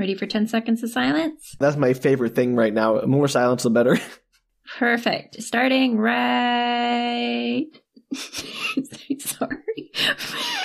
Ready 0.00 0.14
for 0.14 0.24
10 0.26 0.48
seconds 0.48 0.82
of 0.82 0.88
silence? 0.88 1.54
That's 1.60 1.76
my 1.76 1.92
favorite 1.92 2.34
thing 2.34 2.56
right 2.56 2.72
now. 2.72 3.02
More 3.02 3.28
silence, 3.28 3.64
the 3.64 3.70
better. 3.70 3.98
Perfect. 4.78 5.42
Starting 5.42 5.98
right. 5.98 7.66
Sorry. 9.18 9.92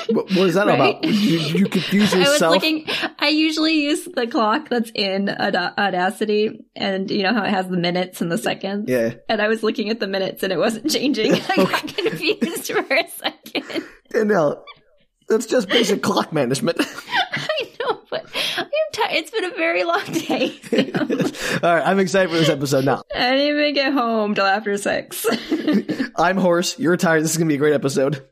what, 0.09 0.25
what 0.31 0.47
is 0.47 0.53
that 0.55 0.67
Right? 0.67 0.79
about? 0.79 1.03
You, 1.03 1.39
you 1.39 1.65
confuse 1.67 2.13
I 2.15 2.19
was 2.19 2.39
looking. 2.39 2.85
I 3.19 3.27
usually 3.27 3.81
use 3.83 4.05
the 4.05 4.25
clock 4.25 4.69
that's 4.69 4.89
in 4.95 5.29
Audacity, 5.29 6.65
and 6.73 7.11
you 7.11 7.23
know 7.23 7.33
how 7.33 7.43
it 7.43 7.49
has 7.49 7.67
the 7.67 7.75
minutes 7.77 8.21
and 8.21 8.31
the 8.31 8.37
seconds. 8.37 8.85
yeah. 8.89 9.15
And 9.27 9.41
I 9.41 9.49
was 9.49 9.63
looking 9.63 9.89
at 9.89 9.99
the 9.99 10.07
minutes, 10.07 10.43
and 10.43 10.53
it 10.53 10.57
wasn't 10.57 10.89
changing. 10.89 11.33
I 11.33 11.55
got 11.57 11.87
confused 11.95 12.71
for 12.71 12.79
a 12.95 13.07
second. 13.09 13.83
Danielle, 14.11 14.63
that's 15.27 15.45
just 15.45 15.67
basic 15.67 16.01
clock 16.01 16.31
management. 16.31 16.77
I 16.79 17.71
know, 17.81 18.01
but 18.09 18.25
I'm 18.57 18.65
tired. 18.93 19.04
It's 19.15 19.31
been 19.31 19.45
a 19.45 19.51
very 19.51 19.85
long 19.85 20.03
day. 20.03 20.59
All 21.63 21.73
right, 21.73 21.87
I'm 21.87 21.99
excited 21.99 22.29
for 22.29 22.35
this 22.35 22.49
episode 22.49 22.83
now. 22.83 23.01
I 23.15 23.31
didn't 23.31 23.47
even 23.47 23.73
get 23.73 23.93
home 23.93 24.35
till 24.35 24.45
after 24.45 24.75
six. 24.75 25.25
I'm 26.17 26.35
Horse. 26.35 26.77
You're 26.77 26.97
tired. 26.97 27.23
This 27.23 27.31
is 27.31 27.37
going 27.37 27.47
to 27.47 27.51
be 27.51 27.55
a 27.55 27.57
great 27.57 27.73
episode. 27.73 28.27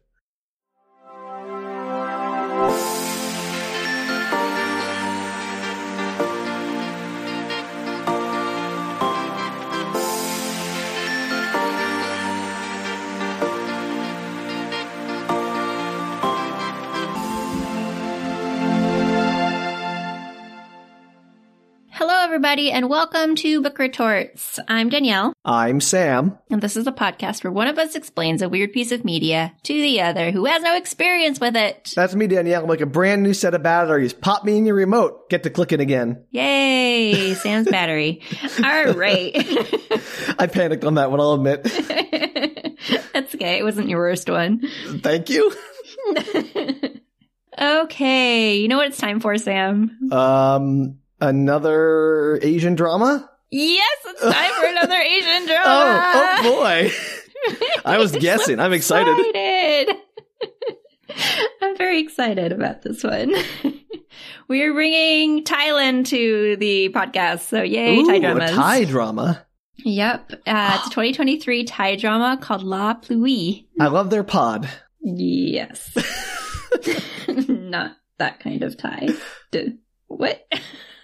Everybody, 22.54 22.72
and 22.72 22.88
welcome 22.88 23.34
to 23.34 23.64
Book 23.64 23.80
Retorts. 23.80 24.60
I'm 24.68 24.90
Danielle, 24.90 25.34
I'm 25.44 25.82
Sam. 25.82 26.38
and 26.52 26.62
this 26.62 26.78
is 26.78 26.86
a 26.86 26.92
podcast 26.92 27.44
where 27.44 27.50
one 27.52 27.68
of 27.68 27.80
us 27.80 27.96
explains 27.96 28.44
a 28.44 28.50
weird 28.50 28.72
piece 28.74 28.92
of 28.92 29.04
media 29.04 29.54
to 29.64 29.74
the 29.74 30.02
other 30.02 30.30
who 30.30 30.46
has 30.46 30.62
no 30.62 30.78
experience 30.78 31.40
with 31.40 31.56
it. 31.56 31.94
That's 31.96 32.14
me, 32.14 32.28
Danielle. 32.28 32.62
I'm 32.62 32.70
like 32.70 32.82
a 32.82 32.86
brand 32.86 33.24
new 33.24 33.34
set 33.34 33.56
of 33.56 33.64
batteries. 33.64 34.14
Pop 34.14 34.44
me 34.46 34.56
in 34.56 34.68
your 34.68 34.76
remote. 34.76 35.32
Get 35.32 35.42
to 35.44 35.50
clicking 35.50 35.80
again. 35.80 36.26
Yay, 36.30 37.34
Sam's 37.34 37.68
battery. 37.72 38.22
All 38.64 38.94
right. 38.94 39.32
I 40.38 40.46
panicked 40.46 40.84
on 40.86 40.94
that 40.94 41.10
one, 41.10 41.20
I'll 41.22 41.34
admit. 41.34 41.64
That's 43.14 43.34
okay. 43.34 43.58
It 43.58 43.64
wasn't 43.64 43.90
your 43.90 43.98
worst 43.98 44.30
one. 44.30 44.62
Thank 45.02 45.32
you. 45.32 45.52
Okay, 47.60 48.58
you 48.58 48.68
know 48.68 48.78
what 48.78 48.88
it's 48.88 48.98
time 48.98 49.20
for, 49.20 49.38
Sam? 49.38 50.12
Um, 50.12 50.98
another 51.28 52.40
Asian 52.42 52.76
drama? 52.76 53.30
Yes, 53.50 53.98
it's 54.06 54.22
time 54.22 54.52
for 54.60 54.66
another 54.68 54.96
Asian 55.02 55.46
drama. 55.46 55.64
Oh, 55.66 56.38
oh 56.40 56.60
boy. 56.62 56.92
I 57.86 57.98
was 57.98 58.12
guessing. 58.20 58.60
I'm 58.60 58.74
excited. 58.74 59.18
excited. 59.18 59.96
I'm 61.62 61.78
very 61.78 62.00
excited 62.02 62.52
about 62.52 62.82
this 62.82 63.04
one. 63.04 63.34
we 64.48 64.64
are 64.64 64.74
bringing 64.74 65.44
Thailand 65.44 66.08
to 66.08 66.56
the 66.58 66.90
podcast, 66.90 67.42
so 67.42 67.62
yay, 67.62 67.98
Ooh, 67.98 68.08
Thai 68.08 68.16
a 68.16 68.20
dramas. 68.20 68.52
Thai 68.52 68.86
drama. 68.86 69.46
Yep, 69.78 70.32
uh, 70.48 70.78
it's 70.78 70.88
a 70.88 70.90
2023 70.90 71.66
Thai 71.66 71.96
drama 71.98 72.38
called 72.42 72.64
La 72.64 72.96
Pluie. 72.96 73.68
I 73.80 73.88
love 73.88 74.10
their 74.10 74.24
pod. 74.24 74.68
Yes, 75.02 75.92
not 77.48 77.98
that 78.18 78.40
kind 78.40 78.64
of 78.64 78.78
Thai. 78.78 79.10
D- 79.52 79.78
what? 80.08 80.42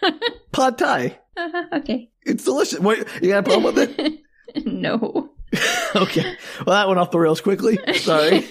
Pod 0.51 0.77
Thai. 0.77 1.17
uh, 1.37 1.63
okay, 1.73 2.09
It's 2.23 2.43
delicious. 2.43 2.79
Wait, 2.79 3.05
you 3.21 3.29
got 3.29 3.39
a 3.39 3.43
problem 3.43 3.75
with 3.75 3.89
it? 3.97 4.19
no. 4.65 5.31
okay. 5.95 6.35
Well, 6.65 6.75
that 6.75 6.87
went 6.87 6.99
off 6.99 7.11
the 7.11 7.19
rails 7.19 7.41
quickly. 7.41 7.79
Sorry. 7.95 8.45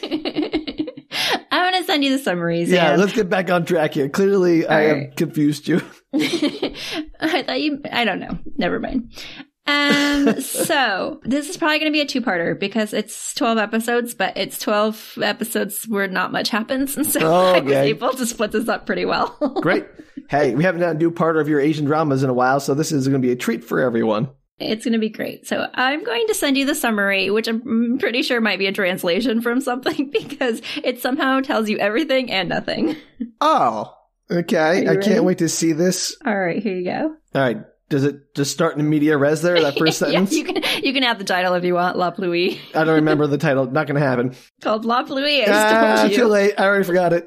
I'm 1.50 1.72
gonna 1.72 1.84
send 1.84 2.04
you 2.04 2.16
the 2.16 2.22
summaries. 2.22 2.70
Yeah, 2.70 2.96
let's 2.96 3.12
get 3.12 3.28
back 3.28 3.50
on 3.50 3.64
track 3.64 3.94
here. 3.94 4.08
Clearly, 4.08 4.66
I 4.66 4.90
All 4.90 4.96
have 5.00 5.16
confused 5.16 5.68
you. 5.68 5.80
I 6.12 7.42
thought 7.46 7.60
you. 7.60 7.80
I 7.90 8.04
don't 8.04 8.20
know. 8.20 8.38
Never 8.56 8.80
mind. 8.80 9.12
Um. 9.68 10.40
so 10.40 11.20
this 11.24 11.48
is 11.48 11.56
probably 11.56 11.78
going 11.78 11.92
to 11.92 11.96
be 11.96 12.00
a 12.00 12.06
two-parter 12.06 12.58
because 12.58 12.92
it's 12.92 13.34
twelve 13.34 13.58
episodes, 13.58 14.14
but 14.14 14.36
it's 14.36 14.58
twelve 14.58 15.16
episodes 15.22 15.84
where 15.86 16.08
not 16.08 16.32
much 16.32 16.48
happens, 16.48 16.96
and 16.96 17.06
so 17.06 17.20
Oh, 17.22 17.52
I 17.54 17.60
was 17.60 17.72
able 17.74 18.12
to 18.14 18.26
split 18.26 18.52
this 18.52 18.68
up 18.68 18.86
pretty 18.86 19.04
well. 19.04 19.28
Great. 19.62 19.86
Hey, 20.28 20.54
we 20.54 20.64
haven't 20.64 20.80
done 20.80 20.96
a 20.96 20.98
new 20.98 21.10
part 21.10 21.36
of 21.36 21.48
your 21.48 21.60
Asian 21.60 21.84
dramas 21.84 22.22
in 22.22 22.30
a 22.30 22.34
while, 22.34 22.60
so 22.60 22.74
this 22.74 22.92
is 22.92 23.06
going 23.08 23.20
to 23.20 23.26
be 23.26 23.32
a 23.32 23.36
treat 23.36 23.62
for 23.64 23.80
everyone. 23.80 24.28
it's 24.58 24.84
going 24.84 24.92
to 24.92 24.98
be 24.98 25.08
great. 25.08 25.46
So 25.46 25.68
I'm 25.72 26.02
going 26.04 26.26
to 26.26 26.34
send 26.34 26.56
you 26.58 26.66
the 26.66 26.74
summary, 26.74 27.30
which 27.30 27.46
I'm 27.48 27.96
pretty 27.98 28.22
sure 28.22 28.40
might 28.40 28.58
be 28.58 28.66
a 28.66 28.72
translation 28.72 29.40
from 29.40 29.60
something 29.60 30.10
because 30.10 30.60
it 30.82 31.00
somehow 31.00 31.40
tells 31.40 31.68
you 31.68 31.78
everything 31.78 32.30
and 32.30 32.48
nothing. 32.48 32.96
Oh, 33.40 33.94
okay. 34.30 34.58
I 34.86 34.94
ready? 34.94 35.02
can't 35.06 35.24
wait 35.24 35.38
to 35.38 35.48
see 35.48 35.72
this. 35.72 36.16
All 36.26 36.36
right, 36.38 36.62
here 36.62 36.74
you 36.76 36.84
go. 36.84 37.14
All 37.34 37.42
right. 37.42 37.58
Does 37.88 38.04
it 38.04 38.34
just 38.34 38.50
start 38.52 38.76
in 38.76 38.88
media 38.88 39.16
res 39.16 39.40
there, 39.42 39.60
that 39.60 39.78
first 39.78 40.00
yeah, 40.02 40.08
sentence? 40.08 40.32
you 40.32 40.44
can 40.44 40.62
you 40.84 40.92
can 40.92 41.02
have 41.04 41.18
the 41.18 41.24
title 41.24 41.54
if 41.54 41.64
you 41.64 41.74
want. 41.74 41.96
La 41.96 42.10
Pluie 42.10 42.58
I 42.74 42.84
don't 42.84 42.96
remember 42.96 43.26
the 43.28 43.38
title. 43.38 43.64
Not 43.66 43.86
going 43.86 44.00
to 44.00 44.06
happen. 44.06 44.34
called 44.60 44.84
La 44.84 45.04
Pluie. 45.04 45.46
I 45.48 46.04
Ah, 46.04 46.08
too 46.08 46.26
late. 46.26 46.54
I 46.58 46.64
already 46.64 46.84
forgot 46.84 47.12
it. 47.12 47.26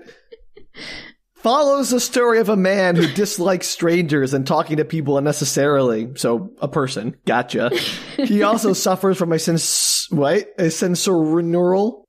Follows 1.35 1.89
the 1.89 1.99
story 1.99 2.38
of 2.39 2.49
a 2.49 2.55
man 2.55 2.95
who 2.95 3.07
dislikes 3.07 3.67
strangers 3.67 4.35
and 4.35 4.45
talking 4.45 4.77
to 4.77 4.85
people 4.85 5.17
unnecessarily. 5.17 6.11
So, 6.16 6.51
a 6.61 6.67
person. 6.67 7.16
Gotcha. 7.25 7.72
He 8.16 8.43
also 8.43 8.73
suffers 8.73 9.17
from 9.17 9.31
a 9.31 9.39
sens- 9.39 10.05
what? 10.11 10.47
A 10.59 10.66
sensorineural? 10.66 12.03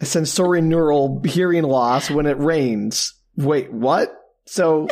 a 0.00 0.04
sensorineural 0.04 1.26
hearing 1.26 1.64
loss 1.64 2.08
when 2.08 2.26
it 2.26 2.38
rains. 2.38 3.14
Wait, 3.36 3.72
what? 3.72 4.14
So, 4.50 4.88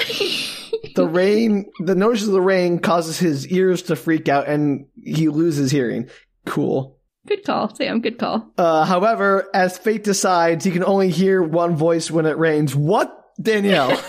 the 0.95 1.05
rain, 1.11 1.69
the 1.81 1.97
noise 1.97 2.23
of 2.23 2.31
the 2.31 2.41
rain 2.41 2.79
causes 2.79 3.19
his 3.19 3.49
ears 3.49 3.83
to 3.83 3.97
freak 3.97 4.29
out 4.29 4.47
and 4.47 4.87
he 4.95 5.29
loses 5.29 5.73
hearing. 5.73 6.09
Cool. 6.47 6.97
Good 7.27 7.45
call, 7.45 7.75
Sam. 7.75 8.01
Good 8.01 8.21
call. 8.21 8.53
Uh, 8.57 8.85
however, 8.85 9.51
as 9.53 9.77
fate 9.77 10.05
decides, 10.05 10.65
he 10.65 10.71
can 10.71 10.85
only 10.85 11.11
hear 11.11 11.43
one 11.43 11.75
voice 11.75 12.09
when 12.09 12.25
it 12.25 12.39
rains. 12.39 12.77
What, 12.77 13.13
Danielle? 13.43 14.01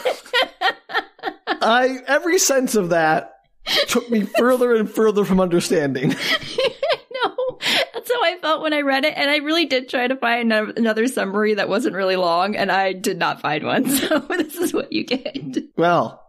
I 1.48 1.98
every 2.06 2.38
sense 2.38 2.76
of 2.76 2.90
that 2.90 3.34
took 3.88 4.08
me 4.12 4.22
further 4.22 4.76
and 4.76 4.88
further 4.88 5.26
from 5.26 5.40
understanding. 5.40 6.16
that's 8.10 8.20
how 8.20 8.24
I 8.24 8.38
felt 8.40 8.62
when 8.62 8.74
I 8.74 8.82
read 8.82 9.06
it, 9.06 9.14
and 9.16 9.30
I 9.30 9.38
really 9.38 9.66
did 9.66 9.90
try 9.90 10.08
to 10.08 10.16
find 10.16 10.52
another 10.52 11.08
summary 11.08 11.56
that 11.56 11.70
wasn't 11.70 11.96
really 11.96 12.16
long, 12.16 12.56
and 12.56 12.72
I 12.72 12.94
did 12.94 13.18
not 13.18 13.42
find 13.42 13.66
one. 13.66 13.86
So 14.00 14.20
this 14.20 14.56
is 14.56 14.74
what 14.74 14.92
you 14.94 15.04
get. 15.04 15.58
Well, 15.76 16.24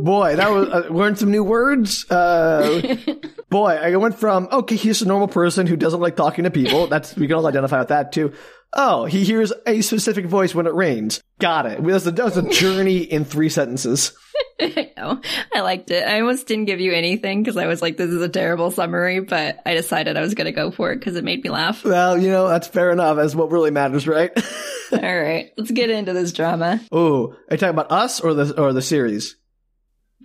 boy, 0.00 0.36
that 0.36 0.50
was 0.50 0.68
uh, 0.68 0.88
learned 0.88 1.18
some 1.18 1.30
new 1.30 1.42
words. 1.42 2.08
Uh, 2.10 2.96
boy, 3.50 3.72
I 3.72 3.96
went 3.96 4.18
from 4.18 4.48
okay, 4.52 4.76
he's 4.76 5.02
a 5.02 5.06
normal 5.06 5.28
person 5.28 5.66
who 5.66 5.76
doesn't 5.76 6.00
like 6.00 6.16
talking 6.16 6.44
to 6.44 6.50
people. 6.50 6.86
That's 6.86 7.16
we 7.16 7.26
can 7.26 7.36
all 7.36 7.46
identify 7.46 7.80
with 7.80 7.88
that 7.88 8.12
too. 8.12 8.32
Oh, 8.72 9.04
he 9.04 9.24
hears 9.24 9.52
a 9.66 9.80
specific 9.80 10.26
voice 10.26 10.54
when 10.54 10.66
it 10.66 10.74
rains. 10.74 11.20
Got 11.40 11.66
it. 11.66 11.82
That 11.82 11.82
was 11.82 12.06
a, 12.06 12.10
that 12.12 12.24
was 12.24 12.36
a 12.36 12.48
journey 12.48 12.98
in 12.98 13.24
three 13.24 13.48
sentences. 13.48 14.12
I 14.60 14.92
know. 14.96 15.20
I 15.54 15.60
liked 15.62 15.90
it. 15.90 16.06
I 16.06 16.20
almost 16.20 16.46
didn't 16.46 16.66
give 16.66 16.80
you 16.80 16.92
anything 16.92 17.42
because 17.42 17.56
I 17.56 17.66
was 17.66 17.82
like, 17.82 17.96
this 17.96 18.10
is 18.10 18.22
a 18.22 18.28
terrible 18.28 18.70
summary, 18.70 19.20
but 19.20 19.60
I 19.66 19.74
decided 19.74 20.16
I 20.16 20.20
was 20.20 20.34
going 20.34 20.44
to 20.46 20.52
go 20.52 20.70
for 20.70 20.92
it 20.92 20.96
because 20.98 21.16
it 21.16 21.24
made 21.24 21.42
me 21.42 21.50
laugh. 21.50 21.84
Well, 21.84 22.16
you 22.16 22.30
know, 22.30 22.46
that's 22.46 22.68
fair 22.68 22.90
enough. 22.92 23.16
That's 23.16 23.34
what 23.34 23.50
really 23.50 23.70
matters, 23.70 24.06
right? 24.06 24.30
All 24.92 24.98
right, 25.00 25.50
let's 25.56 25.70
get 25.70 25.88
into 25.90 26.12
this 26.12 26.32
drama. 26.32 26.80
oh, 26.92 27.28
are 27.28 27.36
you 27.52 27.56
talking 27.56 27.68
about 27.70 27.90
us 27.92 28.20
or 28.20 28.34
the 28.34 28.60
or 28.60 28.72
the 28.72 28.82
series? 28.82 29.36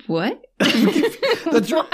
What? 0.07 0.43
The 1.45 1.61
dra-? 1.61 1.87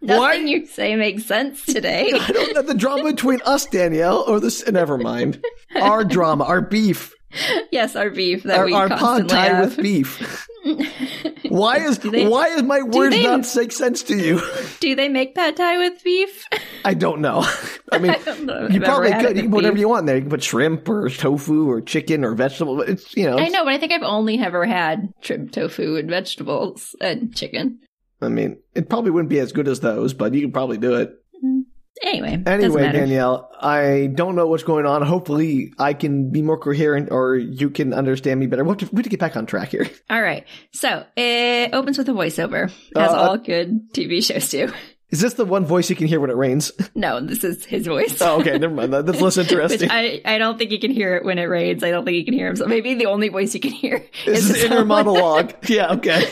Nothing 0.00 0.18
Why? 0.20 0.34
you 0.34 0.66
say 0.66 0.94
makes 0.96 1.24
sense 1.24 1.64
today. 1.66 2.10
I 2.14 2.28
don't 2.28 2.54
know 2.54 2.62
the 2.62 2.74
drama 2.74 3.04
between 3.12 3.40
us, 3.44 3.66
Danielle, 3.66 4.24
or 4.28 4.38
this. 4.40 4.66
Never 4.68 4.96
mind. 4.98 5.44
Our 5.74 6.04
drama, 6.04 6.44
our 6.44 6.60
beef, 6.60 7.14
yes, 7.72 7.94
our 7.96 8.10
beef 8.10 8.44
that 8.44 8.58
our, 8.58 8.66
we 8.66 8.72
our 8.74 8.88
pod 8.88 8.98
constantly 8.98 9.36
have. 9.36 9.76
with 9.76 9.82
beef. 9.82 10.46
Why 11.48 11.78
is 11.78 11.98
they- 11.98 12.28
why 12.28 12.48
is 12.48 12.62
my 12.62 12.82
words 12.82 13.14
they- 13.14 13.22
not 13.22 13.46
make 13.56 13.72
sense 13.72 14.02
to 14.04 14.16
you? 14.16 14.40
Do 14.80 14.94
they 14.94 15.08
make 15.08 15.34
pad 15.34 15.56
thai 15.56 15.78
with 15.78 16.02
beef? 16.04 16.46
I 16.84 16.94
don't 16.94 17.20
know. 17.20 17.44
I 17.90 17.98
mean, 17.98 18.14
I 18.26 18.38
know 18.40 18.68
you 18.68 18.80
probably 18.80 19.12
could. 19.12 19.24
it 19.30 19.36
You 19.36 19.42
can 19.42 19.50
put 19.50 19.56
whatever 19.56 19.74
beef. 19.74 19.80
you 19.80 19.88
want 19.88 20.06
there. 20.06 20.16
You 20.16 20.22
can 20.22 20.30
put 20.30 20.42
shrimp 20.42 20.88
or 20.88 21.08
tofu 21.08 21.70
or 21.70 21.80
chicken 21.80 22.24
or 22.24 22.34
vegetable. 22.34 22.82
It's 22.82 23.16
you 23.16 23.24
know. 23.24 23.38
I 23.38 23.48
know, 23.48 23.64
but 23.64 23.72
I 23.72 23.78
think 23.78 23.92
I've 23.92 24.02
only 24.02 24.38
ever 24.38 24.66
had 24.66 25.12
shrimp 25.22 25.52
tofu 25.52 25.96
and 25.96 26.10
vegetables 26.10 26.94
and 27.00 27.34
chicken. 27.34 27.78
I 28.20 28.28
mean, 28.28 28.58
it 28.74 28.88
probably 28.88 29.10
wouldn't 29.10 29.30
be 29.30 29.38
as 29.38 29.52
good 29.52 29.68
as 29.68 29.80
those, 29.80 30.12
but 30.14 30.34
you 30.34 30.42
could 30.42 30.52
probably 30.52 30.78
do 30.78 30.94
it. 30.94 31.14
Anyway, 32.00 32.40
Anyway. 32.46 32.92
Danielle, 32.92 33.50
I 33.60 34.08
don't 34.14 34.36
know 34.36 34.46
what's 34.46 34.62
going 34.62 34.86
on. 34.86 35.02
Hopefully, 35.02 35.72
I 35.80 35.94
can 35.94 36.30
be 36.30 36.42
more 36.42 36.56
coherent 36.56 37.10
or 37.10 37.34
you 37.34 37.70
can 37.70 37.92
understand 37.92 38.38
me 38.38 38.46
better. 38.46 38.62
We 38.62 38.68
have 38.70 38.78
to, 38.78 38.86
we 38.92 38.98
have 38.98 39.04
to 39.04 39.10
get 39.10 39.18
back 39.18 39.36
on 39.36 39.46
track 39.46 39.70
here. 39.70 39.88
All 40.08 40.22
right. 40.22 40.44
So 40.72 41.04
it 41.16 41.74
opens 41.74 41.98
with 41.98 42.08
a 42.08 42.12
voiceover, 42.12 42.70
as 42.94 43.10
Uh, 43.10 43.14
all 43.14 43.38
good 43.38 43.92
TV 43.92 44.24
shows 44.24 44.48
do. 44.48 44.72
Is 45.10 45.20
this 45.22 45.34
the 45.34 45.46
one 45.46 45.64
voice 45.64 45.88
you 45.88 45.96
can 45.96 46.06
hear 46.06 46.20
when 46.20 46.28
it 46.30 46.36
rains? 46.36 46.70
No, 46.94 47.20
this 47.20 47.44
is 47.44 47.64
his 47.64 47.86
voice. 47.86 48.20
Oh, 48.20 48.40
okay, 48.40 48.58
never 48.58 48.74
mind. 48.74 48.92
That's 48.92 49.20
less 49.20 49.36
interesting. 49.38 49.88
I, 49.88 50.20
I 50.24 50.36
don't 50.38 50.58
think 50.58 50.72
you 50.72 50.80
can 50.80 50.90
hear 50.90 51.14
it 51.14 51.24
when 51.24 51.38
it 51.38 51.44
rains. 51.44 51.84
I 51.84 51.90
don't 51.92 52.04
think 52.04 52.16
you 52.16 52.24
can 52.24 52.34
hear 52.34 52.48
himself. 52.48 52.68
Maybe 52.68 52.94
the 52.94 53.06
only 53.06 53.28
voice 53.28 53.54
you 53.54 53.60
can 53.60 53.70
hear 53.70 54.04
This 54.26 54.50
is 54.50 54.64
inner 54.64 54.84
monologue. 54.84 55.54
Yeah, 55.68 55.92
okay. 55.92 56.24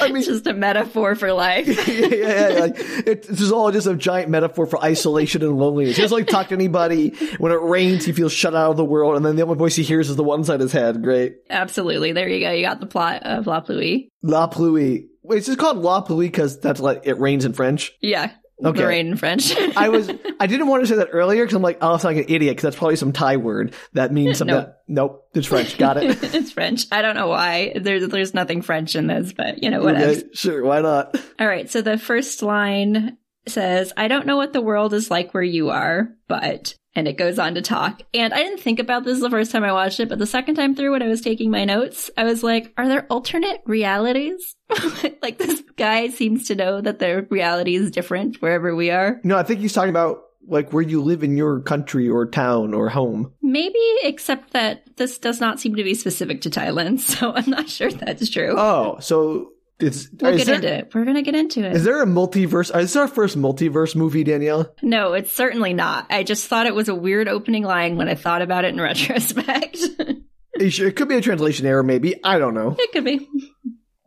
I 0.00 0.08
mean, 0.08 0.16
It's 0.16 0.26
just 0.28 0.46
a 0.46 0.54
metaphor 0.54 1.14
for 1.14 1.32
life. 1.34 1.66
yeah, 1.88 1.94
yeah, 2.06 2.48
yeah. 2.48 2.60
Like, 2.60 2.74
it, 2.78 3.22
this 3.28 3.40
is 3.42 3.52
all 3.52 3.70
just 3.70 3.86
a 3.86 3.94
giant 3.94 4.30
metaphor 4.30 4.66
for 4.66 4.82
isolation 4.82 5.42
and 5.42 5.58
loneliness. 5.58 5.96
He 5.96 6.02
doesn't 6.02 6.16
like 6.16 6.26
talk 6.26 6.48
to 6.48 6.54
anybody. 6.54 7.10
When 7.38 7.52
it 7.52 7.60
rains, 7.60 8.06
he 8.06 8.12
feels 8.12 8.32
shut 8.32 8.54
out 8.54 8.70
of 8.70 8.76
the 8.78 8.84
world, 8.84 9.16
and 9.16 9.26
then 9.26 9.36
the 9.36 9.42
only 9.42 9.56
voice 9.56 9.76
he 9.76 9.82
hears 9.82 10.08
is 10.08 10.16
the 10.16 10.24
one 10.24 10.40
inside 10.40 10.60
his 10.60 10.72
head. 10.72 11.02
Great. 11.02 11.36
Absolutely. 11.50 12.12
There 12.12 12.28
you 12.28 12.40
go. 12.40 12.50
You 12.52 12.64
got 12.64 12.80
the 12.80 12.86
plot 12.86 13.22
of 13.24 13.46
La 13.46 13.60
Pluie. 13.60 14.08
La 14.22 14.48
pluie. 14.48 15.08
Wait, 15.22 15.38
is 15.38 15.46
this 15.46 15.56
called 15.56 15.78
La 15.78 16.04
pluie 16.04 16.26
because 16.26 16.58
that's 16.60 16.80
like 16.80 17.02
it 17.04 17.18
rains 17.18 17.44
in 17.44 17.52
French? 17.52 17.92
Yeah. 18.00 18.32
Okay. 18.64 18.80
The 18.80 18.86
rain 18.86 19.08
in 19.08 19.16
French. 19.16 19.56
I 19.76 19.88
was, 19.88 20.08
I 20.38 20.46
didn't 20.46 20.68
want 20.68 20.84
to 20.84 20.86
say 20.86 20.96
that 20.96 21.08
earlier 21.10 21.42
because 21.42 21.56
I'm 21.56 21.62
like, 21.62 21.78
oh, 21.80 21.94
I 21.94 21.96
sound 21.96 22.16
like 22.16 22.28
an 22.28 22.32
idiot 22.32 22.52
because 22.52 22.62
that's 22.62 22.76
probably 22.76 22.94
some 22.96 23.12
Thai 23.12 23.36
word 23.38 23.74
that 23.94 24.12
means 24.12 24.38
something. 24.38 24.54
No. 24.54 24.60
That, 24.60 24.82
nope, 24.86 25.28
it's 25.34 25.48
French. 25.48 25.78
Got 25.78 25.96
it. 25.96 26.22
it's 26.34 26.52
French. 26.52 26.86
I 26.92 27.02
don't 27.02 27.16
know 27.16 27.26
why. 27.26 27.72
There's 27.74 28.06
there's 28.08 28.34
nothing 28.34 28.62
French 28.62 28.94
in 28.94 29.08
this, 29.08 29.32
but 29.32 29.62
you 29.62 29.70
know, 29.70 29.82
whatever. 29.82 30.12
Okay, 30.12 30.24
sure, 30.34 30.64
why 30.64 30.80
not? 30.80 31.16
All 31.40 31.46
right. 31.48 31.68
So 31.68 31.82
the 31.82 31.98
first 31.98 32.42
line 32.42 33.16
says, 33.48 33.92
I 33.96 34.06
don't 34.08 34.26
know 34.26 34.36
what 34.36 34.52
the 34.52 34.60
world 34.60 34.94
is 34.94 35.10
like 35.10 35.34
where 35.34 35.42
you 35.42 35.70
are, 35.70 36.10
but, 36.28 36.76
and 36.94 37.08
it 37.08 37.16
goes 37.16 37.38
on 37.38 37.54
to 37.54 37.62
talk. 37.62 38.02
And 38.14 38.34
I 38.34 38.38
didn't 38.42 38.60
think 38.60 38.78
about 38.78 39.04
this 39.04 39.20
the 39.20 39.30
first 39.30 39.50
time 39.50 39.64
I 39.64 39.72
watched 39.72 40.00
it, 40.00 40.08
but 40.08 40.18
the 40.18 40.26
second 40.26 40.56
time 40.56 40.74
through 40.74 40.92
when 40.92 41.02
I 41.02 41.08
was 41.08 41.20
taking 41.20 41.50
my 41.50 41.64
notes, 41.64 42.10
I 42.16 42.24
was 42.24 42.42
like, 42.42 42.72
are 42.76 42.88
there 42.88 43.06
alternate 43.08 43.62
realities? 43.64 44.56
like 45.22 45.38
this 45.38 45.62
guy 45.76 46.08
seems 46.08 46.48
to 46.48 46.54
know 46.54 46.80
that 46.80 46.98
their 46.98 47.26
reality 47.30 47.74
is 47.74 47.90
different 47.90 48.40
wherever 48.42 48.74
we 48.74 48.90
are. 48.90 49.20
No, 49.24 49.36
I 49.36 49.42
think 49.42 49.60
he's 49.60 49.72
talking 49.72 49.90
about 49.90 50.22
like 50.46 50.72
where 50.72 50.82
you 50.82 51.02
live 51.02 51.22
in 51.22 51.36
your 51.36 51.60
country 51.60 52.08
or 52.08 52.26
town 52.26 52.74
or 52.74 52.88
home. 52.88 53.32
Maybe, 53.42 53.78
except 54.02 54.52
that 54.52 54.96
this 54.96 55.18
does 55.18 55.40
not 55.40 55.60
seem 55.60 55.76
to 55.76 55.84
be 55.84 55.94
specific 55.94 56.40
to 56.42 56.50
Thailand, 56.50 57.00
so 57.00 57.32
I'm 57.32 57.48
not 57.48 57.68
sure 57.68 57.90
that's 57.90 58.28
true. 58.28 58.54
Oh, 58.56 58.98
so 59.00 59.52
it's 59.82 60.08
we'll 60.20 60.36
get 60.36 60.46
there, 60.46 60.54
into 60.56 60.72
it. 60.72 60.94
We're 60.94 61.04
gonna 61.04 61.22
get 61.22 61.34
into 61.34 61.64
it. 61.64 61.74
Is 61.74 61.84
there 61.84 62.02
a 62.02 62.06
multiverse? 62.06 62.68
Is 62.76 62.92
this 62.92 62.96
our 62.96 63.08
first 63.08 63.36
multiverse 63.36 63.94
movie, 63.96 64.24
Danielle? 64.24 64.74
No, 64.82 65.12
it's 65.14 65.32
certainly 65.32 65.72
not. 65.74 66.06
I 66.10 66.22
just 66.22 66.46
thought 66.48 66.66
it 66.66 66.74
was 66.74 66.88
a 66.88 66.94
weird 66.94 67.28
opening 67.28 67.64
line 67.64 67.96
when 67.96 68.08
I 68.08 68.14
thought 68.14 68.42
about 68.42 68.64
it 68.64 68.74
in 68.74 68.80
retrospect. 68.80 69.78
Are 70.00 70.62
you 70.64 70.70
sure? 70.70 70.88
It 70.88 70.96
could 70.96 71.08
be 71.08 71.16
a 71.16 71.20
translation 71.20 71.66
error, 71.66 71.82
maybe. 71.82 72.22
I 72.24 72.38
don't 72.38 72.54
know. 72.54 72.76
it 72.78 72.92
could 72.92 73.04
be. 73.04 73.26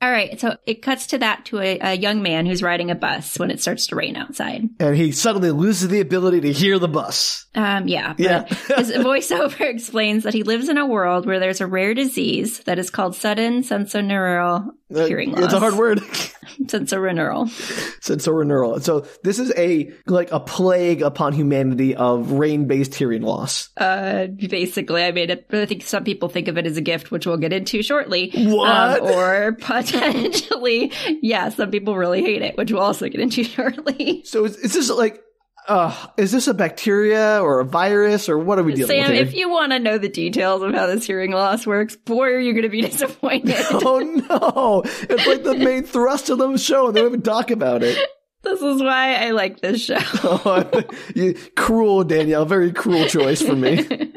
All 0.02 0.12
right, 0.12 0.40
so 0.40 0.58
it 0.68 0.84
cuts 0.84 1.08
to 1.08 1.18
that 1.20 1.46
to 1.46 1.60
a, 1.60 1.80
a 1.80 1.94
young 1.96 2.22
man 2.22 2.46
who's 2.46 2.62
riding 2.62 2.92
a 2.92 2.96
bus 2.96 3.40
when 3.40 3.50
it 3.50 3.60
starts 3.60 3.88
to 3.88 3.96
rain 3.96 4.16
outside. 4.18 4.62
And 4.80 4.96
he 4.96 5.12
suddenly 5.14 5.50
loses 5.50 5.88
the 5.88 6.02
ability 6.02 6.42
to 6.42 6.52
hear 6.52 6.78
the 6.78 6.90
bus. 6.90 7.48
Um, 7.56 7.88
yeah, 7.88 8.14
Yeah. 8.18 8.44
his 8.48 8.92
voiceover 8.92 9.62
explains 9.62 10.24
that 10.24 10.34
he 10.36 10.44
lives 10.44 10.70
in 10.70 10.78
a 10.78 10.86
world 10.86 11.26
where 11.26 11.40
there's 11.40 11.62
a 11.62 11.66
rare 11.66 11.96
disease 11.96 12.60
that 12.66 12.78
is 12.78 12.92
called 12.92 13.16
sudden 13.16 13.64
sensorineural 13.64 14.68
Uh, 14.94 15.06
hearing 15.06 15.32
loss. 15.32 15.46
It's 15.46 15.54
a 15.54 15.60
hard 15.60 15.76
word. 15.76 16.02
Sensorineural. 16.64 17.48
Sensorineural. 18.00 18.82
So 18.82 19.06
this 19.24 19.40
is 19.40 19.52
a 19.58 19.92
like 20.06 20.32
a 20.32 20.40
plague 20.40 21.02
upon 21.02 21.34
humanity 21.34 21.96
of 21.96 22.32
rain-based 22.32 22.96
hearing 22.96 23.24
loss. 23.24 23.70
Uh, 23.78 24.28
basically, 24.28 25.04
I 25.04 25.12
mean. 25.12 25.32
I 25.32 25.66
think 25.66 25.84
some 25.84 26.04
people 26.04 26.30
think 26.30 26.48
of 26.48 26.58
it 26.58 26.66
as 26.66 26.78
a 26.78 26.82
gift, 26.82 27.12
which 27.12 27.26
we'll 27.26 27.38
get 27.38 27.52
into 27.52 27.82
shortly. 27.82 28.32
What? 28.36 29.02
Um, 29.02 29.08
or 29.08 29.54
potentially, 29.60 30.92
yeah, 31.22 31.50
some 31.50 31.72
people 31.72 31.96
really 31.96 32.22
hate 32.22 32.42
it, 32.42 32.58
which 32.58 32.72
we'll 32.72 32.82
also 32.82 33.10
get 33.10 33.20
into 33.20 33.44
shortly. 33.44 34.24
So 34.24 34.46
is, 34.46 34.56
is 34.58 34.74
this 34.74 34.90
like, 34.90 35.22
uh, 35.68 36.08
is 36.18 36.32
this 36.32 36.48
a 36.48 36.54
bacteria 36.54 37.40
or 37.42 37.60
a 37.60 37.66
virus 37.66 38.30
or 38.30 38.38
what 38.38 38.60
are 38.60 38.64
we 38.64 38.74
dealing 38.74 38.88
Sam, 38.88 39.10
with 39.10 39.12
here? 39.12 39.24
if 39.24 39.34
you 39.34 39.50
want 39.50 39.72
to 39.72 39.80
know 39.80 39.98
the 39.98 40.10
details 40.10 40.62
of 40.62 40.74
how 40.74 40.88
this 40.88 41.06
hearing 41.06 41.32
loss 41.32 41.66
works, 41.66 41.96
boy, 41.96 42.28
are 42.28 42.40
you 42.40 42.54
going 42.54 42.64
to 42.64 42.70
be 42.70 42.82
disappointed. 42.90 43.56
oh 43.72 44.00
no! 44.00 44.84
It's 44.86 45.28
like 45.28 45.44
the 45.44 45.56
main 45.56 45.84
thrust 45.84 46.30
of 46.30 46.38
the 46.38 46.58
show, 46.58 46.88
and 46.88 46.96
they 46.96 47.02
don't 47.02 47.10
even 47.10 47.22
talk 47.22 47.52
about 47.52 47.84
it. 47.84 47.98
this 48.44 48.62
is 48.62 48.82
why 48.82 49.16
I 49.16 49.32
like 49.32 49.62
this 49.62 49.86
show. 49.86 50.00
Oh, 50.24 50.84
you, 51.16 51.36
cruel 51.56 52.04
Danielle, 52.04 52.46
very 52.46 52.72
cruel 52.72 53.08
choice 53.08 53.42
for 53.42 53.56
me. 53.56 54.14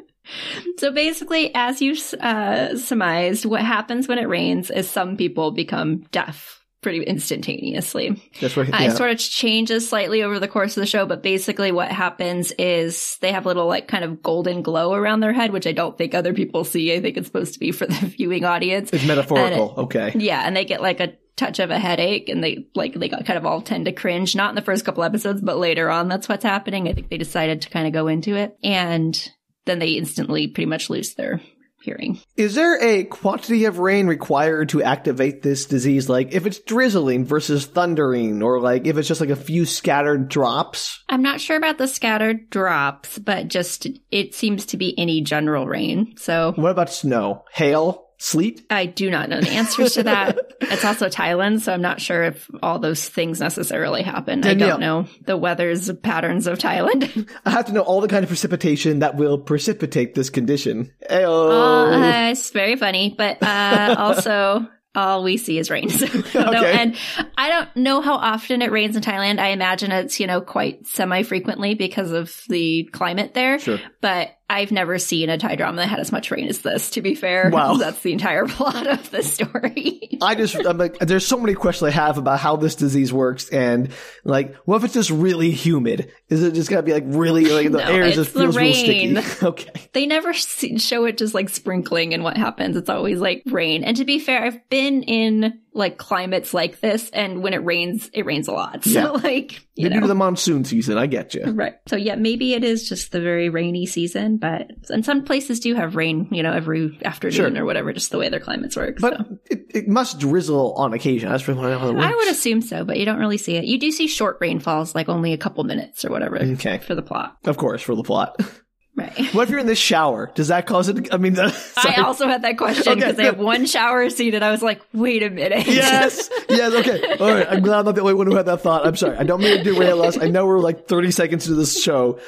So 0.77 0.93
basically, 0.93 1.55
as 1.55 1.81
you 1.81 1.97
uh, 2.21 2.77
surmised, 2.77 3.47
what 3.47 3.63
happens 3.63 4.07
when 4.07 4.19
it 4.19 4.29
rains 4.29 4.71
is 4.71 4.89
some 4.89 5.17
people 5.17 5.51
become 5.53 6.01
deaf 6.13 6.58
pretty 6.81 7.03
instantaneously. 7.03 8.23
That's 8.41 8.57
what. 8.57 8.69
Yeah. 8.69 8.83
It 8.83 8.97
sort 8.97 9.11
of 9.11 9.19
changes 9.19 9.89
slightly 9.89 10.23
over 10.23 10.39
the 10.39 10.49
course 10.49 10.77
of 10.77 10.81
the 10.81 10.87
show, 10.87 11.07
but 11.07 11.23
basically 11.23 11.73
what 11.73 11.91
happens 11.91 12.53
is 12.53 13.19
they 13.21 13.33
have 13.33 13.45
a 13.45 13.49
little 13.49 13.67
like 13.67 13.89
kind 13.89 14.05
of 14.05 14.23
golden 14.23 14.63
glow 14.63 14.95
around 14.95 15.21
their 15.21 15.33
head, 15.33 15.53
which 15.53 15.67
I 15.67 15.73
don't 15.73 15.97
think 15.99 16.15
other 16.15 16.33
people 16.35 16.65
see. 16.65 16.93
I 16.95 17.01
think 17.01 17.17
it's 17.17 17.27
supposed 17.27 17.55
to 17.55 17.61
be 17.61 17.73
for 17.73 17.87
the 17.87 17.95
viewing 18.17 18.45
audience. 18.45 18.91
it's 18.93 19.07
metaphorical. 19.07 19.75
okay. 19.79 20.13
Yeah, 20.15 20.43
and 20.45 20.57
they 20.57 20.65
get 20.65 20.83
like 20.83 21.01
a 21.01 21.15
touch 21.37 21.61
of 21.61 21.71
a 21.71 21.79
headache 21.79 22.29
and 22.29 22.43
they 22.43 22.67
like 22.75 22.95
they 22.95 23.09
got 23.09 23.25
kind 23.25 23.39
of 23.39 23.47
all 23.47 23.63
tend 23.63 23.85
to 23.85 23.93
cringe 23.93 24.35
not 24.35 24.49
in 24.49 24.57
the 24.57 24.61
first 24.61 24.85
couple 24.85 25.05
episodes 25.05 25.41
but 25.41 25.57
later 25.57 25.89
on 25.89 26.09
that's 26.09 26.29
what's 26.29 26.43
happening 26.43 26.89
i 26.89 26.93
think 26.93 27.09
they 27.11 27.17
decided 27.17 27.63
to 27.63 27.71
kind 27.71 27.87
of 27.87 27.93
go 27.93 28.09
into 28.09 28.35
it 28.35 28.59
and 28.65 29.31
then 29.65 29.79
they 29.79 29.91
instantly 29.91 30.49
pretty 30.49 30.67
much 30.67 30.91
lose 30.91 31.15
their 31.15 31.41
hearing 31.89 32.21
Is 32.37 32.55
there 32.55 32.79
a 32.83 33.05
quantity 33.05 33.65
of 33.65 33.79
rain 33.79 34.07
required 34.07 34.69
to 34.71 34.83
activate 34.83 35.43
this 35.43 35.65
disease? 35.67 36.09
Like 36.09 36.33
if 36.33 36.45
it's 36.47 36.59
drizzling 36.61 37.25
versus 37.25 37.65
thundering, 37.67 38.43
or 38.43 38.61
like 38.61 38.87
if 38.87 38.97
it's 38.99 39.09
just 39.09 39.21
like 39.21 39.31
a 39.31 39.37
few 39.37 39.65
scattered 39.65 40.29
drops? 40.29 41.03
i'm 41.09 41.23
not 41.23 41.41
sure 41.41 41.57
about 41.57 41.79
the 41.79 41.89
scattered 41.89 42.51
drops 42.51 43.19
but 43.19 43.49
just 43.49 43.87
it 44.11 44.35
seems 44.35 44.67
to 44.67 44.77
be 44.77 44.95
any 44.99 45.23
general 45.23 45.67
rain 45.67 46.15
so 46.17 46.53
What 46.57 46.71
about 46.73 46.91
snow, 46.91 47.45
hail, 47.53 48.08
sleet? 48.19 48.67
I 48.69 48.87
do 48.87 49.11
not 49.11 49.29
know 49.29 49.41
the 49.41 49.51
answers 49.51 49.95
to 49.95 50.03
that. 50.05 50.39
it's 50.61 50.85
also 50.85 51.09
Thailand, 51.09 51.61
so 51.61 51.73
I'm 51.73 51.81
not 51.81 52.01
sure 52.01 52.25
if 52.25 52.51
all 52.63 52.79
those 52.79 53.09
things 53.09 53.41
necessarily 53.41 54.03
happen. 54.03 54.45
I 54.45 54.55
don't 54.55 54.81
know 54.81 55.07
the 55.23 55.37
weather's 55.37 55.91
patterns 56.03 56.47
of 56.47 56.59
Thailand. 56.59 57.29
I 57.45 57.51
have 57.51 57.67
to 57.67 57.73
know 57.73 57.83
all 57.83 58.01
the 58.01 58.09
kind 58.09 58.25
of 58.25 58.29
precipitation 58.29 58.99
that 58.99 59.17
will 59.17 59.39
precipitate 59.39 60.15
this 60.15 60.31
condition. 60.31 60.93
Ayo. 61.09 62.29
Uh, 62.29 62.31
it's 62.31 62.51
very 62.51 62.77
funny, 62.77 63.15
but 63.17 63.43
uh, 63.43 63.95
also 63.99 64.69
all 64.95 65.23
we 65.23 65.37
see 65.37 65.59
is 65.59 65.71
rain. 65.71 65.89
So. 65.89 66.07
Okay. 66.07 66.73
And 66.73 66.97
I 67.37 67.49
don't 67.49 67.77
know 67.77 68.01
how 68.01 68.15
often 68.15 68.63
it 68.63 68.73
rains 68.73 68.97
in 68.97 69.03
Thailand. 69.03 69.39
I 69.39 69.49
imagine 69.49 69.93
it's, 69.93 70.19
you 70.19 70.27
know, 70.27 70.41
quite 70.41 70.87
semi 70.87 71.23
frequently 71.23 71.75
because 71.75 72.11
of 72.11 72.43
the 72.49 72.89
climate 72.93 73.33
there. 73.35 73.59
Sure. 73.59 73.79
But 74.01 74.31
I've 74.51 74.73
never 74.73 74.99
seen 74.99 75.29
a 75.29 75.37
Thai 75.37 75.57
drama 75.57 75.77
that 75.77 75.89
had 75.89 76.01
as 76.01 76.11
much 76.11 76.31
rain 76.31 76.49
as 76.49 76.61
this, 76.61 76.91
to 76.91 77.03
be 77.03 77.15
fair. 77.15 77.51
Wow. 77.51 77.75
That's 77.75 78.01
the 78.01 78.13
entire 78.13 78.47
plot 78.49 78.87
of 78.87 79.11
the 79.11 79.23
story. 79.23 80.19
I 80.23 80.35
just, 80.35 80.57
I'm 80.57 80.79
like, 80.79 80.99
there's 80.99 81.27
so 81.27 81.39
many 81.39 81.55
questions 81.55 81.89
I 81.89 81.91
have 81.91 82.17
about 82.17 82.41
how 82.41 82.57
this 82.57 82.75
disease 82.75 83.13
works, 83.13 83.51
and 83.51 83.91
like, 84.25 84.55
what 84.65 84.77
if 84.77 84.85
it's 84.85 84.95
just 84.95 85.11
really 85.11 85.51
humid? 85.51 86.11
Is 86.29 86.43
it 86.43 86.55
just 86.55 86.71
gonna 86.71 86.83
be 86.83 86.93
like 86.93 87.05
really 87.07 87.45
like 87.45 87.71
the 87.71 87.79
No, 87.85 87.85
air 87.85 88.11
just 88.11 88.33
feels 88.33 88.57
real 88.57 88.73
sticky? 88.73 89.19
okay. 89.43 89.71
they 89.93 90.07
never 90.07 90.33
show 90.33 91.05
it 91.05 91.19
just 91.19 91.35
like 91.35 91.51
sprinkling 91.51 92.15
and 92.15 92.25
what 92.25 92.37
happens. 92.37 92.77
It's 92.77 92.91
always 92.91 93.21
like 93.21 93.43
rain. 93.47 93.85
And 93.85 93.97
to 93.99 94.05
be 94.05 94.19
fair, 94.19 94.45
I've 94.45 94.69
been 94.71 95.03
in 95.03 95.61
like 95.79 95.97
climates 95.97 96.53
like 96.53 96.81
this, 96.81 97.09
and 97.11 97.43
when 97.43 97.55
it 97.55 97.65
rains, 97.65 98.11
it 98.13 98.27
rains 98.27 98.49
a 98.49 98.53
lot. 98.53 98.85
So 98.85 98.91
Yeah. 98.91 99.09
like, 99.11 99.53
you 99.75 99.89
You're 99.89 100.01
know. 100.01 100.07
the 100.09 100.15
monsoon 100.15 100.65
season. 100.65 100.99
I 100.99 101.07
get 101.07 101.35
you. 101.35 101.45
Right. 101.53 101.75
So 101.87 101.97
yeah, 101.97 102.17
maybe 102.17 102.53
it 102.55 102.65
is 102.65 102.89
just 102.89 103.13
the 103.13 103.21
very 103.21 103.49
rainy 103.49 103.87
season, 103.87 104.37
but 104.39 104.71
and 104.91 105.05
some 105.05 105.25
places 105.25 105.61
do 105.61 105.75
have 105.75 105.95
rain, 105.97 106.29
you 106.33 106.43
know, 106.43 106.53
every 106.53 106.99
afternoon 107.05 107.55
Sure. 107.55 107.63
or 107.63 107.65
whatever, 107.65 107.93
just 107.93 108.11
the 108.11 108.19
way 108.19 108.29
their 108.29 108.41
climates 108.41 108.77
work. 108.77 108.97
But 109.01 109.17
so. 109.19 109.39
it, 109.51 109.67
it 109.75 109.89
must 109.89 110.19
drizzle 110.19 110.75
on 110.75 110.93
occasion. 110.93 111.29
That's 111.31 111.45
just 111.45 111.57
want 111.57 111.67
to 111.69 111.73
know 111.73 111.79
how 111.79 111.89
it 111.91 111.95
works. 111.95 112.07
I 112.07 112.15
would 112.17 112.29
assume 112.29 112.61
so, 112.61 112.85
but 112.85 112.99
you 112.99 113.05
don't 113.07 113.21
really 113.21 113.39
see 113.39 113.55
it. 113.57 113.65
You 113.65 113.79
do 113.79 113.91
see 113.93 114.09
short 114.09 114.39
rainfalls, 114.41 114.95
like 114.97 115.09
only 115.09 115.33
a 115.33 115.39
couple 115.39 115.63
minutes 115.65 116.05
or 116.05 116.11
whatever, 116.11 116.39
Okay. 116.43 116.79
for 116.79 116.95
the 116.97 117.03
plot. 117.03 117.37
Of 117.45 117.57
course, 117.57 117.81
for 117.83 117.95
the 117.95 118.03
plot. 118.03 118.37
Right. 118.99 119.17
what 119.35 119.45
if 119.45 119.51
you're 119.51 119.61
in 119.61 119.67
the 119.67 119.77
shower? 119.77 120.31
Does 120.35 120.49
that 120.49 120.67
cause 120.67 120.89
it? 120.89 121.15
I 121.15 121.19
mean, 121.19 121.35
that, 121.35 121.55
I 121.77 122.03
also 122.03 122.27
had 122.27 122.43
that 122.43 122.59
question 122.59 122.93
Okay, 122.93 123.01
because 123.01 123.17
they 123.17 123.25
have 123.25 123.37
good. 123.37 123.45
one 123.45 123.67
shower 123.67 124.11
seat 124.11 124.35
and 124.35 124.45
I 124.45 124.51
was 124.51 124.61
like, 124.61 124.83
"Wait 124.93 125.23
a 125.23 125.31
minute." 125.31 125.67
yes, 125.67 126.29
yes, 126.49 126.73
okay. 126.75 127.17
All 127.19 127.31
right. 127.31 127.47
I'm 127.49 127.63
glad 127.63 127.79
I'm 127.79 127.85
not 127.85 127.95
the 127.95 128.01
only 128.01 128.15
one 128.15 128.27
who 128.27 128.35
had 128.35 128.47
that 128.47 128.63
thought. 128.63 128.87
I'm 128.87 128.97
sorry. 128.97 129.17
I 129.17 129.23
don't 129.23 129.41
mean 129.41 129.59
to 129.59 129.63
derail 129.63 130.03
us. 130.03 130.19
I 130.19 130.27
know 130.29 130.47
we're 130.47 130.59
like 130.59 130.89
30 130.89 131.13
seconds 131.13 131.47
into 131.47 131.59
this 131.59 131.81
show, 131.81 132.19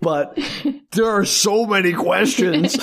but 0.00 0.38
there 0.92 1.10
are 1.10 1.24
so 1.24 1.66
many 1.66 1.92
questions. 1.92 2.76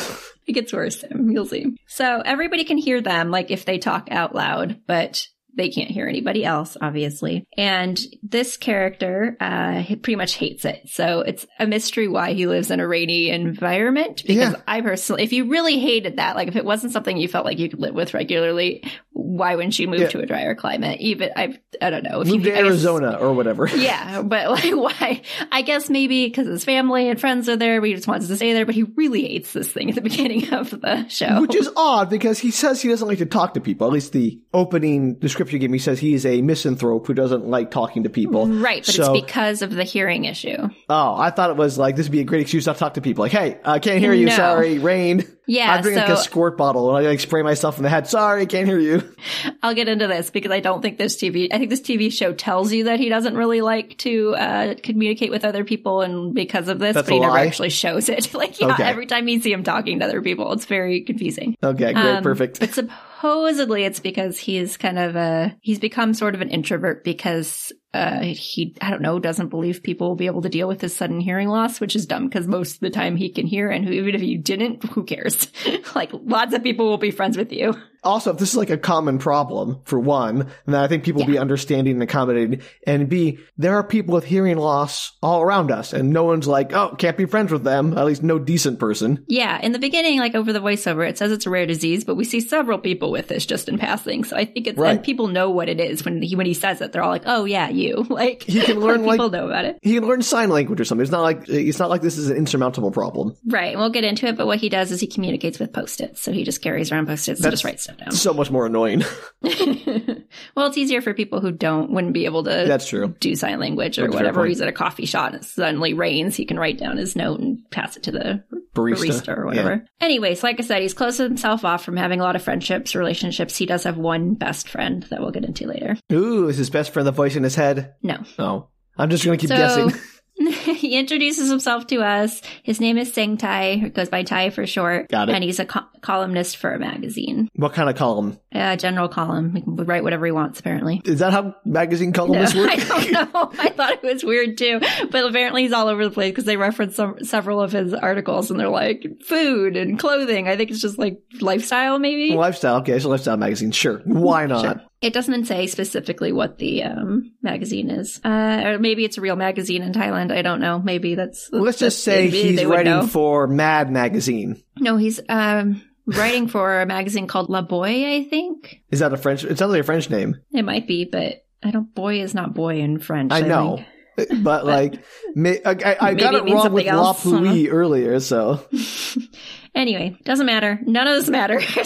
It 0.45 0.53
gets 0.53 0.73
worse. 0.73 1.03
You'll 1.11 1.45
see. 1.45 1.75
So 1.87 2.21
everybody 2.23 2.63
can 2.63 2.77
hear 2.77 3.01
them, 3.01 3.31
like 3.31 3.51
if 3.51 3.65
they 3.65 3.77
talk 3.77 4.09
out 4.11 4.35
loud, 4.35 4.81
but 4.87 5.27
they 5.55 5.69
can't 5.69 5.89
hear 5.91 6.07
anybody 6.07 6.45
else, 6.45 6.77
obviously. 6.81 7.45
And 7.57 7.99
this 8.23 8.57
character 8.57 9.35
uh, 9.39 9.83
pretty 9.87 10.15
much 10.15 10.35
hates 10.35 10.65
it. 10.65 10.87
So 10.89 11.21
it's 11.21 11.45
a 11.59 11.67
mystery 11.67 12.07
why 12.07 12.33
he 12.33 12.47
lives 12.47 12.71
in 12.71 12.79
a 12.79 12.87
rainy 12.87 13.29
environment. 13.29 14.23
Because 14.25 14.53
Yeah. 14.53 14.61
I 14.67 14.81
personally, 14.81 15.23
if 15.23 15.33
you 15.33 15.49
really 15.49 15.79
hated 15.79 16.17
that, 16.17 16.35
like 16.35 16.47
if 16.47 16.55
it 16.55 16.65
wasn't 16.65 16.93
something 16.93 17.17
you 17.17 17.27
felt 17.27 17.45
like 17.45 17.59
you 17.59 17.69
could 17.69 17.79
live 17.79 17.93
with 17.95 18.13
regularly, 18.13 18.83
why 19.13 19.55
wouldn't 19.55 19.77
you 19.77 19.87
move 19.89 19.99
Yeah. 19.99 20.07
to 20.09 20.19
a 20.21 20.25
drier 20.25 20.55
climate? 20.55 20.99
Even 21.01 21.31
I, 21.35 21.59
I 21.81 21.89
don't 21.89 22.03
know. 22.03 22.21
If 22.21 22.27
Move 22.29 22.37
you, 22.37 22.43
to 22.45 22.51
I 22.51 22.61
guess- 22.61 22.65
Arizona 22.69 23.17
or 23.19 23.33
whatever. 23.33 23.67
yeah, 23.75 24.21
but 24.21 24.49
like, 24.49 24.71
why? 24.73 25.21
I 25.51 25.61
guess 25.63 25.89
maybe 25.89 26.27
because 26.27 26.47
his 26.47 26.63
family 26.63 27.09
and 27.09 27.19
friends 27.19 27.49
are 27.49 27.57
there, 27.57 27.81
but 27.81 27.89
he 27.89 27.95
just 27.95 28.07
wants 28.07 28.27
to 28.27 28.35
stay 28.37 28.53
there. 28.53 28.65
But 28.65 28.75
he 28.75 28.83
really 28.83 29.23
hates 29.27 29.51
this 29.53 29.69
thing 29.71 29.89
at 29.89 29.95
the 29.95 30.01
beginning 30.09 30.53
of 30.53 30.69
the 30.69 31.07
show. 31.09 31.41
Which 31.41 31.55
is 31.55 31.69
odd 31.75 32.09
because 32.09 32.39
he 32.39 32.51
says 32.51 32.81
he 32.81 32.87
doesn't 32.89 33.07
like 33.07 33.17
to 33.19 33.25
talk 33.25 33.53
to 33.55 33.61
people. 33.61 33.85
At 33.87 33.93
least 33.93 34.13
the 34.13 34.39
opening 34.53 35.15
description 35.15 35.59
gave 35.59 35.69
me 35.71 35.77
says 35.77 35.99
he 35.99 36.13
is 36.13 36.25
a 36.25 36.41
misanthrope 36.41 37.05
who 37.05 37.13
doesn't 37.13 37.45
like 37.47 37.69
talking 37.71 38.03
to 38.03 38.09
people. 38.09 38.47
right, 38.47 38.85
but 38.85 38.95
So- 38.95 39.13
it's 39.13 39.25
because 39.25 39.61
of 39.61 39.71
the 39.71 39.83
hearing 39.83 40.25
issue. 40.25 40.57
Oh, 40.89 41.15
I 41.15 41.31
thought 41.31 41.49
it 41.49 41.57
was 41.57 41.77
like 41.77 41.95
this 41.95 42.05
would 42.07 42.11
be 42.13 42.21
a 42.21 42.23
great 42.23 42.41
excuse 42.41 42.65
not 42.65 42.73
to 42.73 42.79
talk 42.79 42.93
to 42.95 43.01
people. 43.01 43.23
Like, 43.23 43.31
hey, 43.33 43.59
I 43.65 43.79
can't 43.79 43.99
hear 43.99 44.13
you. 44.13 44.27
No. 44.27 44.35
Sorry, 44.35 44.79
rain. 44.79 45.23
Yeah, 45.47 45.73
I 45.73 45.81
drink 45.81 45.97
like 45.97 46.09
a 46.09 46.17
squirt 46.17 46.57
bottle 46.57 46.95
and 46.95 47.05
I 47.05 47.09
like 47.09 47.19
spray 47.19 47.41
myself 47.41 47.77
in 47.77 47.83
the 47.83 47.89
head. 47.89 48.07
Sorry, 48.07 48.45
can't 48.45 48.67
hear 48.67 48.79
you. 48.79 49.01
I'll 49.63 49.73
get 49.73 49.89
into 49.89 50.07
this 50.07 50.29
because 50.29 50.51
I 50.51 50.59
don't 50.59 50.81
think 50.81 50.97
this 50.97 51.17
TV. 51.17 51.47
I 51.51 51.57
think 51.57 51.69
this 51.69 51.81
TV 51.81 52.11
show 52.11 52.31
tells 52.33 52.71
you 52.71 52.85
that 52.85 52.99
he 52.99 53.09
doesn't 53.09 53.35
really 53.35 53.61
like 53.61 53.97
to 53.99 54.35
uh, 54.35 54.75
communicate 54.83 55.31
with 55.31 55.43
other 55.43 55.63
people, 55.63 56.01
and 56.01 56.33
because 56.33 56.67
of 56.67 56.79
this, 56.79 56.93
That's 56.93 57.07
but 57.07 57.13
he 57.13 57.19
never 57.19 57.33
lie? 57.33 57.45
actually 57.47 57.69
shows 57.69 58.07
it. 58.07 58.33
like, 58.33 58.59
yeah, 58.59 58.73
Okay. 58.73 58.83
every 58.83 59.07
time 59.07 59.27
you 59.27 59.39
see 59.41 59.51
him 59.51 59.63
talking 59.63 59.99
to 59.99 60.05
other 60.05 60.21
people, 60.21 60.51
it's 60.53 60.65
very 60.65 61.01
confusing. 61.01 61.55
Okay, 61.63 61.93
great, 61.93 61.97
Um, 61.97 62.23
perfect. 62.23 62.59
But 62.59 62.73
supposedly 62.73 63.83
it's 63.83 63.99
because 63.99 64.37
he's 64.37 64.77
kind 64.77 64.99
of 64.99 65.15
a 65.15 65.55
he's 65.61 65.79
become 65.79 66.13
sort 66.13 66.35
of 66.35 66.41
an 66.41 66.49
introvert 66.49 67.03
because 67.03 67.71
uh 67.93 68.21
he 68.21 68.75
I 68.81 68.89
don't 68.89 69.01
know 69.01 69.19
doesn't 69.19 69.49
believe 69.49 69.83
people 69.83 70.09
will 70.09 70.15
be 70.15 70.27
able 70.27 70.41
to 70.43 70.49
deal 70.49 70.67
with 70.67 70.81
his 70.81 70.95
sudden 70.95 71.19
hearing 71.19 71.49
loss, 71.49 71.79
which 71.79 71.95
is 71.95 72.05
dumb 72.05 72.27
because 72.27 72.47
most 72.47 72.75
of 72.75 72.79
the 72.79 72.89
time 72.89 73.15
he 73.15 73.29
can 73.29 73.47
hear, 73.47 73.69
and 73.69 73.85
who, 73.85 73.91
even 73.91 74.15
if 74.15 74.21
you 74.21 74.37
didn't, 74.37 74.83
who 74.83 75.03
cares? 75.03 75.47
like 75.95 76.11
lots 76.13 76.53
of 76.53 76.63
people 76.63 76.87
will 76.87 76.97
be 76.97 77.11
friends 77.11 77.37
with 77.37 77.51
you. 77.51 77.75
Also, 78.03 78.31
if 78.31 78.37
this 78.39 78.49
is 78.49 78.55
like 78.57 78.69
a 78.71 78.77
common 78.77 79.19
problem, 79.19 79.79
for 79.85 79.99
one, 79.99 80.49
then 80.65 80.75
I 80.75 80.87
think 80.87 81.03
people 81.03 81.21
will 81.21 81.27
be 81.31 81.37
understanding 81.37 81.93
and 81.93 82.03
accommodating. 82.03 82.61
And 82.87 83.07
B, 83.07 83.37
there 83.57 83.75
are 83.75 83.83
people 83.83 84.15
with 84.15 84.23
hearing 84.25 84.57
loss 84.57 85.11
all 85.21 85.41
around 85.41 85.69
us, 85.69 85.93
and 85.93 86.09
no 86.09 86.23
one's 86.23 86.47
like, 86.47 86.73
oh, 86.73 86.95
can't 86.97 87.15
be 87.17 87.25
friends 87.25 87.51
with 87.51 87.63
them. 87.63 87.97
At 87.97 88.05
least 88.05 88.23
no 88.23 88.39
decent 88.39 88.79
person. 88.79 89.23
Yeah, 89.27 89.59
in 89.61 89.71
the 89.71 89.77
beginning, 89.79 90.17
like 90.19 90.33
over 90.33 90.51
the 90.51 90.59
voiceover, 90.61 91.07
it 91.07 91.17
says 91.19 91.31
it's 91.31 91.45
a 91.45 91.51
rare 91.51 91.67
disease, 91.67 92.03
but 92.03 92.15
we 92.15 92.23
see 92.23 92.39
several 92.39 92.79
people 92.79 93.11
with 93.11 93.27
this 93.27 93.45
just 93.45 93.69
in 93.69 93.77
passing. 93.77 94.23
So 94.23 94.35
I 94.35 94.45
think 94.45 94.65
it's 94.67 94.77
Right. 94.79 94.95
and 94.95 95.03
people 95.03 95.27
know 95.27 95.49
what 95.51 95.69
it 95.69 95.79
is 95.79 96.03
when 96.03 96.21
he 96.23 96.35
when 96.35 96.45
he 96.47 96.53
says 96.55 96.81
it. 96.81 96.91
They're 96.91 97.03
all 97.03 97.11
like, 97.11 97.23
"Oh 97.27 97.45
yeah, 97.45 97.69
you." 97.69 98.05
Like 98.09 98.43
He 98.43 98.61
can 98.61 98.79
learn, 98.81 99.03
like- 99.05 99.13
people 99.19 99.29
know 99.29 99.45
about 99.45 99.65
it. 99.65 99.77
He 99.83 99.93
can 99.93 100.05
learn 100.07 100.21
sign 100.23 100.49
language 100.49 100.79
or 100.81 100.85
something. 100.85 101.03
It's 101.03 101.11
not 101.11 101.21
like 101.21 101.47
it's 101.47 101.77
not 101.79 101.89
like 101.89 102.01
this 102.01 102.17
is 102.17 102.29
an 102.31 102.37
insurmountable 102.37 102.91
problem. 102.91 103.35
Right. 103.45 103.77
We'll 103.77 103.89
get 103.91 104.03
into 104.03 104.25
it, 104.27 104.37
but 104.37 104.47
what 104.47 104.57
he 104.59 104.69
does 104.69 104.91
is 104.91 104.99
he 104.99 105.07
communicates 105.07 105.59
with 105.59 105.71
post-its. 105.71 106.21
So 106.21 106.31
he 106.31 106.43
just 106.43 106.61
carries 106.63 106.91
around 106.91 107.05
post-its 107.07 107.41
and 107.41 107.51
just 107.51 107.63
writes 107.63 107.87
stuff 107.93 108.05
down. 108.05 108.11
So 108.11 108.33
much 108.33 108.51
more 108.51 108.65
annoying. 108.65 109.03
well, 109.41 110.67
it's 110.67 110.77
easier 110.77 111.01
for 111.01 111.13
people 111.13 111.41
who 111.41 111.51
don't 111.51 111.91
wouldn't 111.91 112.13
be 112.13 112.25
able 112.25 112.43
to 112.43 112.49
That's 112.67 112.87
true. 112.87 113.15
do 113.19 113.35
sign 113.35 113.59
language 113.59 113.97
or 113.99 114.03
That's 114.03 114.13
whatever. 114.15 114.45
He's 114.45 114.61
at 114.61 114.67
a 114.67 114.71
coffee 114.73 115.05
shop 115.05 115.27
and 115.33 115.35
it 115.41 115.45
suddenly 115.45 115.93
rains. 115.93 116.35
He 116.35 116.45
can 116.45 116.57
write 116.59 116.77
down 116.77 116.97
his 116.97 117.15
note 117.15 117.39
and 117.39 117.59
pass 117.71 117.97
it 117.97 118.03
to 118.03 118.11
the 118.11 118.43
Barista, 118.73 119.07
barista, 119.09 119.37
or 119.37 119.45
whatever. 119.45 119.85
Anyways, 119.99 120.43
like 120.43 120.59
I 120.59 120.63
said, 120.63 120.81
he's 120.81 120.93
closed 120.93 121.17
himself 121.19 121.65
off 121.65 121.83
from 121.83 121.97
having 121.97 122.19
a 122.19 122.23
lot 122.23 122.35
of 122.35 122.43
friendships, 122.43 122.95
relationships. 122.95 123.57
He 123.57 123.65
does 123.65 123.83
have 123.83 123.97
one 123.97 124.35
best 124.35 124.69
friend 124.69 125.03
that 125.09 125.19
we'll 125.19 125.31
get 125.31 125.43
into 125.45 125.67
later. 125.67 125.97
Ooh, 126.11 126.47
is 126.47 126.57
his 126.57 126.69
best 126.69 126.93
friend 126.93 127.05
the 127.05 127.11
voice 127.11 127.35
in 127.35 127.43
his 127.43 127.55
head? 127.55 127.93
No. 128.01 128.23
Oh, 128.39 128.69
I'm 128.97 129.09
just 129.09 129.25
gonna 129.25 129.37
keep 129.37 129.49
So- 129.49 129.55
guessing. 129.57 129.91
he 130.51 130.97
introduces 130.97 131.49
himself 131.49 131.87
to 131.87 131.97
us. 132.01 132.41
His 132.63 132.79
name 132.79 132.97
is 132.97 133.13
Sing 133.13 133.37
Tai, 133.37 133.89
goes 133.89 134.09
by 134.09 134.23
Tai 134.23 134.49
for 134.51 134.65
short. 134.65 135.09
Got 135.09 135.29
it. 135.29 135.35
And 135.35 135.43
he's 135.43 135.59
a 135.59 135.65
co- 135.65 135.85
columnist 136.01 136.57
for 136.57 136.73
a 136.73 136.79
magazine, 136.79 137.49
What 137.55 137.73
kind 137.73 137.89
of 137.89 137.95
column? 137.95 138.37
a 138.53 138.75
general 138.77 139.07
column. 139.07 139.55
He 139.55 139.61
can 139.61 139.75
write 139.75 140.03
whatever 140.03 140.25
he 140.25 140.31
wants, 140.31 140.59
apparently. 140.59 141.01
Is 141.05 141.19
that 141.19 141.31
how 141.33 141.55
magazine 141.65 142.09
No, 142.11 142.13
columnists 142.25 142.55
work? 142.57 142.69
I 142.71 142.75
don't 142.77 143.11
know. 143.11 143.51
I 143.59 143.69
thought 143.69 143.93
it 143.93 144.03
was 144.03 144.23
weird 144.23 144.57
too, 144.57 144.79
but 145.11 145.25
apparently 145.25 145.63
he's 145.63 145.73
all 145.73 145.87
over 145.87 146.03
the 146.03 146.11
place 146.11 146.31
because 146.31 146.45
they 146.45 146.57
reference 146.57 146.95
some, 146.95 147.23
several 147.23 147.61
of 147.61 147.71
his 147.71 147.93
articles 147.93 148.51
and 148.51 148.59
they're 148.59 148.69
like 148.69 149.05
food 149.25 149.77
and 149.77 149.97
clothing. 149.99 150.47
I 150.47 150.57
think 150.57 150.71
it's 150.71 150.81
just 150.81 150.97
like 150.97 151.19
lifestyle, 151.39 151.99
maybe. 151.99 152.33
lifestyle. 152.35 152.77
Okay, 152.77 152.99
so 152.99 153.09
lifestyle 153.09 153.37
magazine. 153.37 153.71
Sure. 153.71 154.01
Why 154.05 154.45
not? 154.47 154.61
Sure. 154.63 154.81
It 155.01 155.13
doesn't 155.13 155.45
say 155.45 155.65
specifically 155.65 156.31
what 156.31 156.59
the 156.59 156.83
um, 156.83 157.31
magazine 157.41 157.89
is, 157.89 158.21
uh, 158.23 158.61
or 158.65 158.79
maybe 158.79 159.03
it's 159.03 159.17
a 159.17 159.21
real 159.21 159.35
magazine 159.35 159.81
in 159.81 159.93
Thailand. 159.93 160.31
I 160.31 160.43
don't 160.43 160.59
know. 160.59 160.79
Maybe 160.79 161.15
that's. 161.15 161.49
Let's 161.51 161.79
just 161.79 162.03
say 162.03 162.29
he's 162.29 162.63
writing 162.63 163.07
for 163.07 163.47
Mad 163.47 163.91
Magazine. 163.91 164.61
No, 164.77 164.97
he's 164.97 165.19
um, 165.27 165.81
writing 166.05 166.47
for 166.47 166.81
a 166.81 166.85
magazine 166.85 167.25
called 167.25 167.49
La 167.49 167.63
Boy. 167.63 168.15
I 168.15 168.23
think 168.25 168.83
Is 168.91 168.99
that 168.99 169.11
a 169.11 169.17
French? 169.17 169.43
It 169.43 169.57
sounds 169.57 169.71
like 169.71 169.81
a 169.81 169.83
French 169.83 170.09
name. 170.09 170.37
it 170.51 170.63
might 170.63 170.87
be, 170.87 171.05
but 171.05 171.45
I 171.63 171.71
don't. 171.71 171.93
Boy 171.95 172.21
is 172.21 172.33
not 172.35 172.53
boy 172.53 172.79
in 172.79 172.99
French. 172.99 173.31
I 173.31 173.41
know, 173.41 173.83
think. 174.17 174.43
but 174.43 174.65
like, 174.65 175.03
may, 175.35 175.61
I, 175.63 175.71
I, 175.71 175.97
I 175.99 176.13
got 176.13 176.35
it 176.35 176.43
wrong 176.43 176.51
with 176.51 176.63
something 176.63 176.85
La 176.85 177.07
else. 177.07 177.23
Pluie 177.23 177.69
earlier, 177.71 178.19
so 178.19 178.63
Anyway, 179.73 180.17
doesn't 180.25 180.45
matter. 180.45 180.79
None 180.85 181.07
of 181.07 181.15
this 181.15 181.29
matters. 181.29 181.63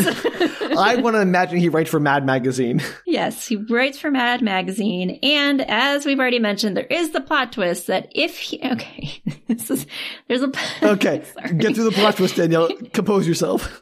I 0.78 0.96
want 0.98 1.16
to 1.16 1.22
imagine 1.22 1.60
he 1.60 1.70
writes 1.70 1.90
for 1.90 2.00
Mad 2.00 2.26
Magazine. 2.26 2.82
yes, 3.06 3.48
he 3.48 3.56
writes 3.56 4.00
for 4.00 4.10
Mad 4.12 4.42
Magazine, 4.42 5.20
and 5.22 5.62
as 5.62 6.06
we've 6.06 6.20
already 6.20 6.40
mentioned, 6.40 6.76
there 6.76 6.86
is 6.86 7.12
the 7.12 7.22
plot 7.22 7.52
twist 7.54 7.88
that 7.88 8.12
if 8.16 8.38
he 8.38 8.60
okay, 8.64 9.22
this 9.48 9.70
is 9.70 9.86
there's 10.28 10.42
a 10.42 10.52
Okay, 10.84 11.24
get 11.58 11.76
through 11.76 11.84
the 11.86 11.92
plot 11.92 12.18
twist, 12.18 12.36
Danielle. 12.36 12.70
Compose 12.92 13.28
yourself. 13.28 13.82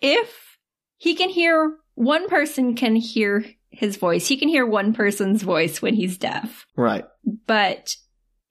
if 0.00 0.58
he 0.96 1.14
can 1.14 1.28
hear 1.28 1.76
one 1.94 2.28
person 2.28 2.76
can 2.76 2.94
hear 2.96 3.44
his 3.70 3.96
voice, 3.96 4.26
he 4.26 4.36
can 4.36 4.48
hear 4.48 4.66
one 4.66 4.92
person's 4.92 5.42
voice 5.42 5.82
when 5.82 5.94
he's 5.94 6.16
deaf. 6.18 6.66
Right. 6.76 7.04
But 7.46 7.96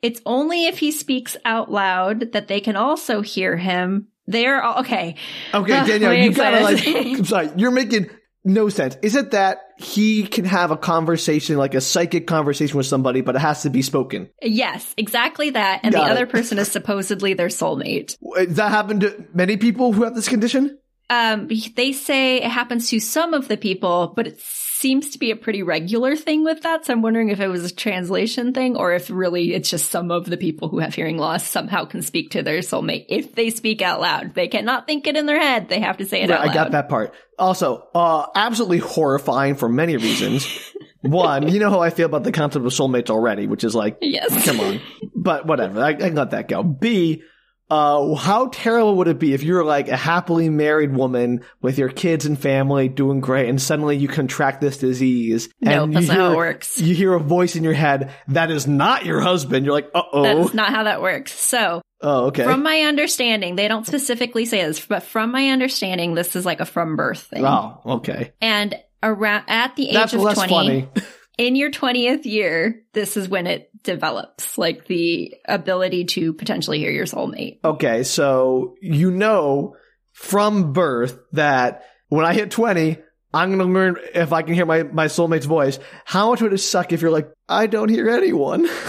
it's 0.02 0.22
only 0.26 0.66
if 0.68 0.80
he 0.80 0.92
speaks 0.92 1.36
out 1.46 1.72
loud 1.72 2.32
that 2.34 2.48
they 2.48 2.60
can 2.62 2.76
also 2.76 3.22
hear 3.22 3.58
him. 3.58 4.08
They're 4.28 4.62
all 4.62 4.82
okay. 4.82 5.16
Okay, 5.54 5.74
Ah, 5.74 5.86
Danielle, 5.86 6.14
you 6.14 6.32
gotta 6.34 6.62
like. 6.62 6.86
I'm 6.88 7.26
sorry, 7.26 7.50
you're 7.56 7.72
making 7.72 8.10
no 8.46 8.70
sense. 8.70 8.96
Is 9.02 9.16
it 9.16 9.32
that 9.32 9.58
he 9.78 10.24
can 10.28 10.46
have 10.46 10.72
a 10.72 10.78
conversation, 10.78 11.58
like 11.58 11.74
a 11.74 11.82
psychic 11.82 12.28
conversation 12.28 12.78
with 12.78 12.86
somebody, 12.86 13.22
but 13.22 13.36
it 13.36 13.40
has 13.40 13.64
to 13.64 13.70
be 13.70 13.82
spoken? 13.82 14.30
Yes, 14.42 14.94
exactly 14.98 15.50
that. 15.52 15.82
And 15.84 15.94
Got 15.94 16.04
the 16.06 16.10
it. 16.10 16.12
other 16.12 16.26
person 16.28 16.60
is 16.60 16.72
supposedly 16.72 17.34
their 17.34 17.48
soulmate. 17.48 18.16
Does 18.36 18.56
that 18.56 18.70
happen 18.70 19.00
to 19.02 19.26
many 19.34 19.58
people 19.58 19.94
who 19.94 20.04
have 20.04 20.16
this 20.16 20.30
condition? 20.30 20.78
Um, 21.10 21.48
they 21.76 21.92
say 21.92 22.38
it 22.38 22.50
happens 22.50 22.90
to 22.90 23.00
some 23.00 23.34
of 23.34 23.48
the 23.48 23.58
people, 23.58 24.14
but 24.16 24.28
it 24.28 24.40
seems 24.42 25.10
to 25.10 25.20
be 25.20 25.32
a 25.32 25.36
pretty 25.36 25.64
regular 25.64 26.16
thing 26.16 26.44
with 26.44 26.62
that. 26.62 26.86
So 26.86 26.94
I'm 26.94 27.02
wondering 27.02 27.30
if 27.30 27.40
it 27.40 27.48
was 27.48 27.66
a 27.66 27.74
translation 27.74 28.54
thing 28.54 28.78
or 28.78 28.94
if 28.94 29.10
really 29.10 29.54
it's 29.54 29.70
just 29.70 29.90
some 29.92 30.12
of 30.12 30.26
the 30.26 30.38
people 30.38 30.70
who 30.70 30.80
have 30.80 30.94
hearing 30.94 31.18
loss 31.18 31.46
somehow 31.48 31.86
can 31.86 32.02
speak 32.02 32.32
to 32.32 32.44
their 32.44 32.60
soulmate 32.60 33.08
if 33.10 33.36
they 33.36 33.50
speak 33.50 33.82
out 33.82 34.00
loud. 34.00 34.36
They 34.36 34.48
cannot 34.48 34.86
think 34.88 35.08
it 35.08 35.18
in 35.18 35.26
their 35.26 35.40
head. 35.40 35.68
They 35.68 35.80
have 35.82 35.98
to 35.98 36.06
say 36.06 36.22
it 36.22 36.30
Right, 36.30 36.40
out 36.40 36.46
loud. 36.46 36.52
I 36.52 36.54
got 36.54 36.72
that 36.72 36.90
part. 36.90 37.14
Also, 37.38 37.88
uh, 37.96 38.28
absolutely 38.36 38.78
horrifying 38.78 39.56
for 39.56 39.68
many 39.68 39.98
reasons. 39.98 40.48
One, 41.02 41.48
you 41.48 41.60
know 41.60 41.70
how 41.70 41.80
I 41.80 41.90
feel 41.90 42.06
about 42.06 42.24
the 42.24 42.32
concept 42.32 42.66
of 42.66 42.72
soulmates 42.72 43.10
already, 43.10 43.48
which 43.48 43.64
is 43.64 43.74
like, 43.74 43.98
Yes. 44.02 44.46
come 44.46 44.60
on. 44.60 44.80
But 45.16 45.46
whatever, 45.48 45.82
I, 45.82 45.90
I 45.90 45.94
can 45.96 46.16
let 46.16 46.32
that 46.32 46.48
go. 46.48 46.62
B, 46.64 47.24
uh, 47.70 48.16
how 48.16 48.48
terrible 48.48 48.96
would 48.96 49.08
it 49.08 49.20
be 49.20 49.34
if 49.34 49.44
you're 49.44 49.64
like 49.64 49.88
a 49.90 49.96
happily 49.98 50.50
married 50.50 50.94
woman 50.96 51.42
with 51.62 51.78
your 51.78 51.90
kids 51.90 52.26
and 52.26 52.40
family 52.40 52.90
doing 52.90 53.20
great 53.22 53.48
and 53.50 53.62
suddenly 53.62 53.96
you 53.98 54.08
contract 54.08 54.60
this 54.62 54.78
disease 54.78 55.50
No, 55.62 55.84
and 55.84 55.96
that's 55.96 56.08
you 56.08 56.14
not 56.14 56.18
how 56.18 56.24
hear, 56.26 56.34
it 56.34 56.38
works. 56.38 56.80
you 56.82 56.96
hear 56.96 57.14
a 57.14 57.20
voice 57.20 57.56
in 57.56 57.64
your 57.64 57.74
head 57.74 58.12
that 58.30 58.50
is 58.52 58.68
not 58.68 59.06
your 59.06 59.22
husband. 59.22 59.66
You're 59.66 59.76
like, 59.76 59.90
uh 59.94 60.02
oh. 60.12 60.24
That's 60.24 60.54
not 60.54 60.70
how 60.70 60.84
that 60.84 61.02
works. 61.02 61.32
So, 61.34 61.82
Oh, 62.02 62.28
okay. 62.28 62.44
from 62.46 62.64
my 62.64 62.82
understanding, 62.84 63.56
they 63.56 63.68
don't 63.68 63.86
specifically 63.86 64.46
say 64.46 64.64
this, 64.66 64.86
but 64.86 65.04
from 65.04 65.32
my 65.32 65.50
understanding, 65.50 66.16
this 66.16 66.36
is 66.36 66.46
like 66.46 66.62
a 66.62 66.66
from 66.66 66.96
birth 66.96 67.24
thing. 67.24 67.46
oh, 67.46 67.82
okay. 67.86 68.32
And 68.42 68.76
around 69.04 69.44
at 69.48 69.76
the 69.76 69.90
age 69.90 69.94
That's 69.94 70.14
of 70.14 70.22
less 70.22 70.36
20, 70.38 70.50
funny. 70.50 70.90
in 71.38 71.56
your 71.56 71.72
20th 71.72 72.26
year, 72.26 72.84
this 72.94 73.16
is 73.18 73.28
when 73.30 73.48
it 73.48 73.69
develops, 73.84 74.58
like 74.58 74.86
the 74.86 75.36
ability 75.46 76.06
to 76.06 76.34
potentially 76.34 76.80
hear 76.80 76.92
your 76.92 77.06
soulmate. 77.06 77.60
Okay, 77.64 78.04
so 78.04 78.76
you 78.82 79.12
know 79.12 79.76
from 80.14 80.74
birth 80.74 81.20
that 81.32 81.84
when 82.10 82.26
I 82.26 82.34
hit 82.34 82.52
20, 82.52 82.98
I'm 83.34 83.50
going 83.50 83.60
to 83.60 83.74
learn 83.74 83.98
if 84.14 84.34
I 84.34 84.42
can 84.42 84.54
hear 84.54 84.66
my, 84.66 84.84
my 84.84 85.06
soulmate's 85.06 85.46
voice. 85.46 85.80
How 86.06 86.30
much 86.30 86.42
would 86.42 86.54
it 86.54 86.58
suck 86.58 86.92
if 86.92 87.02
you're 87.02 87.12
like, 87.12 87.30
I 87.48 87.68
don't 87.68 87.90
hear 87.90 88.10
anyone? 88.10 88.68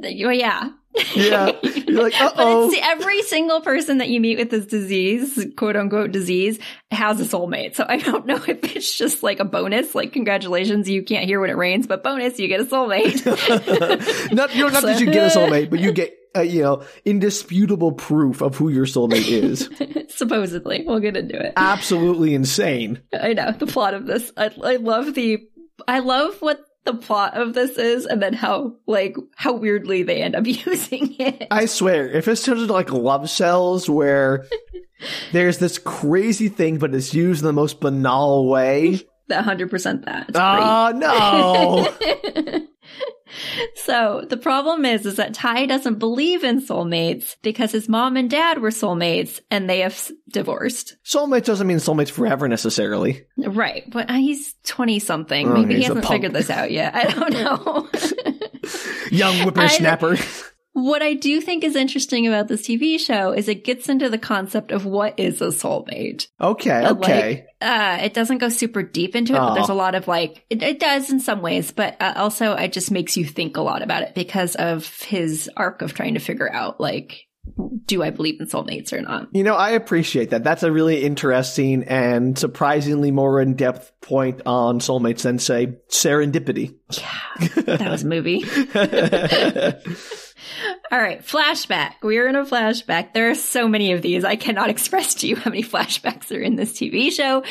Well, 0.00 0.32
yeah. 0.32 0.68
Yeah. 1.14 1.52
You're 1.62 2.02
like, 2.02 2.20
uh 2.20 2.30
But 2.34 2.34
oh. 2.38 2.74
every 2.82 3.22
single 3.22 3.60
person 3.60 3.98
that 3.98 4.08
you 4.08 4.20
meet 4.20 4.38
with 4.38 4.50
this 4.50 4.66
disease, 4.66 5.46
quote 5.56 5.76
unquote 5.76 6.12
disease, 6.12 6.58
has 6.90 7.20
a 7.20 7.24
soulmate. 7.24 7.76
So 7.76 7.84
I 7.88 7.98
don't 7.98 8.26
know 8.26 8.36
if 8.36 8.76
it's 8.76 8.96
just 8.96 9.22
like 9.22 9.40
a 9.40 9.44
bonus, 9.44 9.94
like 9.94 10.12
congratulations, 10.12 10.88
you 10.88 11.02
can't 11.02 11.24
hear 11.24 11.40
when 11.40 11.50
it 11.50 11.56
rains, 11.56 11.86
but 11.86 12.02
bonus, 12.02 12.38
you 12.38 12.48
get 12.48 12.60
a 12.60 12.64
soulmate. 12.64 13.24
not 14.32 14.54
you 14.54 14.64
know, 14.64 14.70
not 14.70 14.82
that 14.82 15.00
you 15.00 15.06
get 15.06 15.34
a 15.34 15.38
soulmate, 15.38 15.70
but 15.70 15.80
you 15.80 15.92
get 15.92 16.18
uh, 16.36 16.40
you 16.40 16.62
know 16.62 16.84
indisputable 17.04 17.92
proof 17.92 18.42
of 18.42 18.56
who 18.56 18.68
your 18.68 18.86
soulmate 18.86 19.28
is. 19.28 19.68
Supposedly, 20.14 20.84
we'll 20.86 21.00
get 21.00 21.16
into 21.16 21.38
it. 21.38 21.52
Absolutely 21.56 22.34
insane. 22.34 23.00
I 23.18 23.32
know 23.32 23.52
the 23.52 23.66
plot 23.66 23.94
of 23.94 24.06
this. 24.06 24.32
I, 24.36 24.50
I 24.62 24.76
love 24.76 25.14
the. 25.14 25.48
I 25.86 26.00
love 26.00 26.40
what 26.40 26.60
the 26.88 26.94
plot 26.94 27.36
of 27.36 27.52
this 27.52 27.76
is, 27.76 28.06
and 28.06 28.22
then 28.22 28.32
how 28.32 28.76
like 28.86 29.14
how 29.36 29.52
weirdly 29.52 30.02
they 30.02 30.22
end 30.22 30.34
up 30.34 30.46
using 30.46 31.14
it. 31.18 31.46
I 31.50 31.66
swear, 31.66 32.08
if 32.08 32.26
it's 32.26 32.42
turns 32.42 32.62
into 32.62 32.72
like 32.72 32.90
love 32.90 33.28
cells 33.28 33.88
where 33.88 34.46
there's 35.32 35.58
this 35.58 35.78
crazy 35.78 36.48
thing, 36.48 36.78
but 36.78 36.94
it's 36.94 37.12
used 37.12 37.42
in 37.42 37.46
the 37.46 37.52
most 37.52 37.80
banal 37.80 38.48
way. 38.48 39.00
That 39.28 39.44
hundred 39.44 39.70
percent 39.70 40.06
that. 40.06 40.30
Oh 40.34 40.92
no! 40.96 42.66
so 43.74 44.24
the 44.28 44.36
problem 44.36 44.84
is, 44.84 45.06
is 45.06 45.16
that 45.16 45.34
Tai 45.34 45.66
doesn't 45.66 45.98
believe 45.98 46.44
in 46.44 46.60
soulmates 46.60 47.36
because 47.42 47.72
his 47.72 47.88
mom 47.88 48.16
and 48.16 48.30
dad 48.30 48.60
were 48.60 48.70
soulmates 48.70 49.40
and 49.50 49.68
they 49.68 49.80
have 49.80 49.92
s- 49.92 50.12
divorced. 50.28 50.96
Soulmate 51.04 51.44
doesn't 51.44 51.66
mean 51.66 51.78
soulmates 51.78 52.10
forever 52.10 52.48
necessarily. 52.48 53.24
Right, 53.36 53.84
but 53.90 54.10
uh, 54.10 54.14
he's 54.14 54.54
twenty 54.64 54.98
something. 54.98 55.48
Oh, 55.48 55.54
Maybe 55.54 55.76
he 55.76 55.82
hasn't 55.82 56.06
figured 56.06 56.32
this 56.32 56.50
out 56.50 56.70
yet. 56.70 56.94
I 56.94 57.04
don't 57.04 57.32
know. 57.32 57.88
Young 59.10 59.36
whippersnapper. 59.44 60.16
What 60.78 61.02
I 61.02 61.14
do 61.14 61.40
think 61.40 61.64
is 61.64 61.74
interesting 61.74 62.26
about 62.28 62.46
this 62.46 62.62
TV 62.62 63.00
show 63.00 63.32
is 63.32 63.48
it 63.48 63.64
gets 63.64 63.88
into 63.88 64.08
the 64.08 64.18
concept 64.18 64.70
of 64.70 64.84
what 64.84 65.18
is 65.18 65.40
a 65.40 65.48
soulmate. 65.48 66.28
okay, 66.40 66.82
But, 66.82 66.98
okay. 66.98 67.30
Like, 67.30 67.46
uh, 67.60 68.04
it 68.04 68.14
doesn't 68.14 68.38
go 68.38 68.48
super 68.48 68.84
deep 68.84 69.16
into 69.16 69.34
it, 69.34 69.38
but 69.38 69.54
there's 69.54 69.68
a 69.68 69.74
lot 69.74 69.96
of 69.96 70.06
like, 70.06 70.44
it, 70.48 70.62
it 70.62 70.78
does 70.78 71.10
in 71.10 71.18
some 71.18 71.42
ways, 71.42 71.72
but 71.72 72.00
uh, 72.00 72.12
also 72.16 72.52
it 72.52 72.72
just 72.72 72.92
makes 72.92 73.16
you 73.16 73.24
think 73.24 73.56
a 73.56 73.60
lot 73.60 73.82
about 73.82 74.04
it 74.04 74.14
because 74.14 74.54
of 74.54 74.86
his 75.02 75.50
arc 75.56 75.82
of 75.82 75.94
trying 75.94 76.14
to 76.14 76.20
figure 76.20 76.50
out 76.52 76.80
like, 76.80 77.24
do 77.86 78.02
I 78.02 78.10
believe 78.10 78.40
in 78.40 78.46
soulmates 78.46 78.92
or 78.92 79.00
not? 79.00 79.28
You 79.32 79.42
know, 79.42 79.54
I 79.54 79.70
appreciate 79.70 80.30
that. 80.30 80.44
That's 80.44 80.62
a 80.62 80.70
really 80.70 81.02
interesting 81.02 81.84
and 81.84 82.38
surprisingly 82.38 83.10
more 83.10 83.40
in 83.40 83.54
depth 83.54 83.90
point 84.00 84.42
on 84.46 84.80
soulmates 84.80 85.22
than, 85.22 85.38
say, 85.38 85.78
serendipity. 85.90 86.76
Yeah, 86.90 87.48
that 87.62 87.90
was 87.90 88.02
a 88.02 88.06
movie. 88.06 88.44
All 90.92 90.98
right, 90.98 91.20
flashback. 91.20 91.94
We 92.02 92.18
are 92.18 92.26
in 92.26 92.36
a 92.36 92.44
flashback. 92.44 93.12
There 93.12 93.30
are 93.30 93.34
so 93.34 93.68
many 93.68 93.92
of 93.92 94.02
these. 94.02 94.24
I 94.24 94.36
cannot 94.36 94.70
express 94.70 95.14
to 95.16 95.26
you 95.28 95.36
how 95.36 95.50
many 95.50 95.62
flashbacks 95.62 96.30
are 96.36 96.40
in 96.40 96.56
this 96.56 96.72
TV 96.72 97.10
show. 97.12 97.42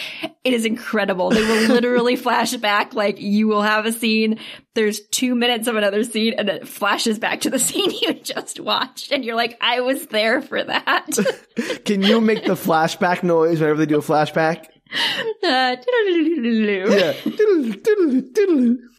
It 0.43 0.53
is 0.53 0.65
incredible. 0.65 1.29
They 1.29 1.41
will 1.41 1.67
literally 1.73 2.15
flash 2.17 2.55
back. 2.55 2.93
Like 2.93 3.19
you 3.21 3.47
will 3.47 3.61
have 3.61 3.85
a 3.85 3.91
scene. 3.91 4.39
There's 4.73 5.01
two 5.07 5.35
minutes 5.35 5.67
of 5.67 5.75
another 5.75 6.03
scene 6.03 6.33
and 6.37 6.49
it 6.49 6.67
flashes 6.67 7.17
back 7.19 7.41
to 7.41 7.49
the 7.49 7.59
scene 7.59 7.91
you 8.01 8.13
just 8.13 8.59
watched. 8.59 9.11
And 9.11 9.25
you're 9.25 9.35
like, 9.35 9.57
I 9.61 9.81
was 9.81 10.07
there 10.07 10.41
for 10.41 10.63
that. 10.63 11.07
Can 11.85 12.01
you 12.03 12.21
make 12.21 12.43
the 12.45 12.53
flashback 12.53 13.23
noise 13.23 13.59
whenever 13.59 13.79
they 13.79 13.85
do 13.85 13.97
a 13.97 14.01
flashback? 14.01 14.65
Uh, 15.43 15.75
Yeah. 16.89 17.13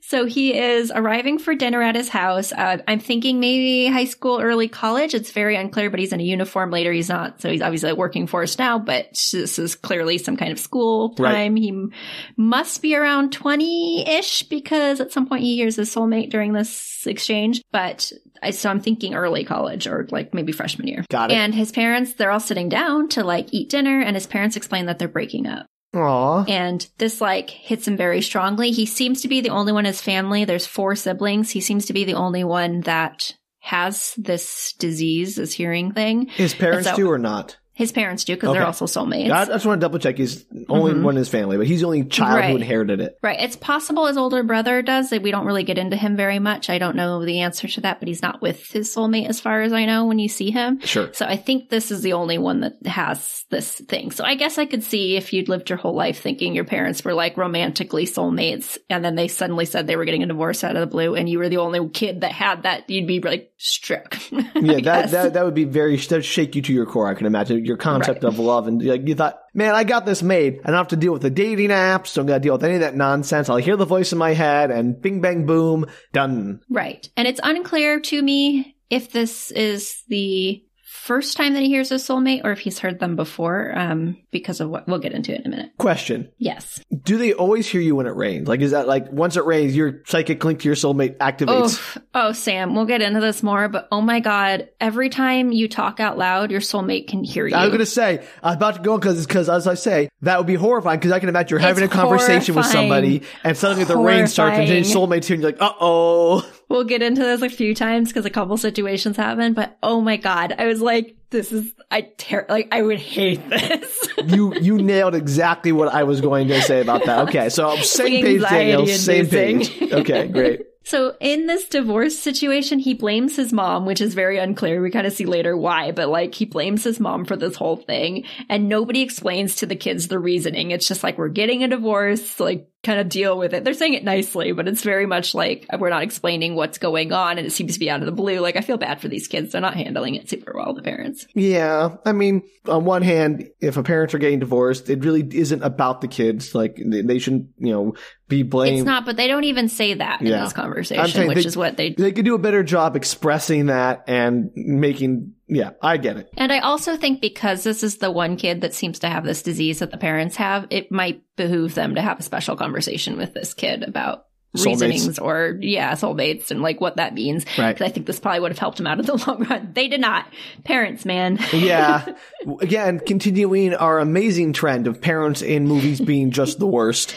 So 0.08 0.24
he 0.24 0.56
is 0.58 0.90
arriving 0.94 1.38
for 1.38 1.54
dinner 1.54 1.82
at 1.82 1.94
his 1.94 2.08
house. 2.08 2.50
Uh, 2.50 2.78
I'm 2.88 2.98
thinking 2.98 3.40
maybe 3.40 3.88
high 3.92 4.06
school, 4.06 4.40
early 4.40 4.66
college. 4.66 5.12
It's 5.12 5.32
very 5.32 5.54
unclear, 5.54 5.90
but 5.90 6.00
he's 6.00 6.14
in 6.14 6.20
a 6.20 6.22
uniform. 6.24 6.70
Later, 6.70 6.90
he's 6.94 7.10
not. 7.10 7.42
So 7.42 7.50
he's 7.50 7.60
obviously 7.60 7.92
working 7.92 8.26
for 8.26 8.42
us 8.42 8.58
now, 8.58 8.78
but 8.78 9.08
this 9.32 9.58
is 9.58 9.74
clearly 9.74 10.16
some 10.16 10.38
kind 10.38 10.50
of 10.50 10.58
school 10.58 11.14
Right. 11.18 11.32
time. 11.34 11.56
He 11.56 11.68
m- 11.68 11.92
must 12.38 12.80
be 12.80 12.96
around 12.96 13.32
20 13.34 14.08
ish 14.08 14.44
because 14.44 15.00
at 15.00 15.12
some 15.12 15.26
point 15.26 15.42
he 15.42 15.56
hears 15.56 15.76
his 15.76 15.94
soulmate 15.94 16.30
during 16.30 16.54
this 16.54 17.06
exchange. 17.06 17.60
But 17.70 18.10
I, 18.42 18.52
so 18.52 18.70
I'm 18.70 18.80
thinking 18.80 19.14
early 19.14 19.44
college 19.44 19.86
or 19.86 20.06
like 20.10 20.32
maybe 20.32 20.52
freshman 20.52 20.88
year. 20.88 21.04
Got 21.10 21.32
it. 21.32 21.34
And 21.34 21.54
his 21.54 21.70
parents, 21.70 22.14
they're 22.14 22.30
all 22.30 22.40
sitting 22.40 22.70
down 22.70 23.10
to 23.10 23.24
like 23.24 23.52
eat 23.52 23.68
dinner 23.68 24.00
and 24.00 24.16
his 24.16 24.26
parents 24.26 24.56
explain 24.56 24.86
that 24.86 24.98
they're 24.98 25.06
breaking 25.06 25.46
up. 25.46 25.66
Aw. 25.94 26.44
And 26.44 26.86
this 26.98 27.20
like 27.20 27.50
hits 27.50 27.88
him 27.88 27.96
very 27.96 28.20
strongly. 28.20 28.70
He 28.70 28.86
seems 28.86 29.22
to 29.22 29.28
be 29.28 29.40
the 29.40 29.50
only 29.50 29.72
one 29.72 29.86
in 29.86 29.92
his 29.92 30.00
family. 30.00 30.44
There's 30.44 30.66
four 30.66 30.94
siblings. 30.96 31.50
He 31.50 31.60
seems 31.60 31.86
to 31.86 31.92
be 31.92 32.04
the 32.04 32.14
only 32.14 32.44
one 32.44 32.82
that 32.82 33.34
has 33.60 34.14
this 34.16 34.74
disease, 34.78 35.36
this 35.36 35.52
hearing 35.52 35.92
thing. 35.92 36.26
His 36.26 36.54
parents 36.54 36.88
so- 36.88 36.96
do 36.96 37.10
or 37.10 37.18
not? 37.18 37.56
His 37.78 37.92
parents 37.92 38.24
do 38.24 38.34
because 38.34 38.52
they're 38.54 38.66
also 38.66 38.86
soulmates. 38.86 39.30
I 39.30 39.42
I 39.42 39.44
just 39.46 39.64
want 39.64 39.80
to 39.80 39.84
double 39.84 40.00
check. 40.00 40.18
He's 40.18 40.44
only 40.68 40.92
Mhm. 40.94 41.02
one 41.04 41.14
in 41.14 41.18
his 41.18 41.28
family, 41.28 41.56
but 41.56 41.68
he's 41.68 41.78
the 41.80 41.86
only 41.86 42.02
child 42.04 42.40
Right. 42.40 42.50
who 42.50 42.56
inherited 42.56 43.00
it. 43.00 43.16
Right. 43.22 43.38
It's 43.40 43.54
possible 43.54 44.06
his 44.06 44.16
older 44.16 44.42
brother 44.42 44.82
does. 44.82 45.12
We 45.12 45.30
don't 45.30 45.46
really 45.46 45.62
get 45.62 45.78
into 45.78 45.94
him 45.96 46.16
very 46.16 46.40
much. 46.40 46.68
I 46.68 46.78
don't 46.78 46.96
know 46.96 47.24
the 47.24 47.38
answer 47.38 47.68
to 47.68 47.80
that, 47.82 48.00
but 48.00 48.08
he's 48.08 48.20
not 48.20 48.42
with 48.42 48.68
his 48.72 48.92
soulmate 48.92 49.28
as 49.28 49.38
far 49.38 49.62
as 49.62 49.72
I 49.72 49.84
know 49.84 50.06
when 50.06 50.18
you 50.18 50.28
see 50.28 50.50
him. 50.50 50.80
Sure. 50.80 51.08
So 51.12 51.24
I 51.24 51.36
think 51.36 51.70
this 51.70 51.92
is 51.92 52.02
the 52.02 52.14
only 52.14 52.36
one 52.36 52.62
that 52.62 52.84
has 52.84 53.44
this 53.50 53.74
thing. 53.74 54.10
So 54.10 54.24
I 54.24 54.34
guess 54.34 54.58
I 54.58 54.64
could 54.66 54.82
see 54.82 55.14
if 55.16 55.32
you'd 55.32 55.48
lived 55.48 55.70
your 55.70 55.78
whole 55.78 55.94
life 55.94 56.20
thinking 56.20 56.56
your 56.56 56.64
parents 56.64 57.04
were 57.04 57.14
like 57.14 57.36
romantically 57.36 58.06
soulmates 58.06 58.76
and 58.90 59.04
then 59.04 59.14
they 59.14 59.28
suddenly 59.28 59.66
said 59.66 59.86
they 59.86 59.94
were 59.96 60.04
getting 60.04 60.24
a 60.24 60.26
divorce 60.26 60.64
out 60.64 60.74
of 60.74 60.80
the 60.80 60.86
blue 60.88 61.14
and 61.14 61.28
you 61.28 61.38
were 61.38 61.48
the 61.48 61.58
only 61.58 61.88
kid 61.90 62.22
that 62.22 62.32
had 62.32 62.64
that, 62.64 62.90
you'd 62.90 63.06
be 63.06 63.20
like 63.20 63.52
struck. 63.56 64.18
Yeah, 64.60 64.80
that, 64.80 65.10
that 65.12 65.34
that 65.34 65.44
would 65.44 65.54
be 65.54 65.62
very 65.64 65.96
that 65.96 66.10
would 66.16 66.24
shake 66.24 66.56
you 66.56 66.62
to 66.62 66.72
your 66.72 66.84
core. 66.84 67.06
I 67.08 67.14
can 67.14 67.26
imagine 67.26 67.64
your 67.68 67.76
concept 67.76 68.24
Right. 68.24 68.32
of 68.32 68.38
love, 68.38 68.66
and 68.66 68.82
like 68.84 69.06
you 69.06 69.14
thought, 69.14 69.38
man, 69.54 69.74
I 69.74 69.84
got 69.84 70.06
this 70.06 70.22
made. 70.22 70.60
I 70.64 70.68
don't 70.68 70.76
have 70.78 70.88
to 70.88 70.96
deal 70.96 71.12
with 71.12 71.22
the 71.22 71.30
dating 71.30 71.68
apps. 71.70 72.14
Don't 72.14 72.26
got 72.26 72.34
to 72.34 72.40
deal 72.40 72.54
with 72.54 72.64
any 72.64 72.74
of 72.74 72.80
that 72.80 72.96
nonsense. 72.96 73.48
I'll 73.48 73.56
hear 73.58 73.76
the 73.76 73.84
voice 73.84 74.10
in 74.12 74.18
my 74.18 74.32
head, 74.34 74.70
and 74.70 75.00
bing, 75.00 75.20
bang, 75.20 75.46
boom, 75.46 75.86
done. 76.12 76.60
right. 76.70 77.08
And 77.16 77.28
it's 77.28 77.40
unclear 77.44 78.00
to 78.00 78.22
me 78.22 78.74
if 78.90 79.12
this 79.12 79.50
is 79.52 80.02
the 80.08 80.64
first 81.08 81.38
time 81.38 81.54
that 81.54 81.62
he 81.62 81.68
hears 81.68 81.88
his 81.88 82.06
soulmate 82.06 82.42
or 82.44 82.52
if 82.52 82.58
he's 82.58 82.78
heard 82.78 83.00
them 83.00 83.16
before, 83.16 83.72
um, 83.76 84.18
because 84.30 84.60
of 84.60 84.68
what 84.68 84.86
we'll 84.86 84.98
get 84.98 85.12
into 85.12 85.32
it 85.32 85.40
in 85.40 85.46
a 85.46 85.48
minute. 85.48 85.70
Question: 85.78 86.30
Yes. 86.36 86.80
Do 87.02 87.16
they 87.16 87.32
always 87.32 87.66
hear 87.66 87.80
you 87.80 87.96
when 87.96 88.06
it 88.06 88.14
rains? 88.14 88.46
Like, 88.46 88.60
is 88.60 88.72
that 88.72 88.86
like 88.86 89.10
once 89.10 89.36
it 89.38 89.46
rains, 89.46 89.74
your 89.74 90.02
psychic 90.06 90.44
link 90.44 90.60
to 90.60 90.68
your 90.68 90.76
soulmate 90.76 91.16
activates? 91.16 91.96
Oh, 91.96 92.02
oh, 92.28 92.32
Sam, 92.32 92.74
we'll 92.74 92.84
get 92.84 93.00
into 93.00 93.20
this 93.20 93.42
more, 93.42 93.68
but 93.68 93.88
oh 93.90 94.02
my 94.02 94.20
God, 94.20 94.68
every 94.80 95.08
time 95.08 95.50
you 95.50 95.66
talk 95.66 95.98
out 95.98 96.18
loud, 96.18 96.50
your 96.50 96.60
soulmate 96.60 97.08
can 97.08 97.24
hear 97.24 97.46
you. 97.46 97.56
I 97.56 97.62
was 97.64 97.72
gonna 97.72 97.86
say 97.86 98.22
I 98.42 98.48
was 98.48 98.56
about 98.56 98.76
to 98.76 98.82
go 98.82 98.98
because 98.98 99.26
because 99.26 99.48
as 99.48 99.66
I 99.66 99.74
say 99.74 100.10
that 100.20 100.36
would 100.36 100.46
be 100.46 100.54
horrifying 100.54 100.98
because 100.98 101.12
I 101.12 101.20
can 101.20 101.30
imagine 101.30 101.50
you're 101.50 101.58
having 101.60 101.84
It's 101.84 101.92
a 101.92 101.96
conversation 101.96 102.54
with 102.54 102.66
somebody 102.66 103.22
and 103.44 103.56
suddenly 103.56 103.84
the 103.84 103.96
rain 103.96 104.26
starts 104.26 104.58
and 104.58 104.68
your 104.68 104.76
Horrifying. 104.82 105.08
soulmate's 105.08 105.26
here 105.26 105.34
and 105.36 105.42
you're 105.42 105.52
like, 105.52 105.62
uh 105.62 105.72
oh. 105.80 106.52
We'll 106.68 106.84
get 106.84 107.02
into 107.02 107.22
this 107.22 107.42
a 107.42 107.48
few 107.48 107.74
times 107.74 108.08
because 108.08 108.26
a 108.26 108.30
couple 108.30 108.56
situations 108.58 109.16
happen, 109.16 109.54
but 109.54 109.78
oh 109.82 110.00
my 110.00 110.16
God, 110.16 110.54
I 110.58 110.66
was 110.66 110.82
like, 110.82 111.16
this 111.30 111.52
is, 111.52 111.72
I 111.90 112.02
ter- 112.02 112.46
like, 112.48 112.68
I 112.72 112.82
would 112.82 112.98
hate 112.98 113.48
this. 113.50 114.08
You 114.24 114.54
you 114.54 114.78
nailed 114.78 115.14
exactly 115.14 115.72
what 115.72 115.88
I 115.88 116.04
was 116.04 116.20
going 116.20 116.48
to 116.48 116.60
say 116.62 116.80
about 116.80 117.04
that. 117.06 117.28
Okay, 117.28 117.48
so 117.48 117.76
same 117.82 118.24
page, 118.24 118.42
Danielle. 118.42 118.86
Same 118.86 119.26
page. 119.26 119.82
Okay, 119.92 120.28
great. 120.28 120.62
So 120.88 121.18
in 121.20 121.46
this 121.46 121.68
divorce 121.68 122.18
situation, 122.18 122.78
he 122.78 122.94
blames 122.94 123.36
his 123.36 123.52
mom, 123.52 123.84
which 123.84 124.00
is 124.00 124.14
very 124.14 124.38
unclear. 124.38 124.80
We 124.80 124.90
kind 124.90 125.06
of 125.06 125.12
see 125.12 125.26
later 125.26 125.54
why, 125.54 125.92
but 125.92 126.08
like 126.08 126.34
he 126.34 126.46
blames 126.46 126.82
his 126.82 126.98
mom 126.98 127.26
for 127.26 127.36
this 127.36 127.56
whole 127.56 127.76
thing 127.76 128.24
and 128.48 128.70
nobody 128.70 129.02
explains 129.02 129.56
to 129.56 129.66
the 129.66 129.76
kids 129.76 130.08
the 130.08 130.18
reasoning. 130.18 130.70
It's 130.70 130.88
just 130.88 131.02
like, 131.02 131.18
we're 131.18 131.28
getting 131.28 131.62
a 131.62 131.68
divorce, 131.68 132.40
like 132.40 132.70
kind 132.88 133.00
of 133.00 133.08
deal 133.10 133.36
with 133.36 133.52
it. 133.52 133.64
They're 133.64 133.74
saying 133.74 133.92
it 133.92 134.02
nicely, 134.02 134.52
but 134.52 134.66
it's 134.66 134.82
very 134.82 135.04
much 135.04 135.34
like 135.34 135.66
we're 135.78 135.90
not 135.90 136.02
explaining 136.02 136.54
what's 136.54 136.78
going 136.78 137.12
on 137.12 137.36
and 137.36 137.46
it 137.46 137.50
seems 137.50 137.74
to 137.74 137.78
be 137.78 137.90
out 137.90 138.00
of 138.00 138.06
the 138.06 138.12
blue. 138.12 138.40
Like 138.40 138.56
I 138.56 138.62
feel 138.62 138.78
bad 138.78 139.00
for 139.02 139.08
these 139.08 139.28
kids. 139.28 139.52
They're 139.52 139.60
not 139.60 139.74
handling 139.74 140.14
it 140.14 140.30
super 140.30 140.54
well, 140.56 140.72
the 140.72 140.82
parents. 140.82 141.26
Yeah, 141.34 141.96
I 142.06 142.12
mean, 142.12 142.42
on 142.66 142.86
one 142.86 143.02
hand, 143.02 143.50
if 143.60 143.76
a 143.76 143.82
parents 143.82 144.14
are 144.14 144.18
getting 144.18 144.38
divorced, 144.38 144.88
it 144.88 145.04
really 145.04 145.20
isn't 145.32 145.62
about 145.62 146.00
the 146.00 146.08
kids. 146.08 146.54
Like 146.54 146.80
they, 146.82 147.02
they 147.02 147.18
shouldn't, 147.18 147.48
you 147.58 147.72
know, 147.72 147.94
be 148.26 148.42
blamed. 148.42 148.78
It's 148.78 148.86
not, 148.86 149.04
but 149.04 149.16
they 149.16 149.26
don't 149.26 149.44
even 149.44 149.68
say 149.68 149.94
that 149.94 150.22
in 150.22 150.28
this 150.28 150.54
conversation, 150.54 151.28
which 151.28 151.36
they- 151.36 151.44
is 151.44 151.56
what 151.56 151.76
they 151.76 151.92
They 151.92 152.12
could 152.12 152.24
do 152.24 152.34
a 152.34 152.38
better 152.38 152.62
job 152.62 152.96
expressing 152.96 153.66
that 153.66 154.04
and 154.08 154.50
making. 154.54 155.34
Yeah, 155.48 155.70
I 155.82 155.96
get 155.96 156.16
it. 156.18 156.28
And 156.36 156.52
I 156.52 156.58
also 156.60 156.96
think 156.96 157.20
because 157.20 157.64
this 157.64 157.82
is 157.82 157.96
the 157.98 158.10
one 158.10 158.36
kid 158.36 158.60
that 158.60 158.74
seems 158.74 158.98
to 159.00 159.08
have 159.08 159.24
this 159.24 159.42
disease 159.42 159.78
that 159.78 159.90
the 159.90 159.96
parents 159.98 160.36
have, 160.36 160.66
it 160.70 160.92
might 160.92 161.22
behoove 161.36 161.74
them 161.74 161.94
to 161.94 162.02
have 162.02 162.20
a 162.20 162.22
special 162.22 162.54
conversation 162.56 163.16
with 163.16 163.32
this 163.34 163.54
kid 163.54 163.82
about 163.82 164.24
Soulmates. 164.56 164.66
reasonings 164.66 165.18
or, 165.18 165.58
yeah, 165.60 165.92
soulmates 165.92 166.50
and 166.50 166.60
like 166.62 166.80
what 166.80 166.96
that 166.96 167.14
means. 167.14 167.44
Right. 167.58 167.76
'Cause 167.76 167.86
I 167.86 167.90
think 167.90 168.06
this 168.06 168.18
probably 168.20 168.40
would 168.40 168.50
have 168.52 168.58
helped 168.58 168.80
him 168.80 168.86
out 168.86 168.98
in 168.98 169.06
the 169.06 169.16
long 169.26 169.44
run. 169.44 169.70
They 169.74 169.88
did 169.88 170.00
not. 170.00 170.26
Parents, 170.64 171.04
man. 171.04 171.38
Yeah. 171.52 172.14
Again, 172.60 172.98
continuing 173.00 173.74
our 173.74 173.98
amazing 174.00 174.52
trend 174.54 174.86
of 174.86 175.00
parents 175.00 175.42
in 175.42 175.66
movies 175.66 176.00
being 176.00 176.30
just 176.30 176.58
the 176.58 176.66
worst. 176.66 177.14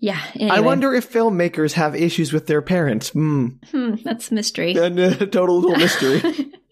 yeah. 0.00 0.20
I 0.40 0.60
wonder 0.60 0.92
if 0.94 1.12
filmmakers 1.12 1.72
have 1.74 1.94
issues 1.94 2.32
with 2.32 2.46
their 2.48 2.62
parents. 2.62 3.10
Hmm. 3.10 3.46
Hmm, 3.70 3.94
that's 4.04 4.30
a 4.30 4.34
mystery. 4.34 4.74
And, 4.76 4.98
uh, 5.00 5.14
total 5.26 5.60
little 5.60 5.76
mystery. 5.78 6.20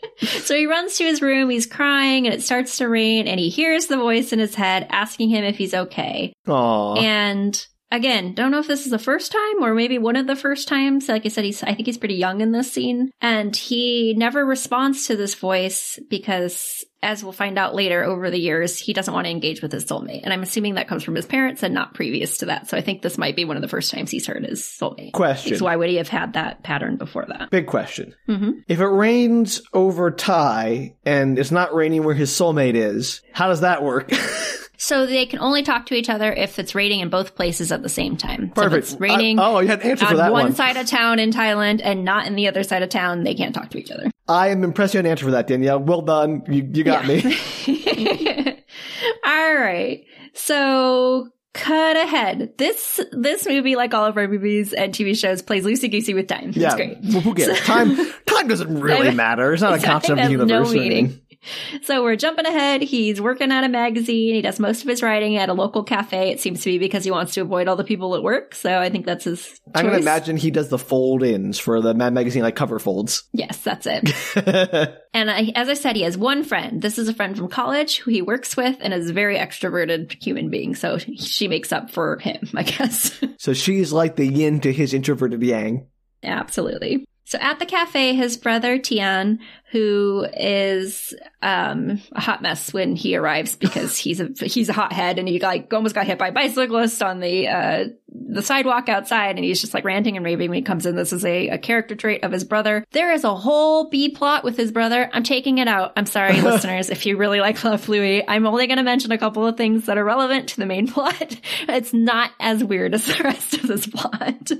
so 0.42 0.54
he 0.54 0.66
runs 0.66 0.96
to 0.96 1.04
his 1.04 1.22
room, 1.22 1.50
he's 1.50 1.66
crying, 1.66 2.26
and 2.26 2.34
it 2.34 2.42
starts 2.42 2.78
to 2.78 2.88
rain, 2.88 3.26
and 3.28 3.38
he 3.40 3.48
hears 3.48 3.86
the 3.86 3.96
voice 3.96 4.32
in 4.32 4.38
his 4.38 4.54
head 4.54 4.86
asking 4.90 5.30
him 5.30 5.44
if 5.44 5.56
he's 5.56 5.74
okay. 5.74 6.32
Aw. 6.46 6.94
And 6.96 7.66
again, 7.90 8.34
don't 8.34 8.50
know 8.50 8.58
if 8.58 8.66
this 8.66 8.84
is 8.84 8.90
the 8.90 8.98
first 8.98 9.32
time 9.32 9.62
or 9.62 9.74
maybe 9.74 9.98
one 9.98 10.16
of 10.16 10.26
the 10.26 10.36
first 10.36 10.68
times. 10.68 11.08
Like 11.08 11.26
I 11.26 11.28
said, 11.28 11.44
he's 11.44 11.62
I 11.62 11.74
think 11.74 11.86
he's 11.86 11.98
pretty 11.98 12.14
young 12.14 12.40
in 12.40 12.52
this 12.52 12.72
scene. 12.72 13.10
And 13.20 13.54
he 13.54 14.14
never 14.16 14.44
responds 14.44 15.06
to 15.06 15.16
this 15.16 15.34
voice 15.34 15.98
because 16.08 16.84
as 17.02 17.24
we'll 17.24 17.32
find 17.32 17.58
out 17.58 17.74
later 17.74 18.04
over 18.04 18.30
the 18.30 18.38
years, 18.38 18.78
he 18.78 18.92
doesn't 18.92 19.14
want 19.14 19.24
to 19.24 19.30
engage 19.30 19.62
with 19.62 19.72
his 19.72 19.86
soulmate. 19.86 20.20
And 20.22 20.32
I'm 20.34 20.42
assuming 20.42 20.74
that 20.74 20.86
comes 20.86 21.02
from 21.02 21.14
his 21.14 21.24
parents 21.24 21.62
and 21.62 21.72
not 21.72 21.94
previous 21.94 22.38
to 22.38 22.46
that. 22.46 22.68
So 22.68 22.76
I 22.76 22.82
think 22.82 23.00
this 23.00 23.16
might 23.16 23.36
be 23.36 23.46
one 23.46 23.56
of 23.56 23.62
the 23.62 23.68
first 23.68 23.90
times 23.90 24.10
he's 24.10 24.26
heard 24.26 24.44
his 24.44 24.62
soulmate. 24.62 25.12
Question. 25.12 25.56
So 25.56 25.64
why 25.64 25.76
would 25.76 25.88
he 25.88 25.96
have 25.96 26.08
had 26.08 26.34
that 26.34 26.62
pattern 26.62 26.96
before 26.96 27.24
that? 27.28 27.50
Big 27.50 27.66
question. 27.66 28.14
hmm 28.26 28.50
If 28.68 28.80
it 28.80 28.86
rains 28.86 29.62
over 29.72 30.10
Tai 30.10 30.94
and 31.06 31.38
it's 31.38 31.50
not 31.50 31.74
raining 31.74 32.04
where 32.04 32.14
his 32.14 32.30
soulmate 32.30 32.74
is, 32.74 33.22
how 33.32 33.48
does 33.48 33.62
that 33.62 33.82
work? 33.82 34.10
So 34.82 35.04
they 35.04 35.26
can 35.26 35.40
only 35.40 35.62
talk 35.62 35.84
to 35.86 35.94
each 35.94 36.08
other 36.08 36.32
if 36.32 36.58
it's 36.58 36.74
raining 36.74 37.00
in 37.00 37.10
both 37.10 37.34
places 37.34 37.70
at 37.70 37.82
the 37.82 37.88
same 37.90 38.16
time. 38.16 38.46
So 38.56 38.62
if 38.62 38.70
Perfect. 38.70 38.92
it's 38.92 39.00
raining 39.00 39.38
I- 39.38 39.46
oh, 39.46 39.60
you 39.60 39.68
had 39.68 39.82
an 39.82 39.90
answer 39.90 40.06
for 40.06 40.12
on 40.12 40.16
that 40.16 40.32
one 40.32 40.44
one. 40.44 40.54
side 40.54 40.78
of 40.78 40.86
town 40.86 41.18
in 41.18 41.30
Thailand 41.32 41.82
and 41.84 42.02
not 42.02 42.26
in 42.26 42.34
the 42.34 42.48
other 42.48 42.62
side 42.62 42.82
of 42.82 42.88
town, 42.88 43.22
they 43.24 43.34
can't 43.34 43.54
talk 43.54 43.68
to 43.70 43.78
each 43.78 43.90
other. 43.90 44.10
I 44.26 44.48
am 44.48 44.64
impressed 44.64 44.94
you 44.94 44.98
had 44.98 45.04
an 45.04 45.10
answer 45.10 45.26
for 45.26 45.32
that, 45.32 45.46
Danielle. 45.48 45.80
Well 45.80 46.00
done. 46.00 46.44
You, 46.48 46.66
you 46.72 46.82
got 46.82 47.04
Yeah. 47.06 47.28
me. 47.66 48.56
all 49.24 49.54
right. 49.54 50.04
So 50.34 51.28
cut 51.52 51.96
ahead. 51.96 52.52
This 52.56 53.00
this 53.12 53.46
movie, 53.46 53.76
like 53.76 53.92
all 53.92 54.06
of 54.06 54.16
our 54.16 54.28
movies 54.28 54.72
and 54.72 54.94
TV 54.94 55.14
shows, 55.18 55.42
plays 55.42 55.64
loosey 55.64 55.90
goosey 55.90 56.14
with 56.14 56.26
time. 56.26 56.52
Yeah. 56.54 56.68
It's 56.68 56.74
great. 56.76 56.98
Well, 57.02 57.20
who 57.20 57.34
cares? 57.34 57.58
Time, 57.66 57.96
time 58.26 58.48
doesn't 58.48 58.80
really 58.80 59.10
matter. 59.14 59.52
It's 59.52 59.62
not 59.62 59.74
a 59.74 59.82
concept 59.84 60.18
of 60.18 60.28
the 60.30 60.36
no 60.46 60.62
universe. 60.62 60.70
or 60.70 60.74
meaning. 60.74 61.20
So 61.82 62.02
we're 62.02 62.16
jumping 62.16 62.46
ahead. 62.46 62.82
He's 62.82 63.20
working 63.20 63.50
at 63.50 63.64
a 63.64 63.68
magazine. 63.68 64.34
He 64.34 64.42
does 64.42 64.60
most 64.60 64.82
of 64.82 64.88
his 64.88 65.02
writing 65.02 65.36
at 65.36 65.48
a 65.48 65.52
local 65.52 65.82
cafe. 65.82 66.30
It 66.30 66.40
seems 66.40 66.60
to 66.62 66.70
be 66.70 66.78
because 66.78 67.04
he 67.04 67.10
wants 67.10 67.34
to 67.34 67.40
avoid 67.40 67.68
all 67.68 67.76
the 67.76 67.84
people 67.84 68.14
at 68.14 68.22
work. 68.22 68.54
So 68.54 68.78
I 68.78 68.90
think 68.90 69.06
that's 69.06 69.24
his. 69.24 69.60
I'm 69.74 69.86
going 69.86 69.96
to 69.96 70.02
imagine 70.02 70.36
he 70.36 70.50
does 70.50 70.68
the 70.68 70.78
fold 70.78 71.22
ins 71.22 71.58
for 71.58 71.80
the 71.80 71.94
Mad 71.94 72.12
Magazine, 72.12 72.42
like 72.42 72.56
cover 72.56 72.78
folds. 72.78 73.24
Yes, 73.32 73.58
that's 73.58 73.86
it. 73.88 74.96
And 75.12 75.28
I, 75.28 75.50
as 75.56 75.68
I 75.68 75.74
said, 75.74 75.96
he 75.96 76.02
has 76.02 76.16
one 76.16 76.44
friend. 76.44 76.80
This 76.80 76.96
is 76.96 77.08
a 77.08 77.14
friend 77.14 77.36
from 77.36 77.48
college 77.48 77.98
who 77.98 78.12
he 78.12 78.22
works 78.22 78.56
with 78.56 78.76
and 78.80 78.94
is 78.94 79.10
a 79.10 79.12
very 79.12 79.36
extroverted 79.36 80.22
human 80.22 80.50
being. 80.50 80.76
So 80.76 80.98
she 80.98 81.48
makes 81.48 81.72
up 81.72 81.90
for 81.90 82.18
him, 82.18 82.48
I 82.54 82.62
guess. 82.62 83.20
so 83.38 83.52
she's 83.52 83.92
like 83.92 84.14
the 84.14 84.26
yin 84.26 84.60
to 84.60 84.72
his 84.72 84.94
introverted 84.94 85.42
yang. 85.42 85.88
Absolutely. 86.22 87.04
So 87.30 87.38
at 87.40 87.60
the 87.60 87.64
cafe, 87.64 88.14
his 88.16 88.36
brother 88.36 88.76
Thian, 88.76 89.38
who 89.70 90.26
is 90.36 91.14
um, 91.42 92.02
a 92.10 92.20
hot 92.20 92.42
mess 92.42 92.72
when 92.72 92.96
he 92.96 93.14
arrives 93.14 93.54
because 93.54 93.96
he's 93.98 94.18
a 94.18 94.30
he's 94.42 94.68
a 94.68 94.72
hothead 94.72 95.20
and 95.20 95.28
he 95.28 95.38
like 95.38 95.72
almost 95.72 95.94
got 95.94 96.06
hit 96.06 96.18
by 96.18 96.28
a 96.28 96.32
bicyclist 96.32 97.00
on 97.04 97.20
the 97.20 97.46
uh, 97.46 97.84
the 98.08 98.42
sidewalk 98.42 98.88
outside 98.88 99.36
and 99.36 99.44
he's 99.44 99.60
just 99.60 99.74
like 99.74 99.84
ranting 99.84 100.16
and 100.16 100.26
raving 100.26 100.50
when 100.50 100.56
he 100.56 100.62
comes 100.62 100.86
in. 100.86 100.96
This 100.96 101.12
is 101.12 101.24
a, 101.24 101.50
a 101.50 101.58
character 101.58 101.94
trait 101.94 102.24
of 102.24 102.32
his 102.32 102.42
brother. 102.42 102.84
There 102.90 103.12
is 103.12 103.22
a 103.22 103.36
whole 103.36 103.88
B 103.88 104.08
plot 104.08 104.42
with 104.42 104.56
his 104.56 104.72
brother. 104.72 105.08
I'm 105.12 105.22
taking 105.22 105.58
it 105.58 105.68
out. 105.68 105.92
I'm 105.96 106.06
sorry, 106.06 106.40
listeners, 106.40 106.90
if 106.90 107.06
you 107.06 107.16
really 107.16 107.38
like 107.38 107.62
La 107.62 107.76
Pluie. 107.76 108.24
I'm 108.26 108.44
only 108.44 108.66
going 108.66 108.78
to 108.78 108.82
mention 108.82 109.12
a 109.12 109.18
couple 109.18 109.46
of 109.46 109.56
things 109.56 109.86
that 109.86 109.98
are 109.98 110.04
relevant 110.04 110.48
to 110.48 110.56
the 110.56 110.66
main 110.66 110.88
plot. 110.92 111.36
It's 111.68 111.92
not 111.92 112.32
as 112.40 112.64
weird 112.64 112.92
as 112.92 113.06
the 113.06 113.22
rest 113.22 113.54
of 113.54 113.68
this 113.68 113.86
plot. 113.86 114.50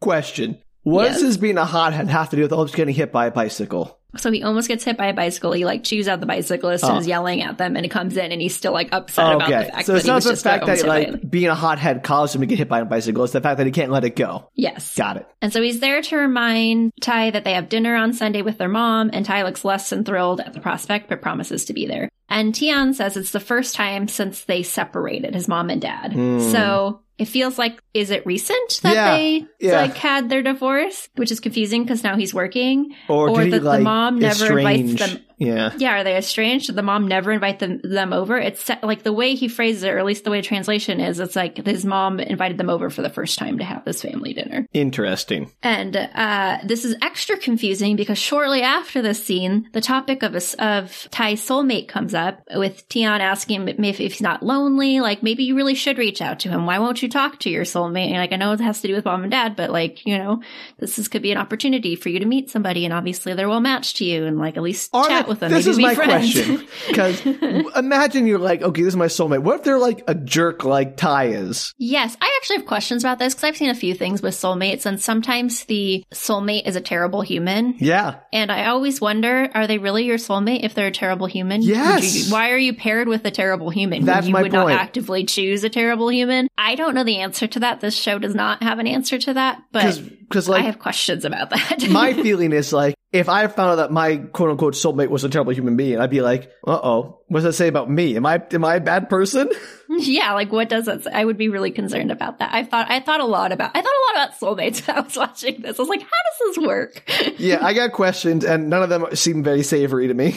Question. 0.00 0.62
What 0.90 1.04
Yes. 1.04 1.14
does 1.14 1.22
his 1.22 1.36
being 1.36 1.56
a 1.56 1.64
hothead 1.64 2.08
have 2.08 2.30
to 2.30 2.36
do 2.36 2.42
with 2.42 2.52
almost 2.52 2.74
getting 2.74 2.94
hit 2.94 3.12
by 3.12 3.26
a 3.26 3.30
bicycle? 3.30 3.96
So 4.16 4.32
he 4.32 4.42
almost 4.42 4.66
gets 4.66 4.82
hit 4.82 4.96
by 4.96 5.06
a 5.06 5.14
bicycle. 5.14 5.52
He 5.52 5.64
like 5.64 5.84
chews 5.84 6.08
out 6.08 6.18
the 6.18 6.26
bicyclist 6.26 6.82
and 6.82 6.94
Oh. 6.94 6.98
is 6.98 7.06
yelling 7.06 7.42
at 7.42 7.58
them, 7.58 7.76
and 7.76 7.84
he 7.84 7.88
comes 7.88 8.16
in 8.16 8.32
and 8.32 8.42
he's 8.42 8.56
still 8.56 8.72
like 8.72 8.88
upset 8.90 9.24
about 9.36 9.48
the 9.48 9.56
okay. 9.56 9.70
fact 9.70 9.86
So 9.86 9.92
that 9.92 9.98
it's 9.98 10.06
not 10.08 10.22
the 10.24 10.34
fact 10.34 10.66
that 10.66 10.84
like 10.84 11.30
being 11.30 11.46
a 11.46 11.54
hothead 11.54 12.02
caused 12.02 12.34
him 12.34 12.40
to 12.40 12.46
get 12.48 12.58
hit 12.58 12.68
by 12.68 12.80
a 12.80 12.84
bicycle. 12.84 13.22
It's 13.22 13.32
the 13.32 13.40
fact 13.40 13.58
that 13.58 13.66
he 13.66 13.72
can't 13.72 13.92
let 13.92 14.02
it 14.04 14.16
go. 14.16 14.48
Yes. 14.56 14.96
Got 14.96 15.18
it. 15.18 15.26
And 15.40 15.52
so 15.52 15.62
he's 15.62 15.78
there 15.78 16.02
to 16.02 16.16
remind 16.16 16.90
Tai 17.00 17.30
that 17.30 17.44
they 17.44 17.52
have 17.52 17.68
dinner 17.68 17.94
on 17.94 18.12
Sunday 18.12 18.42
with 18.42 18.58
their 18.58 18.68
mom, 18.68 19.10
and 19.12 19.24
Tai 19.24 19.44
looks 19.44 19.64
less 19.64 19.90
than 19.90 20.02
thrilled 20.02 20.40
at 20.40 20.54
the 20.54 20.60
prospect, 20.60 21.08
but 21.08 21.22
promises 21.22 21.64
to 21.66 21.72
be 21.72 21.86
there. 21.86 22.08
And 22.30 22.54
Thian 22.54 22.94
says 22.94 23.16
it's 23.16 23.32
the 23.32 23.40
first 23.40 23.74
time 23.74 24.06
since 24.08 24.44
they 24.44 24.62
separated, 24.62 25.34
his 25.34 25.48
mom 25.48 25.68
and 25.68 25.80
dad. 25.82 26.12
Hmm. 26.12 26.38
So 26.40 27.00
it 27.18 27.24
feels 27.26 27.58
like, 27.58 27.78
is 27.92 28.10
it 28.10 28.24
recent 28.24 28.80
that 28.82 28.94
Yeah, 28.94 29.16
they 29.16 29.44
yeah. 29.60 29.80
like 29.82 29.96
had 29.96 30.30
their 30.30 30.42
divorce? 30.42 31.08
Which 31.16 31.30
is 31.32 31.40
confusing 31.40 31.82
because 31.82 32.02
now 32.04 32.16
he's 32.16 32.32
working. 32.32 32.94
Or, 33.08 33.28
Or 33.30 33.44
that 33.44 33.58
the 33.62 33.80
mom 33.80 34.20
never 34.20 34.58
invites 34.58 34.94
them- 35.00 35.24
Yeah. 35.40 35.72
Yeah, 35.78 35.98
are 35.98 36.04
they 36.04 36.16
estranged? 36.16 36.66
Did 36.66 36.76
the 36.76 36.82
mom 36.82 37.08
never 37.08 37.32
invite 37.32 37.58
them, 37.58 37.80
them 37.82 38.12
over? 38.12 38.36
It's 38.36 38.70
like 38.82 39.02
the 39.02 39.12
way 39.12 39.34
he 39.34 39.48
phrases 39.48 39.82
it, 39.82 39.88
or 39.88 39.98
at 39.98 40.04
least 40.04 40.24
the 40.24 40.30
way 40.30 40.40
the 40.40 40.46
translation 40.46 41.00
is, 41.00 41.18
it's 41.18 41.34
like 41.34 41.56
his 41.66 41.84
mom 41.84 42.20
invited 42.20 42.58
them 42.58 42.68
over 42.68 42.90
for 42.90 43.00
the 43.00 43.08
first 43.08 43.38
time 43.38 43.58
to 43.58 43.64
have 43.64 43.84
this 43.84 44.02
family 44.02 44.34
dinner. 44.34 44.68
Interesting. 44.74 45.50
And 45.62 45.96
uh, 45.96 46.58
this 46.64 46.84
is 46.84 46.94
extra 47.00 47.38
confusing 47.38 47.96
because 47.96 48.18
shortly 48.18 48.60
after 48.60 49.00
this 49.00 49.24
scene, 49.24 49.68
the 49.72 49.80
topic 49.80 50.22
of 50.22 50.34
a, 50.34 50.62
of 50.62 51.08
Tai's 51.10 51.40
soulmate 51.40 51.88
comes 51.88 52.12
up 52.12 52.42
with 52.54 52.86
Thian 52.90 53.20
asking 53.20 53.62
him 53.62 53.84
if, 53.84 53.98
if 53.98 54.12
he's 54.12 54.20
not 54.20 54.42
lonely. 54.42 55.00
Like 55.00 55.22
maybe 55.22 55.44
you 55.44 55.56
really 55.56 55.74
should 55.74 55.96
reach 55.96 56.20
out 56.20 56.40
to 56.40 56.50
him. 56.50 56.66
Why 56.66 56.78
won't 56.78 57.02
you 57.02 57.08
talk 57.08 57.38
to 57.40 57.50
your 57.50 57.64
soulmate? 57.64 58.08
And 58.08 58.18
like 58.18 58.32
I 58.32 58.36
know 58.36 58.52
it 58.52 58.60
has 58.60 58.82
to 58.82 58.88
do 58.88 58.94
with 58.94 59.06
mom 59.06 59.22
and 59.22 59.30
dad, 59.30 59.56
but 59.56 59.70
like 59.70 60.04
you 60.04 60.18
know, 60.18 60.42
this 60.78 60.98
is, 60.98 61.08
could 61.08 61.22
be 61.22 61.32
an 61.32 61.38
opportunity 61.38 61.96
for 61.96 62.10
you 62.10 62.18
to 62.18 62.26
meet 62.26 62.50
somebody, 62.50 62.84
and 62.84 62.92
obviously 62.92 63.32
they're 63.32 63.48
well 63.48 63.60
matched 63.60 63.96
to 63.96 64.04
you, 64.04 64.26
and 64.26 64.38
like 64.38 64.58
at 64.58 64.62
least 64.62 64.90
Are 64.92 65.29
with 65.30 65.40
them. 65.40 65.50
This 65.50 65.66
is 65.66 65.78
my 65.78 65.94
friends. 65.94 66.34
question. 66.34 66.66
Because 66.88 67.24
imagine 67.76 68.26
you're 68.26 68.38
like, 68.38 68.60
okay, 68.60 68.82
this 68.82 68.92
is 68.92 68.96
my 68.96 69.06
soulmate. 69.06 69.42
What 69.42 69.60
if 69.60 69.64
they're 69.64 69.78
like 69.78 70.04
a 70.06 70.14
jerk 70.14 70.64
like 70.64 70.98
Tai 70.98 71.28
is? 71.28 71.72
Yes, 71.78 72.14
I 72.20 72.36
actually 72.38 72.56
have 72.58 72.66
questions 72.66 73.02
about 73.02 73.18
this 73.18 73.32
because 73.34 73.44
I've 73.44 73.56
seen 73.56 73.70
a 73.70 73.74
few 73.74 73.94
things 73.94 74.20
with 74.20 74.34
soulmates, 74.34 74.84
and 74.84 75.00
sometimes 75.00 75.64
the 75.64 76.04
soulmate 76.12 76.66
is 76.66 76.76
a 76.76 76.80
terrible 76.82 77.22
human. 77.22 77.76
Yeah. 77.78 78.16
And 78.32 78.52
I 78.52 78.66
always 78.66 79.00
wonder, 79.00 79.48
are 79.54 79.66
they 79.66 79.78
really 79.78 80.04
your 80.04 80.18
soulmate 80.18 80.64
if 80.64 80.74
they're 80.74 80.88
a 80.88 80.92
terrible 80.92 81.26
human? 81.26 81.62
Yes. 81.62 82.26
You- 82.26 82.32
why 82.34 82.50
are 82.50 82.58
you 82.58 82.74
paired 82.74 83.08
with 83.08 83.24
a 83.24 83.30
terrible 83.30 83.70
human? 83.70 84.04
That's 84.04 84.26
you 84.26 84.32
my 84.32 84.42
would 84.42 84.50
point. 84.52 84.68
not 84.68 84.78
actively 84.80 85.24
choose 85.24 85.64
a 85.64 85.70
terrible 85.70 86.10
human. 86.10 86.48
I 86.58 86.74
don't 86.74 86.94
know 86.94 87.04
the 87.04 87.18
answer 87.18 87.46
to 87.46 87.60
that. 87.60 87.80
This 87.80 87.96
show 87.96 88.18
does 88.18 88.34
not 88.34 88.62
have 88.62 88.78
an 88.80 88.86
answer 88.86 89.18
to 89.18 89.34
that, 89.34 89.62
but 89.72 90.00
Because 90.30 90.48
like 90.48 90.62
I 90.62 90.66
have 90.66 90.78
questions 90.78 91.24
about 91.24 91.50
that. 91.50 91.88
my 91.90 92.12
feeling 92.22 92.52
is 92.52 92.72
like 92.72 92.94
if 93.12 93.28
I 93.28 93.46
found 93.48 93.72
out 93.72 93.76
that 93.76 93.90
my 93.90 94.16
quote 94.16 94.50
unquote 94.50 94.74
soulmate 94.74 95.08
was 95.08 95.24
a 95.24 95.28
terrible 95.28 95.52
human 95.52 95.76
being, 95.76 95.98
I'd 95.98 96.10
be 96.10 96.20
like, 96.20 96.50
uh 96.64 96.78
oh, 96.82 97.20
what 97.26 97.38
does 97.38 97.44
that 97.44 97.52
say 97.54 97.66
about 97.66 97.90
me? 97.90 98.16
Am 98.16 98.24
I 98.24 98.40
am 98.52 98.64
I 98.64 98.76
a 98.76 98.80
bad 98.80 99.10
person? 99.10 99.50
yeah, 99.98 100.34
like 100.34 100.52
what 100.52 100.68
does 100.68 100.86
it 100.86 101.02
say? 101.02 101.10
I 101.12 101.24
would 101.24 101.36
be 101.36 101.48
really 101.48 101.72
concerned 101.72 102.12
about 102.12 102.38
that. 102.38 102.54
I 102.54 102.62
thought 102.62 102.88
I 102.88 103.00
thought 103.00 103.18
a 103.18 103.24
lot 103.24 103.50
about 103.50 103.72
I 103.74 103.82
thought 103.82 103.92
a 103.92 104.04
lot 104.06 104.24
about 104.24 104.38
soulmates 104.38 104.86
when 104.86 104.96
I 104.96 105.00
was 105.00 105.16
watching 105.16 105.62
this. 105.62 105.80
I 105.80 105.82
was 105.82 105.88
like, 105.88 106.02
how 106.02 106.06
does 106.06 106.56
this 106.56 106.64
work? 106.64 107.10
yeah, 107.38 107.58
I 107.60 107.74
got 107.74 107.90
questions, 107.90 108.44
and 108.44 108.70
none 108.70 108.84
of 108.84 108.88
them 108.88 109.06
seem 109.16 109.42
very 109.42 109.64
savory 109.64 110.06
to 110.06 110.14
me. 110.14 110.30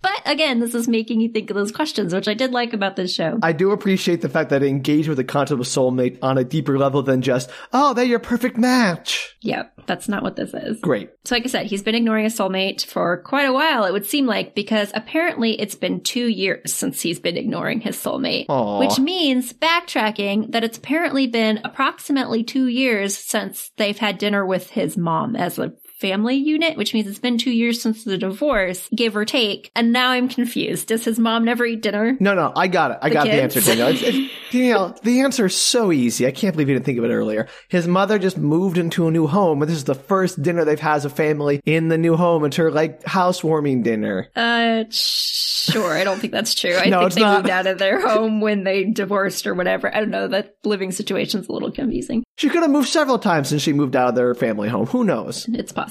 but 0.00 0.22
again, 0.24 0.58
this 0.58 0.74
is 0.74 0.88
making 0.88 1.20
you 1.20 1.28
think 1.28 1.50
of 1.50 1.56
those 1.56 1.70
questions, 1.70 2.14
which 2.14 2.28
I 2.28 2.34
did 2.34 2.52
like 2.52 2.72
about 2.72 2.96
this 2.96 3.12
show. 3.14 3.38
I 3.42 3.52
do 3.52 3.72
appreciate 3.72 4.22
the 4.22 4.30
fact 4.30 4.48
that 4.50 4.62
it 4.62 4.68
engaged 4.68 5.08
with 5.08 5.18
the 5.18 5.24
concept 5.24 5.60
of 5.60 5.66
soulmate 5.66 6.18
on 6.22 6.38
a 6.38 6.44
deeper 6.44 6.78
level 6.78 7.02
than 7.02 7.20
just, 7.20 7.50
oh, 7.74 7.92
they're 7.92 8.06
your 8.06 8.20
perfect 8.20 8.56
match. 8.56 9.36
yep, 9.42 9.74
that's 9.86 10.08
not 10.08 10.22
what 10.22 10.36
this 10.36 10.54
is. 10.54 10.80
Great. 10.80 11.10
So, 11.26 11.34
like 11.34 11.44
I 11.44 11.48
said, 11.48 11.66
he's 11.66 11.82
been 11.82 11.94
ignoring 11.94 12.24
a 12.24 12.30
soulmate 12.30 12.86
for 12.86 13.18
quite 13.18 13.44
a 13.44 13.52
while, 13.52 13.84
it 13.84 13.92
would 13.92 14.06
seem 14.06 14.24
like, 14.24 14.54
because 14.54 14.90
apparently 14.94 15.60
it's 15.60 15.74
been 15.74 16.00
two 16.00 16.26
years 16.26 16.72
since 16.72 17.02
he's 17.02 17.20
been 17.20 17.36
ignoring 17.36 17.82
his 17.82 17.97
soulmate. 18.02 18.46
Aw. 18.48 18.78
Which 18.78 18.98
means, 18.98 19.52
backtracking, 19.52 20.52
that 20.52 20.64
it's 20.64 20.78
apparently 20.78 21.26
been 21.26 21.60
approximately 21.64 22.42
two 22.44 22.66
years 22.66 23.16
since 23.16 23.70
they've 23.76 23.98
had 23.98 24.18
dinner 24.18 24.44
with 24.44 24.70
his 24.70 24.96
mom 24.96 25.36
as 25.36 25.58
a 25.58 25.72
family 25.98 26.36
unit, 26.36 26.76
which 26.76 26.94
means 26.94 27.06
it's 27.06 27.18
been 27.18 27.38
two 27.38 27.50
years 27.50 27.80
since 27.82 28.04
the 28.04 28.16
divorce, 28.18 28.88
give 28.94 29.16
or 29.16 29.24
take. 29.24 29.70
And 29.74 29.92
now 29.92 30.10
I'm 30.10 30.28
confused. 30.28 30.88
Does 30.88 31.04
his 31.04 31.18
mom 31.18 31.44
never 31.44 31.66
eat 31.66 31.82
dinner? 31.82 32.16
No, 32.20 32.34
no, 32.34 32.52
I 32.54 32.68
got 32.68 32.92
it. 32.92 32.98
I 33.02 33.08
The 33.08 33.14
got 33.14 33.24
the 33.24 33.32
answer, 33.42 33.60
Danielle. 33.60 33.88
It's, 33.88 34.02
it's, 34.02 34.32
Danielle, 34.52 34.96
the 35.02 35.20
answer 35.20 35.46
is 35.46 35.56
so 35.56 35.90
easy. 35.92 36.26
I 36.26 36.30
can't 36.30 36.54
believe 36.54 36.68
you 36.68 36.74
didn't 36.74 36.86
think 36.86 36.98
of 36.98 37.04
it 37.04 37.10
earlier. 37.12 37.48
His 37.68 37.86
mother 37.88 38.18
just 38.18 38.38
moved 38.38 38.78
into 38.78 39.06
a 39.08 39.10
new 39.10 39.26
home, 39.26 39.60
and 39.62 39.68
this 39.70 39.76
is 39.76 39.84
the 39.84 39.94
first 39.94 40.40
dinner 40.42 40.64
they've 40.64 40.78
had 40.80 40.96
as 40.96 41.04
a 41.04 41.10
family 41.10 41.60
in 41.66 41.88
the 41.88 41.98
new 41.98 42.16
home. 42.16 42.44
It's 42.44 42.56
her 42.56 42.70
like 42.70 43.04
housewarming 43.04 43.82
dinner. 43.82 44.28
Uh, 44.36 44.84
sure. 44.90 45.92
I 45.92 46.04
don't 46.04 46.18
think 46.18 46.32
that's 46.32 46.54
true. 46.54 46.74
I 46.76 46.88
No, 46.88 47.00
think 47.02 47.14
they 47.14 47.20
not. 47.22 47.38
moved 47.42 47.50
out 47.50 47.66
of 47.66 47.78
their 47.78 48.06
home 48.06 48.40
when 48.40 48.64
they 48.64 48.84
divorced 48.84 49.46
or 49.46 49.54
whatever. 49.54 49.94
I 49.94 50.00
don't 50.00 50.10
know. 50.10 50.28
That 50.28 50.54
living 50.64 50.92
situation's 50.92 51.48
a 51.48 51.52
little 51.52 51.70
confusing. 51.70 52.24
She 52.36 52.48
could 52.48 52.62
have 52.62 52.70
moved 52.70 52.88
several 52.88 53.18
times 53.18 53.48
since 53.48 53.62
she 53.62 53.72
moved 53.72 53.96
out 53.96 54.10
of 54.10 54.14
their 54.14 54.34
family 54.34 54.68
home. 54.68 54.86
Who 54.86 55.04
knows? 55.04 55.46
It's 55.48 55.72
possible. 55.72 55.87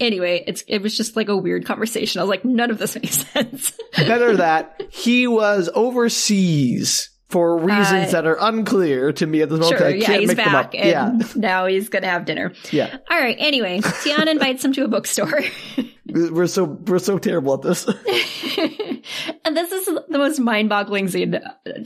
Anyway, 0.00 0.44
it's 0.46 0.62
it 0.68 0.80
was 0.82 0.96
just 0.96 1.16
like 1.16 1.28
a 1.28 1.36
weird 1.36 1.64
conversation. 1.66 2.20
I 2.20 2.24
was 2.24 2.30
like, 2.30 2.44
none 2.44 2.70
of 2.70 2.78
this 2.78 2.94
makes 3.02 3.26
sense. 3.30 3.72
Better 3.96 4.36
that 4.36 4.80
he 4.90 5.26
was 5.26 5.68
overseas 5.74 7.10
for 7.28 7.56
reasons 7.58 8.08
Uh, 8.08 8.12
that 8.12 8.26
are 8.26 8.36
unclear 8.40 9.12
to 9.12 9.26
me 9.26 9.42
at 9.42 9.48
this 9.48 9.58
moment. 9.58 9.78
sure, 9.78 9.86
I 9.88 9.90
yeah, 9.94 10.06
can't 10.06 10.20
he's 10.20 10.28
make 10.28 10.36
them 10.36 10.54
up. 10.54 10.70
back, 10.72 10.74
and 10.80 10.88
Yeah, 11.22 11.26
now 11.34 11.66
he's 11.66 11.88
gonna 11.88 12.06
have 12.06 12.24
dinner. 12.26 12.52
yeah. 12.70 12.96
All 13.10 13.18
right. 13.18 13.36
Anyway, 13.40 13.80
Tiana 13.80 14.28
invites 14.28 14.64
him 14.64 14.72
to 14.74 14.84
a 14.84 14.88
bookstore. 14.88 15.40
we're 16.06 16.46
so 16.46 16.64
we're 16.64 16.98
so 16.98 17.18
terrible 17.18 17.54
at 17.54 17.62
this. 17.62 17.86
and 19.44 19.56
this 19.56 19.72
is 19.72 19.86
the 19.86 20.04
most 20.18 20.38
mind-boggling 20.38 21.08
scene. 21.08 21.38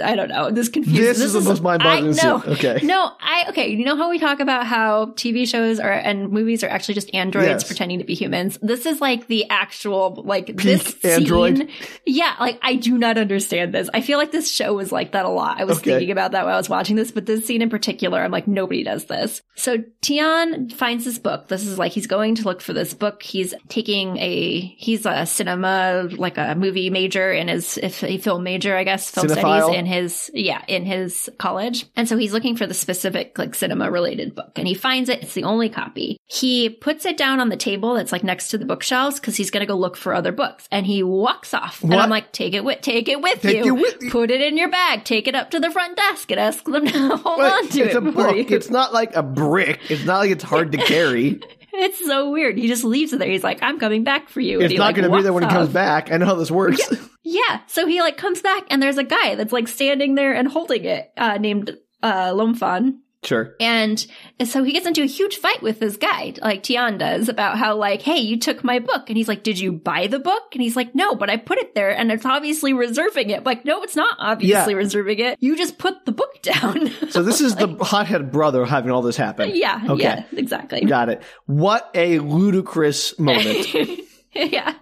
I 0.02 0.14
don't 0.16 0.28
know. 0.28 0.50
This 0.50 0.68
confuses. 0.68 1.18
This, 1.18 1.20
is 1.20 1.32
the 1.34 1.40
most 1.40 1.62
mind-boggling 1.62 2.18
I, 2.18 2.22
no, 2.22 2.40
scene. 2.40 2.52
Okay. 2.52 2.80
No, 2.82 3.12
I 3.20 3.46
okay. 3.50 3.68
You 3.68 3.84
know 3.84 3.96
how 3.96 4.10
we 4.10 4.18
talk 4.18 4.40
about 4.40 4.66
how 4.66 5.06
TV 5.12 5.46
shows 5.48 5.78
are 5.80 5.92
and 5.92 6.30
movies 6.30 6.62
are 6.64 6.68
actually 6.68 6.94
just 6.94 7.12
androids 7.14 7.48
Yes. 7.48 7.64
pretending 7.64 7.98
to 7.98 8.04
be 8.04 8.14
humans. 8.14 8.58
This 8.62 8.86
is 8.86 9.00
like 9.00 9.26
the 9.28 9.48
actual 9.50 10.22
like 10.26 10.46
Peak 10.46 10.56
this 10.58 11.04
android. 11.04 11.58
scene. 11.58 11.70
Yeah, 12.06 12.34
like 12.40 12.58
I 12.62 12.74
do 12.76 12.98
not 12.98 13.18
understand 13.18 13.72
this. 13.72 13.88
I 13.94 14.00
feel 14.00 14.18
like 14.18 14.32
this 14.32 14.50
show 14.50 14.74
was 14.74 14.92
like 14.92 15.12
that 15.12 15.24
a 15.24 15.28
lot. 15.30 15.60
I 15.60 15.64
was 15.64 15.78
Okay. 15.78 15.92
thinking 15.92 16.10
about 16.10 16.32
that 16.32 16.44
while 16.44 16.54
I 16.54 16.58
was 16.58 16.68
watching 16.68 16.96
this, 16.96 17.10
but 17.12 17.26
this 17.26 17.46
scene 17.46 17.62
in 17.62 17.70
particular, 17.70 18.20
I'm 18.22 18.30
like 18.32 18.48
nobody 18.48 18.82
does 18.82 19.06
this. 19.06 19.42
So 19.56 19.78
Thian 20.02 20.72
finds 20.72 21.04
this 21.04 21.18
book. 21.18 21.48
This 21.48 21.64
is 21.66 21.78
like 21.78 21.92
he's 21.92 22.06
going 22.06 22.34
to 22.36 22.42
look 22.44 22.60
for 22.60 22.72
this 22.72 22.94
book. 22.94 23.22
He's 23.22 23.54
taking 23.68 24.07
a 24.16 24.58
he's 24.60 25.04
a 25.04 25.26
cinema 25.26 26.08
like 26.16 26.38
a 26.38 26.54
movie 26.54 26.88
major 26.90 27.32
in 27.32 27.48
his 27.48 27.76
if 27.78 28.02
a 28.02 28.18
film 28.18 28.42
major, 28.44 28.76
I 28.76 28.84
guess, 28.84 29.10
film 29.10 29.26
Cinephile. 29.26 29.60
studies 29.62 29.76
in 29.78 29.86
his 29.86 30.30
yeah 30.34 30.62
in 30.68 30.84
his 30.86 31.28
college 31.38 31.86
and 31.96 32.08
so 32.08 32.16
he's 32.16 32.32
looking 32.32 32.56
for 32.56 32.66
the 32.66 32.74
specific 32.74 33.36
like 33.38 33.54
cinema 33.54 33.90
related 33.90 34.34
book 34.34 34.52
and 34.56 34.66
he 34.66 34.74
finds 34.74 35.08
it 35.08 35.22
it's 35.22 35.34
the 35.34 35.44
only 35.44 35.68
copy 35.68 36.16
he 36.26 36.70
puts 36.70 37.04
it 37.04 37.16
down 37.16 37.40
on 37.40 37.48
the 37.48 37.56
table 37.56 37.94
that's 37.94 38.12
like 38.12 38.24
next 38.24 38.48
to 38.48 38.58
the 38.58 38.64
bookshelves 38.64 39.18
because 39.20 39.36
he's 39.36 39.50
going 39.50 39.60
to 39.60 39.66
go 39.66 39.76
look 39.76 39.96
for 39.96 40.14
other 40.14 40.32
books 40.32 40.66
and 40.70 40.86
he 40.86 41.02
walks 41.02 41.52
off 41.52 41.82
and 41.82 41.94
i'm 41.94 42.10
like 42.10 42.32
take 42.32 42.54
it 42.54 42.64
with 42.64 42.80
take 42.80 43.08
it 43.08 43.20
with 43.20 43.40
Take 43.42 43.64
you 43.64 43.76
it 43.76 43.80
with 43.80 43.96
you. 44.02 44.10
put 44.10 44.30
it 44.30 44.40
in 44.40 44.56
your 44.56 44.68
bag 44.70 45.04
take 45.04 45.26
it 45.28 45.34
up 45.34 45.50
to 45.50 45.60
the 45.60 45.70
front 45.70 45.96
desk 45.96 46.30
and 46.30 46.38
ask 46.40 46.64
them 46.64 46.86
to 46.86 46.98
hold 47.16 47.38
But 47.38 47.52
on 47.52 47.68
to 47.68 47.80
it's 47.82 47.94
it 47.94 47.96
a 47.96 48.00
book. 48.00 48.36
you. 48.36 48.56
It's 48.56 48.70
not 48.70 48.92
like 48.92 49.14
a 49.16 49.22
brick. 49.22 49.80
It's 49.90 50.04
not 50.04 50.18
like 50.18 50.30
it's 50.30 50.44
hard 50.44 50.72
to 50.72 50.78
carry. 50.78 51.40
It's 51.72 52.04
so 52.04 52.30
weird 52.30 52.56
he 52.58 52.66
just 52.66 52.82
leaves 52.84 53.12
it 53.12 53.18
there 53.18 53.30
he's 53.30 53.44
like 53.44 53.58
i'm 53.62 53.78
coming 53.78 54.02
back 54.04 54.28
for 54.28 54.40
you 54.40 54.60
and 54.60 54.70
It's 54.70 54.78
not 54.78 54.86
like, 54.86 54.96
going 54.96 55.10
to 55.10 55.16
be 55.16 55.22
there 55.22 55.32
when 55.32 55.42
he 55.44 55.48
comes 55.48 55.68
off. 55.68 55.74
back. 55.74 56.10
I 56.10 56.16
know 56.16 56.26
how 56.26 56.34
this 56.34 56.50
works. 56.50 56.80
Yeah. 57.22 57.60
So 57.66 57.86
he 57.86 58.00
like 58.00 58.16
comes 58.16 58.40
back 58.40 58.64
and 58.70 58.82
there's 58.82 58.96
a 58.96 59.04
guy 59.04 59.34
that's 59.34 59.52
like 59.52 59.68
standing 59.68 60.14
there 60.14 60.32
and 60.34 60.48
holding 60.48 60.84
it, 60.86 61.12
uh, 61.16 61.36
named, 61.36 61.76
uh, 62.02 62.30
Lomfon. 62.32 63.00
Sure. 63.24 63.56
And 63.58 64.06
so 64.44 64.62
he 64.62 64.72
gets 64.72 64.86
into 64.86 65.02
a 65.02 65.06
huge 65.06 65.36
fight 65.38 65.60
with 65.60 65.80
this 65.80 65.96
guy, 65.96 66.34
like 66.40 66.62
Thian 66.62 66.98
does, 66.98 67.28
about 67.28 67.58
how 67.58 67.74
like, 67.76 68.00
hey, 68.00 68.18
you 68.18 68.38
took 68.38 68.62
my 68.62 68.78
book. 68.78 69.08
And 69.10 69.16
he's 69.16 69.26
like, 69.26 69.42
did 69.42 69.58
you 69.58 69.72
buy 69.72 70.06
the 70.06 70.20
book? 70.20 70.44
And 70.52 70.62
he's 70.62 70.76
like, 70.76 70.94
no, 70.94 71.16
but 71.16 71.28
I 71.28 71.36
put 71.36 71.58
it 71.58 71.74
there 71.74 71.90
and 71.90 72.12
it's 72.12 72.24
obviously 72.24 72.72
reserving 72.72 73.30
it. 73.30 73.44
Like, 73.44 73.64
no, 73.64 73.82
it's 73.82 73.96
not 73.96 74.14
obviously 74.20 74.72
Yeah. 74.72 74.78
reserving 74.78 75.18
it. 75.18 75.36
You 75.40 75.56
just 75.56 75.78
put 75.78 76.04
the 76.06 76.12
book 76.12 76.30
down. 76.42 76.90
So 77.10 77.22
this 77.24 77.40
is 77.40 77.56
the 77.56 77.66
hothead 77.80 78.30
brother 78.30 78.64
having 78.64 78.92
all 78.92 79.02
this 79.02 79.16
happen. 79.16 79.50
yeah. 79.52 79.82
Okay. 79.88 80.02
Yeah, 80.04 80.24
exactly. 80.36 80.82
Got 80.84 81.08
it. 81.08 81.22
What 81.46 81.90
a 81.94 82.20
ludicrous 82.20 83.18
moment. 83.18 83.66
yeah. 84.34 84.74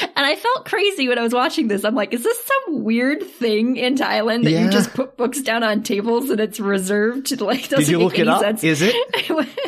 And 0.00 0.26
I 0.26 0.36
felt 0.36 0.64
crazy 0.64 1.08
when 1.08 1.18
I 1.18 1.22
was 1.22 1.32
watching 1.34 1.68
this. 1.68 1.84
I'm 1.84 1.94
like, 1.94 2.12
is 2.14 2.22
this 2.22 2.38
some 2.44 2.84
weird 2.84 3.22
thing 3.22 3.76
in 3.76 3.96
Thailand 3.96 4.44
that 4.44 4.50
Yeah. 4.52 4.64
you 4.66 4.70
just 4.70 4.94
put 4.94 5.16
books 5.16 5.40
down 5.42 5.62
on 5.64 5.82
tables 5.82 6.30
and 6.30 6.38
it's 6.40 6.60
reserved? 6.60 7.40
Like, 7.40 7.68
doesn't 7.68 7.78
Did 7.80 7.88
you 7.88 7.98
make 7.98 8.04
look 8.04 8.18
it 8.18 8.22
any 8.22 8.30
up? 8.30 8.40
sense. 8.40 8.64
Is 8.64 8.82
it? 8.82 8.94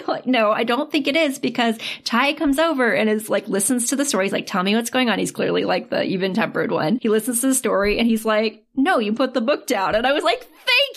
like, 0.09 0.27
no, 0.27 0.53
I 0.53 0.65
don't 0.65 0.91
think 0.91 1.09
it 1.09 1.17
is 1.17 1.39
because 1.39 1.77
Tai 2.05 2.35
comes 2.35 2.59
over 2.59 2.93
and 2.93 3.11
is 3.11 3.29
like, 3.29 3.49
listens 3.49 3.89
to 3.89 3.97
the 3.97 4.05
story. 4.05 4.27
He's 4.27 4.33
like, 4.33 4.47
tell 4.47 4.63
me 4.63 4.75
what's 4.77 4.91
going 4.91 5.11
on. 5.11 5.19
He's 5.19 5.33
clearly 5.33 5.65
like 5.65 5.91
the 5.91 6.03
even 6.05 6.35
tempered 6.35 6.71
one. 6.71 6.99
He 7.03 7.09
listens 7.09 7.41
to 7.41 7.49
the 7.49 7.55
story 7.55 7.99
and 7.99 8.07
he's 8.07 8.25
like, 8.25 8.64
no, 8.77 8.99
you 8.99 9.13
put 9.13 9.35
the 9.35 9.41
book 9.41 9.67
down. 9.67 9.95
And 9.95 10.07
I 10.07 10.13
was 10.13 10.25
like, 10.25 10.47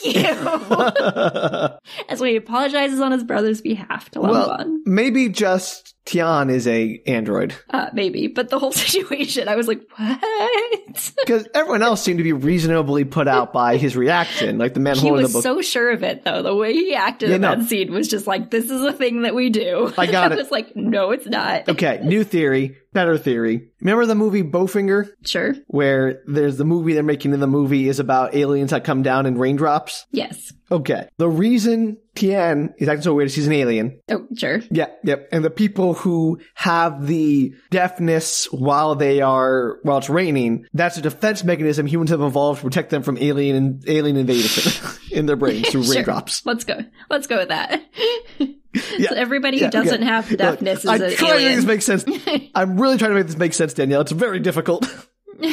thank 0.01 0.15
you. 0.15 0.23
As 2.09 2.19
he 2.19 2.35
apologizes 2.35 2.99
on 3.01 3.11
his 3.11 3.23
brother's 3.23 3.61
behalf 3.61 4.09
to 4.11 4.21
well, 4.21 4.49
Lomfon. 4.57 4.77
maybe 4.85 5.29
just 5.29 5.93
Thian 6.05 6.49
is 6.49 6.67
a 6.67 7.01
android 7.05 7.53
Uh, 7.69 7.89
maybe, 7.93 8.27
but 8.27 8.49
the 8.49 8.57
whole 8.59 8.71
situation, 8.85 9.47
I 9.49 9.55
was 9.55 9.67
like, 9.67 9.81
what? 9.97 11.11
because 11.25 11.47
everyone 11.53 11.83
else 11.83 12.01
seemed 12.01 12.17
to 12.19 12.23
be 12.23 12.33
reasonably 12.33 13.03
put 13.03 13.27
out 13.27 13.51
by 13.53 13.77
his 13.77 13.95
reaction. 13.95 14.57
Like 14.57 14.73
the 14.73 14.79
man 14.79 14.95
he 14.95 15.01
holding 15.01 15.23
the 15.27 15.33
book. 15.33 15.43
He 15.43 15.49
was 15.49 15.65
so 15.67 15.69
sure 15.69 15.91
of 15.91 16.03
it, 16.03 16.23
though. 16.23 16.41
The 16.41 16.55
way 16.55 16.73
he 16.73 16.95
acted 16.95 17.29
Yeah, 17.29 17.35
in 17.35 17.41
no. 17.41 17.55
that 17.55 17.65
scene 17.67 17.91
was 17.91 18.07
just 18.07 18.25
like, 18.27 18.49
this 18.51 18.69
is 18.71 18.81
a 18.83 18.93
thing 18.93 19.23
that 19.23 19.35
we 19.35 19.49
do. 19.49 19.93
I 19.97 20.05
got 20.05 20.31
I 20.31 20.35
it. 20.35 20.37
was 20.37 20.51
like, 20.51 20.75
no, 20.75 21.11
it's 21.11 21.27
not. 21.27 21.67
okay, 21.69 21.99
new 22.03 22.23
theory, 22.23 22.77
better 22.97 23.15
theory. 23.17 23.69
Remember 23.81 24.07
the 24.07 24.15
movie 24.15 24.41
Bowfinger, 24.41 25.07
Sure. 25.23 25.53
where 25.67 26.23
there's 26.25 26.57
the 26.57 26.65
movie 26.65 26.93
they're 26.93 27.03
making 27.03 27.31
in 27.31 27.39
the 27.39 27.45
movie 27.47 27.88
is 27.88 27.99
about 27.99 28.33
aliens 28.33 28.71
that 28.71 28.83
come 28.83 29.03
down 29.03 29.27
in 29.27 29.38
raindrops. 29.38 30.07
Yes. 30.12 30.51
Okay, 30.71 31.07
the 31.17 31.29
reason 31.29 31.97
Thian 32.15 32.73
is 32.79 32.89
acting 32.89 33.03
so 33.03 33.13
weird 33.13 33.27
is 33.27 33.36
he's 33.36 33.45
an 33.47 33.53
alien. 33.53 33.99
Oh, 34.10 34.25
sure. 34.36 34.62
Yeah, 34.71 34.88
yep. 35.03 35.29
And 35.31 35.45
the 35.45 35.49
people 35.51 35.93
who 35.93 36.39
have 36.55 37.05
the 37.07 37.53
deafness 37.69 38.45
while 38.51 38.95
they 38.95 39.21
are 39.21 39.77
while 39.83 39.99
it's 39.99 40.10
raining, 40.10 40.65
that's 40.73 40.97
a 40.97 41.01
defense 41.01 41.43
mechanism 41.43 41.86
humans 41.86 42.10
have 42.10 42.21
evolved 42.21 42.60
to 42.62 42.65
protect 42.65 42.89
them 42.89 43.03
from 43.03 43.17
alien 43.19 43.81
alien 43.88 44.17
invasion 44.17 44.73
in 45.12 45.25
their 45.27 45.36
brains 45.38 45.69
through 45.69 45.83
Sure. 45.86 45.93
raindrops. 45.95 46.45
Let's 46.45 46.63
go. 46.63 46.79
Let's 47.12 47.27
go 47.27 47.38
with 47.38 47.49
that. 47.49 47.81
Yeah. 48.97 49.09
So 49.09 49.15
everybody 49.15 49.57
Yeah, 49.57 49.65
who 49.65 49.71
doesn't 49.71 50.01
have 50.01 50.29
Look, 50.29 50.39
deafness 50.39 50.85
I'm 50.85 51.01
is 51.01 51.13
an 51.13 51.17
trying 51.17 51.39
to 51.39 51.45
make 51.45 51.55
this 51.55 51.65
make 51.65 51.81
sense. 51.81 52.49
I'm 52.55 52.79
really 52.79 52.97
trying 52.97 53.11
to 53.11 53.15
make 53.15 53.27
this 53.27 53.37
make 53.37 53.53
sense, 53.53 53.73
Danielle. 53.73 54.01
It's 54.01 54.11
very 54.11 54.39
difficult. 54.39 54.87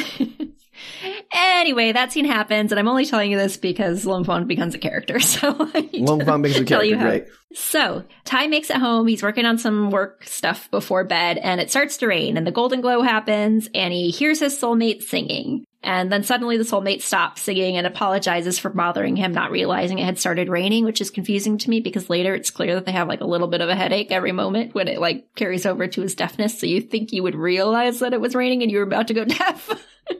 anyway, 1.31 1.91
that 1.91 2.11
scene 2.11 2.25
happens, 2.25 2.71
and 2.71 2.79
I'm 2.79 2.87
only 2.87 3.05
telling 3.05 3.31
you 3.31 3.37
this 3.37 3.57
because 3.57 4.05
Lomfon 4.05 4.47
becomes 4.47 4.75
a 4.75 4.79
character. 4.79 5.19
So 5.19 5.55
I 5.73 5.81
need 5.81 6.07
Long 6.07 6.19
to 6.19 6.25
Fong 6.25 6.41
makes 6.41 6.57
a 6.57 6.63
character 6.63 6.97
how. 6.97 7.19
So 7.53 8.03
Tai 8.23 8.47
makes 8.47 8.69
it 8.69 8.77
home. 8.77 9.07
He's 9.07 9.23
working 9.23 9.45
on 9.45 9.57
some 9.57 9.89
work 9.89 10.23
stuff 10.25 10.69
before 10.71 11.03
bed, 11.03 11.37
and 11.37 11.59
it 11.59 11.69
starts 11.69 11.97
to 11.97 12.07
rain. 12.07 12.37
And 12.37 12.47
the 12.47 12.51
golden 12.51 12.81
glow 12.81 13.01
happens, 13.01 13.69
and 13.73 13.93
he 13.93 14.11
hears 14.11 14.39
his 14.39 14.59
soulmate 14.59 15.03
singing. 15.03 15.65
And 15.85 16.11
then 16.11 16.23
suddenly 16.23 16.57
the 16.57 16.63
soulmate 16.63 17.03
stops 17.03 17.43
singing 17.43 17.77
and 17.77 17.85
apologizes 17.85 18.57
for 18.57 18.69
bothering 18.69 19.15
him, 19.15 19.31
not 19.33 19.51
realizing 19.51 19.99
it 19.99 20.05
had 20.05 20.17
started 20.17 20.49
raining, 20.49 20.83
which 20.83 20.99
is 20.99 21.11
confusing 21.11 21.59
to 21.59 21.69
me 21.69 21.79
because 21.79 22.09
later 22.09 22.33
it's 22.33 22.49
clear 22.49 22.73
that 22.73 22.85
they 22.85 22.91
have 22.91 23.07
like 23.07 23.21
a 23.21 23.25
little 23.25 23.47
bit 23.47 23.61
of 23.61 23.69
a 23.69 23.75
headache 23.75 24.11
every 24.11 24.31
moment 24.31 24.73
when 24.73 24.87
it 24.87 24.99
like 24.99 25.27
carries 25.35 25.65
over 25.65 25.87
to 25.87 26.01
his 26.01 26.15
deafness. 26.15 26.59
So 26.59 26.65
you 26.65 26.81
think 26.81 27.13
you 27.13 27.21
would 27.21 27.35
realize 27.35 27.99
that 27.99 28.13
it 28.13 28.19
was 28.19 28.33
raining 28.33 28.63
and 28.63 28.71
you 28.71 28.79
were 28.79 28.83
about 28.83 29.07
to 29.09 29.13
go 29.13 29.25
deaf. 29.25 29.69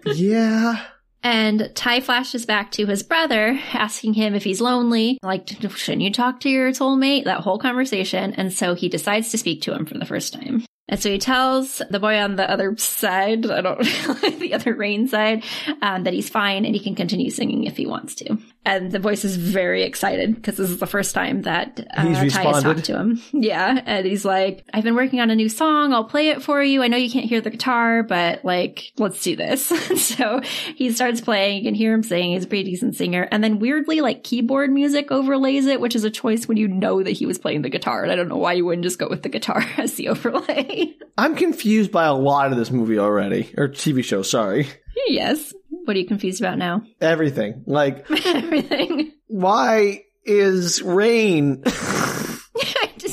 Yeah. 0.06 0.86
And 1.23 1.71
Tai 1.73 2.01
flashes 2.01 2.45
back 2.45 2.69
to 2.73 2.86
his 2.86 3.01
brother, 3.01 3.60
asking 3.73 4.13
him 4.13 4.36
if 4.36 4.43
he's 4.43 4.62
lonely. 4.62 5.17
Like, 5.23 5.49
shouldn't 5.49 6.04
you 6.04 6.12
talk 6.12 6.41
to 6.41 6.49
your 6.49 6.69
soulmate? 6.73 7.23
That 7.23 7.39
whole 7.39 7.58
conversation. 7.58 8.34
And 8.34 8.54
so 8.54 8.75
he 8.75 8.88
decides 8.88 9.32
to 9.32 9.39
speak 9.39 9.63
to 9.63 9.73
him 9.73 9.88
for 9.88 9.97
the 9.97 10.06
first 10.06 10.34
time. 10.34 10.63
And 10.88 11.00
so 11.00 11.10
he 11.10 11.17
tells 11.17 11.82
the 11.89 12.00
boy 12.00 12.19
on 12.19 12.36
the 12.36 12.50
other 12.50 12.78
side, 12.78 13.50
I 13.50 13.62
don't, 13.62 13.80
the 14.39 14.52
other 14.54 14.76
rain 14.76 15.08
side, 15.08 15.43
um, 15.82 16.04
that 16.04 16.13
he's 16.13 16.30
fine 16.30 16.65
and 16.65 16.76
he 16.76 16.84
can 16.84 16.95
continue 16.95 17.32
singing 17.32 17.63
if 17.63 17.76
he 17.76 17.88
wants 17.88 18.15
to. 18.15 18.38
And 18.65 18.91
the 18.91 18.99
voice 18.99 19.23
is 19.23 19.38
very 19.38 19.84
excited 19.84 20.36
because 20.36 20.58
this 20.58 20.69
is 20.71 20.80
the 20.80 20.88
first 20.88 21.13
time 21.13 21.43
that 21.43 21.86
uh, 21.95 22.06
He's 22.08 22.34
Tai 22.34 22.43
has 22.43 22.63
talked 22.63 22.86
to 22.86 22.97
him. 22.97 23.21
Yeah. 23.34 23.80
And 23.86 24.06
he's 24.06 24.25
like, 24.25 24.65
I've 24.73 24.84
been 24.84 24.95
working 24.95 25.19
on 25.19 25.30
a 25.30 25.36
new 25.36 25.49
song. 25.49 25.93
I'll 25.93 26.06
play 26.06 26.30
it 26.30 26.41
for 26.41 26.63
you. 26.63 26.82
I 26.82 26.88
know 26.88 26.97
you 26.97 27.12
can't 27.12 27.25
hear 27.28 27.41
the 27.41 27.49
guitar, 27.51 28.01
but 28.01 28.43
like, 28.43 28.91
let's 28.97 29.21
do 29.21 29.36
this. 29.36 29.65
so 30.01 30.41
he 30.75 30.91
starts 30.91 31.21
playing. 31.21 31.58
You 31.58 31.63
can 31.63 31.75
hear 31.75 31.93
him 31.93 32.01
sing. 32.01 32.32
He's 32.32 32.45
a 32.45 32.47
pretty 32.47 32.63
decent 32.71 32.95
singer. 32.95 33.28
And 33.32 33.43
then 33.43 33.60
weirdly, 33.60 34.01
like 34.01 34.23
keyboard 34.23 34.71
music 34.71 35.12
overlays 35.12 35.65
it, 35.67 35.80
which 35.80 35.95
is 35.95 36.04
a 36.04 36.10
choice 36.10 36.47
when 36.47 36.58
you 36.58 36.67
know 36.67 37.04
that 37.04 37.12
he 37.12 37.25
was 37.25 37.38
playing 37.38 37.62
the 37.62 37.69
guitar. 37.69 38.01
And 38.04 38.12
I 38.12 38.15
don't 38.15 38.30
know 38.30 38.38
why 38.38 38.54
you 38.54 38.65
wouldn't 38.65 38.84
just 38.84 38.97
go 38.99 39.08
with 39.10 39.21
the 39.21 39.30
guitar 39.30 39.63
as 39.78 39.93
the 39.95 40.10
overlay. 40.10 40.93
I'm 41.17 41.36
confused 41.36 41.91
by 41.91 42.06
a 42.06 42.13
lot 42.15 42.51
of 42.51 42.58
this 42.58 42.71
movie 42.71 42.97
already. 42.97 43.54
Or 43.58 43.67
TV 43.67 44.04
show, 44.04 44.21
sorry. 44.23 44.67
yes. 45.08 45.54
What 45.86 45.95
are 45.95 46.00
you 46.00 46.06
confused 46.06 46.41
about 46.41 46.58
now? 46.58 46.84
Everything. 47.00 47.63
Like, 47.65 48.10
Everything. 48.26 49.13
why 49.28 50.04
is 50.24 50.82
rain? 50.82 51.63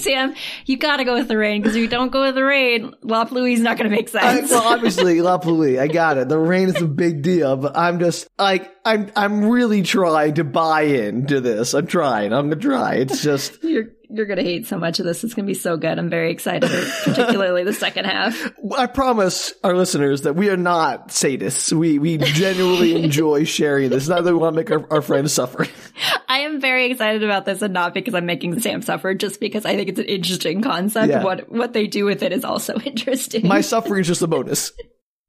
Sam, 0.03 0.31
um, 0.31 0.37
you 0.67 0.77
gotta 0.77 1.05
go 1.05 1.15
with 1.15 1.29
the 1.29 1.37
rain 1.37 1.63
because 1.63 1.77
if 1.77 1.83
you 1.83 1.89
don't 1.89 2.11
go 2.11 2.23
with 2.23 2.35
the 2.35 2.45
rain, 2.45 2.93
La 3.03 3.25
Pluie's 3.25 3.61
not 3.61 3.77
gonna 3.77 3.91
make 3.91 4.13
I, 4.15 4.37
sense. 4.37 4.51
well, 4.51 4.63
obviously, 4.63 5.21
La 5.23 5.39
Pluie, 5.39 5.79
I 5.79 5.87
got 5.87 6.19
it. 6.19 6.29
The 6.29 6.39
rain 6.39 6.69
is 6.69 6.81
a 6.83 6.87
big 6.87 7.23
deal, 7.23 7.57
but 7.57 7.77
I'm 7.77 7.99
just 8.01 8.29
like 8.39 8.73
I'm. 8.85 9.11
I'm 9.15 9.45
really 9.45 9.83
trying 9.83 10.35
to 10.35 10.45
buy 10.45 10.83
into 10.83 11.41
this. 11.41 11.75
I'm 11.75 11.87
trying. 11.87 12.33
I'm 12.33 12.49
gonna 12.51 12.61
try. 12.61 12.95
It's 12.95 13.23
just 13.23 13.63
you're 13.63 13.91
you're 14.13 14.27
gonna 14.27 14.43
hate 14.43 14.67
so 14.67 14.79
much 14.79 14.99
of 14.99 15.07
this. 15.07 15.25
It's 15.25 15.35
gonna 15.35 15.47
be 15.47 15.55
so 15.55 15.77
good. 15.77 15.99
I'm 15.99 16.11
very 16.11 16.31
excited, 16.31 16.71
particularly 17.05 17.65
the 17.65 17.73
second 17.73 18.05
half. 18.05 18.53
I 18.77 18.87
promise 18.87 19.55
our 19.65 19.75
listeners 19.75 20.23
that 20.23 20.35
we 20.35 20.51
are 20.51 20.57
not 20.57 21.09
sadists. 21.09 21.73
We 21.73 21.99
we 21.99 22.19
genuinely 22.19 22.95
enjoy 23.05 23.45
sharing 23.45 23.91
this. 23.91 24.09
Not 24.09 24.25
that 24.25 24.33
we 24.33 24.39
want 24.39 24.55
to 24.55 24.61
make 24.61 24.71
our, 24.71 24.87
our 24.93 25.03
friends 25.03 25.33
suffer. 25.33 25.67
I 26.29 26.41
am 26.41 26.61
very 26.61 26.91
excited 26.91 27.23
about 27.23 27.45
this, 27.45 27.63
and 27.63 27.73
not 27.73 27.95
because 27.95 28.15
I'm 28.15 28.27
making 28.27 28.61
Sam 28.61 28.83
suffer, 28.83 29.15
just 29.15 29.41
because 29.41 29.65
I 29.65 29.77
think 29.77 29.89
it's 29.89 29.99
an 29.99 30.07
interesting 30.07 30.63
concept. 30.63 31.09
Yeah. 31.09 31.25
What 31.25 31.51
what 31.51 31.73
they 31.73 31.87
do 31.87 32.05
with 32.05 32.23
it 32.23 32.33
is 32.33 32.45
also 32.45 32.79
interesting. 32.85 33.47
My 33.47 33.61
suffering 33.61 34.03
is 34.03 34.09
just 34.09 34.23
a 34.23 34.27
bonus. 34.27 34.73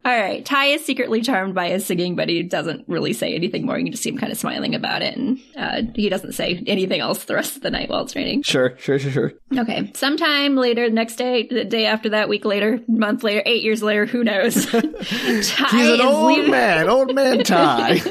All 0.06 0.18
right. 0.20 0.46
Tai 0.46 0.66
is 0.66 0.86
secretly 0.86 1.22
charmed 1.22 1.56
by 1.56 1.70
his 1.70 1.86
singing, 1.86 2.16
but 2.16 2.28
he 2.28 2.44
doesn't 2.44 2.86
really 2.89 3.13
say 3.13 3.34
anything 3.36 3.66
more. 3.66 3.78
You 3.78 3.86
can 3.86 3.92
just 3.94 4.04
see 4.04 4.10
him 4.10 4.18
kind 4.18 4.32
of 4.32 4.38
smiling 4.38 4.76
about 4.76 5.02
it. 5.02 5.16
And 5.16 5.39
uh, 5.58 5.82
he 5.96 6.10
doesn't 6.10 6.34
say 6.34 6.62
anything 6.68 7.00
else 7.00 7.24
the 7.24 7.36
rest 7.36 7.56
of 7.56 7.62
the 7.63 7.72
night 7.72 7.89
while 7.89 8.04
it's 8.04 8.16
raining. 8.16 8.44
Sure, 8.44 8.76
sure, 8.78 9.00
sure, 9.00 9.12
sure. 9.12 9.34
Okay. 9.58 9.92
Sometime 9.96 10.56
later, 10.56 10.89
the 10.89 10.94
next 10.96 11.16
day, 11.16 11.48
the 11.50 11.63
day 11.63 11.86
after 11.86 12.10
that, 12.10 12.28
week 12.28 12.44
later, 12.44 12.80
month 12.88 13.24
later, 13.24 13.42
eight 13.46 13.63
years 13.63 13.82
later, 13.82 14.06
who 14.06 14.24
knows? 14.26 14.66
Tai 14.72 14.82
He's 14.82 15.89
an 15.89 15.96
is 15.96 16.02
old 16.02 16.28
leaving- 16.36 16.52
man, 16.52 16.89
old 16.89 17.16
man 17.16 17.44
Tai. 17.44 18.02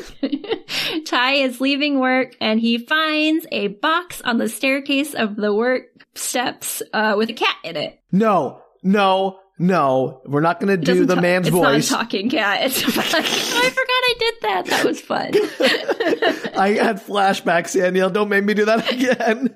Tai 1.07 1.33
is 1.35 1.61
leaving 1.61 1.99
work 2.01 2.35
and 2.41 2.61
he 2.61 2.79
finds 2.79 3.47
a 3.53 3.69
box 3.69 4.23
on 4.23 4.39
the 4.39 4.49
staircase 4.49 5.15
of 5.15 5.37
the 5.37 5.55
work 5.55 5.83
steps 6.15 6.83
uh, 6.93 7.15
with 7.17 7.31
a 7.31 7.35
cat 7.35 7.57
in 7.65 7.77
it. 7.77 8.01
No, 8.11 8.63
no, 8.83 9.39
no. 9.59 10.23
We're 10.27 10.41
not 10.41 10.61
going 10.61 10.79
to 10.79 10.83
do 10.83 11.05
the 11.05 11.15
ta- 11.15 11.21
man's 11.21 11.49
it's 11.49 11.57
voice. 11.57 11.91
not 11.91 12.01
a 12.01 12.05
talking 12.05 12.31
cat. 12.31 12.61
It's 12.63 12.83
I 12.85 12.91
forgot 12.91 13.15
I 13.15 14.15
did 14.19 14.35
that. 14.43 14.67
That 14.67 14.85
was 14.85 15.01
fun. 15.01 15.31
I 16.59 16.71
had 16.81 16.97
flashbacks, 16.97 17.75
Danielle. 17.75 18.11
Don't 18.11 18.29
make 18.29 18.45
me 18.45 18.55
do 18.55 18.65
that 18.65 18.93
again. 18.93 19.55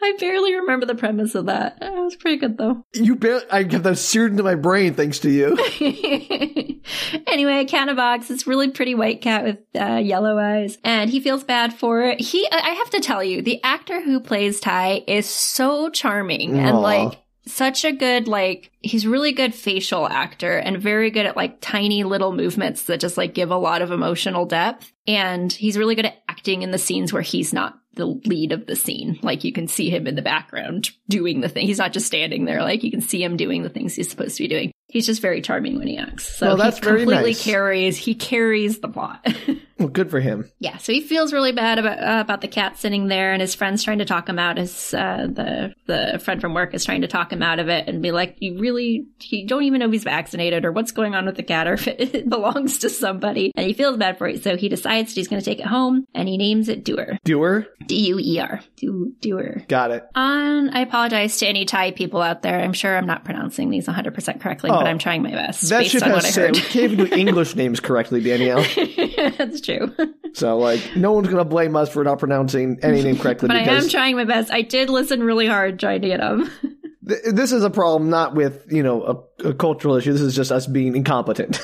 I 0.00 0.14
barely 0.20 0.54
remember 0.54 0.86
the 0.86 0.94
premise 0.94 1.34
of 1.34 1.46
that. 1.46 1.78
It 1.82 1.92
was 1.92 2.14
pretty 2.14 2.36
good 2.36 2.56
though. 2.56 2.84
You 2.94 3.16
barely, 3.16 3.44
I 3.50 3.64
have 3.64 3.82
that 3.82 3.96
seared 3.96 4.30
into 4.30 4.44
my 4.44 4.54
brain 4.54 4.94
thanks 4.94 5.18
to 5.20 5.30
you. 5.30 5.56
anyway, 7.26 7.64
cat 7.64 7.88
in 7.88 7.88
a 7.88 7.94
box. 7.96 8.28
This 8.28 8.46
really 8.46 8.70
pretty 8.70 8.94
white 8.94 9.20
cat 9.20 9.42
with 9.42 9.58
uh, 9.74 9.96
yellow 9.96 10.38
eyes, 10.38 10.78
and 10.84 11.10
he 11.10 11.18
feels 11.18 11.42
bad 11.42 11.74
for 11.74 12.02
it. 12.02 12.20
He, 12.20 12.46
I 12.50 12.70
have 12.70 12.90
to 12.90 13.00
tell 13.00 13.24
you, 13.24 13.42
the 13.42 13.60
actor 13.64 14.00
who 14.00 14.20
plays 14.20 14.60
Tai 14.60 15.02
is 15.08 15.28
so 15.28 15.90
charming 15.90 16.56
and 16.60 16.78
like 16.80 17.18
such 17.48 17.84
a 17.84 17.92
good 17.92 18.28
like 18.28 18.70
he's 18.80 19.06
really 19.06 19.32
good 19.32 19.54
facial 19.54 20.06
actor 20.06 20.56
and 20.56 20.80
very 20.80 21.10
good 21.10 21.26
at 21.26 21.36
like 21.36 21.60
tiny 21.60 22.04
little 22.04 22.32
movements 22.32 22.84
that 22.84 23.00
just 23.00 23.16
like 23.16 23.34
give 23.34 23.50
a 23.50 23.56
lot 23.56 23.82
of 23.82 23.90
emotional 23.90 24.46
depth. 24.46 24.92
And 25.06 25.52
he's 25.52 25.78
really 25.78 25.94
good 25.94 26.06
at 26.06 26.22
acting 26.28 26.62
in 26.62 26.70
the 26.70 26.78
scenes 26.78 27.12
where 27.12 27.22
he's 27.22 27.52
not 27.52 27.78
the 27.94 28.06
lead 28.06 28.52
of 28.52 28.66
the 28.66 28.76
scene. 28.76 29.18
Like 29.22 29.44
you 29.44 29.52
can 29.52 29.68
see 29.68 29.90
him 29.90 30.06
in 30.06 30.14
the 30.14 30.22
background 30.22 30.90
doing 31.08 31.40
the 31.40 31.48
thing. 31.48 31.66
He's 31.66 31.78
not 31.78 31.92
just 31.92 32.06
standing 32.06 32.44
there. 32.44 32.62
Like 32.62 32.84
you 32.84 32.90
can 32.90 33.00
see 33.00 33.22
him 33.22 33.36
doing 33.36 33.62
the 33.62 33.68
things 33.68 33.94
he's 33.94 34.10
supposed 34.10 34.36
to 34.36 34.44
be 34.44 34.48
doing 34.48 34.72
he's 34.88 35.06
just 35.06 35.20
very 35.22 35.40
charming 35.40 35.78
when 35.78 35.86
he 35.88 35.96
acts 35.98 36.36
so 36.36 36.48
Well, 36.48 36.56
that's 36.56 36.78
he 36.78 36.84
very 36.84 37.00
completely 37.00 37.30
nice. 37.30 37.44
carries 37.44 37.96
he 37.96 38.14
carries 38.14 38.80
the 38.80 38.88
plot 38.88 39.26
Well, 39.78 39.86
good 39.86 40.10
for 40.10 40.18
him. 40.18 40.50
Yeah, 40.58 40.78
so 40.78 40.92
he 40.92 41.00
feels 41.00 41.32
really 41.32 41.52
bad 41.52 41.78
about 41.78 42.00
uh, 42.00 42.20
about 42.20 42.40
the 42.40 42.48
cat 42.48 42.76
sitting 42.78 43.06
there, 43.06 43.32
and 43.32 43.40
his 43.40 43.54
friend's 43.54 43.84
trying 43.84 43.98
to 44.00 44.04
talk 44.04 44.28
him 44.28 44.36
out. 44.36 44.56
His 44.56 44.92
uh, 44.92 45.28
the 45.30 45.72
the 45.86 46.18
friend 46.18 46.40
from 46.40 46.52
work 46.52 46.74
is 46.74 46.84
trying 46.84 47.02
to 47.02 47.06
talk 47.06 47.32
him 47.32 47.44
out 47.44 47.60
of 47.60 47.68
it 47.68 47.86
and 47.88 48.02
be 48.02 48.10
like, 48.10 48.38
"You 48.40 48.58
really, 48.58 49.06
you 49.20 49.46
don't 49.46 49.62
even 49.62 49.78
know 49.78 49.86
if 49.86 49.92
he's 49.92 50.02
vaccinated 50.02 50.64
or 50.64 50.72
what's 50.72 50.90
going 50.90 51.14
on 51.14 51.26
with 51.26 51.36
the 51.36 51.44
cat 51.44 51.68
or 51.68 51.74
if 51.74 51.86
it 51.86 52.28
belongs 52.28 52.78
to 52.78 52.90
somebody." 52.90 53.52
And 53.54 53.68
he 53.68 53.72
feels 53.72 53.96
bad 53.96 54.18
for 54.18 54.26
it, 54.26 54.42
so 54.42 54.56
he 54.56 54.68
decides 54.68 55.14
he's 55.14 55.28
going 55.28 55.40
to 55.40 55.44
take 55.48 55.60
it 55.60 55.66
home, 55.66 56.06
and 56.12 56.28
he 56.28 56.38
names 56.38 56.68
it 56.68 56.82
Doer, 56.84 57.16
Doer? 57.22 57.68
D 57.86 58.08
U 58.08 58.18
E 58.20 58.40
R, 58.40 58.60
Do 58.74 59.14
Doer. 59.20 59.62
Got 59.68 59.92
it. 59.92 60.04
On, 60.16 60.70
I 60.70 60.80
apologize 60.80 61.36
to 61.36 61.46
any 61.46 61.64
Thai 61.66 61.92
people 61.92 62.20
out 62.20 62.42
there. 62.42 62.58
I'm 62.58 62.72
sure 62.72 62.96
I'm 62.98 63.06
not 63.06 63.24
pronouncing 63.24 63.70
these 63.70 63.86
100 63.86 64.12
percent 64.12 64.40
correctly, 64.40 64.70
Oh. 64.72 64.77
But 64.78 64.86
I'm 64.86 64.98
trying 64.98 65.22
my 65.22 65.30
best 65.32 65.68
That 65.68 65.80
based 65.80 65.92
ship 65.92 66.02
on 66.04 66.12
what 66.12 66.24
I 66.24 66.26
has 66.26 66.36
heard. 66.36 66.54
We 66.54 66.60
can't 66.60 66.92
even 66.92 67.06
do 67.06 67.14
English 67.14 67.54
names 67.56 67.80
correctly, 67.80 68.22
Danielle. 68.22 68.62
That's 69.36 69.60
true. 69.60 69.94
So, 70.34 70.58
like, 70.58 70.96
no 70.96 71.12
one's 71.12 71.28
going 71.28 71.38
to 71.38 71.44
blame 71.44 71.76
us 71.76 71.88
for 71.88 72.04
not 72.04 72.18
pronouncing 72.18 72.78
any 72.82 73.02
name 73.02 73.18
correctly 73.18 73.48
But 73.48 73.56
I 73.56 73.60
am 73.62 73.88
trying 73.88 74.16
my 74.16 74.24
best. 74.24 74.52
I 74.52 74.62
did 74.62 74.90
listen 74.90 75.22
really 75.22 75.46
hard 75.46 75.78
trying 75.78 76.02
to 76.02 76.08
get 76.08 76.20
them. 76.20 76.50
th- 77.08 77.20
this 77.32 77.52
is 77.52 77.64
a 77.64 77.70
problem 77.70 78.10
not 78.10 78.34
with, 78.34 78.66
you 78.70 78.82
know, 78.82 79.24
a, 79.42 79.48
a 79.48 79.54
cultural 79.54 79.96
issue. 79.96 80.12
This 80.12 80.20
is 80.20 80.36
just 80.36 80.52
us 80.52 80.66
being 80.66 80.94
incompetent 80.96 81.60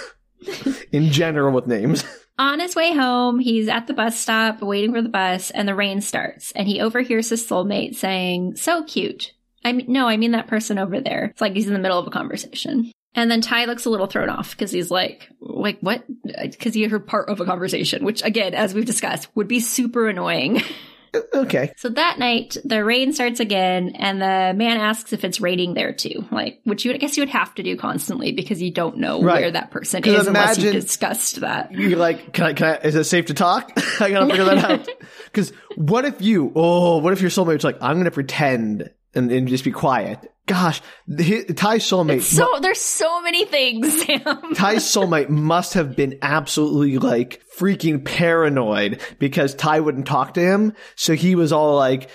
in 0.92 1.11
general 1.11 1.53
with 1.53 1.66
names. 1.66 2.05
On 2.37 2.59
his 2.59 2.74
way 2.74 2.92
home, 2.92 3.38
he's 3.38 3.68
at 3.68 3.87
the 3.87 3.94
bus 3.94 4.18
stop 4.18 4.61
waiting 4.61 4.92
for 4.92 5.03
the 5.03 5.09
bus, 5.09 5.53
and 5.53 5.68
the 5.68 5.74
rain 5.74 6.00
starts, 6.00 6.50
and 6.53 6.66
he 6.66 6.81
overhears 6.81 7.29
his 7.29 7.46
soulmate 7.46 7.94
saying, 7.94 8.57
So 8.57 8.83
cute. 8.83 9.33
I 9.64 9.72
mean, 9.72 9.87
no, 9.88 10.09
I 10.09 10.16
mean 10.16 10.33
that 10.33 10.48
person 10.48 10.79
over 10.79 11.00
there. 11.00 11.27
It's 11.27 11.40
like 11.40 11.55
he's 11.55 11.68
in 11.68 11.72
the 11.72 11.79
middle 11.79 11.98
of 11.98 12.07
a 12.07 12.11
conversation. 12.11 12.90
And 13.14 13.31
then 13.31 13.40
Tai 13.40 13.66
looks 13.66 13.85
a 13.85 13.90
little 13.90 14.07
thrown 14.09 14.29
off 14.29 14.50
because 14.50 14.70
he's 14.72 14.90
like, 14.90 15.29
like 15.40 15.79
what? 15.81 16.05
Because 16.24 16.74
he 16.74 16.85
heard 16.85 17.07
part 17.07 17.29
of 17.29 17.40
a 17.40 17.44
conversation, 17.44 18.05
which 18.05 18.22
again, 18.24 18.55
as 18.55 18.74
we've 18.74 18.85
discussed, 18.87 19.29
would 19.37 19.48
be 19.48 19.61
super 19.61 20.09
annoying. 20.09 20.62
Uh, 21.14 21.20
okay. 21.42 21.72
so 21.77 21.88
that 21.90 22.18
night, 22.18 22.57
the 22.64 22.85
rain 22.85 23.12
starts 23.12 23.38
again, 23.38 23.90
and 23.94 24.20
the 24.20 24.53
man 24.59 24.79
asks 24.79 25.12
if 25.12 25.22
it's 25.22 25.40
raining 25.40 25.74
there 25.74 25.92
too. 25.92 26.24
Like, 26.33 26.59
which 26.64 26.85
you 26.85 26.88
would, 26.88 26.96
I 26.96 26.98
guess 26.98 27.16
you 27.16 27.20
would 27.20 27.29
have 27.29 27.55
to 27.55 27.62
do 27.62 27.77
constantly 27.77 28.33
because 28.33 28.61
you 28.61 28.72
don't 28.72 28.96
know 28.96 29.22
Right. 29.22 29.42
where 29.42 29.50
that 29.53 29.70
person 29.70 30.03
is 30.05 30.27
unless 30.27 30.59
you 30.59 30.72
discussed 30.72 31.37
that. 31.42 31.70
You're 31.70 31.98
like, 32.00 32.33
can 32.33 32.46
I, 32.46 32.53
can 32.53 32.66
I, 32.66 32.77
is 32.79 32.96
it 32.96 33.05
safe 33.05 33.27
to 33.27 33.35
talk? 33.35 33.70
I 34.00 34.11
gotta 34.11 34.27
figure 34.27 34.44
that 34.44 34.59
out. 34.68 34.88
Cause 35.33 35.53
what 35.77 36.05
if 36.05 36.20
you, 36.20 36.50
oh, 36.57 36.98
what 36.98 37.12
if 37.12 37.20
your 37.20 37.31
soulmate's 37.31 37.62
like, 37.62 37.79
I'm 37.81 37.96
gonna 37.98 38.11
pretend 38.11 38.90
and, 39.14 39.31
and 39.31 39.46
just 39.46 39.62
be 39.62 39.70
quiet? 39.70 40.33
Gosh, 40.46 40.83
Tai's 41.09 41.85
soulmate, 41.85 42.20
So 42.20 42.46
there's 42.61 42.80
so 42.80 43.22
many 43.22 43.46
things, 43.46 44.02
Sam. 44.07 44.54
Tai's 44.54 44.83
soulmate 44.85 45.30
must 45.30 45.72
have 45.74 45.96
been 45.96 46.18
absolutely 46.20 46.98
like 46.98 47.42
freaking 47.59 48.04
paranoid 48.04 49.00
because 49.18 49.54
Tai 49.54 49.80
wouldn't 49.80 50.07
talk 50.07 50.35
to 50.35 50.40
him. 50.42 50.74
So 50.96 51.14
he 51.14 51.35
was 51.35 51.50
all 51.50 51.76
like, 51.76 52.11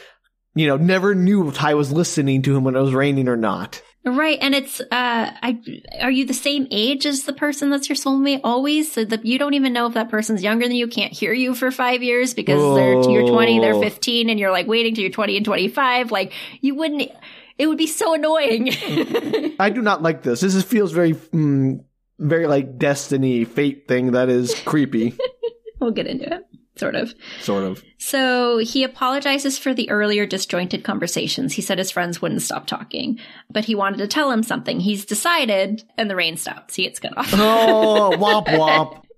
you 0.53 0.67
know, 0.67 0.77
never 0.77 1.15
knew 1.15 1.47
if 1.47 1.55
Tai 1.55 1.73
was 1.73 1.91
listening 1.91 2.43
to 2.43 2.55
him 2.55 2.63
when 2.63 2.75
it 2.75 2.81
was 2.81 2.93
raining 2.93 3.27
or 3.27 3.37
not. 3.37 3.81
Right, 4.05 4.37
and 4.41 4.55
it's 4.55 4.79
uh, 4.79 4.85
I 4.91 5.59
are 6.01 6.09
you 6.09 6.25
the 6.25 6.33
same 6.33 6.67
age 6.71 7.05
as 7.05 7.23
the 7.23 7.33
person 7.33 7.69
that's 7.69 7.89
your 7.89 7.97
soulmate 7.97 8.39
always? 8.45 8.93
So 8.93 9.03
that 9.03 9.25
you 9.25 9.37
don't 9.37 9.55
even 9.55 9.73
know 9.73 9.87
if 9.87 9.93
that 9.95 10.09
person's 10.09 10.41
younger 10.41 10.65
than 10.67 10.75
you, 10.77 10.87
can't 10.87 11.11
hear 11.11 11.33
you 11.33 11.53
for 11.53 11.69
five 11.69 12.01
years 12.01 12.33
because 12.33 12.61
they're 12.75 12.93
you're 13.11 13.27
twenty, 13.27 13.59
they're 13.59 13.75
Oh. 13.75 13.81
fifteen, 13.81 14.29
and 14.29 14.39
you're 14.39 14.51
like 14.51 14.67
waiting 14.67 14.95
till 14.95 15.01
you're 15.03 15.11
twenty 15.11 15.35
and 15.35 15.45
twenty 15.45 15.67
five. 15.67 16.11
Like 16.11 16.31
you 16.61 16.75
wouldn't. 16.75 17.11
It 17.59 17.67
would 17.67 17.77
be 17.77 17.87
so 17.87 18.13
annoying. 18.13 18.69
I 19.59 19.69
do 19.69 19.81
not 19.81 20.01
like 20.01 20.23
this. 20.23 20.39
This 20.39 20.55
is, 20.55 20.63
feels 20.63 20.93
very, 20.93 21.13
mm, 21.13 21.83
very 22.17 22.47
like 22.47 22.77
destiny, 22.77 23.43
fate 23.43 23.87
thing 23.87 24.13
that 24.13 24.29
is 24.29 24.55
creepy, 24.65 25.15
we'll 25.79 25.91
get 25.91 26.07
into 26.07 26.33
it, 26.33 26.43
sort 26.77 26.95
of. 26.95 27.13
sort 27.41 27.65
of. 27.65 27.83
So 27.97 28.59
he 28.59 28.83
apologizes 28.85 29.57
for 29.57 29.73
the 29.73 29.89
earlier 29.89 30.25
disjointed 30.25 30.85
conversations. 30.85 31.53
He 31.53 31.61
said 31.61 31.77
his 31.77 31.91
friends 31.91 32.21
wouldn't 32.21 32.41
stop 32.41 32.65
talking, 32.65 33.19
but 33.49 33.65
he 33.65 33.75
wanted 33.75 33.97
to 33.97 34.07
tell 34.07 34.31
him 34.31 34.41
something. 34.41 34.79
He's 34.79 35.05
decided, 35.05 35.83
and 35.97 36.09
the 36.09 36.15
rain 36.15 36.37
stops. 36.37 36.75
He 36.75 36.83
gets 36.83 36.99
cut 36.99 37.17
off. 37.17 37.33
Oh, 37.33 38.13
womp 38.15 38.47
womp. 38.47 39.03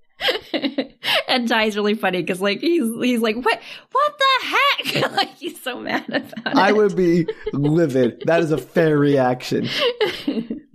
and 1.27 1.47
Tai's 1.47 1.75
really 1.75 1.95
funny 1.95 2.21
because 2.21 2.41
like 2.41 2.59
he's 2.59 2.83
he's 3.01 3.19
like 3.21 3.35
what 3.35 3.59
what 3.91 4.19
the 4.19 4.47
heck 4.47 5.11
like 5.15 5.35
he's 5.37 5.61
so 5.61 5.79
mad 5.79 6.05
about 6.07 6.33
I 6.45 6.49
it. 6.51 6.57
I 6.57 6.71
would 6.71 6.95
be 6.95 7.27
livid. 7.53 8.23
That 8.25 8.41
is 8.41 8.51
a 8.51 8.57
fair 8.57 8.97
reaction. 8.97 9.67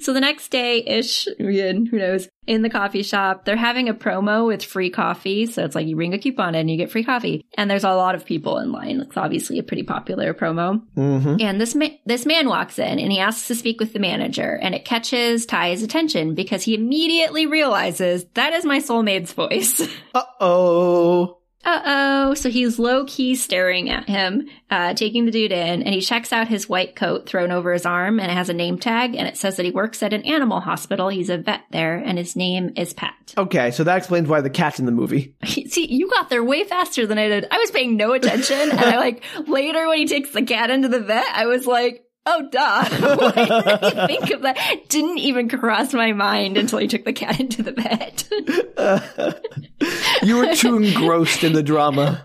so 0.00 0.12
the 0.12 0.20
next 0.20 0.48
day 0.50 0.82
ish 0.84 1.26
again 1.38 1.86
who 1.86 1.98
knows 1.98 2.28
in 2.46 2.62
the 2.62 2.70
coffee 2.70 3.02
shop 3.02 3.44
they're 3.44 3.56
having 3.56 3.88
a 3.88 3.94
promo 3.94 4.46
with 4.46 4.64
free 4.64 4.90
coffee. 4.90 5.46
So 5.46 5.64
it's 5.64 5.74
like 5.74 5.86
you 5.86 5.96
bring 5.96 6.14
a 6.14 6.18
coupon 6.18 6.54
in 6.54 6.68
you 6.68 6.76
get 6.76 6.90
free 6.90 7.04
coffee. 7.04 7.44
And 7.56 7.70
there's 7.70 7.84
a 7.84 7.90
lot 7.90 8.14
of 8.14 8.24
people 8.24 8.58
in 8.58 8.72
line. 8.72 9.00
It's 9.00 9.16
obviously 9.16 9.58
a 9.58 9.62
pretty 9.62 9.82
popular 9.82 10.34
promo. 10.34 10.82
Hmm 10.94 11.36
and 11.40 11.60
this 11.60 11.74
ma- 11.74 11.88
this 12.04 12.24
man 12.26 12.48
walks 12.48 12.78
in 12.78 12.98
and 12.98 13.12
he 13.12 13.18
asks 13.18 13.48
to 13.48 13.54
speak 13.54 13.80
with 13.80 13.92
the 13.92 13.98
manager 13.98 14.58
and 14.62 14.74
it 14.74 14.84
catches 14.84 15.46
Tai's 15.46 15.82
attention 15.82 16.34
because 16.34 16.62
he 16.62 16.74
immediately 16.74 17.46
realizes 17.46 18.24
that 18.34 18.52
is 18.52 18.64
my 18.64 18.78
soulmate's 18.78 19.32
voice. 19.32 19.82
Uh 20.14 20.22
oh. 20.40 21.38
Uh 21.66 21.82
oh. 21.84 22.34
So 22.34 22.48
he's 22.48 22.78
low 22.78 23.04
key 23.06 23.34
staring 23.34 23.90
at 23.90 24.08
him, 24.08 24.46
uh, 24.70 24.94
taking 24.94 25.24
the 25.24 25.32
dude 25.32 25.50
in, 25.50 25.82
and 25.82 25.92
he 25.92 26.00
checks 26.00 26.32
out 26.32 26.46
his 26.46 26.68
white 26.68 26.94
coat 26.94 27.28
thrown 27.28 27.50
over 27.50 27.72
his 27.72 27.84
arm, 27.84 28.20
and 28.20 28.30
it 28.30 28.34
has 28.34 28.48
a 28.48 28.54
name 28.54 28.78
tag, 28.78 29.16
and 29.16 29.26
it 29.26 29.36
says 29.36 29.56
that 29.56 29.64
he 29.64 29.72
works 29.72 30.00
at 30.00 30.12
an 30.12 30.22
animal 30.22 30.60
hospital. 30.60 31.08
He's 31.08 31.28
a 31.28 31.38
vet 31.38 31.62
there, 31.72 31.96
and 31.96 32.18
his 32.18 32.36
name 32.36 32.72
is 32.76 32.92
Phat. 32.92 33.14
Okay, 33.36 33.72
so 33.72 33.82
that 33.82 33.98
explains 33.98 34.28
why 34.28 34.40
the 34.40 34.48
cat's 34.48 34.78
in 34.78 34.86
the 34.86 34.92
movie. 34.92 35.34
See, 35.44 35.86
you 35.86 36.08
got 36.08 36.30
there 36.30 36.44
way 36.44 36.62
faster 36.62 37.04
than 37.04 37.18
I 37.18 37.26
did. 37.28 37.48
I 37.50 37.58
was 37.58 37.72
paying 37.72 37.96
no 37.96 38.12
attention, 38.12 38.56
and 38.56 38.78
I 38.78 38.96
like 39.00 39.24
later 39.48 39.88
when 39.88 39.98
he 39.98 40.06
takes 40.06 40.30
the 40.30 40.42
cat 40.42 40.70
into 40.70 40.86
the 40.86 41.00
vet, 41.00 41.26
I 41.34 41.46
was 41.46 41.66
like, 41.66 42.05
oh 42.26 42.48
duh. 42.50 42.84
Why 43.16 43.30
did 43.32 43.50
I 43.50 44.06
think 44.06 44.30
of 44.30 44.42
that? 44.42 44.58
Didn't 44.88 45.18
even 45.18 45.48
cross 45.48 45.94
my 45.94 46.12
mind 46.12 46.56
until 46.56 46.80
you 46.80 46.88
took 46.88 47.04
the 47.04 47.12
cat 47.12 47.40
into 47.40 47.62
the 47.62 47.72
vet. 47.72 48.24
You 50.22 50.38
were 50.38 50.54
too 50.54 50.76
engrossed 50.78 51.44
in 51.44 51.52
the 51.52 51.62
drama. 51.62 52.24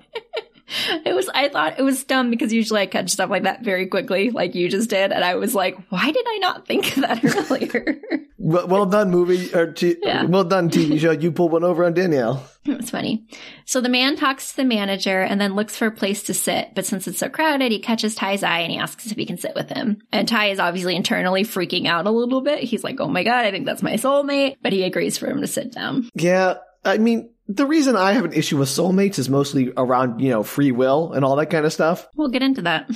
It 1.06 1.14
was, 1.16 1.30
I 1.34 1.50
thought 1.50 1.80
it 1.80 1.84
was 1.84 2.04
dumb 2.04 2.30
because 2.30 2.54
usually 2.54 2.82
I 2.82 2.86
catch 2.86 3.10
stuff 3.10 3.30
like 3.30 3.44
that 3.44 3.64
very 3.64 3.88
quickly, 3.88 4.30
like 4.30 4.56
you 4.56 4.70
just 4.70 4.90
did. 4.90 5.12
And 5.12 5.24
I 5.24 5.36
was 5.36 5.54
like, 5.56 5.78
why 5.90 6.12
did 6.12 6.26
I 6.28 6.38
not 6.40 6.68
think 6.68 6.96
of 6.98 7.02
that 7.04 7.24
earlier? 7.52 8.00
well, 8.38 8.68
well 8.68 8.86
done, 8.86 9.10
movie 9.12 9.54
or 9.54 9.72
t- 9.72 9.98
Yeah. 10.02 10.26
well 10.26 10.44
done, 10.44 10.70
TV 10.70 11.00
show. 11.00 11.12
You 11.12 11.32
pulled 11.32 11.52
one 11.52 11.64
over 11.64 11.84
on 11.86 11.94
Danielle. 11.94 12.46
It's 12.64 12.92
funny. 12.92 13.26
So 13.66 13.82
the 13.82 13.90
man 13.90 14.16
talks 14.16 14.52
to 14.52 14.58
the 14.58 14.64
manager 14.64 15.20
and 15.22 15.42
then 15.42 15.56
looks 15.56 15.76
for 15.76 15.88
a 15.88 15.92
place 15.92 16.22
to 16.24 16.34
sit. 16.36 16.76
But 16.76 16.86
since 16.86 17.08
it's 17.08 17.18
so 17.18 17.28
crowded, 17.28 17.72
he 17.72 17.80
catches 17.80 18.14
Tai's 18.14 18.44
eye 18.44 18.60
and 18.60 18.72
he 18.72 18.78
asks 18.78 19.08
if 19.12 19.18
he 19.18 19.26
can 19.26 19.40
sit 19.40 19.56
with 19.56 19.70
him. 19.72 19.98
And 20.12 20.28
Tai 20.28 20.50
is 20.52 20.60
obviously 20.60 20.96
internally 20.96 21.42
freaking 21.44 21.88
out 21.88 22.06
a 22.06 22.12
little 22.12 22.42
bit. 22.42 22.60
He's 22.64 22.84
like, 22.84 23.00
oh 23.00 23.08
my 23.08 23.24
God, 23.24 23.46
I 23.46 23.50
think 23.52 23.66
that's 23.66 23.82
my 23.82 23.94
soulmate. 23.94 24.58
But 24.62 24.74
he 24.74 24.84
agrees 24.84 25.18
for 25.18 25.26
him 25.26 25.42
to 25.42 25.48
sit 25.48 25.72
down. 25.72 26.08
Yeah, 26.14 26.58
I 26.86 27.00
mean, 27.00 27.32
the 27.56 27.66
reason 27.66 27.96
I 27.96 28.14
have 28.14 28.26
an 28.26 28.34
issue 28.34 28.58
with 28.58 28.70
soulmates 28.70 29.20
is 29.20 29.30
mostly 29.30 29.72
around 29.76 30.20
you 30.20 30.30
know 30.30 30.44
free 30.44 30.72
will 30.72 31.14
and 31.14 31.24
all 31.26 31.36
that 31.38 31.48
kind 31.48 31.66
of 31.66 31.74
stuff. 31.74 32.08
We'll 32.16 32.30
get 32.30 32.44
into 32.44 32.62
that. 32.64 32.90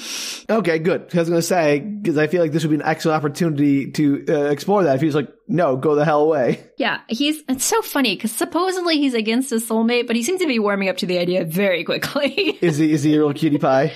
Okay, 0.50 0.80
good. 0.80 1.10
I 1.14 1.18
was 1.20 1.30
going 1.30 1.40
to 1.42 1.48
say 1.48 1.80
because 1.80 2.18
I 2.18 2.28
feel 2.28 2.42
like 2.42 2.52
this 2.52 2.64
would 2.64 2.70
be 2.70 2.76
an 2.76 2.82
excellent 2.84 3.18
opportunity 3.18 3.92
to 3.92 4.26
uh, 4.30 4.34
explore 4.46 4.84
that. 4.84 4.96
If 4.96 5.02
he's 5.02 5.16
like, 5.16 5.30
no, 5.48 5.78
go 5.78 5.96
the 5.96 6.06
hell 6.06 6.22
away. 6.22 6.64
Yeah, 6.78 7.00
he's, 7.08 7.42
it's 7.48 7.64
so 7.64 7.82
funny 7.82 8.16
because 8.16 8.34
supposedly 8.34 8.98
he's 8.98 9.14
against 9.14 9.50
his 9.50 9.68
soulmate, 9.68 10.08
but 10.08 10.16
he 10.18 10.24
seems 10.24 10.42
to 10.42 10.48
be 10.48 10.60
warming 10.60 10.90
up 10.90 10.98
to 10.98 11.06
the 11.06 11.18
idea 11.20 11.46
very 11.46 11.86
quickly. 11.86 12.32
Is 12.62 12.78
he 12.78 12.92
is 12.92 13.02
he 13.04 13.14
a 13.14 13.18
little 13.18 13.34
cutie 13.34 13.58
pie? 13.60 13.94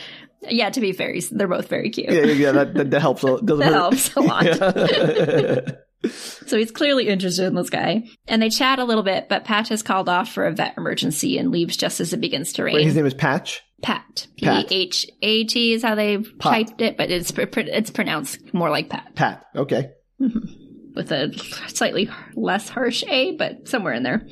yeah, 0.47 0.69
to 0.69 0.79
be 0.79 0.93
fair, 0.93 1.13
they're 1.31 1.49
both 1.49 1.67
very 1.67 1.89
cute. 1.89 2.09
Yeah, 2.09 2.23
yeah, 2.23 2.51
that, 2.53 2.73
that, 2.75 2.91
that 2.91 3.01
helps. 3.01 3.23
a- 3.25 3.41
Doesn't 3.43 3.59
That 3.59 3.65
hurt. 3.65 3.73
helps 3.73 4.15
a 4.15 4.19
lot. 4.21 4.45
Yeah. 4.45 5.71
So 6.05 6.57
he's 6.57 6.71
clearly 6.71 7.09
interested 7.09 7.45
in 7.45 7.55
this 7.55 7.69
guy. 7.69 8.03
And 8.27 8.41
they 8.41 8.49
chat 8.49 8.79
a 8.79 8.85
little 8.85 9.03
bit, 9.03 9.27
but 9.27 9.45
Phat 9.45 9.67
has 9.67 9.83
called 9.83 10.07
off 10.07 10.31
for 10.31 10.45
a 10.45 10.51
vet 10.53 10.77
emergency 10.77 11.37
and 11.37 11.51
leaves 11.51 11.75
just 11.75 11.99
as 11.99 12.13
it 12.13 12.21
begins 12.21 12.53
to 12.53 12.63
rain. 12.63 12.75
Wait, 12.75 12.85
his 12.85 12.95
name 12.95 13.05
is 13.05 13.13
Patch. 13.13 13.61
Pat. 13.81 14.27
P. 14.37 14.47
H 14.71 15.05
A 15.21 15.43
T 15.45 15.73
is 15.73 15.83
how 15.83 15.95
they 15.95 16.17
typed 16.41 16.81
it, 16.81 16.97
but 16.97 17.09
it's 17.09 17.31
it's 17.35 17.91
pronounced 17.91 18.53
more 18.53 18.69
like 18.69 18.89
Pat 18.89 19.15
Pat. 19.15 19.45
Okay. 19.55 19.91
Mm-hmm. 20.21 20.95
with 20.95 21.11
a 21.13 21.31
slightly 21.69 22.09
less 22.35 22.67
harsh 22.67 23.03
A, 23.07 23.35
but 23.37 23.67
somewhere 23.69 23.93
in 23.93 24.03
there. 24.03 24.27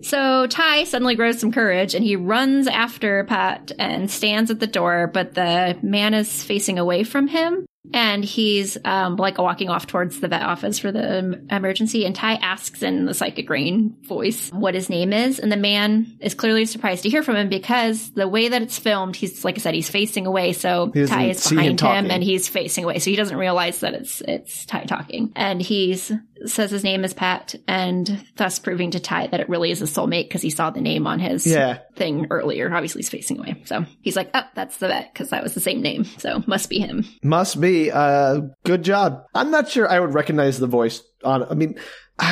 So 0.00 0.46
Tai 0.46 0.84
suddenly 0.84 1.16
grows 1.16 1.38
some 1.38 1.52
courage 1.52 1.94
and 1.94 2.04
he 2.04 2.16
runs 2.16 2.66
after 2.66 3.26
Phat 3.26 3.72
and 3.78 4.10
stands 4.10 4.50
at 4.50 4.60
the 4.60 4.66
door, 4.66 5.10
but 5.12 5.34
the 5.34 5.78
man 5.82 6.14
is 6.14 6.42
facing 6.44 6.78
away 6.78 7.04
from 7.04 7.28
him. 7.28 7.66
And 7.92 8.24
he's 8.24 8.76
um, 8.84 9.16
like 9.16 9.38
walking 9.38 9.68
off 9.68 9.86
towards 9.86 10.20
the 10.20 10.28
vet 10.28 10.42
office 10.42 10.78
for 10.78 10.92
the 10.92 11.08
em- 11.08 11.48
emergency. 11.50 12.04
And 12.04 12.14
Tai 12.14 12.34
asks 12.34 12.82
in 12.82 13.06
the 13.06 13.14
psychic 13.14 13.48
rain 13.50 13.96
voice 14.02 14.50
what 14.50 14.74
his 14.74 14.88
name 14.90 15.12
is. 15.12 15.38
And 15.38 15.50
the 15.50 15.56
man 15.56 16.18
is 16.20 16.34
clearly 16.34 16.66
surprised 16.66 17.02
to 17.04 17.08
hear 17.10 17.22
from 17.22 17.36
him 17.36 17.48
because 17.48 18.10
the 18.10 18.28
way 18.28 18.48
that 18.48 18.62
it's 18.62 18.78
filmed, 18.78 19.16
he's 19.16 19.44
like 19.44 19.56
I 19.56 19.60
said, 19.60 19.74
he's 19.74 19.90
facing 19.90 20.26
away. 20.26 20.52
So 20.52 20.90
Tai 20.90 21.24
is 21.24 21.42
see 21.42 21.56
him 21.56 21.76
behind 21.76 22.06
him, 22.06 22.10
and 22.10 22.22
he's 22.22 22.48
facing 22.48 22.84
away. 22.84 22.98
So 22.98 23.10
he 23.10 23.16
doesn't 23.16 23.36
realize 23.36 23.80
that 23.80 23.94
it's 23.94 24.20
it's 24.22 24.66
Tai 24.66 24.84
talking. 24.84 25.32
And 25.36 25.60
he's 25.62 26.12
says 26.46 26.70
his 26.70 26.84
name 26.84 27.04
is 27.04 27.12
Phat, 27.12 27.54
and 27.66 28.24
thus 28.36 28.58
proving 28.58 28.90
to 28.92 29.00
Tai 29.00 29.28
that 29.28 29.40
it 29.40 29.48
really 29.48 29.70
is 29.70 29.82
a 29.82 29.86
soulmate 29.86 30.24
because 30.28 30.42
he 30.42 30.50
saw 30.50 30.70
the 30.70 30.80
name 30.80 31.06
on 31.06 31.18
his 31.18 31.46
Yeah. 31.46 31.78
thing 31.96 32.26
earlier. 32.30 32.72
Obviously, 32.72 33.00
he's 33.00 33.08
facing 33.08 33.38
away. 33.38 33.62
So 33.64 33.84
he's 34.02 34.16
like, 34.16 34.30
oh, 34.34 34.42
that's 34.54 34.76
the 34.78 34.88
vet 34.88 35.12
because 35.12 35.30
that 35.30 35.42
was 35.42 35.54
the 35.54 35.60
same 35.60 35.80
name. 35.82 36.04
So 36.04 36.42
must 36.46 36.68
be 36.70 36.78
him. 36.78 37.04
Must 37.22 37.60
be. 37.60 37.90
Uh, 37.90 38.40
good 38.64 38.82
job. 38.84 39.22
I'm 39.34 39.50
not 39.50 39.68
sure 39.68 39.88
I 39.90 39.98
would 40.00 40.14
recognize 40.14 40.58
the 40.58 40.66
voice 40.66 41.02
on. 41.24 41.42
I 41.44 41.54
mean, 41.54 41.78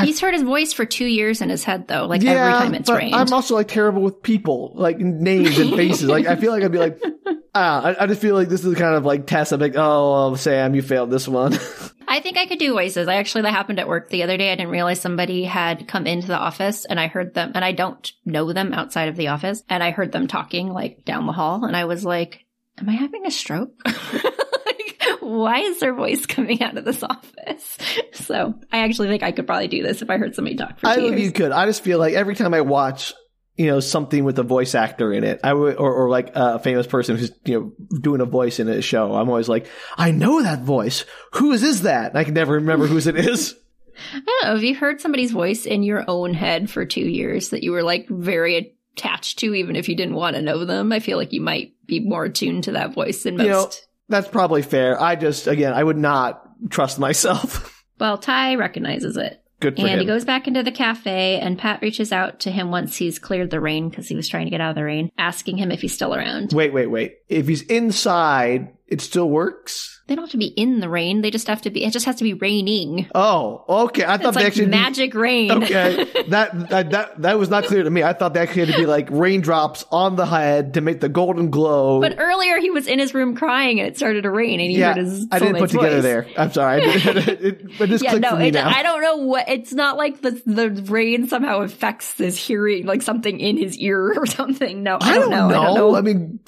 He's 0.03 0.21
heard 0.21 0.35
his 0.35 0.43
voice 0.43 0.73
for 0.73 0.85
two 0.85 1.05
years 1.07 1.41
in 1.41 1.49
his 1.49 1.63
head, 1.63 1.87
though, 1.87 2.07
like 2.07 2.25
every 2.25 2.53
time 2.53 2.75
it's 2.75 2.91
but 2.91 2.99
rained. 2.99 3.15
I'm 3.15 3.33
also 3.33 3.55
like 3.55 3.69
terrible 3.69 4.03
with 4.03 4.21
people, 4.21 4.73
like 4.75 4.99
names 4.99 5.57
and 5.59 5.75
faces. 5.77 6.09
like 6.09 6.27
I 6.27 6.35
feel 6.35 6.51
like 6.51 6.65
I'd 6.65 6.73
be 6.73 6.79
like, 6.79 7.01
ah, 7.55 7.83
I, 7.85 8.03
I 8.03 8.07
just 8.09 8.21
feel 8.21 8.35
like 8.35 8.49
this 8.49 8.65
is 8.65 8.75
kind 8.75 8.97
of 8.97 9.05
like 9.05 9.29
test. 9.29 9.53
I'm 9.53 9.61
like, 9.61 9.75
oh, 9.77 10.35
Sam, 10.35 10.75
you 10.75 10.83
failed 10.83 11.11
this 11.13 11.29
one. 11.29 11.57
I 12.09 12.21
think 12.21 12.37
I 12.37 12.47
could 12.47 12.59
do 12.59 12.73
voices. 12.73 13.09
I 13.09 13.17
actually, 13.17 13.43
that 13.43 13.53
happened 13.53 13.81
at 13.81 13.89
work 13.89 14.09
the 14.09 14.23
other 14.23 14.37
day. 14.37 14.53
I 14.53 14.55
didn't 14.55 14.71
realize 14.71 15.01
somebody 15.01 15.45
had 15.45 15.89
come 15.89 16.07
into 16.07 16.29
the 16.29 16.39
office 16.39 16.85
and 16.85 17.01
I 17.01 17.09
heard 17.09 17.35
them, 17.35 17.53
and 17.55 17.65
I 17.65 17.73
don't 17.73 18.13
know 18.25 18.53
them 18.53 18.73
outside 18.73 19.09
of 19.09 19.17
the 19.17 19.29
office, 19.29 19.63
and 19.69 19.83
I 19.83 19.91
heard 19.91 20.13
them 20.13 20.27
talking 20.27 20.69
like 20.69 21.05
down 21.05 21.27
the 21.27 21.33
hall, 21.33 21.65
and 21.65 21.77
I 21.77 21.85
was 21.85 22.05
like, 22.05 22.45
am 22.79 22.89
I 22.89 22.93
having 22.93 23.27
a 23.27 23.31
stroke? 23.31 23.75
like, 23.85 25.03
why 25.21 25.61
is 25.61 25.81
their 25.81 25.95
voice 25.95 26.27
coming 26.27 26.63
out 26.63 26.77
of 26.77 26.85
this 26.85 27.03
office? 27.03 27.79
So 28.13 28.55
I 28.73 28.79
actually 28.79 29.09
think 29.09 29.23
I 29.23 29.33
could 29.33 29.47
probably 29.47 29.69
do 29.69 29.83
this 29.83 30.03
if 30.03 30.11
I 30.11 30.19
heard 30.19 30.35
somebody 30.35 30.57
talk 30.57 30.79
for 30.79 30.89
I 30.89 30.97
don't 30.97 31.11
think 31.11 31.21
you 31.21 31.33
could. 31.33 31.53
I 31.53 31.67
just 31.67 31.83
feel 31.83 31.99
like 31.99 32.15
every 32.15 32.35
time 32.35 32.55
I 32.55 32.61
watch, 32.61 33.15
you 33.57 33.67
know, 33.67 33.81
something 33.81 34.25
with 34.25 34.39
a 34.39 34.43
voice 34.43 34.75
actor 34.75 35.13
in 35.13 35.25
it, 35.25 35.41
I 35.43 35.53
would, 35.53 35.77
or, 35.77 35.93
or 35.93 36.11
like 36.11 36.31
a 36.35 36.59
famous 36.59 36.87
person 36.87 37.17
who's, 37.17 37.33
you 37.45 37.61
know, 37.89 37.99
doing 38.01 38.21
a 38.21 38.27
voice 38.27 38.61
in 38.61 38.69
a 38.69 38.83
show, 38.83 39.15
I'm 39.15 39.29
always 39.29 39.49
like, 39.49 39.67
I 39.97 40.11
know 40.11 40.43
that 40.43 40.63
voice. 40.63 41.05
Whose 41.33 41.63
is 41.63 41.83
that? 41.83 42.11
And 42.11 42.19
I 42.19 42.25
can 42.25 42.35
never 42.35 42.55
remember 42.55 42.87
whose 42.87 43.07
it 43.07 43.17
is. 43.17 43.55
I 44.13 44.21
don't 44.21 44.45
know. 44.45 44.55
Have 44.55 44.65
you 44.65 44.75
heard 44.75 45.01
somebody's 45.01 45.33
voice 45.33 45.65
in 45.65 45.83
your 45.83 46.05
own 46.07 46.35
head 46.35 46.69
for 46.71 46.85
two 46.85 47.09
years 47.09 47.49
that 47.51 47.63
you 47.63 47.73
were 47.73 47.83
like 47.83 48.07
very 48.09 48.77
attached 48.95 49.39
to, 49.39 49.55
even 49.55 49.75
if 49.75 49.89
you 49.89 49.97
didn't 49.97 50.17
want 50.17 50.37
to 50.37 50.43
know 50.43 50.67
them? 50.67 50.93
I 50.93 51.01
feel 51.01 51.17
like 51.17 51.33
you 51.33 51.41
might 51.41 51.73
be 51.87 52.01
more 52.01 52.25
attuned 52.25 52.65
to 52.65 52.73
that 52.73 52.93
voice 52.93 53.23
than 53.23 53.39
most. 53.39 53.47
You 53.47 53.53
know, 53.53 53.71
That's 54.11 54.29
probably 54.29 54.61
fair. 54.61 55.01
I 55.01 55.17
just, 55.17 55.47
again, 55.47 55.73
I 55.73 55.83
would 55.83 55.97
not 55.97 56.43
trust 56.71 56.99
myself. 56.99 57.73
Well, 57.99 58.19
Tai 58.19 58.57
recognizes 58.57 59.17
it. 59.17 59.43
Good 59.61 59.77
for 59.77 59.83
And 59.83 59.91
him. 59.93 59.99
he 60.01 60.05
goes 60.05 60.25
back 60.25 60.47
into 60.47 60.63
the 60.63 60.71
cafe, 60.71 61.41
and 61.41 61.61
Phat 61.61 61.81
reaches 61.81 62.13
out 62.13 62.41
to 62.41 62.51
him 62.51 62.71
once 62.71 62.97
he's 62.97 63.19
cleared 63.19 63.51
the 63.51 63.61
rain 63.61 63.89
because 63.89 64.07
he 64.09 64.15
was 64.15 64.29
trying 64.29 64.45
to 64.47 64.51
get 64.51 64.61
out 64.61 64.71
of 64.71 64.77
the 64.77 64.85
rain, 64.85 65.11
asking 65.17 65.57
him 65.57 65.71
if 65.73 65.81
he's 65.81 65.95
still 65.95 66.15
around. 66.15 66.53
wait, 66.53 66.73
wait, 66.73 66.89
wait. 66.89 67.17
If 67.29 67.49
he's 67.49 67.63
inside, 67.63 68.69
it 68.89 69.01
still 69.01 69.29
works? 69.29 69.93
They 70.07 70.15
don't 70.15 70.23
have 70.23 70.31
to 70.31 70.37
be 70.39 70.47
in 70.47 70.79
the 70.79 70.89
rain. 70.89 71.23
They 71.23 71.33
just 71.33 71.49
have 71.49 71.63
to 71.63 71.71
be, 71.71 71.85
it 71.85 71.93
just 71.93 72.07
has 72.07 72.15
to 72.17 72.23
be 72.23 72.33
raining. 72.35 73.09
Oh, 73.13 73.65
okay. 73.87 74.05
I 74.05 74.19
thought 74.19 74.29
It's 74.29 74.37
they 74.37 74.43
like 74.45 74.47
actually. 74.53 74.67
magic 74.67 75.15
rain. 75.15 75.51
Okay, 75.51 76.05
that, 76.29 76.69
that 76.71 76.91
that 76.91 77.23
that 77.23 77.39
was 77.41 77.51
not 77.51 77.65
clear 77.65 77.83
to 77.83 77.91
me. 77.91 78.05
I 78.05 78.13
thought 78.13 78.33
they 78.33 78.39
actually 78.39 78.67
had 78.67 78.75
to 78.75 78.81
be 78.81 78.87
like 78.87 79.09
raindrops 79.11 79.85
on 79.91 80.15
the 80.15 80.25
head 80.25 80.75
to 80.75 80.81
make 80.81 81.01
the 81.01 81.09
golden 81.09 81.51
glow. 81.51 82.01
But 82.01 82.21
earlier 82.21 82.59
he 82.61 82.71
was 82.71 82.87
in 82.87 83.01
his 83.01 83.15
room 83.15 83.35
crying 83.35 83.81
and 83.81 83.89
it 83.89 83.97
started 83.97 84.23
to 84.23 84.31
rain 84.31 84.61
and 84.61 84.71
he 84.71 84.79
yeah, 84.79 84.95
heard 84.95 84.99
his 84.99 85.27
I 85.33 85.41
didn't 85.41 85.57
put 85.57 85.71
together 85.71 85.97
voice. 85.97 86.03
there. 86.05 86.27
I'm 86.39 86.53
sorry. 86.53 86.83
I 86.83 86.99
did, 86.99 87.17
it, 87.29 87.79
but 87.79 87.89
this 87.89 88.01
Yeah, 88.01 88.11
clicked 88.11 88.23
no, 88.23 88.31
for 88.31 88.37
me 88.37 88.49
it. 88.51 88.57
I 88.57 88.85
don't 88.85 89.03
know 89.03 89.17
what. 89.17 89.49
It's 89.49 89.73
not 89.73 89.97
like 89.97 90.21
the 90.21 90.41
the 90.47 90.71
rain 90.87 91.27
somehow 91.27 91.63
affects 91.63 92.17
his 92.17 92.37
hearing, 92.39 92.87
like 92.87 93.03
something 93.03 93.41
in 93.41 93.57
his 93.57 93.77
ear 93.79 94.15
or 94.17 94.27
something. 94.27 94.85
No, 94.85 94.99
I, 95.01 95.11
I 95.11 95.15
don't, 95.19 95.31
know. 95.31 95.49
I 95.49 95.53
don't 95.65 95.75
know. 95.75 95.97
I 95.97 96.01
mean, 96.01 96.39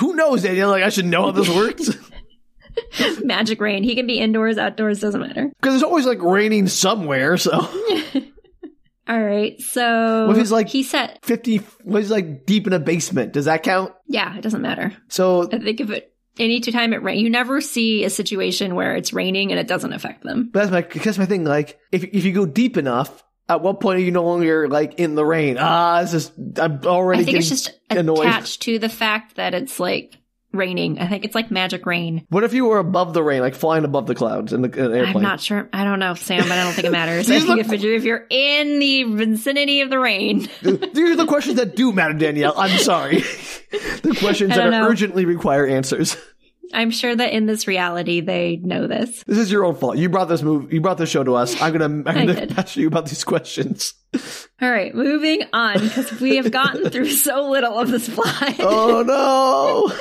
who 0.00 0.14
knows, 0.14 0.42
Daniel? 0.44 0.70
Like, 0.70 0.84
I 0.84 0.88
should 0.88 1.04
know 1.04 1.24
how 1.24 1.30
this 1.32 1.50
works 1.50 1.73
Magic 3.22 3.60
rain. 3.60 3.82
He 3.82 3.94
can 3.94 4.06
be 4.06 4.18
indoors, 4.18 4.58
outdoors, 4.58 5.00
doesn't 5.00 5.20
matter. 5.20 5.50
Because 5.60 5.74
it's 5.76 5.84
always 5.84 6.06
like 6.06 6.22
raining 6.22 6.66
somewhere. 6.68 7.36
So 7.36 7.52
All 9.06 9.20
right, 9.22 9.60
so 9.60 10.30
if 10.30 10.36
he's 10.38 10.50
like- 10.52 10.68
he 10.68 10.82
said, 10.82 11.18
fifty 11.22 11.60
was 11.84 12.10
like 12.10 12.46
deep 12.46 12.66
in 12.66 12.72
a 12.72 12.78
basement. 12.78 13.32
Does 13.34 13.44
that 13.44 13.62
count? 13.62 13.92
yeah, 14.08 14.36
it 14.36 14.40
doesn't 14.40 14.62
matter. 14.62 14.92
So 15.08 15.48
I 15.52 15.58
think 15.58 15.80
if 15.80 15.90
it 15.90 16.10
any 16.38 16.60
time 16.60 16.92
it 16.94 17.02
rain, 17.02 17.18
you 17.20 17.28
never 17.30 17.60
see 17.60 18.04
a 18.04 18.10
situation 18.10 18.74
where 18.74 18.96
it's 18.96 19.12
raining 19.12 19.50
and 19.52 19.60
it 19.60 19.68
doesn't 19.68 19.92
affect 19.92 20.24
them. 20.24 20.48
But 20.52 20.70
that's 20.70 20.72
my 20.94 21.00
that's 21.02 21.18
my 21.18 21.26
thing. 21.26 21.44
Like, 21.44 21.78
if 21.92 22.02
if 22.04 22.24
you 22.24 22.32
go 22.32 22.46
deep 22.46 22.76
enough, 22.78 23.22
at 23.48 23.60
what 23.60 23.78
point 23.80 23.98
are 23.98 24.02
you 24.02 24.10
no 24.10 24.24
longer 24.24 24.68
like 24.68 24.94
in 24.98 25.14
the 25.16 25.24
rain? 25.24 25.58
Ah, 25.60 26.00
this 26.02 26.14
is 26.14 26.32
I'm 26.58 26.80
already 26.86 27.22
I 27.22 27.24
think 27.26 27.38
it's 27.38 27.50
just 27.50 27.78
annoyed. 27.90 28.20
attached 28.26 28.62
to 28.62 28.78
the 28.78 28.88
fact 28.88 29.36
that 29.36 29.52
it's 29.52 29.78
like 29.78 30.16
raining. 30.54 30.98
I 30.98 31.08
think 31.08 31.24
it's 31.24 31.34
like 31.34 31.50
magic 31.50 31.86
rain. 31.86 32.26
What 32.30 32.44
if 32.44 32.52
you 32.52 32.66
were 32.66 32.78
above 32.78 33.14
the 33.14 33.22
rain, 33.22 33.40
like 33.40 33.54
flying 33.54 33.84
above 33.84 34.06
the 34.06 34.14
clouds 34.14 34.52
in 34.52 34.62
the 34.62 34.70
in 34.70 34.86
an 34.86 34.94
airplane? 34.94 35.16
I'm 35.16 35.22
not 35.22 35.40
sure. 35.40 35.68
I 35.72 35.84
don't 35.84 35.98
know, 35.98 36.14
Sam, 36.14 36.42
but 36.42 36.52
I 36.52 36.64
don't 36.64 36.72
think 36.72 36.86
it 36.86 36.92
matters. 36.92 37.30
I 37.30 37.40
think 37.40 37.48
look- 37.48 37.82
if, 37.82 38.04
you're, 38.04 38.26
in 38.30 38.78
the 38.78 39.04
vicinity 39.04 39.80
of 39.80 39.90
the 39.90 39.98
rain, 39.98 40.48
These 40.62 41.10
are 41.10 41.16
the 41.16 41.26
questions 41.26 41.56
that 41.56 41.76
do 41.76 41.92
matter, 41.92 42.14
Danielle. 42.14 42.54
I'm 42.56 42.78
sorry. 42.78 43.18
the 43.70 44.16
questions 44.18 44.54
that 44.54 44.70
know. 44.70 44.88
urgently 44.88 45.24
require 45.24 45.66
answers. 45.66 46.16
I'm 46.72 46.90
sure 46.90 47.14
that 47.14 47.32
in 47.32 47.46
this 47.46 47.68
reality 47.68 48.20
they 48.20 48.56
know 48.56 48.86
this. 48.86 49.22
This 49.24 49.38
is 49.38 49.50
your 49.50 49.64
own 49.64 49.76
fault. 49.76 49.96
You 49.96 50.08
brought 50.08 50.28
this 50.28 50.42
move. 50.42 50.72
You 50.72 50.80
brought 50.80 50.98
this 50.98 51.08
show 51.08 51.22
to 51.22 51.34
us. 51.36 51.60
I'm 51.60 51.72
gonna 51.72 52.02
I'm 52.08 52.26
gonna 52.26 52.48
ask 52.56 52.76
you 52.76 52.88
about 52.88 53.06
these 53.06 53.22
questions. 53.22 53.94
All 54.60 54.70
right, 54.70 54.94
moving 54.94 55.42
on 55.52 55.78
because 55.78 56.20
we 56.20 56.36
have 56.36 56.50
gotten 56.50 56.90
through 56.90 57.10
so 57.10 57.50
little 57.50 57.78
of 57.78 57.90
this 57.90 58.08
plot. 58.08 58.56
Oh 58.60 59.02
no! 59.06 59.96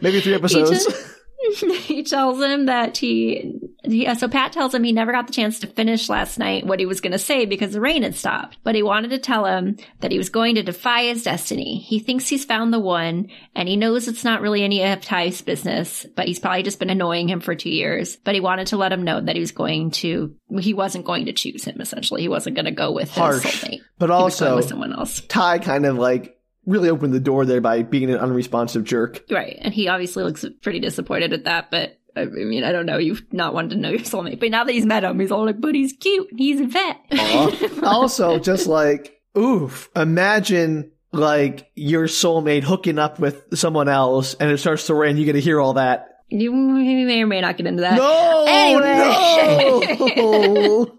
Maybe 0.00 0.20
three 0.20 0.34
episodes. 0.34 0.86
he 1.82 2.02
tells 2.02 2.40
him 2.42 2.66
that 2.66 2.96
he, 2.96 3.60
he 3.84 4.06
uh, 4.06 4.14
so 4.14 4.28
Phat 4.28 4.52
tells 4.52 4.74
him 4.74 4.84
he 4.84 4.92
never 4.92 5.12
got 5.12 5.26
the 5.26 5.32
chance 5.32 5.58
to 5.60 5.66
finish 5.66 6.08
last 6.08 6.38
night 6.38 6.66
what 6.66 6.80
he 6.80 6.86
was 6.86 7.00
going 7.00 7.12
to 7.12 7.18
say 7.18 7.44
because 7.44 7.72
the 7.72 7.80
rain 7.80 8.02
had 8.02 8.14
stopped. 8.14 8.58
But 8.62 8.74
he 8.74 8.82
wanted 8.82 9.10
to 9.10 9.18
tell 9.18 9.44
him 9.44 9.76
that 10.00 10.10
he 10.10 10.18
was 10.18 10.30
going 10.30 10.54
to 10.54 10.62
defy 10.62 11.04
his 11.04 11.22
destiny. 11.22 11.78
He 11.78 11.98
thinks 11.98 12.28
he's 12.28 12.44
found 12.44 12.72
the 12.72 12.80
one 12.80 13.28
and 13.54 13.68
he 13.68 13.76
knows 13.76 14.08
it's 14.08 14.24
not 14.24 14.40
really 14.40 14.62
any 14.62 14.82
of 14.84 15.00
Tai's 15.00 15.42
business, 15.42 16.06
but 16.16 16.26
he's 16.26 16.38
probably 16.38 16.62
just 16.62 16.78
been 16.78 16.90
annoying 16.90 17.28
him 17.28 17.40
for 17.40 17.54
two 17.54 17.70
years. 17.70 18.16
But 18.16 18.34
he 18.34 18.40
wanted 18.40 18.68
to 18.68 18.76
let 18.76 18.92
him 18.92 19.02
know 19.02 19.20
that 19.20 19.36
he 19.36 19.40
was 19.40 19.52
going 19.52 19.90
to, 19.92 20.34
he 20.60 20.74
wasn't 20.74 21.04
going 21.04 21.26
to 21.26 21.32
choose 21.32 21.64
him 21.64 21.80
essentially. 21.80 22.22
He 22.22 22.28
wasn't 22.28 22.56
going 22.56 22.66
to 22.66 22.70
go 22.70 22.92
with 22.92 23.10
his 23.10 23.22
soulmate. 23.22 23.80
but 23.98 24.08
He 24.08 24.14
also 24.14 24.56
with 24.56 24.68
someone 24.68 24.92
else. 24.92 25.20
Tai 25.28 25.58
kind 25.58 25.84
of 25.84 25.98
like 25.98 26.33
really 26.66 26.88
opened 26.90 27.12
the 27.12 27.20
door 27.20 27.44
there 27.44 27.60
by 27.60 27.82
being 27.82 28.10
an 28.10 28.18
unresponsive 28.18 28.84
jerk. 28.84 29.24
Right. 29.30 29.58
And 29.60 29.72
he 29.74 29.88
obviously 29.88 30.24
looks 30.24 30.44
pretty 30.62 30.80
disappointed 30.80 31.32
at 31.32 31.44
that, 31.44 31.70
but 31.70 31.98
I 32.16 32.26
mean, 32.26 32.62
I 32.64 32.72
don't 32.72 32.86
know. 32.86 32.98
You've 32.98 33.24
not 33.32 33.54
wanted 33.54 33.70
to 33.70 33.76
know 33.76 33.90
your 33.90 33.98
soulmate, 34.00 34.38
but 34.40 34.50
now 34.50 34.64
that 34.64 34.72
he's 34.72 34.86
met 34.86 35.02
him, 35.04 35.18
he's 35.18 35.32
all 35.32 35.46
like, 35.46 35.60
but 35.60 35.74
he's 35.74 35.92
cute. 35.94 36.30
And 36.30 36.38
he's 36.38 36.60
a 36.60 36.66
vet. 36.66 37.00
Uh-huh. 37.10 37.80
also, 37.86 38.38
just 38.38 38.66
like, 38.66 39.20
oof, 39.36 39.90
imagine 39.96 40.92
like 41.12 41.70
your 41.74 42.06
soulmate 42.06 42.62
hooking 42.62 42.98
up 42.98 43.18
with 43.18 43.42
someone 43.54 43.88
else 43.88 44.34
and 44.34 44.50
it 44.50 44.58
starts 44.58 44.86
to 44.86 44.94
rain. 44.94 45.16
You 45.16 45.24
get 45.24 45.32
to 45.34 45.40
hear 45.40 45.60
all 45.60 45.74
that. 45.74 46.08
You 46.30 46.52
may 46.52 47.22
or 47.22 47.26
may 47.26 47.40
not 47.40 47.56
get 47.56 47.66
into 47.66 47.82
that. 47.82 47.96
No, 47.96 48.44
Anyway. 48.48 50.14
no. 50.16 50.98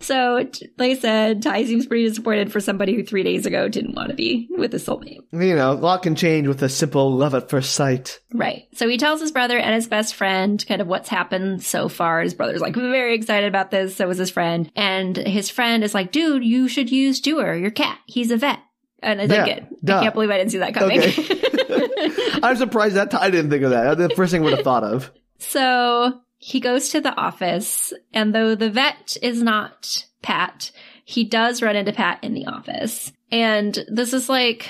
so, 0.00 0.44
like 0.78 0.90
I 0.92 0.94
said, 0.96 1.42
Tai 1.42 1.64
seems 1.64 1.86
pretty 1.86 2.06
disappointed 2.08 2.52
for 2.52 2.60
somebody 2.60 2.94
who 2.94 3.02
three 3.04 3.22
days 3.22 3.46
ago 3.46 3.68
didn't 3.68 3.94
want 3.94 4.10
to 4.10 4.14
be 4.14 4.48
with 4.56 4.72
his 4.72 4.86
soulmate. 4.86 5.20
you 5.32 5.54
know, 5.56 5.72
a 5.72 5.74
lot 5.74 6.02
can 6.02 6.14
change 6.14 6.46
with 6.46 6.62
a 6.62 6.68
simple 6.68 7.12
love 7.14 7.34
at 7.34 7.48
first 7.50 7.72
sight. 7.72 8.20
Right. 8.34 8.68
So 8.74 8.88
he 8.88 8.96
tells 8.98 9.20
his 9.20 9.32
brother 9.32 9.58
and 9.58 9.74
his 9.74 9.86
best 9.86 10.14
friend 10.14 10.64
kind 10.68 10.80
of 10.80 10.86
what's 10.86 11.08
happened 11.08 11.62
so 11.62 11.88
far. 11.88 12.20
His 12.20 12.34
brother's 12.34 12.60
like 12.60 12.74
very 12.74 13.14
excited 13.14 13.46
about 13.48 13.70
this. 13.70 13.96
So 13.96 14.06
was 14.06 14.18
his 14.18 14.30
friend. 14.30 14.70
And 14.76 15.16
his 15.16 15.50
friend 15.50 15.82
is 15.82 15.94
like, 15.94 16.12
dude, 16.12 16.44
you 16.44 16.68
should 16.68 16.90
use 16.90 17.20
Dewar, 17.20 17.54
your 17.56 17.70
cat. 17.70 17.98
He's 18.06 18.30
a 18.30 18.36
vet. 18.36 18.58
And 19.02 19.20
I 19.20 19.24
Yeah, 19.24 19.44
think 19.44 19.58
it. 19.58 19.84
duh. 19.84 19.98
I 19.98 20.02
can't 20.02 20.14
believe 20.14 20.30
I 20.30 20.38
didn't 20.38 20.50
see 20.50 20.58
that 20.58 20.74
coming. 20.74 21.00
I'm 22.42 22.56
surprised 22.56 22.96
that 22.96 23.14
I 23.14 23.30
didn't 23.30 23.50
think 23.50 23.62
of 23.62 23.70
that. 23.70 23.96
That's 23.96 24.10
the 24.10 24.16
first 24.16 24.32
thing 24.32 24.42
I 24.42 24.44
would 24.44 24.52
have 24.54 24.64
thought 24.64 24.84
of. 24.84 25.10
So 25.40 26.20
he 26.38 26.60
goes 26.60 26.90
to 26.90 27.00
the 27.00 27.14
office, 27.14 27.92
and 28.14 28.34
though 28.34 28.54
the 28.54 28.70
vet 28.70 29.16
is 29.22 29.42
not 29.42 30.04
Phat, 30.22 30.70
he 31.04 31.24
does 31.24 31.62
run 31.62 31.76
into 31.76 31.92
Phat 31.92 32.18
in 32.22 32.34
the 32.34 32.46
office. 32.46 33.12
And 33.30 33.78
this 33.88 34.12
is 34.12 34.28
like, 34.28 34.68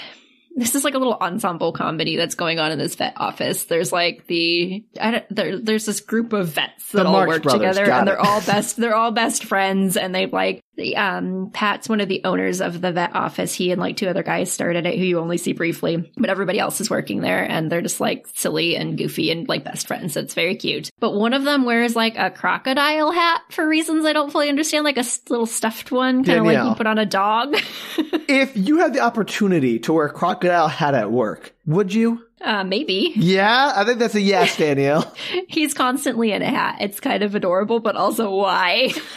this 0.57 0.75
is 0.75 0.83
like 0.83 0.95
a 0.95 0.99
little 0.99 1.16
ensemble 1.21 1.73
comedy 1.73 2.16
that's 2.16 2.35
going 2.35 2.59
on 2.59 2.73
in 2.73 2.79
this 2.79 2.95
vet 2.97 3.14
office. 3.16 3.64
There's 3.64 3.93
like 3.93 4.27
the, 4.27 4.85
I 5.01 5.11
don't, 5.11 5.25
there, 5.31 5.59
there's 5.59 5.87
this 5.87 6.01
group 6.01 6.33
of 6.33 6.49
vets 6.49 6.93
that 6.93 7.03
The 7.03 7.07
all 7.07 7.12
Marx 7.12 7.29
work 7.29 7.43
Brothers, 7.43 7.77
together 7.77 7.91
and 7.93 8.09
it. 8.09 8.11
they're 8.11 8.21
all 8.21 8.41
best, 8.47 8.77
they're 8.77 8.95
all 8.95 9.12
best 9.12 9.45
friends 9.45 9.97
and 9.97 10.14
they 10.14 10.27
like, 10.27 10.62
um, 10.97 11.51
Phat's 11.51 11.89
one 11.89 12.01
of 12.01 12.09
the 12.09 12.22
owners 12.24 12.61
of 12.61 12.81
the 12.81 12.93
vet 12.93 13.14
office. 13.14 13.55
He 13.55 13.72
and 13.72 13.81
like 13.81 13.97
two 13.97 14.09
other 14.09 14.22
guys 14.22 14.51
started 14.51 14.87
it 14.87 14.99
who 14.99 15.05
you 15.05 15.18
only 15.18 15.39
see 15.39 15.53
briefly, 15.53 16.11
but 16.16 16.31
everybody 16.31 16.59
else 16.59 16.81
is 16.81 16.91
working 16.91 17.20
there 17.20 17.45
and 17.45 17.70
they're 17.70 17.83
just 17.83 18.01
like 18.01 18.26
silly 18.35 18.76
and 18.76 18.97
goofy 18.97 19.31
and 19.31 19.49
like 19.49 19.64
best 19.64 19.87
friends. 19.87 20.14
So 20.14 20.20
it's 20.20 20.35
very 20.35 20.57
cute. 20.57 20.91
But 21.01 21.14
one 21.14 21.35
of 21.35 21.45
them 21.45 21.64
wears 21.64 21.97
like 21.97 22.16
a 22.16 22.31
crocodile 22.31 23.11
hat 23.11 23.43
for 23.51 23.66
reasons 23.66 24.05
I 24.05 24.12
don't 24.12 24.31
fully 24.31 24.49
understand, 24.49 24.85
like 24.85 24.99
a 24.99 25.05
little 25.29 25.47
stuffed 25.47 25.91
one, 25.91 26.24
kind 26.24 26.41
of 26.41 26.47
like 26.47 26.62
you 26.62 26.74
put 26.74 26.87
on 26.87 26.99
a 26.99 27.07
dog. 27.07 27.57
If 28.31 28.55
you 28.57 28.79
had 28.79 28.93
the 28.93 29.01
opportunity 29.01 29.79
to 29.81 29.93
wear 29.95 30.07
a 30.07 30.12
crocodile 30.12 30.68
hat 30.68 30.95
at 30.95 31.11
work, 31.11 31.55
would 31.69 31.95
you? 31.95 32.25
uh, 32.41 32.62
maybe. 32.62 33.12
Yeah, 33.16 33.73
I 33.75 33.85
think 33.85 33.99
that's 33.99 34.14
a 34.14 34.21
yes, 34.21 34.57
Danielle. 34.62 35.12
He's 35.49 35.75
constantly 35.75 36.31
in 36.31 36.41
a 36.41 36.47
hat. 36.47 36.77
It's 36.81 37.01
kind 37.01 37.25
of 37.25 37.35
adorable, 37.35 37.81
but 37.81 37.97
also 37.97 38.31
why? 38.33 38.91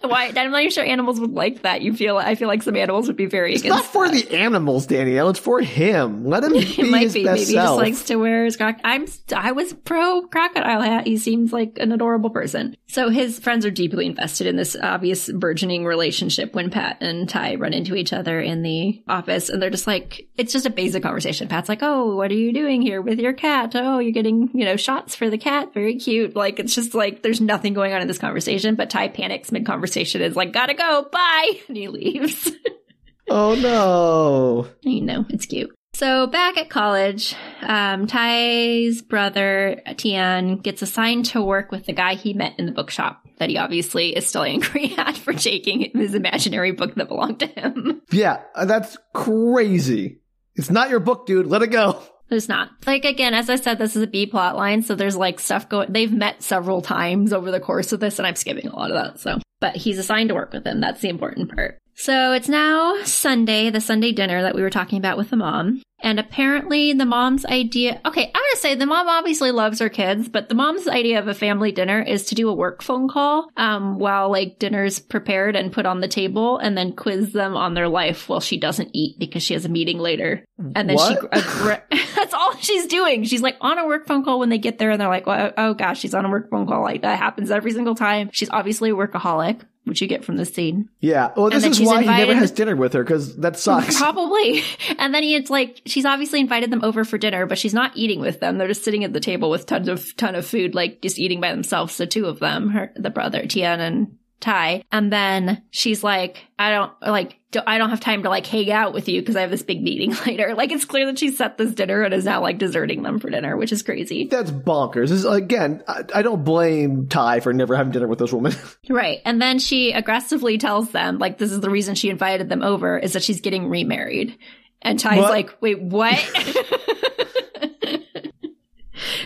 why? 0.00 0.32
I'm 0.34 0.50
not 0.50 0.60
even 0.60 0.70
sure 0.70 0.82
animals 0.84 1.20
would 1.20 1.32
like 1.32 1.60
that. 1.62 1.82
You 1.82 1.92
feel? 1.94 2.16
I 2.18 2.34
feel 2.34 2.48
like 2.48 2.62
some 2.62 2.74
animals 2.76 3.06
would 3.06 3.16
be 3.16 3.26
very 3.26 3.54
It's 3.54 3.64
not 3.64 3.84
for 3.84 4.08
that. 4.08 4.14
the 4.30 4.34
animals, 4.36 4.86
Danielle. 4.86 5.28
It's 5.28 5.38
for 5.38 5.60
him. 5.60 6.24
Let 6.24 6.44
him 6.44 6.54
It 6.54 6.76
be 6.76 6.90
might 6.90 7.02
his 7.02 7.14
be. 7.14 7.24
best 7.24 7.34
Maybe 7.40 7.46
he 7.46 7.52
self. 7.52 7.66
just 7.66 7.76
likes 7.78 8.04
to 8.04 8.16
wear 8.16 8.44
his 8.46 8.56
croc. 8.56 8.76
I'm. 8.82 9.06
I 9.36 9.52
was 9.52 9.72
pro 9.74 10.22
crocodile 10.22 10.80
hat. 10.80 11.06
He 11.06 11.18
seems 11.18 11.52
like 11.52 11.76
an 11.80 11.92
adorable 11.92 12.30
person. 12.30 12.76
So 12.88 13.10
his 13.10 13.38
friends 13.38 13.64
are 13.66 13.70
deeply 13.70 14.06
invested 14.06 14.46
in 14.46 14.56
this 14.56 14.74
obvious 14.82 15.30
burgeoning 15.30 15.84
relationship. 15.84 16.54
When 16.54 16.70
Phat 16.70 16.98
and 17.02 17.28
Tai 17.28 17.56
run 17.56 17.72
into 17.74 17.94
each 17.94 18.12
other 18.14 18.40
in 18.40 18.62
the 18.62 19.02
office, 19.06 19.48
and 19.50 19.60
they're 19.62 19.68
just 19.70 19.86
like, 19.86 20.28
it's 20.36 20.52
just 20.52 20.66
a 20.66 20.70
basic 20.70 21.02
conversation. 21.02 21.48
Phat's 21.52 21.68
like, 21.68 21.82
"Oh, 21.82 22.16
what 22.16 22.30
are 22.30 22.34
you 22.34 22.50
doing 22.50 22.80
here 22.80 23.02
with 23.02 23.18
your 23.18 23.34
cat? 23.34 23.72
Oh, 23.74 23.98
you're 23.98 24.12
getting 24.12 24.48
you 24.54 24.64
know 24.64 24.76
shots 24.76 25.14
for 25.14 25.28
the 25.28 25.36
cat. 25.36 25.74
Very 25.74 25.96
cute. 25.98 26.34
Like 26.34 26.58
it's 26.58 26.74
just 26.74 26.94
like 26.94 27.22
there's 27.22 27.42
nothing 27.42 27.74
going 27.74 27.92
on 27.92 28.00
in 28.00 28.08
this 28.08 28.16
conversation. 28.16 28.74
But 28.74 28.88
Tai 28.88 29.08
panics 29.08 29.52
mid 29.52 29.66
conversation. 29.66 30.22
Is 30.22 30.34
like, 30.34 30.54
gotta 30.54 30.72
go. 30.72 31.06
Bye, 31.12 31.60
and 31.68 31.76
he 31.76 31.88
leaves. 31.88 32.50
oh 33.28 33.54
no. 33.54 34.66
You 34.80 35.02
know, 35.02 35.26
it's 35.28 35.44
cute. 35.44 35.70
So 35.92 36.26
back 36.26 36.56
at 36.56 36.70
college, 36.70 37.36
um, 37.60 38.06
Tai's 38.06 39.02
brother 39.02 39.82
Thian 39.88 40.62
gets 40.62 40.80
assigned 40.80 41.26
to 41.26 41.42
work 41.42 41.70
with 41.70 41.84
the 41.84 41.92
guy 41.92 42.14
he 42.14 42.32
met 42.32 42.54
in 42.58 42.64
the 42.64 42.72
bookshop 42.72 43.22
that 43.36 43.50
he 43.50 43.58
obviously 43.58 44.16
is 44.16 44.26
still 44.26 44.44
angry 44.44 44.94
at 44.96 45.18
for 45.18 45.34
taking 45.34 45.90
his 45.92 46.14
imaginary 46.14 46.72
book 46.72 46.94
that 46.94 47.08
belonged 47.08 47.40
to 47.40 47.46
him. 47.46 48.00
Yeah, 48.10 48.40
that's 48.64 48.96
crazy. 49.12 50.21
It's 50.54 50.70
not 50.70 50.90
your 50.90 51.00
book, 51.00 51.26
dude. 51.26 51.46
Let 51.46 51.62
it 51.62 51.68
go. 51.68 52.02
There's 52.28 52.48
not. 52.48 52.70
Like 52.86 53.04
again, 53.04 53.34
as 53.34 53.50
I 53.50 53.56
said, 53.56 53.78
this 53.78 53.94
is 53.94 54.02
a 54.02 54.06
B 54.06 54.26
plot 54.26 54.56
line, 54.56 54.82
so 54.82 54.94
there's 54.94 55.16
like 55.16 55.38
stuff 55.38 55.68
going 55.68 55.92
they've 55.92 56.10
met 56.10 56.42
several 56.42 56.80
times 56.80 57.30
over 57.30 57.50
the 57.50 57.60
course 57.60 57.92
of 57.92 58.00
this, 58.00 58.18
and 58.18 58.26
I'm 58.26 58.36
skipping 58.36 58.68
a 58.68 58.74
lot 58.74 58.90
of 58.90 58.96
that, 58.96 59.20
so 59.20 59.38
but 59.60 59.76
he's 59.76 59.98
assigned 59.98 60.30
to 60.30 60.34
work 60.34 60.54
with 60.54 60.66
him. 60.66 60.80
That's 60.80 61.02
the 61.02 61.10
important 61.10 61.54
part. 61.54 61.78
So 61.94 62.32
it's 62.32 62.48
now 62.48 63.02
Sunday, 63.04 63.70
the 63.70 63.80
Sunday 63.80 64.12
dinner 64.12 64.42
that 64.42 64.54
we 64.54 64.62
were 64.62 64.70
talking 64.70 64.98
about 64.98 65.16
with 65.18 65.30
the 65.30 65.36
mom. 65.36 65.82
And 66.04 66.18
apparently 66.18 66.92
the 66.94 67.04
mom's 67.04 67.44
idea, 67.44 68.00
okay, 68.04 68.24
I'm 68.24 68.42
to 68.54 68.56
say 68.58 68.74
the 68.74 68.86
mom 68.86 69.06
obviously 69.08 69.52
loves 69.52 69.78
her 69.78 69.88
kids, 69.88 70.28
but 70.28 70.48
the 70.48 70.56
mom's 70.56 70.88
idea 70.88 71.20
of 71.20 71.28
a 71.28 71.34
family 71.34 71.70
dinner 71.70 72.02
is 72.02 72.26
to 72.26 72.34
do 72.34 72.48
a 72.48 72.54
work 72.54 72.82
phone 72.82 73.08
call, 73.08 73.48
um, 73.56 74.00
while 74.00 74.28
like 74.28 74.58
dinner's 74.58 74.98
prepared 74.98 75.54
and 75.54 75.70
put 75.72 75.86
on 75.86 76.00
the 76.00 76.08
table 76.08 76.58
and 76.58 76.76
then 76.76 76.96
quiz 76.96 77.32
them 77.32 77.56
on 77.56 77.74
their 77.74 77.86
life 77.88 78.28
while 78.28 78.40
she 78.40 78.58
doesn't 78.58 78.90
eat 78.92 79.16
because 79.20 79.44
she 79.44 79.54
has 79.54 79.64
a 79.64 79.68
meeting 79.68 79.98
later. 79.98 80.44
And 80.74 80.88
then 80.90 80.98
she, 80.98 81.14
What? 81.14 81.30
aggr- 81.30 81.82
that's 82.16 82.34
all 82.34 82.56
she's 82.56 82.88
doing. 82.88 83.22
She's 83.22 83.42
like 83.42 83.56
on 83.60 83.78
a 83.78 83.86
work 83.86 84.08
phone 84.08 84.24
call 84.24 84.40
when 84.40 84.48
they 84.48 84.58
get 84.58 84.78
there 84.78 84.90
and 84.90 85.00
they're 85.00 85.08
like, 85.08 85.28
oh, 85.28 85.52
oh 85.56 85.74
gosh, 85.74 86.00
she's 86.00 86.14
on 86.14 86.24
a 86.24 86.30
work 86.30 86.50
phone 86.50 86.66
call. 86.66 86.82
Like 86.82 87.02
that 87.02 87.16
happens 87.18 87.52
every 87.52 87.70
single 87.70 87.94
time. 87.94 88.28
She's 88.32 88.50
obviously 88.50 88.90
a 88.90 88.94
workaholic, 88.94 89.60
which 89.84 90.00
you 90.00 90.06
get 90.06 90.24
from 90.24 90.36
this 90.36 90.52
scene. 90.54 90.88
Yeah. 91.00 91.32
Well, 91.36 91.50
this 91.50 91.64
is 91.64 91.80
why 91.80 92.02
he 92.02 92.08
never 92.08 92.34
has 92.34 92.50
dinner 92.50 92.76
with 92.76 92.92
her 92.92 93.02
because 93.02 93.36
that 93.38 93.56
sucks. 93.58 93.96
Probably. 93.96 94.62
And 94.98 95.14
then 95.14 95.22
he's 95.22 95.50
like 95.50 95.82
she's 95.86 96.04
obviously 96.04 96.40
invited 96.40 96.70
them 96.70 96.84
over 96.84 97.04
for 97.04 97.18
dinner, 97.18 97.46
but 97.46 97.58
she's 97.58 97.74
not 97.74 97.92
eating 97.96 98.20
with 98.20 98.40
them. 98.40 98.58
They're 98.58 98.68
just 98.68 98.84
sitting 98.84 99.04
at 99.04 99.12
the 99.12 99.20
table 99.20 99.50
with 99.50 99.66
tons 99.66 99.88
of 99.88 100.16
ton 100.16 100.34
of 100.34 100.46
food, 100.46 100.74
like 100.74 101.02
just 101.02 101.18
eating 101.18 101.40
by 101.40 101.50
themselves. 101.50 101.96
The 101.96 102.06
two 102.06 102.26
of 102.26 102.38
them, 102.38 102.70
her 102.70 102.92
the 102.96 103.10
brother 103.10 103.42
Thian 103.42 103.80
and 103.80 104.18
Tai. 104.42 104.84
And 104.92 105.10
then 105.12 105.62
she's 105.70 106.04
like, 106.04 106.44
I 106.58 106.70
don't 106.70 106.92
like 107.00 107.38
do, 107.52 107.60
I 107.66 107.78
don't 107.78 107.90
have 107.90 108.00
time 108.00 108.22
to 108.24 108.28
like 108.28 108.46
hang 108.46 108.70
out 108.70 108.92
with 108.92 109.08
you 109.08 109.20
because 109.20 109.36
I 109.36 109.42
have 109.42 109.50
this 109.50 109.62
big 109.62 109.82
meeting 109.82 110.14
later. 110.26 110.54
Like 110.54 110.72
it's 110.72 110.84
clear 110.84 111.06
that 111.06 111.18
she 111.18 111.30
set 111.30 111.56
this 111.58 111.72
dinner 111.74 112.02
and 112.02 112.12
is 112.12 112.24
now 112.24 112.40
like 112.42 112.58
deserting 112.58 113.02
them 113.02 113.18
for 113.20 113.30
dinner, 113.30 113.56
which 113.56 113.72
is 113.72 113.82
crazy. 113.82 114.26
That's 114.26 114.50
bonkers. 114.50 115.08
This 115.08 115.20
is, 115.20 115.24
again, 115.24 115.82
I, 115.88 116.02
I 116.14 116.22
don't 116.22 116.44
blame 116.44 117.08
Tai 117.08 117.40
for 117.40 117.52
never 117.52 117.76
having 117.76 117.92
dinner 117.92 118.08
with 118.08 118.18
this 118.18 118.32
woman. 118.32 118.52
Right. 118.88 119.20
And 119.24 119.40
then 119.40 119.58
she 119.58 119.92
aggressively 119.92 120.58
tells 120.58 120.90
them, 120.90 121.18
like, 121.18 121.38
this 121.38 121.50
is 121.52 121.60
the 121.60 121.70
reason 121.70 121.94
she 121.94 122.10
invited 122.10 122.48
them 122.48 122.62
over, 122.62 122.98
is 122.98 123.12
that 123.14 123.22
she's 123.22 123.40
getting 123.40 123.68
remarried. 123.68 124.36
And 124.82 124.98
Tai's 124.98 125.18
What? 125.20 125.30
like, 125.30 125.56
wait, 125.62 125.80
what? 125.80 126.18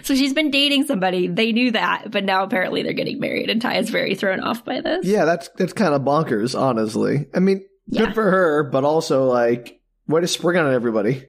so 0.03 0.15
she's 0.15 0.33
been 0.35 0.51
dating 0.51 0.87
somebody. 0.87 1.29
They 1.29 1.53
knew 1.53 1.71
that, 1.73 2.11
but 2.11 2.25
now 2.25 2.43
apparently 2.45 2.83
they're 2.83 2.93
getting 2.93 3.21
married. 3.21 3.51
And 3.51 3.61
Tai 3.63 3.77
is 3.79 3.91
very 3.91 4.15
thrown 4.15 4.41
off 4.41 4.65
by 4.65 4.81
this. 4.81 5.05
yeah, 5.07 5.25
that's 5.25 5.49
that's 5.57 5.73
kind 5.73 5.95
of 5.95 6.03
bonkers, 6.03 6.59
honestly. 6.59 7.27
I 7.35 7.41
mean, 7.41 7.65
Yeah. 7.89 8.07
good 8.07 8.15
for 8.15 8.31
her, 8.31 8.65
but 8.65 8.85
also 8.85 9.25
like, 9.27 9.81
way 10.09 10.21
to 10.21 10.27
spring 10.29 10.57
on 10.59 10.73
everybody. 10.73 11.27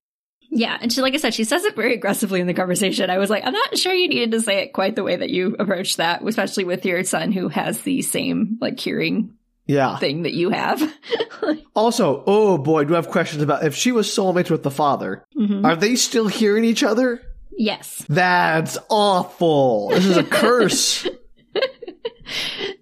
Yeah. 0.50 0.78
And 0.82 0.92
she, 0.94 1.02
like 1.02 1.14
I 1.14 1.18
said, 1.18 1.34
she 1.34 1.44
says 1.44 1.66
it 1.66 1.76
very 1.76 1.94
aggressively 1.94 2.40
in 2.40 2.48
the 2.48 2.54
conversation. 2.54 3.10
I 3.10 3.18
was 3.18 3.30
like, 3.30 3.46
I'm 3.46 3.54
not 3.54 3.78
sure 3.78 3.94
you 3.94 4.08
needed 4.08 4.32
to 4.32 4.42
say 4.42 4.60
it 4.64 4.74
quite 4.74 4.96
the 4.96 5.04
way 5.04 5.16
that 5.18 5.30
you 5.30 5.56
approached 5.60 5.98
that, 5.98 6.22
especially 6.26 6.64
with 6.64 6.86
your 6.86 7.04
son 7.04 7.32
who 7.34 7.50
has 7.50 7.82
the 7.82 8.02
same, 8.02 8.58
like, 8.62 8.80
hearing 8.80 9.34
Yeah. 9.68 9.98
thing 9.98 10.24
that 10.24 10.34
you 10.34 10.50
have. 10.52 10.82
Also, 11.76 12.24
oh 12.26 12.58
boy, 12.58 12.84
do 12.84 12.94
I 12.94 12.98
have 12.98 13.10
questions 13.10 13.42
about 13.44 13.64
if 13.64 13.76
she 13.76 13.92
was 13.92 14.08
soulmates 14.08 14.50
with 14.50 14.64
the 14.64 14.72
father. 14.72 15.24
Mhm. 15.38 15.64
Are 15.64 15.76
they 15.76 15.96
still 15.96 16.28
hearing 16.28 16.64
each 16.66 16.84
other? 16.84 17.22
Yes. 17.58 18.06
That's 18.08 18.78
awful. 18.90 19.90
This 19.90 20.06
is 20.06 20.18
a 20.18 20.24
curse. 20.30 21.08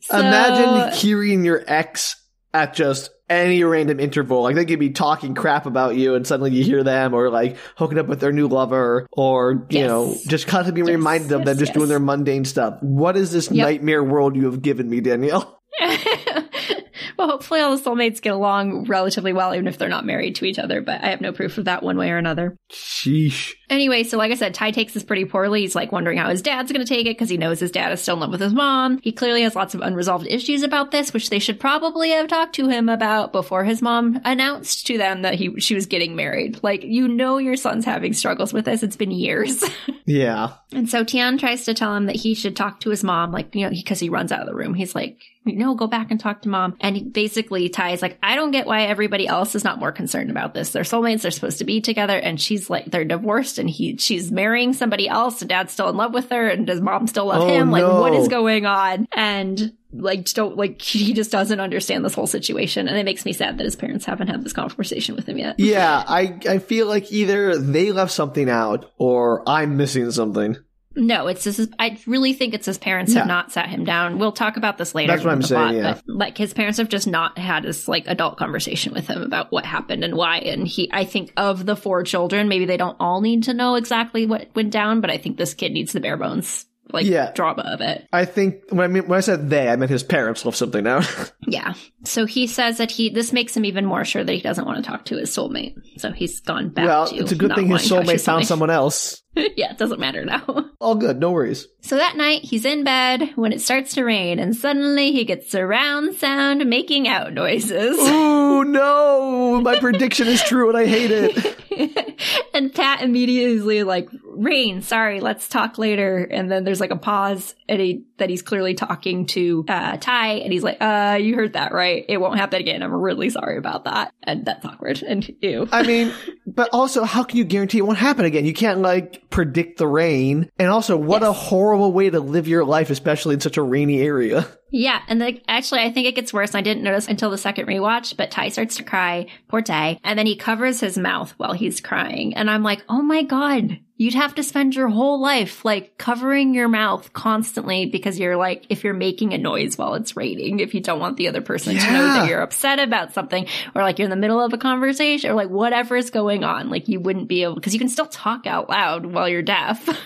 So- 0.01 0.19
Imagine 0.19 0.93
hearing 0.97 1.45
your 1.45 1.63
ex 1.65 2.15
at 2.53 2.73
just 2.73 3.09
any 3.29 3.63
random 3.63 3.99
interval. 3.99 4.43
Like 4.43 4.55
they 4.55 4.65
could 4.65 4.79
be 4.79 4.91
talking 4.91 5.33
crap 5.33 5.65
about 5.65 5.95
you 5.95 6.13
and 6.15 6.25
suddenly 6.27 6.51
you 6.51 6.63
hear 6.63 6.83
them 6.83 7.13
or 7.13 7.29
like 7.29 7.57
hooking 7.75 7.97
up 7.97 8.07
with 8.07 8.19
their 8.19 8.31
new 8.31 8.47
lover 8.47 9.07
or, 9.11 9.65
you 9.69 9.79
Yes. 9.79 9.87
know, 9.87 10.15
just 10.27 10.47
constantly 10.47 10.81
Yes, 10.81 10.89
reminded 10.97 11.31
of 11.31 11.39
yes, 11.41 11.45
them 11.47 11.57
just 11.57 11.73
doing 11.73 11.89
their 11.89 11.99
mundane 11.99 12.45
stuff. 12.45 12.77
What 12.81 13.17
is 13.17 13.31
this 13.31 13.49
Yep. 13.49 13.65
nightmare 13.65 14.03
world 14.03 14.35
you 14.35 14.45
have 14.45 14.61
given 14.61 14.89
me, 14.89 14.99
Danielle? 15.01 15.59
well, 17.17 17.29
hopefully 17.29 17.59
all 17.59 17.75
the 17.75 17.83
soulmates 17.83 18.21
get 18.21 18.33
along 18.33 18.85
relatively 18.85 19.33
well, 19.33 19.53
even 19.53 19.67
if 19.67 19.77
they're 19.77 19.89
not 19.89 20.05
married 20.05 20.35
to 20.35 20.45
each 20.45 20.59
other, 20.59 20.81
but 20.81 21.03
I 21.03 21.07
have 21.09 21.21
no 21.21 21.31
proof 21.31 21.57
of 21.57 21.65
that 21.65 21.83
one 21.83 21.97
way 21.97 22.11
or 22.11 22.17
another. 22.17 22.57
Sheesh. 22.71 23.53
Anyway, 23.69 24.03
so 24.03 24.17
like 24.17 24.31
I 24.31 24.35
said, 24.35 24.53
Tai 24.53 24.71
takes 24.71 24.93
this 24.93 25.03
pretty 25.03 25.25
poorly. 25.25 25.61
He's 25.61 25.75
like 25.75 25.91
wondering 25.91 26.17
how 26.17 26.29
his 26.29 26.41
dad's 26.41 26.71
going 26.71 26.85
to 26.85 26.93
take 26.93 27.07
it 27.07 27.17
because 27.17 27.29
he 27.29 27.37
knows 27.37 27.59
his 27.59 27.71
dad 27.71 27.91
is 27.91 28.01
still 28.01 28.15
in 28.15 28.21
love 28.21 28.31
with 28.31 28.41
his 28.41 28.53
mom. 28.53 28.99
He 28.99 29.11
clearly 29.11 29.41
has 29.41 29.55
lots 29.55 29.73
of 29.73 29.81
unresolved 29.81 30.27
issues 30.27 30.63
about 30.63 30.91
this, 30.91 31.13
which 31.13 31.29
they 31.29 31.39
should 31.39 31.59
probably 31.59 32.11
have 32.11 32.27
talked 32.27 32.55
to 32.55 32.67
him 32.67 32.89
about 32.89 33.31
before 33.31 33.63
his 33.63 33.81
mom 33.81 34.21
announced 34.23 34.87
to 34.87 34.97
them 34.97 35.23
that 35.23 35.35
he 35.35 35.59
she 35.59 35.75
was 35.75 35.87
getting 35.87 36.15
married. 36.15 36.59
Like 36.63 36.83
you 36.83 37.07
know, 37.07 37.37
your 37.37 37.55
son's 37.55 37.85
having 37.85 38.13
struggles 38.13 38.53
with 38.53 38.65
this. 38.65 38.83
It's 38.83 38.95
been 38.97 39.11
years. 39.11 39.63
Yeah. 40.05 40.53
And 40.71 40.89
so 40.89 41.03
Thian 41.03 41.39
tries 41.39 41.65
to 41.65 41.73
tell 41.73 41.95
him 41.95 42.05
that 42.05 42.15
he 42.15 42.35
should 42.35 42.55
talk 42.55 42.79
to 42.81 42.91
his 42.91 43.03
mom, 43.03 43.31
like, 43.31 43.55
you 43.55 43.63
know, 43.63 43.71
because 43.71 43.99
he 43.99 44.09
runs 44.09 44.31
out 44.31 44.41
of 44.41 44.47
the 44.47 44.55
room. 44.55 44.75
He's 44.75 44.93
like, 44.93 45.19
no, 45.45 45.75
go 45.75 45.87
back 45.87 46.11
and 46.11 46.19
talk 46.19 46.41
to 46.41 46.49
mom. 46.49 46.75
And 46.81 47.13
basically, 47.13 47.69
Tai 47.69 47.91
is 47.91 48.01
like, 48.01 48.17
I 48.23 48.35
don't 48.35 48.51
get 48.51 48.65
why 48.65 48.83
everybody 48.83 49.27
else 49.27 49.55
is 49.55 49.63
not 49.63 49.79
more 49.79 49.91
concerned 49.91 50.31
about 50.31 50.53
this. 50.53 50.71
They're 50.71 50.83
soulmates. 50.83 51.21
They're 51.21 51.31
supposed 51.31 51.59
to 51.59 51.65
be 51.65 51.81
together. 51.81 52.17
And 52.17 52.39
she's 52.41 52.69
like, 52.69 52.85
they're 52.85 53.05
divorced 53.05 53.57
and 53.59 53.69
he, 53.69 53.97
she's 53.97 54.31
marrying 54.31 54.73
somebody 54.73 55.07
else 55.07 55.41
and 55.41 55.49
dad's 55.49 55.71
still 55.73 55.89
in 55.89 55.97
love 55.97 56.13
with 56.13 56.29
her. 56.29 56.47
And 56.47 56.65
does 56.65 56.81
mom 56.81 57.07
still 57.07 57.25
love 57.27 57.43
Oh, 57.43 57.47
him? 57.47 57.71
Like, 57.71 57.83
no. 57.83 58.01
what 58.01 58.13
is 58.13 58.27
going 58.27 58.65
on? 58.65 59.07
And 59.11 59.73
like, 59.93 60.25
don't, 60.33 60.57
like, 60.57 60.81
he 60.81 61.13
just 61.13 61.31
doesn't 61.31 61.59
understand 61.59 62.03
this 62.03 62.13
whole 62.15 62.27
situation. 62.27 62.87
And 62.87 62.97
it 62.97 63.05
makes 63.05 63.23
me 63.23 63.31
sad 63.31 63.57
that 63.57 63.63
his 63.63 63.75
parents 63.75 64.03
haven't 64.05 64.27
had 64.27 64.43
this 64.43 64.51
conversation 64.53 65.15
with 65.15 65.27
him 65.27 65.37
yet. 65.37 65.59
Yeah, 65.59 66.03
I 66.05 66.39
I 66.49 66.57
feel 66.59 66.87
like 66.87 67.11
either 67.11 67.57
they 67.57 67.91
left 67.91 68.11
something 68.11 68.49
out 68.49 68.91
or 68.97 69.43
I'm 69.47 69.77
missing 69.77 70.11
something. 70.11 70.57
No, 70.95 71.27
it's 71.27 71.43
just, 71.43 71.69
I 71.79 71.99
really 72.07 72.33
think 72.33 72.53
it's 72.53 72.65
his 72.65 72.77
parents 72.77 73.13
Yeah. 73.13 73.19
have 73.19 73.27
not 73.27 73.51
sat 73.51 73.69
him 73.69 73.83
down. 73.83 74.17
We'll 74.17 74.31
talk 74.31 74.57
about 74.57 74.77
this 74.77 74.95
later. 74.95 75.11
That's 75.11 75.23
what 75.25 75.33
I'm 75.33 75.41
saying, 75.41 75.75
yeah. 75.75 75.93
But 75.93 76.03
like 76.07 76.37
his 76.37 76.53
parents 76.53 76.77
have 76.77 76.89
just 76.89 77.07
not 77.07 77.37
had 77.37 77.63
this 77.63 77.87
like 77.87 78.05
adult 78.07 78.37
conversation 78.37 78.93
with 78.93 79.07
him 79.07 79.21
about 79.21 79.51
what 79.51 79.65
happened 79.65 80.03
and 80.03 80.15
why. 80.15 80.37
And 80.39 80.67
he, 80.67 80.89
I 80.93 81.05
think 81.05 81.33
of 81.37 81.65
the 81.65 81.75
four 81.75 82.03
children, 82.03 82.47
maybe 82.47 82.65
they 82.65 82.77
don't 82.77 82.97
all 82.99 83.21
need 83.21 83.43
to 83.43 83.53
know 83.53 83.75
exactly 83.75 84.25
what 84.25 84.47
went 84.55 84.71
down, 84.71 85.01
but 85.01 85.09
I 85.11 85.17
think 85.17 85.37
this 85.37 85.53
kid 85.53 85.71
needs 85.73 85.93
the 85.93 85.99
bare 85.99 86.17
bones 86.17 86.65
like 86.93 87.05
Yeah. 87.07 87.31
drama 87.33 87.63
of 87.63 87.81
it. 87.81 88.07
I 88.13 88.25
think 88.25 88.57
when 88.69 88.81
I 88.81 88.87
mean 88.87 89.07
when 89.07 89.17
I 89.17 89.21
said 89.21 89.49
they, 89.49 89.67
I 89.69 89.75
meant 89.75 89.89
his 89.89 90.03
parents 90.03 90.45
left 90.45 90.57
something 90.57 90.85
out. 90.87 91.05
Yeah. 91.47 91.73
So 92.05 92.25
he 92.25 92.47
says 92.47 92.77
that 92.79 92.89
he, 92.89 93.09
this 93.09 93.31
makes 93.33 93.55
him 93.55 93.65
even 93.65 93.85
more 93.85 94.03
sure 94.03 94.23
that 94.23 94.33
he 94.33 94.41
doesn't 94.41 94.65
want 94.65 94.83
to 94.83 94.89
talk 94.89 95.05
to 95.05 95.17
his 95.17 95.29
soulmate. 95.35 95.75
So 95.99 96.11
he's 96.11 96.39
gone 96.39 96.69
back 96.69 96.85
well, 96.87 97.07
it's 97.11 97.31
a 97.31 97.35
good 97.35 97.53
thing 97.53 97.67
his 97.67 97.91
wanting 97.91 98.07
soulmate 98.15 98.21
found 98.21 98.47
someone 98.47 98.69
else. 98.71 99.21
yeah, 99.57 99.71
it 99.71 99.77
doesn't 99.77 99.99
matter 99.99 100.23
now. 100.23 100.69
All 100.79 100.95
good, 100.95 101.19
no 101.19 101.31
worries. 101.31 101.67
So 101.81 101.97
that 101.97 102.15
night, 102.15 102.41
he's 102.43 102.65
in 102.65 102.83
bed 102.83 103.31
when 103.35 103.51
it 103.51 103.61
starts 103.61 103.93
to 103.95 104.03
rain, 104.03 104.39
and 104.39 104.55
suddenly 104.55 105.11
he 105.11 105.25
gets 105.25 105.51
surround 105.51 106.15
sound 106.15 106.65
making 106.65 107.07
out 107.07 107.33
noises. 107.33 107.97
Ooh, 107.99 108.63
no! 108.63 109.61
My 109.61 109.79
prediction 109.79 110.27
is 110.27 110.41
true 110.43 110.69
and 110.69 110.77
I 110.77 110.85
hate 110.85 111.11
it. 111.11 112.45
and 112.53 112.73
Phat 112.73 113.01
immediately 113.01 113.83
like, 113.83 114.09
Rain, 114.23 114.81
sorry, 114.81 115.21
let's 115.21 115.47
talk 115.47 115.77
later. 115.77 116.17
And 116.17 116.51
then 116.51 116.63
there's 116.63 116.79
like 116.81 116.91
a 116.91 116.97
pause, 116.97 117.55
and 117.67 117.79
he 117.81 118.05
that 118.17 118.29
he's 118.29 118.41
clearly 118.41 118.73
talking 118.73 119.25
to 119.27 119.65
uh, 119.67 119.97
Tai, 119.97 120.27
and 120.27 120.51
he's 120.51 120.63
like, 120.63 120.77
uh, 120.81 121.17
you 121.21 121.35
heard 121.35 121.53
that 121.53 121.73
right? 121.73 122.05
It 122.07 122.17
won't 122.17 122.39
happen 122.39 122.59
again. 122.59 122.81
I'm 122.83 122.93
really 122.93 123.29
sorry 123.29 123.57
about 123.57 123.85
that. 123.85 124.13
And 124.23 124.45
that's 124.45 124.65
awkward. 124.65 125.03
And 125.03 125.35
ew. 125.41 125.67
I 125.71 125.83
mean, 125.83 126.13
but 126.47 126.69
also, 126.73 127.03
how 127.03 127.23
can 127.23 127.37
you 127.37 127.43
guarantee 127.43 127.79
it 127.79 127.85
won't 127.85 127.97
happen 127.97 128.25
again? 128.25 128.45
You 128.45 128.53
can't 128.53 128.79
like 128.79 129.24
predict 129.35 129.77
the 129.77 129.87
rain. 129.87 130.49
And 130.57 130.69
also, 130.69 130.95
what 130.95 131.21
a 131.21 131.33
horrible 131.33 131.91
way 131.91 132.09
to 132.09 132.21
live 132.21 132.47
your 132.47 132.63
life, 132.63 132.89
especially 132.89 133.33
in 133.33 133.41
such 133.41 133.57
a 133.57 133.61
rainy 133.61 134.01
area. 134.01 134.47
Yeah, 134.71 135.01
and 135.07 135.19
like 135.19 135.43
actually, 135.47 135.81
I 135.81 135.91
think 135.91 136.07
it 136.07 136.15
gets 136.15 136.33
worse. 136.33 136.55
I 136.55 136.61
didn't 136.61 136.83
notice 136.83 137.07
until 137.07 137.29
the 137.29 137.37
second 137.37 137.67
rewatch, 137.67 138.17
but 138.17 138.31
Tai 138.31 138.49
starts 138.49 138.77
to 138.77 138.83
cry, 138.83 139.27
poor 139.47 139.61
Tai, 139.61 139.99
and 140.03 140.17
then 140.17 140.25
he 140.25 140.35
covers 140.35 140.79
his 140.79 140.97
mouth 140.97 141.33
while 141.37 141.53
he's 141.53 141.79
crying, 141.79 142.35
and 142.35 142.49
I'm 142.49 142.63
like, 142.63 142.83
oh 142.89 143.01
my 143.01 143.23
god, 143.23 143.79
you'd 143.97 144.15
have 144.15 144.35
to 144.35 144.43
spend 144.43 144.75
your 144.75 144.89
whole 144.89 145.21
life 145.21 145.63
like 145.63 145.97
covering 145.97 146.53
your 146.53 146.67
mouth 146.67 147.13
constantly 147.13 147.85
because 147.85 148.19
you're 148.19 148.35
like, 148.35 148.65
if 148.69 148.83
you're 148.83 148.93
making 148.93 149.33
a 149.33 149.37
noise 149.37 149.77
while 149.77 149.93
it's 149.93 150.17
raining, 150.17 150.59
if 150.59 150.73
you 150.73 150.81
don't 150.81 150.99
want 150.99 151.15
the 151.17 151.29
other 151.29 151.41
person 151.41 151.77
to 151.77 151.91
know 151.93 152.03
that 152.03 152.27
you're 152.27 152.41
upset 152.41 152.79
about 152.79 153.13
something, 153.13 153.47
or 153.75 153.83
like 153.83 153.99
you're 153.99 154.05
in 154.05 154.09
the 154.09 154.15
middle 154.15 154.41
of 154.41 154.51
a 154.51 154.57
conversation, 154.57 155.29
or 155.29 155.35
like 155.35 155.49
whatever 155.49 155.95
is 155.95 156.09
going 156.09 156.43
on, 156.43 156.69
like 156.69 156.87
you 156.89 156.99
wouldn't 156.99 157.27
be 157.27 157.43
able 157.43 157.55
because 157.55 157.73
you 157.73 157.79
can 157.79 157.89
still 157.89 158.07
talk 158.07 158.47
out 158.47 158.67
loud 158.69 159.05
while 159.05 159.29
you're 159.29 159.41
deaf. 159.41 159.87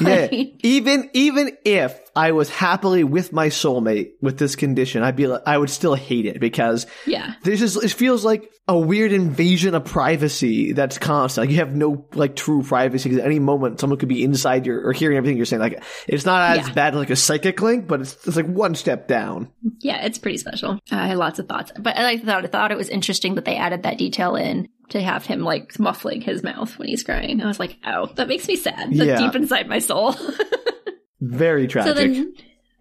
Yeah. 0.00 0.28
Even 0.30 1.10
even 1.14 1.56
if 1.64 1.98
I 2.14 2.32
was 2.32 2.48
happily 2.50 3.02
with 3.02 3.32
my 3.32 3.48
soulmate 3.48 4.05
with 4.20 4.38
this 4.38 4.56
condition, 4.56 5.02
I'd 5.02 5.16
be 5.16 5.26
like, 5.26 5.42
I 5.46 5.56
would 5.58 5.70
still 5.70 5.94
hate 5.94 6.26
it 6.26 6.40
because 6.40 6.86
yeah. 7.06 7.34
this 7.42 7.62
is 7.62 7.76
it 7.76 7.92
feels 7.92 8.24
like 8.24 8.50
a 8.68 8.76
weird 8.76 9.12
invasion 9.12 9.74
of 9.74 9.84
privacy 9.84 10.72
that's 10.72 10.98
constant. 10.98 11.46
Like 11.46 11.50
you 11.52 11.58
have 11.58 11.74
no 11.74 12.06
like 12.14 12.34
true 12.34 12.62
privacy 12.62 13.08
because 13.08 13.20
at 13.20 13.26
any 13.26 13.38
moment 13.38 13.78
someone 13.80 13.98
could 13.98 14.08
be 14.08 14.24
inside 14.24 14.66
your 14.66 14.86
or 14.88 14.92
hearing 14.92 15.16
everything 15.16 15.36
you're 15.36 15.46
saying. 15.46 15.60
Like 15.60 15.82
it's 16.08 16.24
not 16.26 16.58
as 16.58 16.66
Yeah. 16.68 16.74
bad 16.74 16.94
like 16.94 17.10
a 17.10 17.16
psychic 17.16 17.60
link, 17.62 17.86
but 17.86 18.00
it's, 18.00 18.26
it's 18.26 18.36
like 18.36 18.46
one 18.46 18.74
step 18.74 19.06
down. 19.08 19.50
Yeah, 19.80 20.04
it's 20.04 20.18
pretty 20.18 20.38
special. 20.38 20.78
I 20.90 21.08
had 21.08 21.16
lots 21.18 21.38
of 21.38 21.48
thoughts, 21.48 21.72
but 21.78 21.96
I 21.96 22.18
thought 22.18 22.44
I 22.44 22.48
thought 22.48 22.72
it 22.72 22.78
was 22.78 22.88
interesting 22.88 23.36
that 23.36 23.44
they 23.44 23.56
added 23.56 23.84
that 23.84 23.98
detail 23.98 24.34
in 24.36 24.68
to 24.88 25.00
have 25.00 25.26
him 25.26 25.40
like 25.40 25.78
muffling 25.78 26.20
his 26.20 26.42
mouth 26.42 26.78
when 26.78 26.88
he's 26.88 27.02
crying. 27.02 27.40
I 27.42 27.46
was 27.46 27.58
like, 27.60 27.76
oh, 27.86 28.06
that 28.16 28.28
makes 28.28 28.46
me 28.48 28.56
sad. 28.56 28.90
That's 28.90 28.94
Yeah. 28.94 29.18
deep 29.18 29.34
inside 29.34 29.68
my 29.68 29.78
soul. 29.80 30.14
Very 31.20 31.66
tragic. 31.66 31.96
so 31.96 32.02
then, 32.02 32.34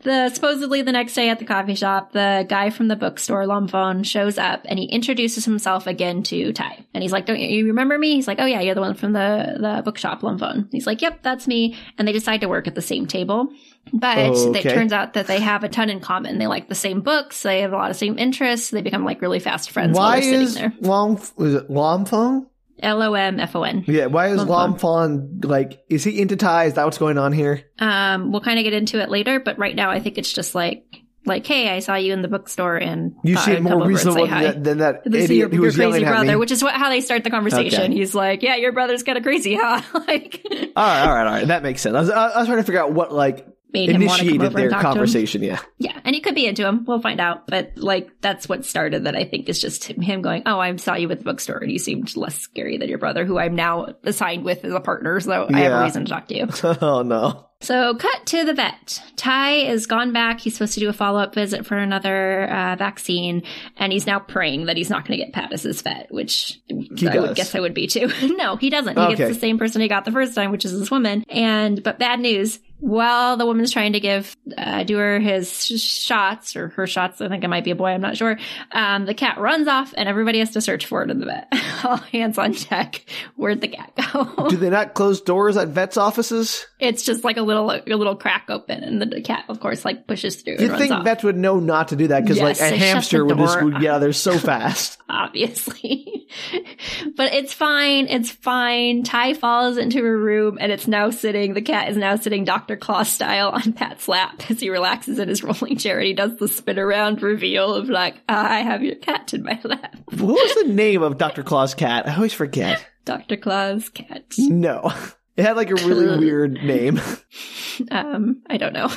the 0.06 0.30
supposedly 0.30 0.82
the 0.82 0.94
next 0.94 1.14
day 1.14 1.30
at 1.30 1.40
the 1.40 1.46
coffee 1.46 1.76
shop, 1.76 2.14
the 2.14 2.46
guy 2.48 2.70
from 2.70 2.88
the 2.88 2.96
bookstore, 2.96 3.44
Lomfon, 3.44 4.06
shows 4.06 4.38
up 4.38 4.62
and 4.66 4.80
he 4.80 4.86
introduces 4.86 5.44
himself 5.44 5.86
again 5.88 6.24
to 6.24 6.54
Tai. 6.54 6.86
And 6.94 7.04
he's 7.04 7.12
like, 7.12 7.26
"Don't 7.26 7.40
you, 7.40 7.68
remember 7.68 7.98
me?" 7.98 8.16
He's 8.16 8.28
like, 8.28 8.40
"Oh 8.40 8.46
yeah, 8.46 8.62
you're 8.62 8.76
the 8.76 8.82
one 8.82 8.94
from 8.96 9.12
the 9.12 9.58
the 9.60 9.82
bookshop, 9.84 10.22
Lomfon." 10.22 10.70
He's 10.72 10.88
like, 10.88 11.02
"Yep, 11.02 11.24
that's 11.24 11.48
me." 11.48 11.76
And 11.98 12.08
they 12.08 12.14
decide 12.14 12.40
to 12.42 12.48
work 12.48 12.68
at 12.68 12.76
the 12.76 12.82
same 12.82 13.06
table. 13.08 13.50
But 13.94 14.18
Okay. 14.18 14.60
it 14.60 14.74
turns 14.74 14.94
out 14.94 15.14
that 15.14 15.28
they 15.28 15.40
have 15.42 15.64
a 15.64 15.70
ton 15.70 15.90
in 15.90 16.00
common. 16.00 16.38
They 16.40 16.48
like 16.48 16.70
the 16.70 16.76
same 16.76 17.02
books. 17.02 17.44
They 17.44 17.62
have 17.62 17.74
a 17.74 17.76
lot 17.76 17.92
of 17.92 17.98
same 17.98 18.18
interests. 18.18 18.70
They 18.72 18.82
become 18.82 19.04
like 19.06 19.22
really 19.22 19.40
fast 19.40 19.70
friends 19.72 19.98
while 19.98 20.10
why 20.10 20.22
sitting 20.22 20.42
is 20.42 20.56
there. 20.56 20.74
It 20.78 20.82
Lomfon? 20.82 22.46
L 22.82 23.02
O 23.02 23.14
M 23.14 23.40
F 23.40 23.56
O 23.56 23.64
N. 23.64 23.84
Yeah, 23.88 24.08
why 24.08 24.28
is. 24.30 24.42
Lomfon 24.42 25.44
like 25.46 25.84
is 25.90 26.04
he 26.04 26.22
into 26.22 26.36
Tai? 26.36 26.66
Is 26.66 26.74
that 26.74 26.86
what's 26.86 26.98
going 26.98 27.18
on 27.18 27.32
here? 27.34 27.64
Um, 27.80 28.32
we'll 28.32 28.42
kind 28.42 28.60
of 28.60 28.64
get 28.64 28.74
into 28.74 29.02
it 29.02 29.10
later, 29.10 29.40
but 29.40 29.58
right 29.58 29.76
now 29.76 29.90
I 29.92 30.00
think 30.00 30.18
it's 30.18 30.32
just 30.32 30.54
like, 30.56 30.86
like, 31.26 31.46
hey, 31.48 31.70
I 31.70 31.80
saw 31.80 31.96
you 31.96 32.14
in 32.14 32.22
the 32.22 32.28
bookstore 32.28 32.76
and 32.78 33.16
You 33.24 33.38
seem 33.38 33.64
more 33.64 33.86
reasonable 33.88 34.28
than, 34.28 34.64
than 34.64 34.78
that 34.80 35.04
This 35.06 35.24
is 35.26 35.30
idiot 35.32 35.52
your, 35.54 35.58
who 35.58 35.64
your 35.64 35.72
crazy 35.74 36.06
at 36.06 36.10
brother, 36.12 36.32
me. 36.34 36.36
which 36.36 36.52
is 36.52 36.62
what 36.62 36.74
how 36.76 36.90
they 36.90 37.02
start 37.02 37.24
the 37.24 37.30
conversation. 37.32 37.84
Okay. 37.84 37.94
He's 37.94 38.14
like, 38.14 38.44
"Yeah, 38.44 38.56
your 38.58 38.74
brother's 38.74 39.04
kind 39.04 39.18
of 39.18 39.24
crazy, 39.24 39.56
huh?" 39.60 39.82
like, 40.08 40.42
all 40.46 40.52
right, 40.52 40.72
all 40.76 40.86
right, 41.16 41.26
all 41.28 41.34
right. 41.34 41.48
That 41.48 41.64
makes 41.64 41.82
sense. 41.82 41.96
I 41.96 42.00
was, 42.02 42.10
I 42.10 42.38
was 42.40 42.48
trying 42.48 42.60
to 42.60 42.64
figure 42.64 42.82
out 42.82 42.92
what 42.92 43.12
like 43.12 43.48
made 43.76 43.90
him 43.90 44.06
want 44.06 44.20
to 44.22 44.26
come 44.26 44.36
initiated 44.36 44.42
over 44.48 44.58
and 44.58 44.64
their 44.64 44.70
talk 44.72 44.82
to 44.82 44.88
him. 44.88 44.94
conversation. 44.94 45.44
Yeah. 45.44 45.60
Yeah, 45.78 46.00
and 46.04 46.16
he 46.16 46.22
could 46.22 46.36
be 46.36 46.46
into 46.48 46.66
him. 46.68 46.86
We'll 46.86 47.02
find 47.02 47.20
out. 47.20 47.46
But 47.48 47.74
like, 47.78 48.10
that's 48.22 48.50
what 48.50 48.66
started. 48.66 49.04
That 49.04 49.16
I 49.16 49.24
think 49.26 49.48
is 49.50 49.60
just 49.62 49.84
him 49.86 50.22
going, 50.22 50.44
"Oh, 50.46 50.60
I 50.60 50.76
saw 50.78 50.96
you 50.96 51.12
at 51.12 51.20
the 51.20 51.24
bookstore, 51.26 51.58
and 51.58 51.72
you 51.72 51.78
seemed 51.80 52.16
less 52.16 52.40
scary 52.40 52.78
than 52.78 52.90
your 52.90 52.98
brother, 53.00 53.26
who 53.26 53.38
I'm 53.38 53.56
now 53.56 53.96
assigned 54.04 54.44
with 54.44 54.64
as 54.66 54.74
a 54.74 54.80
partner. 54.80 55.20
So 55.20 55.48
I 55.54 55.60
have 55.60 55.74
a 55.80 55.84
reason 55.84 56.06
to 56.06 56.12
talk 56.12 56.28
to 56.30 56.36
you." 56.38 56.48
oh 56.82 57.02
no. 57.04 57.42
So, 57.62 57.96
cut 57.96 58.26
to 58.28 58.44
the 58.44 58.54
vet. 58.54 59.02
Tai 59.16 59.52
is 59.54 59.88
gone 59.88 60.12
back. 60.12 60.40
He's 60.42 60.54
supposed 60.54 60.74
to 60.74 60.82
do 60.82 60.90
a 60.90 60.94
follow 60.94 61.20
up 61.20 61.34
visit 61.34 61.66
for 61.66 61.78
another 61.78 62.44
uh, 62.50 62.76
vaccine, 62.76 63.44
and 63.78 63.92
he's 63.94 64.06
now 64.06 64.20
praying 64.20 64.66
that 64.66 64.76
he's 64.78 64.90
not 64.90 65.08
going 65.08 65.18
to 65.18 65.26
get 65.26 65.34
Phat 65.34 65.54
as 65.54 65.64
his 65.64 65.82
vet, 65.82 66.12
which 66.12 66.60
He 66.68 67.08
I 67.08 67.14
does. 67.14 67.28
would 67.30 67.36
guess 67.36 67.56
I 67.56 67.62
would 67.62 67.74
be 67.74 67.88
too. 67.88 68.12
no, 68.36 68.58
he 68.58 68.70
doesn't. 68.70 68.96
He 68.98 69.04
Okay. 69.04 69.16
gets 69.16 69.34
the 69.36 69.40
same 69.40 69.58
person 69.58 69.82
he 69.82 69.88
got 69.88 70.04
the 70.06 70.12
first 70.12 70.36
time, 70.36 70.52
which 70.52 70.66
is 70.66 70.78
this 70.78 70.92
woman. 70.92 71.24
And 71.30 71.82
but 71.82 71.98
bad 71.98 72.20
news. 72.20 72.60
While 72.86 73.36
the 73.38 73.48
woman's 73.48 73.72
trying 73.72 73.94
to 73.94 74.00
give 74.00 74.38
uh, 74.56 74.84
Doer 74.84 75.20
his 75.20 75.66
sh- 75.66 75.82
shots 75.82 76.56
or 76.56 76.68
her 76.70 76.86
shots, 76.86 77.20
I 77.20 77.28
think 77.30 77.44
it 77.44 77.48
might 77.48 77.64
be 77.64 77.72
a 77.72 77.76
boy. 77.76 77.88
I'm 77.88 78.02
not 78.02 78.16
sure. 78.16 78.38
Um, 78.72 79.06
the 79.08 79.16
cat 79.16 79.40
runs 79.40 79.68
off, 79.68 79.92
and 79.98 80.08
everybody 80.08 80.38
has 80.38 80.52
to 80.52 80.62
search 80.62 80.86
for 80.86 81.02
it 81.02 81.10
in 81.10 81.20
the 81.20 81.26
vet. 81.26 81.48
All 81.84 81.98
hands 81.98 82.38
on 82.38 82.52
deck. 82.52 83.04
Where'd 83.38 83.62
the 83.62 83.70
cat 83.70 83.92
go? 84.14 84.50
Do 84.50 84.58
they 84.58 84.70
not 84.70 84.94
close 84.94 85.20
doors 85.22 85.58
at 85.58 85.70
vets' 85.70 85.98
offices? 85.98 86.68
It's 86.80 87.02
just 87.04 87.24
like 87.24 87.38
a 87.38 87.42
little 87.42 87.72
a 87.72 87.82
little 87.88 88.16
crack 88.16 88.46
open, 88.50 88.84
and 88.84 89.02
the 89.02 89.20
cat, 89.22 89.46
of 89.50 89.60
course, 89.60 89.84
like 89.84 90.06
pushes 90.06 90.36
through. 90.44 90.58
You'd 90.60 90.78
think 90.78 90.92
off. 90.92 91.04
vets 91.04 91.24
would 91.24 91.38
know 91.38 91.60
not 91.60 91.88
to 91.88 91.96
do 91.96 92.10
that 92.10 92.22
because 92.22 92.38
Yes, 92.38 92.62
like 92.62 92.72
a 92.72 92.78
hamster 92.78 93.26
would 93.26 93.40
just 93.40 93.64
would 93.64 93.80
get 93.82 93.96
out 93.96 94.00
there 94.02 94.14
so 94.14 94.38
fast. 94.38 95.00
obviously. 95.10 96.28
but 97.16 97.34
it's 97.34 97.54
fine. 97.54 98.08
It's 98.08 98.30
fine. 98.32 99.04
Tai 99.04 99.34
falls 99.36 99.78
into 99.78 100.00
a 100.00 100.16
room, 100.16 100.58
and 100.62 100.72
it's 100.72 100.88
now 100.88 101.10
sitting. 101.10 101.56
The 101.56 101.62
cat 101.64 101.90
is 101.90 101.98
now 101.98 102.16
sitting 102.16 102.44
Dr. 102.76 102.86
Claw 102.86 103.04
style 103.04 103.50
on 103.50 103.74
Phat's 103.74 104.08
lap 104.08 104.50
as 104.50 104.60
he 104.60 104.70
relaxes 104.70 105.18
in 105.18 105.30
his 105.30 105.44
rolling 105.44 105.78
chair, 105.78 105.98
and 105.98 106.08
he 106.08 106.14
does 106.14 106.36
the 106.38 106.48
spin 106.48 106.78
around 106.78 107.22
reveal 107.22 107.74
of 107.74 107.90
like, 107.90 108.16
"I 108.28 108.62
have 108.62 108.84
your 108.84 108.96
cat 108.96 109.34
in 109.34 109.44
my 109.44 109.60
lap." 109.64 109.96
what 110.12 110.22
was 110.22 110.56
the 110.66 110.74
name 110.74 111.02
of 111.02 111.18
Dr. 111.18 111.44
Claw's 111.44 111.74
cat? 111.74 112.08
I 112.08 112.16
always 112.16 112.34
forget. 112.34 112.86
Dr. 113.06 113.38
Claw's 113.38 113.90
cat. 113.90 114.34
No. 114.38 114.92
It 115.38 115.44
had 115.44 115.58
like 115.58 115.70
a 115.70 115.76
really 115.76 116.18
weird 116.18 116.54
name. 116.54 117.02
Um, 117.92 118.42
I 118.50 118.56
don't 118.56 118.72
know. 118.72 118.90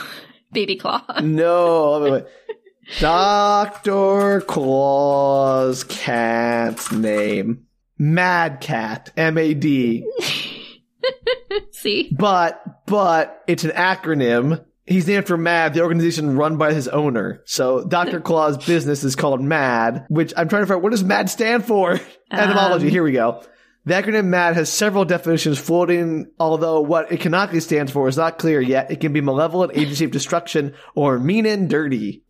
Baby 0.52 0.76
Claw. 0.76 1.02
No. 1.20 1.98
Wait, 2.00 2.12
wait. 2.12 2.24
Dr. 3.00 4.42
Claw's 4.42 5.82
cat's 5.82 6.92
name. 6.92 7.66
Mad 7.98 8.60
Cat. 8.60 9.10
M-A-D. 9.16 10.06
See? 11.72 12.10
But, 12.12 12.86
but, 12.86 13.42
it's 13.46 13.64
an 13.64 13.70
acronym. 13.70 14.64
He's 14.86 15.06
named 15.06 15.26
for 15.26 15.36
MAD, 15.36 15.74
the 15.74 15.82
organization 15.82 16.36
run 16.36 16.56
by 16.56 16.72
his 16.72 16.88
owner. 16.88 17.42
So 17.44 17.84
Dr. 17.84 18.20
Claw's 18.22 18.64
business 18.64 19.04
is 19.04 19.16
called 19.16 19.42
MAD, 19.42 20.06
which 20.08 20.32
I'm 20.36 20.48
trying 20.48 20.62
to 20.62 20.66
figure 20.66 20.76
out 20.76 20.82
what 20.82 20.92
does 20.92 21.04
MAD 21.04 21.28
stand 21.28 21.66
for? 21.66 22.00
Etymology, 22.32 22.86
Um, 22.86 22.90
here 22.90 23.02
we 23.02 23.12
go. 23.12 23.42
The 23.84 23.94
acronym 23.94 24.26
MAD 24.26 24.54
has 24.54 24.70
several 24.70 25.04
definitions 25.06 25.58
floating, 25.58 26.30
although 26.38 26.80
what 26.80 27.10
it 27.10 27.20
canonically 27.20 27.60
stands 27.60 27.90
for 27.90 28.06
is 28.08 28.18
not 28.18 28.38
clear 28.38 28.60
yet. 28.60 28.90
It 28.90 29.00
can 29.00 29.14
be 29.14 29.22
malevolent 29.22 29.72
agency 29.74 30.04
of 30.04 30.10
destruction 30.10 30.74
or 30.94 31.18
mean 31.18 31.46
and 31.46 31.70
dirty. 31.70 32.22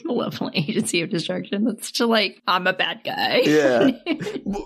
Malevolent 0.04 0.56
agency 0.56 1.02
of 1.02 1.10
destruction. 1.10 1.64
That's 1.64 1.90
just 1.90 2.08
like, 2.08 2.42
I'm 2.46 2.66
a 2.66 2.72
bad 2.72 3.00
guy. 3.04 3.42
Yeah. 3.44 3.90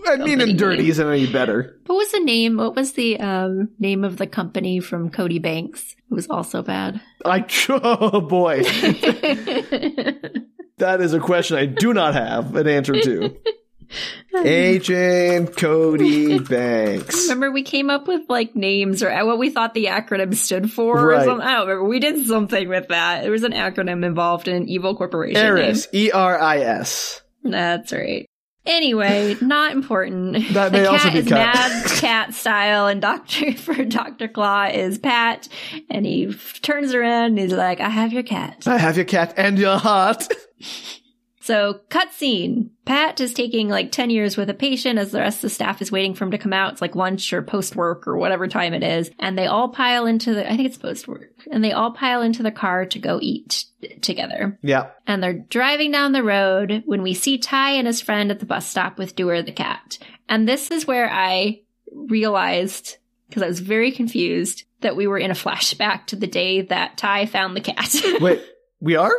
And 0.08 0.24
mean 0.24 0.40
and 0.40 0.58
dirty 0.58 0.88
isn't 0.88 1.06
any 1.06 1.30
better. 1.30 1.78
what 1.86 1.96
was 1.96 2.12
the 2.12 2.20
name? 2.20 2.56
What 2.56 2.74
was 2.74 2.92
the 2.92 3.18
um, 3.20 3.70
name 3.78 4.04
of 4.04 4.16
the 4.16 4.26
company 4.26 4.80
from 4.80 5.10
Cody 5.10 5.38
Banks? 5.38 5.94
It 6.10 6.14
was 6.14 6.26
also 6.28 6.62
bad. 6.62 7.00
I, 7.24 7.44
oh 7.68 8.20
boy. 8.20 8.62
That 10.78 11.00
is 11.00 11.12
a 11.12 11.20
question 11.20 11.56
I 11.56 11.66
do 11.66 11.92
not 11.92 12.14
have 12.14 12.54
an 12.54 12.68
answer 12.68 13.00
to. 13.00 13.36
Agent 14.44 15.56
Cody 15.56 16.38
Banks. 16.50 17.22
Remember, 17.28 17.50
we 17.50 17.62
came 17.62 17.90
up 17.90 18.06
with 18.06 18.22
like 18.28 18.54
names 18.54 19.02
or 19.02 19.10
uh, 19.10 19.24
what 19.24 19.38
we 19.38 19.50
thought 19.50 19.74
the 19.74 19.86
acronym 19.86 20.34
stood 20.34 20.70
for. 20.70 20.98
Or 20.98 21.06
Right. 21.08 21.24
something. 21.24 21.46
I 21.46 21.52
don't 21.52 21.66
remember. 21.68 21.84
We 21.88 21.98
did 22.00 22.26
something 22.26 22.68
with 22.68 22.88
that. 22.88 23.22
There 23.22 23.30
was 23.30 23.44
an 23.44 23.52
acronym 23.52 24.04
involved 24.04 24.48
in 24.48 24.56
an 24.56 24.68
evil 24.68 24.94
corporation. 24.96 25.36
Eris. 25.44 25.88
E 25.92 26.10
R 26.10 26.38
I 26.40 26.58
S. 26.58 27.22
That's 27.42 27.92
right. 27.92 28.26
Anyway, 28.66 29.34
not 29.40 29.72
important. 29.72 30.36
That 30.52 30.72
the 30.72 30.78
cat 30.80 30.86
also 30.88 31.10
be 31.10 31.18
is 31.20 31.28
cut. 31.28 31.34
mad 31.36 31.86
cat 31.86 32.34
style, 32.34 32.86
and 32.86 33.00
Doctor 33.00 33.54
for 33.54 33.82
Doctor 33.84 34.28
Claw 34.28 34.64
is 34.66 34.98
Phat, 34.98 35.48
and 35.88 36.04
he 36.04 36.26
f- 36.28 36.60
turns 36.60 36.92
around 36.92 37.30
and 37.30 37.38
he's 37.38 37.52
like, 37.52 37.80
"I 37.80 37.88
have 37.88 38.12
your 38.12 38.24
cat." 38.24 38.64
I 38.66 38.76
have 38.76 38.96
your 38.96 39.06
cat 39.06 39.32
and 39.38 39.58
your 39.58 39.78
heart. 39.78 40.28
So, 41.48 41.80
cutscene. 41.88 42.68
Phat 42.84 43.20
is 43.20 43.32
taking 43.32 43.70
like 43.70 43.90
10 43.90 44.10
years 44.10 44.36
with 44.36 44.50
a 44.50 44.54
patient 44.54 44.98
as 44.98 45.12
the 45.12 45.20
rest 45.20 45.38
of 45.38 45.42
the 45.42 45.48
staff 45.48 45.80
is 45.80 45.90
waiting 45.90 46.12
for 46.12 46.24
him 46.24 46.32
to 46.32 46.36
come 46.36 46.52
out. 46.52 46.72
It's 46.72 46.82
like 46.82 46.94
lunch 46.94 47.32
or 47.32 47.40
post 47.40 47.74
work 47.74 48.06
or 48.06 48.18
whatever 48.18 48.48
time 48.48 48.74
it 48.74 48.82
is. 48.82 49.10
And 49.18 49.38
they 49.38 49.46
all 49.46 49.70
pile 49.70 50.04
into 50.04 50.34
the, 50.34 50.46
I 50.46 50.56
think 50.56 50.68
it's 50.68 50.76
post 50.76 51.08
work. 51.08 51.30
And 51.50 51.64
they 51.64 51.72
all 51.72 51.92
pile 51.92 52.20
into 52.20 52.42
the 52.42 52.50
car 52.50 52.84
to 52.84 52.98
go 52.98 53.18
eat 53.22 53.64
together. 54.02 54.58
Yeah. 54.60 54.90
And 55.06 55.22
they're 55.22 55.32
driving 55.32 55.90
down 55.90 56.12
the 56.12 56.22
road 56.22 56.82
when 56.84 57.00
we 57.00 57.14
see 57.14 57.38
Tai 57.38 57.70
and 57.70 57.86
his 57.86 58.02
friend 58.02 58.30
at 58.30 58.40
the 58.40 58.44
bus 58.44 58.68
stop 58.68 58.98
with 58.98 59.16
Doer 59.16 59.40
the 59.40 59.50
cat. 59.50 59.96
And 60.28 60.46
this 60.46 60.70
is 60.70 60.86
where 60.86 61.10
I 61.10 61.62
realized, 61.90 62.98
because 63.30 63.42
I 63.42 63.48
was 63.48 63.60
very 63.60 63.90
confused, 63.90 64.64
that 64.82 64.96
we 64.96 65.06
were 65.06 65.16
in 65.16 65.30
a 65.30 65.34
flashback 65.34 66.08
to 66.08 66.16
the 66.16 66.26
day 66.26 66.60
that 66.60 66.98
Tai 66.98 67.24
found 67.24 67.56
the 67.56 67.62
cat. 67.62 67.90
Wait, 68.20 68.44
we 68.80 68.96
are? 68.96 69.14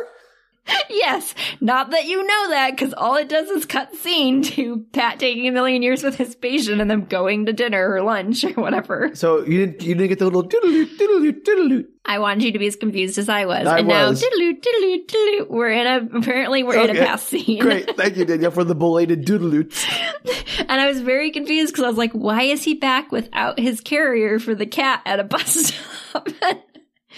Yes, 0.88 1.34
not 1.60 1.90
that 1.90 2.06
you 2.06 2.22
know 2.26 2.50
that, 2.50 2.72
because 2.72 2.92
all 2.94 3.16
it 3.16 3.28
does 3.28 3.48
is 3.48 3.64
cut 3.64 3.94
scene 3.96 4.42
to 4.42 4.84
Phat 4.92 5.18
taking 5.18 5.46
a 5.48 5.52
million 5.52 5.82
years 5.82 6.02
with 6.02 6.16
his 6.16 6.34
patient 6.34 6.80
and 6.80 6.90
them 6.90 7.04
going 7.06 7.46
to 7.46 7.52
dinner 7.52 7.90
or 7.92 8.02
lunch 8.02 8.44
or 8.44 8.50
whatever. 8.52 9.10
So 9.14 9.44
you 9.44 9.66
didn't 9.66 9.82
you 9.82 9.94
didn't 9.94 10.08
get 10.08 10.18
the 10.18 10.24
little 10.26 10.42
doodle 10.42 10.70
doodle 10.70 11.32
doodle 11.44 11.84
I 12.04 12.18
wanted 12.18 12.44
you 12.44 12.52
to 12.52 12.58
be 12.58 12.66
as 12.66 12.76
confused 12.76 13.18
as 13.18 13.28
I 13.28 13.44
was. 13.46 13.66
I 13.66 13.78
and 13.78 13.88
was. 13.88 14.20
now, 14.22 14.28
diddle 14.28 14.60
diddle 14.60 15.04
diddle, 15.06 15.46
we're 15.56 15.70
in 15.70 15.86
a, 15.86 16.18
apparently 16.18 16.62
we're 16.62 16.74
in 16.74 16.90
a 16.90 16.92
Okay. 16.92 17.04
past 17.04 17.26
scene. 17.28 17.60
Great, 17.60 17.96
thank 17.96 18.16
you, 18.16 18.24
Danielle, 18.24 18.50
for 18.50 18.64
the 18.64 18.74
belated 18.74 19.24
doodle 19.24 19.50
And 20.68 20.80
I 20.80 20.86
was 20.88 21.00
very 21.00 21.30
confused 21.30 21.72
because 21.72 21.84
I 21.84 21.88
was 21.88 21.98
like, 21.98 22.12
why 22.12 22.42
is 22.42 22.62
he 22.64 22.74
back 22.74 23.12
without 23.12 23.58
his 23.58 23.80
carrier 23.80 24.38
for 24.38 24.54
the 24.54 24.66
cat 24.66 25.02
at 25.04 25.20
a 25.20 25.24
bus 25.24 25.74
stop? 26.10 26.28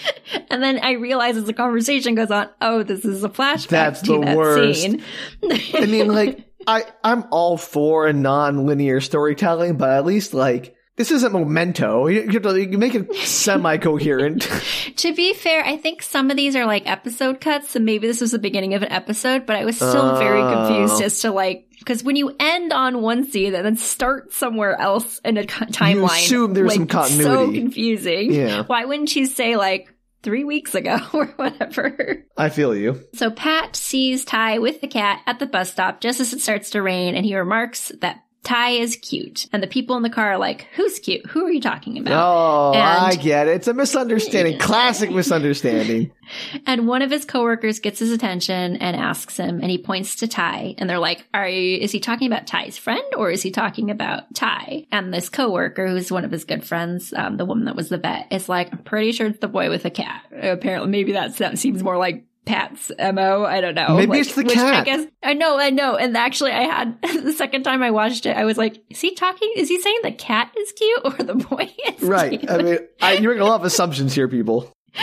and 0.49 0.61
then 0.61 0.79
I 0.81 0.93
realize 0.93 1.37
as 1.37 1.45
the 1.45 1.53
conversation 1.53 2.15
goes 2.15 2.31
on, 2.31 2.49
oh, 2.61 2.83
this 2.83 3.05
is 3.05 3.23
a 3.23 3.29
flashback 3.29 3.67
That's 3.67 4.01
to 4.03 4.13
the 4.13 4.19
that 4.25 4.37
worst. 4.37 4.81
scene. 4.81 5.03
I 5.73 5.85
mean, 5.85 6.07
like, 6.07 6.45
I, 6.67 6.83
I'm 7.03 7.25
all 7.31 7.57
for 7.57 8.11
non-linear 8.13 9.01
storytelling, 9.01 9.77
but 9.77 9.89
at 9.91 10.05
least, 10.05 10.33
like, 10.33 10.75
this 10.95 11.09
isn't 11.11 11.33
Memento. 11.33 12.05
You, 12.07 12.21
you, 12.21 12.31
have 12.33 12.43
to, 12.43 12.61
you 12.63 12.77
make 12.77 12.93
it 12.95 13.13
semi-coherent. 13.15 14.47
To 14.97 15.13
be 15.13 15.33
fair, 15.33 15.65
I 15.65 15.75
think 15.75 16.01
some 16.03 16.29
of 16.29 16.37
these 16.37 16.55
are 16.55 16.65
like 16.67 16.87
episode 16.89 17.41
cuts, 17.41 17.71
so 17.71 17.79
maybe 17.79 18.05
this 18.07 18.21
was 18.21 18.31
the 18.31 18.39
beginning 18.39 18.75
of 18.75 18.83
an 18.83 18.91
episode, 18.91 19.45
but 19.47 19.55
I 19.55 19.65
was 19.65 19.75
still 19.75 20.17
very 20.17 20.39
Oh. 20.39 20.53
confused 20.67 21.01
as 21.01 21.19
to 21.21 21.31
like, 21.31 21.65
because 21.79 22.03
when 22.03 22.15
you 22.15 22.33
end 22.39 22.71
on 22.71 23.01
one 23.01 23.25
scene 23.29 23.55
and 23.55 23.65
then 23.65 23.75
start 23.75 24.31
somewhere 24.31 24.79
else 24.79 25.19
in 25.25 25.37
a 25.37 25.45
co- 25.47 25.65
timeline, 25.65 26.23
assume 26.23 26.53
there's 26.53 26.77
like, 26.77 26.91
some 26.91 27.01
it's 27.05 27.17
So 27.23 27.51
confusing. 27.51 28.31
Yeah. 28.33 28.63
Why 28.67 28.85
wouldn't 28.85 29.13
you 29.15 29.25
say 29.25 29.57
like 29.57 29.92
three 30.23 30.43
weeks 30.43 30.73
ago 30.73 30.97
or 31.13 31.27
whatever? 31.35 32.25
I 32.35 32.49
feel 32.49 32.75
you. 32.75 33.01
So 33.13 33.29
Phat 33.29 33.75
sees 33.75 34.25
Tai 34.25 34.59
with 34.59 34.81
the 34.81 34.87
cat 34.87 35.21
at 35.27 35.39
the 35.39 35.45
bus 35.45 35.71
stop 35.71 36.01
just 36.01 36.19
as 36.19 36.33
it 36.33 36.41
starts 36.41 36.71
to 36.71 36.81
rain, 36.81 37.15
and 37.15 37.25
he 37.25 37.35
remarks 37.35 37.91
that 38.01 38.23
Tai 38.43 38.69
is 38.71 38.97
cute. 38.97 39.47
And 39.53 39.63
the 39.63 39.67
people 39.67 39.95
in 39.95 40.03
the 40.03 40.09
car 40.09 40.33
are 40.33 40.37
like, 40.37 40.67
Who's 40.75 40.99
cute? 40.99 41.25
Who 41.27 41.45
are 41.45 41.51
you 41.51 41.61
talking 41.61 41.97
about? 41.97 42.13
Oh, 42.13 42.73
And- 42.73 42.83
I 42.83 43.15
get 43.15 43.47
it. 43.47 43.55
It's 43.55 43.67
a 43.67 43.73
misunderstanding. 43.73 44.59
Classic 44.59 45.09
misunderstanding. 45.11 46.11
And 46.65 46.87
one 46.87 47.01
of 47.01 47.11
his 47.11 47.25
coworkers 47.25 47.79
gets 47.79 47.99
his 47.99 48.11
attention 48.11 48.77
and 48.77 48.95
asks 48.95 49.35
him, 49.37 49.59
and 49.59 49.69
he 49.69 49.77
points 49.77 50.15
to 50.17 50.27
Tai, 50.27 50.75
and 50.77 50.89
they're 50.89 50.97
like, 50.99 51.25
"Are 51.33 51.47
you? 51.47 51.77
Is 51.79 51.91
he 51.91 51.99
talking 51.99 52.27
about 52.31 52.47
Tai's 52.47 52.77
friend, 52.77 53.03
or 53.17 53.29
is 53.29 53.41
he 53.41 53.51
talking 53.51 53.91
about 53.91 54.33
Tai?" 54.33 54.87
And 54.91 55.13
this 55.13 55.27
coworker, 55.29 55.87
who's 55.87 56.11
one 56.11 56.23
of 56.23 56.31
his 56.31 56.45
good 56.45 56.63
friends, 56.63 57.13
um, 57.13 57.35
the 57.35 57.45
woman 57.45 57.65
that 57.65 57.75
was 57.75 57.89
the 57.89 57.97
vet, 57.97 58.27
is 58.31 58.47
like, 58.47 58.71
"I'm 58.71 58.79
pretty 58.79 59.11
sure 59.11 59.27
it's 59.27 59.39
the 59.39 59.47
boy 59.49 59.69
with 59.69 59.83
the 59.83 59.89
cat." 59.89 60.21
Apparently, 60.31 60.89
maybe 60.89 61.11
that's, 61.11 61.39
that 61.39 61.57
seems 61.59 61.83
more 61.83 61.97
like 61.97 62.23
Phat's 62.45 62.91
mo. 62.99 63.45
I 63.45 63.61
don't 63.61 63.75
know. 63.75 63.95
Maybe 63.95 64.11
Like, 64.11 64.21
it's 64.21 64.35
the 64.35 64.43
which 64.43 64.57
I 64.57 64.83
guess 64.83 65.05
I 65.23 65.33
know, 65.33 65.57
I 65.57 65.69
know. 65.69 65.95
And 65.95 66.15
actually, 66.17 66.51
I 66.51 66.63
had 66.63 67.01
the 67.23 67.31
second 67.33 67.63
time 67.63 67.81
I 67.81 67.91
watched 67.91 68.25
it, 68.25 68.35
I 68.35 68.43
was 68.45 68.57
like, 68.57 68.83
"Is 68.89 68.99
he 68.99 69.15
talking? 69.15 69.51
Is 69.55 69.69
he 69.69 69.79
saying 69.79 69.99
the 70.03 70.11
cat 70.11 70.51
is 70.57 70.71
cute 70.73 71.01
or 71.05 71.11
the 71.23 71.35
boy 71.35 71.69
is 71.87 72.01
Right. 72.01 72.39
cute?" 72.39 72.51
I 72.51 72.57
mean, 72.57 72.77
I, 73.01 73.13
you're 73.13 73.31
making 73.31 73.41
a 73.43 73.49
lot 73.49 73.61
of 73.61 73.65
assumptions 73.65 74.13
here, 74.13 74.27
people. 74.27 74.69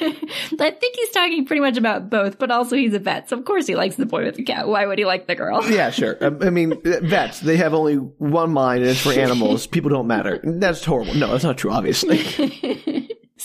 I 0.00 0.70
think 0.78 0.96
he's 0.96 1.10
talking 1.10 1.44
pretty 1.46 1.60
much 1.60 1.76
about 1.76 2.08
both, 2.08 2.38
but 2.38 2.52
also 2.52 2.76
he's 2.76 2.94
a 2.94 3.00
vet, 3.00 3.28
so 3.28 3.36
of 3.36 3.44
course 3.44 3.66
he 3.66 3.74
likes 3.74 3.96
the 3.96 4.06
boy 4.06 4.24
with 4.24 4.36
the 4.36 4.44
cat. 4.44 4.68
Why 4.68 4.86
would 4.86 4.98
he 4.98 5.04
like 5.04 5.26
the 5.26 5.34
girl? 5.34 5.68
Yeah, 5.68 5.90
sure. 5.90 6.16
I, 6.20 6.26
I 6.46 6.50
mean, 6.50 6.80
vets, 6.82 7.40
they 7.40 7.56
have 7.56 7.74
only 7.74 7.96
one 7.96 8.52
mind 8.52 8.82
and 8.82 8.90
it's 8.90 9.00
for 9.00 9.12
animals. 9.12 9.66
People 9.66 9.90
don't 9.90 10.06
matter. 10.06 10.38
That's 10.44 10.84
horrible. 10.84 11.14
No, 11.14 11.28
that's 11.32 11.42
not 11.42 11.58
true, 11.58 11.72
obviously. 11.72 12.18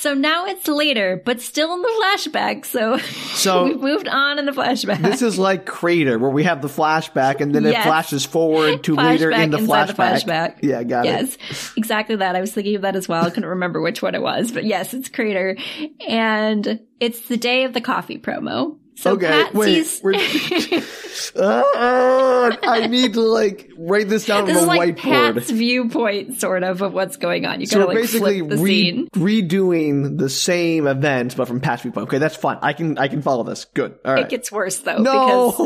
So 0.07 0.13
now 0.13 0.45
it's 0.45 0.67
later, 0.69 1.21
but 1.25 1.41
still 1.41 1.73
in 1.73 1.81
the 1.81 2.01
flashback. 2.01 2.65
So, 2.65 2.97
So- 3.35 3.63
we've 3.67 3.81
moved 3.81 4.07
on 4.07 4.39
in 4.39 4.45
the 4.45 4.53
flashback. 4.53 5.01
This 5.01 5.21
is 5.21 5.37
like 5.37 5.65
Crater, 5.65 6.17
where 6.17 6.29
we 6.29 6.43
have 6.43 6.61
the 6.61 6.69
flashback 6.69 7.41
and 7.41 7.53
then 7.53 7.65
it 7.65 7.73
flashes 7.83 8.25
forward 8.25 8.83
to 8.85 8.95
later 8.97 9.31
in 9.31 9.49
the 9.51 9.57
flashback. 9.57 9.87
the 9.87 9.93
flashback. 9.93 10.55
Yeah, 10.63 10.83
got 10.83 11.05
it. 11.05 11.09
yes, 11.09 11.73
exactly 11.75 12.15
that. 12.15 12.37
I 12.37 12.39
was 12.41 12.53
thinking 12.53 12.75
of 12.77 12.83
that 12.83 12.95
as 12.95 13.09
well. 13.09 13.25
I 13.25 13.29
couldn't 13.31 13.49
remember 13.49 13.81
which 13.81 14.01
one 14.01 14.15
it 14.15 14.21
was, 14.21 14.53
but 14.53 14.63
yes, 14.63 14.93
it's 14.93 15.09
Crater, 15.09 15.57
and 16.07 16.79
it's 17.01 17.27
the 17.27 17.37
day 17.37 17.65
of 17.65 17.73
the 17.73 17.81
coffee 17.81 18.17
promo. 18.17 18.77
So 18.97 19.11
Okay, 19.13 19.45
wait. 19.53 19.87
Uh, 21.35 21.63
I 22.63 22.87
need 22.87 23.13
to 23.13 23.21
like 23.21 23.69
write 23.77 24.07
this 24.07 24.25
down 24.25 24.41
on 24.41 24.47
this 24.47 24.57
a 24.57 24.59
is 24.61 24.65
like 24.67 24.97
whiteboard. 24.97 25.33
Phat's 25.35 25.49
viewpoint, 25.49 26.39
sort 26.39 26.63
of, 26.63 26.81
of 26.81 26.93
what's 26.93 27.17
going 27.17 27.45
on. 27.45 27.59
You 27.59 27.65
so 27.65 27.79
gotta 27.79 27.87
like 27.87 27.97
basically 27.97 28.39
flip 28.39 28.51
the 28.51 28.57
re- 28.57 28.83
scene. 28.83 29.07
redoing 29.15 30.17
the 30.17 30.29
same 30.29 30.87
event, 30.87 31.35
but 31.35 31.47
from 31.47 31.59
Phat's 31.61 31.81
viewpoint. 31.81 32.07
Okay, 32.07 32.17
that's 32.19 32.35
fine. 32.35 32.59
I 32.61 32.73
can 32.73 32.97
I 32.97 33.07
can 33.07 33.21
follow 33.21 33.43
this. 33.43 33.65
Good. 33.65 33.97
All 34.05 34.13
right. 34.13 34.23
It 34.25 34.29
gets 34.29 34.51
worse 34.51 34.79
though 34.79 34.97
No. 34.99 35.51
because 35.51 35.59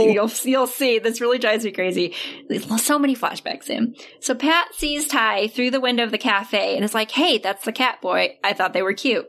you'll 0.46 0.52
you'll 0.52 0.68
see 0.68 1.00
this 1.00 1.22
really 1.22 1.38
drives 1.38 1.64
me 1.66 1.72
crazy. 1.72 2.16
There's 2.50 2.84
so 2.84 2.98
many 3.00 3.16
flashbacks 3.16 3.70
in. 3.70 3.96
So 4.20 4.36
Phat 4.36 4.74
sees 4.76 5.08
Tai 5.08 5.48
through 5.50 5.72
the 5.72 5.82
window 5.82 6.04
of 6.04 6.12
the 6.12 6.18
cafe 6.18 6.76
and 6.76 6.84
is 6.86 6.94
like, 6.94 7.12
"Hey, 7.12 7.38
that's 7.38 7.66
the 7.66 7.72
cat 7.74 8.02
boy. 8.02 8.38
I 8.44 8.54
thought 8.54 8.74
they 8.74 8.82
were 8.84 8.94
cute." 8.94 9.28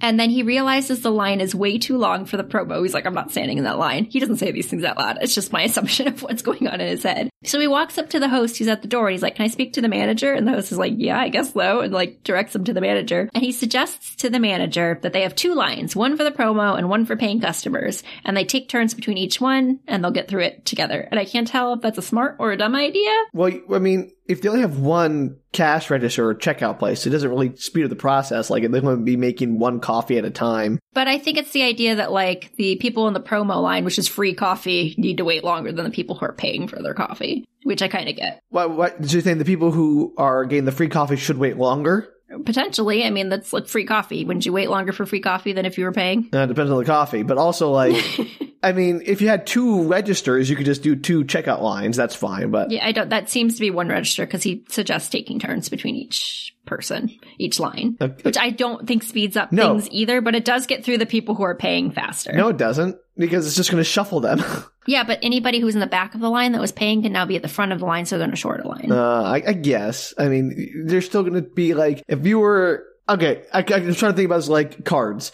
And 0.00 0.18
then 0.18 0.30
he 0.30 0.42
realizes 0.42 1.02
the 1.02 1.10
line 1.10 1.40
is 1.40 1.54
way 1.54 1.78
too 1.78 1.96
long 1.96 2.24
for 2.24 2.36
the 2.36 2.44
promo. 2.44 2.82
He's 2.82 2.94
like, 2.94 3.06
I'm 3.06 3.14
not 3.14 3.30
standing 3.30 3.58
in 3.58 3.64
that 3.64 3.78
line. 3.78 4.04
He 4.04 4.20
doesn't 4.20 4.36
say 4.36 4.50
these 4.50 4.66
things 4.66 4.84
out 4.84 4.98
loud. 4.98 5.18
It's 5.20 5.34
just 5.34 5.52
my 5.52 5.62
assumption 5.70 6.08
of 6.08 6.22
what's 6.22 6.42
going 6.42 6.66
on 6.68 6.80
in 6.80 6.88
his 6.88 7.02
head. 7.02 7.30
So 7.44 7.58
he 7.58 7.66
walks 7.66 7.96
up 7.96 8.10
to 8.10 8.20
the 8.20 8.28
host 8.28 8.58
who's 8.58 8.68
at 8.68 8.82
the 8.82 8.88
door 8.88 9.08
and 9.08 9.12
he's 9.12 9.22
like, 9.22 9.36
Can 9.36 9.44
I 9.44 9.48
speak 9.48 9.74
to 9.74 9.80
the 9.80 9.88
manager? 9.88 10.34
And 10.34 10.46
the 10.46 10.52
host 10.52 10.72
is 10.72 10.78
like, 10.78 10.94
Yeah, 10.96 11.18
I 11.18 11.28
guess 11.28 11.52
so. 11.54 11.80
And 11.80 11.92
like 11.92 12.22
directs 12.22 12.54
him 12.54 12.64
to 12.64 12.72
the 12.72 12.80
manager. 12.80 13.30
And 13.34 13.42
he 13.42 13.52
suggests 13.52 14.16
to 14.16 14.30
the 14.30 14.38
manager 14.38 14.98
that 15.02 15.12
they 15.12 15.22
have 15.22 15.34
two 15.34 15.54
lines, 15.54 15.96
one 15.96 16.16
for 16.16 16.24
the 16.24 16.30
promo 16.30 16.76
and 16.76 16.88
one 16.88 17.06
for 17.06 17.16
paying 17.16 17.40
customers. 17.40 18.02
And 18.24 18.36
they 18.36 18.44
take 18.44 18.68
turns 18.68 18.94
between 18.94 19.18
each 19.18 19.40
one 19.40 19.80
and 19.86 20.04
they'll 20.04 20.10
get 20.10 20.28
through 20.28 20.42
it 20.42 20.64
together. 20.64 21.08
And 21.10 21.18
I 21.18 21.24
can't 21.24 21.48
tell 21.48 21.72
if 21.74 21.80
that's 21.80 21.98
a 21.98 22.02
smart 22.02 22.36
or 22.38 22.52
a 22.52 22.56
dumb 22.56 22.74
idea. 22.74 23.10
Well, 23.32 23.52
I 23.72 23.78
mean, 23.78 24.12
if 24.30 24.42
they 24.42 24.48
only 24.48 24.60
have 24.60 24.78
one 24.78 25.36
cash 25.50 25.90
register 25.90 26.30
or 26.30 26.36
checkout 26.36 26.78
place, 26.78 27.04
it 27.04 27.10
doesn't 27.10 27.28
really 27.28 27.56
speed 27.56 27.82
up 27.82 27.90
the 27.90 27.96
process. 27.96 28.48
Like 28.48 28.62
they're 28.62 28.80
going 28.80 28.98
to 28.98 29.04
be 29.04 29.16
making 29.16 29.58
one 29.58 29.80
coffee 29.80 30.18
at 30.18 30.24
a 30.24 30.30
time. 30.30 30.78
But 30.92 31.08
I 31.08 31.18
think 31.18 31.36
it's 31.36 31.50
the 31.50 31.64
idea 31.64 31.96
that 31.96 32.12
like 32.12 32.52
the 32.56 32.76
people 32.76 33.08
in 33.08 33.14
the 33.14 33.20
promo 33.20 33.60
line, 33.60 33.84
which 33.84 33.98
is 33.98 34.06
free 34.06 34.32
coffee, 34.32 34.94
need 34.96 35.16
to 35.16 35.24
wait 35.24 35.42
longer 35.42 35.72
than 35.72 35.84
the 35.84 35.90
people 35.90 36.14
who 36.14 36.26
are 36.26 36.32
paying 36.32 36.68
for 36.68 36.80
their 36.80 36.94
coffee, 36.94 37.44
which 37.64 37.82
I 37.82 37.88
kind 37.88 38.08
of 38.08 38.14
get. 38.14 38.40
What, 38.50 38.70
what, 38.70 39.02
do 39.02 39.16
you 39.16 39.20
think 39.20 39.38
the 39.40 39.44
people 39.44 39.72
who 39.72 40.14
are 40.16 40.44
getting 40.44 40.64
the 40.64 40.72
free 40.72 40.88
coffee 40.88 41.16
should 41.16 41.38
wait 41.38 41.56
longer? 41.56 42.08
Potentially, 42.44 43.04
I 43.04 43.10
mean 43.10 43.30
that's 43.30 43.52
like 43.52 43.66
free 43.66 43.84
coffee. 43.84 44.24
Wouldn't 44.24 44.46
you 44.46 44.52
wait 44.52 44.70
longer 44.70 44.92
for 44.92 45.04
free 45.04 45.20
coffee 45.20 45.52
than 45.52 45.66
if 45.66 45.76
you 45.76 45.84
were 45.84 45.92
paying? 45.92 46.28
Uh, 46.32 46.44
it 46.44 46.46
depends 46.46 46.70
on 46.70 46.78
the 46.78 46.84
coffee, 46.84 47.24
but 47.24 47.36
also 47.36 47.72
like, 47.72 47.96
I 48.62 48.72
mean, 48.72 49.02
if 49.06 49.22
you 49.22 49.28
had 49.28 49.46
two 49.46 49.84
registers, 49.84 50.50
you 50.50 50.56
could 50.56 50.66
just 50.66 50.82
do 50.82 50.94
two 50.96 51.24
checkout 51.24 51.62
lines. 51.62 51.96
That's 51.96 52.14
fine. 52.14 52.50
But 52.50 52.70
Yeah, 52.70 52.84
I 52.86 52.92
don't. 52.92 53.08
That 53.10 53.30
seems 53.30 53.54
to 53.54 53.60
be 53.60 53.70
one 53.70 53.88
register 53.88 54.26
because 54.26 54.42
he 54.42 54.64
suggests 54.68 55.08
taking 55.08 55.38
turns 55.38 55.68
between 55.70 55.96
each 55.96 56.54
person, 56.66 57.10
each 57.38 57.58
line, 57.58 57.96
Okay. 58.00 58.22
which 58.22 58.36
I 58.36 58.50
don't 58.50 58.86
think 58.86 59.02
speeds 59.02 59.36
up 59.36 59.50
No. 59.50 59.78
things 59.78 59.88
either. 59.90 60.20
But 60.20 60.34
it 60.34 60.44
does 60.44 60.66
get 60.66 60.84
through 60.84 60.98
the 60.98 61.06
people 61.06 61.34
who 61.34 61.42
are 61.42 61.54
paying 61.54 61.90
faster. 61.90 62.32
no, 62.32 62.48
it 62.48 62.58
doesn't 62.58 62.96
because 63.16 63.46
it's 63.46 63.56
just 63.56 63.70
going 63.70 63.80
to 63.82 63.88
shuffle 63.88 64.20
them. 64.20 64.42
Yeah, 64.86 65.04
but 65.04 65.18
anybody 65.22 65.60
who's 65.60 65.74
in 65.74 65.80
the 65.80 65.86
back 65.86 66.14
of 66.14 66.20
the 66.20 66.30
line 66.30 66.52
that 66.52 66.60
was 66.60 66.72
paying 66.72 67.02
can 67.02 67.12
now 67.12 67.24
be 67.26 67.36
at 67.36 67.42
the 67.42 67.48
front 67.48 67.70
of 67.70 67.78
the 67.80 67.84
line, 67.84 68.06
so 68.06 68.16
they're 68.18 68.26
in 68.26 68.32
a 68.32 68.36
shorter 68.36 68.64
line. 68.64 68.90
Uh, 68.90 69.22
I, 69.22 69.42
I 69.46 69.52
guess. 69.52 70.14
I 70.18 70.28
mean, 70.28 70.84
they're 70.86 71.02
still 71.02 71.22
going 71.22 71.34
to 71.34 71.42
be 71.42 71.74
like, 71.74 72.02
if 72.08 72.26
you 72.26 72.38
were, 72.40 72.86
okay, 73.08 73.42
I, 73.52 73.58
I'm 73.58 73.64
trying 73.64 74.12
to 74.12 74.12
think 74.14 74.24
about 74.26 74.36
this 74.38 74.48
like 74.48 74.84
cards. 74.84 75.30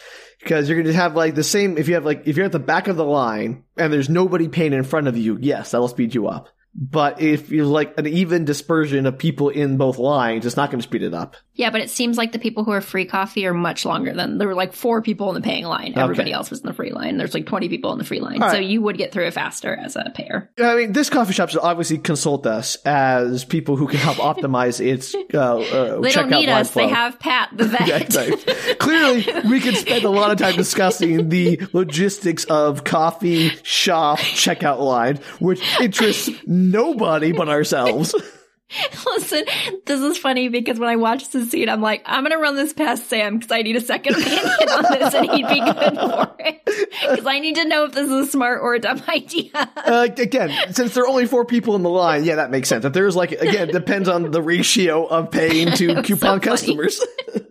Because 0.47 0.69
you're 0.69 0.81
going 0.81 0.87
to 0.87 1.01
have 1.01 1.17
like 1.17 1.35
the 1.35 1.43
same, 1.43 1.77
if 1.77 1.89
you 1.89 1.95
have 1.95 2.05
like, 2.05 2.29
if 2.29 2.37
you're 2.37 2.47
at 2.47 2.53
the 2.53 2.61
back 2.61 2.87
of 2.87 2.95
the 2.95 3.05
line 3.05 3.65
and 3.77 3.93
there's 3.93 4.09
nobody 4.09 4.47
paying 4.47 4.73
in 4.73 4.85
front 4.85 5.09
of 5.09 5.17
you, 5.17 5.37
yes, 5.41 5.73
that'll 5.73 5.89
speed 5.89 6.15
you 6.15 6.29
up. 6.29 6.51
But 6.73 7.21
if 7.21 7.51
you're 7.51 7.67
like 7.67 7.99
an 7.99 8.07
even 8.07 8.45
dispersion 8.45 9.07
of 9.07 9.19
people 9.19 9.49
in 9.49 9.77
both 9.77 9.99
lines, 9.99 10.47
it's 10.47 10.57
not 10.57 10.71
going 10.71 10.79
to 10.79 10.87
speed 10.87 11.03
it 11.03 11.15
up. 11.15 11.35
Yeah, 11.57 11.71
but 11.71 11.81
it 11.81 11.91
seems 11.91 12.19
like 12.19 12.33
the 12.33 12.39
people 12.39 12.65
who 12.65 12.71
are 12.73 12.83
free 12.83 13.07
coffee 13.07 13.47
are 13.47 13.55
much 13.55 13.85
longer 13.85 14.13
than 14.13 14.37
there 14.39 14.47
were 14.47 14.55
like 14.55 14.75
four 14.75 15.01
people 15.01 15.29
in 15.31 15.35
the 15.35 15.41
paying 15.41 15.65
line. 15.65 15.95
Everybody 15.97 16.33
else 16.33 16.51
was 16.51 16.61
in 16.61 16.67
the 16.67 16.75
free 16.75 16.93
line. 16.93 17.17
There's 17.17 17.33
like 17.35 17.47
20 17.47 17.69
people 17.69 17.93
in 17.93 17.99
the 17.99 18.05
free 18.05 18.21
line, 18.21 18.41
so 18.41 18.57
you 18.59 18.83
would 18.83 18.99
get 18.99 19.11
through 19.13 19.27
it 19.27 19.33
faster 19.35 19.75
as 19.75 19.97
a 19.97 20.13
payer. 20.15 20.51
I 20.59 20.77
mean, 20.77 20.93
this 20.93 21.09
coffee 21.11 21.33
shop 21.33 21.49
should 21.49 21.61
obviously 21.61 21.99
consult 21.99 22.47
us 22.47 22.77
as 22.85 23.45
people 23.45 23.77
who 23.77 23.89
can 23.89 23.99
help 23.99 24.19
optimize 24.19 24.85
its 24.85 25.15
uh, 25.35 25.39
uh, 25.39 26.01
They 26.01 26.13
don't 26.13 26.29
need 26.31 26.49
line 26.49 26.61
us. 26.61 26.71
They 26.73 26.89
have 26.89 27.15
Phat 27.17 27.51
the 27.57 27.65
vet. 27.65 27.87
Yeah. 27.87 28.75
Clearly, 28.75 29.25
we 29.49 29.61
could 29.61 29.77
spend 29.77 30.05
a 30.05 30.11
lot 30.11 30.31
of 30.31 30.39
time 30.39 30.57
discussing 30.57 31.29
the 31.29 31.61
logistics 31.73 32.45
of 32.45 32.85
coffee 32.85 33.51
shop 33.63 34.19
checkout 34.19 34.81
line, 34.81 35.19
which 35.39 35.63
interests 35.81 36.29
nobody 36.47 37.33
but 37.33 37.49
ourselves. 37.49 38.15
Listen, 39.07 39.45
this 39.85 40.01
is 40.01 40.19
funny 40.19 40.49
because 40.49 40.79
when 40.79 40.89
I 40.89 40.97
watched 40.97 41.33
this 41.33 41.51
scene, 41.51 41.69
I'm 41.69 41.81
like, 41.81 42.03
I'm 42.05 42.25
gonna 42.25 42.39
run 42.39 42.57
this 42.57 42.73
past 42.73 43.09
Sam 43.09 43.39
because 43.39 43.53
I 43.53 43.63
need 43.63 43.77
a 43.77 43.81
second 43.81 44.17
opinion 44.17 44.69
on 44.71 44.83
this, 44.91 45.15
and 45.15 45.31
he'd 45.31 45.49
be 45.49 45.61
good 45.61 45.95
for 45.95 46.37
it 46.41 46.63
because 46.65 47.27
I 47.27 47.39
need 47.39 47.55
to 47.57 47.65
know 47.65 47.85
if 47.85 47.93
this 47.93 48.11
is 48.11 48.29
a 48.29 48.31
smart 48.31 48.61
or 48.63 48.75
a 48.75 48.81
dumb 48.81 49.01
idea. 49.09 49.51
Uh, 49.55 50.09
again, 50.19 50.51
since 50.75 50.95
there 50.95 51.05
are 51.05 51.09
only 51.09 51.27
four 51.27 51.45
people 51.45 51.77
in 51.77 51.83
the 51.83 51.91
line, 51.91 52.25
yeah, 52.25 52.37
that 52.37 52.51
makes 52.51 52.69
sense. 52.69 52.85
If 52.85 52.93
there's 52.93 53.15
like, 53.15 53.33
again, 53.33 53.69
it 53.69 53.73
depends 53.73 54.09
on 54.09 54.33
the 54.33 54.43
ratio 54.43 55.07
of 55.07 55.31
paying 55.31 55.71
to 55.73 56.03
coupon 56.03 56.41
funny. 56.41 56.41
customers. 56.41 57.01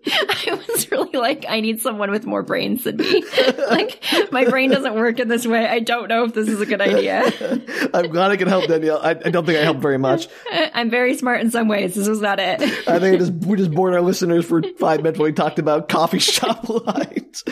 I 0.07 0.61
was 0.68 0.91
really 0.91 1.18
like, 1.18 1.45
I 1.47 1.61
need 1.61 1.80
someone 1.82 2.11
with 2.11 2.26
more 2.26 2.43
brains 2.43 2.84
than 2.84 2.97
me. 2.97 3.24
like, 3.70 4.03
my 4.32 4.45
brain 4.45 4.70
doesn't 4.70 4.95
work 4.95 5.20
in 5.20 5.30
this 5.30 5.47
way. 5.47 5.66
I 5.66 5.80
don't 5.80 6.09
know 6.09 6.26
if 6.26 6.34
this 6.34 6.47
is 6.49 6.59
a 6.59 6.66
good 6.66 6.82
idea. 6.82 7.24
I'm 7.93 8.09
glad 8.09 8.32
I 8.32 8.38
can 8.38 8.47
help 8.47 8.68
Danielle. 8.68 8.99
I, 9.01 9.11
I 9.11 9.13
don't 9.13 9.45
think 9.45 9.57
I 9.57 9.63
helped 9.63 9.80
very 9.80 9.97
much. 9.97 10.28
I'm 10.51 10.89
very 10.89 11.04
smart 11.13 11.41
in 11.41 11.51
some 11.51 11.67
ways. 11.67 11.93
This 11.95 12.07
was 12.07 12.21
not 12.21 12.39
it. 12.39 12.61
I 12.87 12.99
think 12.99 13.15
it 13.15 13.17
just, 13.19 13.33
we 13.33 13.57
just 13.57 13.71
bored 13.71 13.93
our 13.93 14.01
listeners 14.01 14.45
for 14.45 14.63
five 14.79 15.01
minutes 15.01 15.19
when 15.19 15.27
we 15.29 15.33
talked 15.33 15.59
about 15.59 15.87
coffee 15.89 16.19
shop 16.19 16.67
lines. 16.87 17.43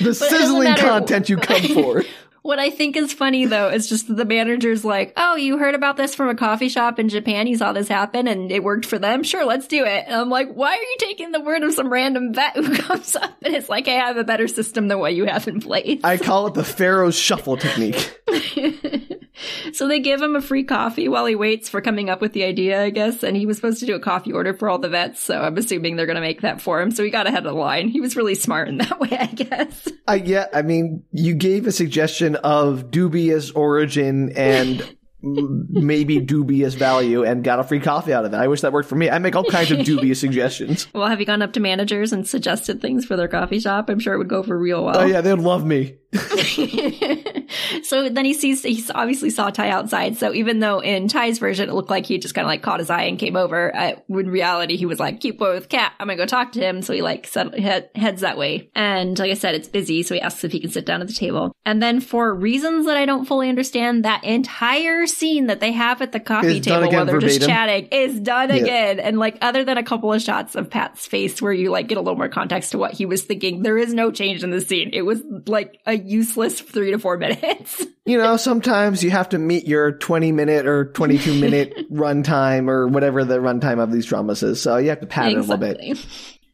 The 0.00 0.14
sizzling 0.14 0.64
matter- 0.64 0.82
content 0.82 1.28
you 1.28 1.36
come 1.38 1.62
for. 1.74 2.02
What 2.46 2.60
I 2.60 2.70
think 2.70 2.96
is 2.96 3.12
funny 3.12 3.44
though 3.44 3.70
is 3.70 3.88
just 3.88 4.06
the 4.06 4.24
manager's 4.24 4.84
like, 4.84 5.12
"Oh, 5.16 5.34
you 5.34 5.58
heard 5.58 5.74
about 5.74 5.96
this 5.96 6.14
from 6.14 6.28
a 6.28 6.34
coffee 6.36 6.68
shop 6.68 7.00
in 7.00 7.08
Japan? 7.08 7.48
You 7.48 7.56
saw 7.56 7.72
this 7.72 7.88
happen 7.88 8.28
and 8.28 8.52
it 8.52 8.62
worked 8.62 8.86
for 8.86 9.00
them. 9.00 9.24
Sure, 9.24 9.44
let's 9.44 9.66
do 9.66 9.84
it." 9.84 10.04
And 10.06 10.14
I'm 10.14 10.30
like, 10.30 10.52
"Why 10.52 10.68
are 10.68 10.80
you 10.80 10.96
taking 11.00 11.32
the 11.32 11.40
word 11.40 11.64
of 11.64 11.74
some 11.74 11.92
random 11.92 12.32
vet 12.32 12.54
who 12.54 12.72
comes 12.82 13.16
up 13.16 13.34
and 13.42 13.52
it's 13.52 13.68
like, 13.68 13.86
hey, 13.86 13.96
I 13.96 14.06
have 14.06 14.16
a 14.16 14.22
better 14.22 14.46
system 14.46 14.86
than 14.86 15.00
what 15.00 15.16
you 15.16 15.24
have 15.24 15.48
in 15.48 15.60
place." 15.60 16.00
I 16.04 16.18
call 16.18 16.46
it 16.46 16.54
the 16.54 16.62
Pharaoh's 16.62 17.16
shuffle 17.16 17.56
technique. 17.56 18.16
so 19.72 19.88
they 19.88 20.00
give 20.00 20.20
him 20.20 20.36
a 20.36 20.40
free 20.40 20.64
coffee 20.64 21.08
while 21.08 21.26
he 21.26 21.34
waits 21.34 21.68
for 21.68 21.80
coming 21.80 22.08
up 22.08 22.20
with 22.20 22.32
the 22.32 22.44
idea, 22.44 22.82
I 22.82 22.90
guess. 22.90 23.22
And 23.22 23.36
he 23.36 23.46
was 23.46 23.56
supposed 23.56 23.80
to 23.80 23.86
do 23.86 23.94
a 23.94 24.00
coffee 24.00 24.32
order 24.32 24.54
for 24.54 24.68
all 24.68 24.78
the 24.78 24.88
vets, 24.88 25.22
so 25.22 25.40
I'm 25.40 25.56
assuming 25.56 25.96
they're 25.96 26.06
going 26.06 26.16
to 26.16 26.20
make 26.20 26.42
that 26.42 26.60
for 26.60 26.80
him. 26.80 26.90
So 26.90 27.04
he 27.04 27.10
got 27.10 27.26
ahead 27.26 27.46
of 27.46 27.54
the 27.54 27.58
line. 27.58 27.88
He 27.88 28.00
was 28.00 28.16
really 28.16 28.34
smart 28.34 28.68
in 28.68 28.78
that 28.78 28.98
way, 29.00 29.16
I 29.18 29.26
guess. 29.26 29.88
I 30.06 30.16
yeah, 30.16 30.46
I 30.52 30.62
mean, 30.62 31.04
you 31.12 31.34
gave 31.34 31.66
a 31.66 31.72
suggestion 31.72 32.35
of 32.36 32.90
dubious 32.90 33.50
origin 33.50 34.32
and 34.36 34.96
maybe 35.22 36.20
dubious 36.20 36.74
value 36.74 37.24
and 37.24 37.42
got 37.42 37.58
a 37.58 37.64
free 37.64 37.80
coffee 37.80 38.12
out 38.12 38.24
of 38.24 38.32
it. 38.32 38.36
I 38.36 38.48
wish 38.48 38.60
that 38.60 38.72
worked 38.72 38.88
for 38.88 38.94
me. 38.94 39.10
I 39.10 39.18
make 39.18 39.34
all 39.34 39.44
kinds 39.44 39.70
of 39.70 39.84
dubious 39.84 40.20
suggestions. 40.26 40.86
Well, 40.94 41.08
have 41.08 41.18
you 41.20 41.26
gone 41.26 41.42
up 41.42 41.52
to 41.54 41.60
managers 41.60 42.12
and 42.12 42.26
suggested 42.26 42.80
things 42.80 43.04
for 43.04 43.16
their 43.16 43.28
coffee 43.28 43.58
shop? 43.58 43.88
I'm 43.88 43.98
sure 43.98 44.14
it 44.14 44.18
would 44.18 44.28
go 44.28 44.42
for 44.42 44.56
real 44.56 44.84
well. 44.84 44.98
Oh 44.98 45.04
yeah, 45.04 45.20
they'd 45.20 45.34
love 45.34 45.64
me. 45.64 45.96
so 47.82 48.08
then 48.08 48.24
he 48.24 48.34
sees 48.34 48.62
he 48.62 48.82
obviously 48.94 49.30
saw 49.30 49.50
Tai 49.50 49.68
outside. 49.70 50.16
So 50.16 50.32
even 50.32 50.60
though 50.60 50.80
in 50.80 51.08
Tai's 51.08 51.38
version 51.38 51.68
it 51.68 51.72
looked 51.74 51.90
like 51.90 52.06
he 52.06 52.18
just 52.18 52.34
kind 52.34 52.44
of 52.44 52.48
like 52.48 52.62
caught 52.62 52.80
his 52.80 52.90
eye 52.90 53.02
and 53.02 53.18
came 53.18 53.36
over, 53.36 53.74
uh, 53.74 53.92
in 54.08 54.30
reality 54.30 54.76
he 54.76 54.86
was 54.86 54.98
like, 55.00 55.20
"Keep 55.20 55.38
boy 55.38 55.54
with 55.54 55.68
Cat. 55.68 55.92
I'm 55.98 56.06
gonna 56.06 56.16
go 56.16 56.26
talk 56.26 56.52
to 56.52 56.60
him." 56.60 56.82
So 56.82 56.92
he 56.92 57.02
like 57.02 57.26
set, 57.26 57.58
head, 57.58 57.90
heads 57.94 58.20
that 58.22 58.38
way. 58.38 58.70
And 58.74 59.18
like 59.18 59.30
I 59.30 59.34
said, 59.34 59.54
it's 59.54 59.68
busy, 59.68 60.02
so 60.02 60.14
he 60.14 60.20
asks 60.20 60.44
if 60.44 60.52
he 60.52 60.60
can 60.60 60.70
sit 60.70 60.86
down 60.86 61.00
at 61.00 61.08
the 61.08 61.14
table. 61.14 61.52
And 61.64 61.82
then 61.82 62.00
for 62.00 62.32
reasons 62.34 62.86
that 62.86 62.96
I 62.96 63.06
don't 63.06 63.24
fully 63.24 63.48
understand, 63.48 64.04
that 64.04 64.24
entire 64.24 65.06
scene 65.06 65.46
that 65.46 65.60
they 65.60 65.72
have 65.72 66.02
at 66.02 66.12
the 66.12 66.20
coffee 66.20 66.60
done 66.60 66.82
table 66.82 66.92
while 66.96 67.04
they're 67.06 67.18
just 67.18 67.42
chatting 67.42 67.86
is 67.90 68.20
done 68.20 68.50
Yeah. 68.50 68.56
again. 68.62 69.00
And 69.00 69.18
like 69.18 69.38
other 69.42 69.64
than 69.64 69.78
a 69.78 69.82
couple 69.82 70.12
of 70.12 70.22
shots 70.22 70.54
of 70.54 70.70
Phat's 70.70 71.06
face 71.06 71.40
where 71.42 71.52
you 71.52 71.70
like 71.70 71.88
get 71.88 71.98
a 71.98 72.00
little 72.00 72.16
more 72.16 72.28
context 72.28 72.72
to 72.72 72.78
what 72.78 72.92
he 72.92 73.06
was 73.06 73.22
thinking, 73.22 73.62
there 73.62 73.78
is 73.78 73.92
no 73.92 74.10
change 74.10 74.42
in 74.42 74.50
the 74.50 74.60
scene. 74.60 74.90
It 74.92 75.02
was 75.02 75.22
like 75.46 75.80
a 75.86 75.95
useless 75.96 76.60
three 76.60 76.90
to 76.92 76.98
four 76.98 77.18
minutes. 77.18 77.84
You 78.08 78.18
know, 78.18 78.36
sometimes 78.36 79.02
you 79.02 79.10
have 79.10 79.30
to 79.30 79.38
meet 79.38 79.66
your 79.66 79.90
20 79.90 80.30
minute 80.30 80.64
or 80.64 80.92
22 80.92 81.40
minute 81.40 81.90
runtime 81.90 82.68
or 82.68 82.86
whatever 82.86 83.24
the 83.24 83.38
runtime 83.38 83.82
of 83.82 83.90
these 83.90 84.06
dramas 84.06 84.44
is. 84.44 84.62
So 84.62 84.76
you 84.76 84.90
have 84.90 85.00
to 85.00 85.08
pad 85.08 85.32
it 85.32 85.38
a 85.38 85.40
little 85.40 85.56
bit. 85.56 85.98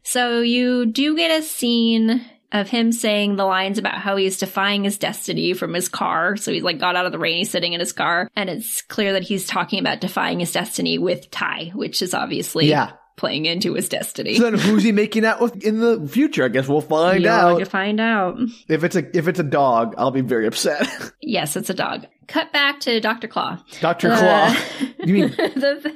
So 0.01 0.41
you 0.41 0.87
do 0.87 1.15
get 1.15 1.29
a 1.29 1.43
scene 1.43 2.25
of 2.51 2.69
him 2.69 2.91
saying 2.91 3.35
the 3.35 3.45
lines 3.45 3.77
about 3.77 3.99
how 3.99 4.15
he's 4.15 4.39
defying 4.39 4.83
his 4.83 4.97
destiny 4.97 5.53
from 5.53 5.75
his 5.75 5.89
car. 5.89 6.37
So 6.37 6.51
he's 6.51 6.63
like 6.63 6.79
got 6.79 6.95
out 6.95 7.05
of 7.05 7.11
the 7.11 7.19
rain, 7.19 7.37
he's 7.37 7.51
sitting 7.51 7.73
in 7.73 7.79
his 7.79 7.93
car, 7.93 8.29
and 8.35 8.49
it's 8.49 8.81
clear 8.81 9.13
that 9.13 9.23
he's 9.23 9.45
talking 9.45 9.79
about 9.79 10.01
defying 10.01 10.39
his 10.39 10.51
destiny 10.51 10.97
with 10.97 11.29
Tai, 11.29 11.71
which 11.75 12.01
is 12.01 12.15
obviously 12.15 12.67
Yeah. 12.67 12.93
Playing 13.15 13.45
into 13.45 13.75
his 13.75 13.89
destiny. 13.89 14.35
So 14.35 14.43
then 14.49 14.55
who's 14.59 14.83
he 14.83 14.91
making 14.91 15.23
out 15.23 15.39
with 15.39 15.63
in 15.63 15.79
the 15.79 16.07
future? 16.07 16.43
I 16.43 16.47
guess 16.47 16.67
we'll 16.67 16.81
find 16.81 17.23
You're 17.23 17.31
out. 17.31 17.59
to 17.59 17.65
find 17.65 17.99
out. 17.99 18.37
If 18.67 18.83
it's 18.83 18.95
a 18.95 19.15
if 19.17 19.27
it's 19.27 19.39
a 19.39 19.43
dog, 19.43 19.93
I'll 19.97 20.11
be 20.11 20.21
very 20.21 20.47
upset. 20.47 20.87
Yes, 21.21 21.55
it's 21.55 21.69
a 21.69 21.73
dog. 21.73 22.05
Cut 22.27 22.51
back 22.51 22.79
to 22.81 22.99
Dr. 22.99 23.27
Claw. 23.27 23.63
Dr. 23.81 24.11
Uh, 24.11 24.17
Claw. 24.17 24.55
You 25.05 25.13
mean 25.13 25.29
the, 25.29 25.95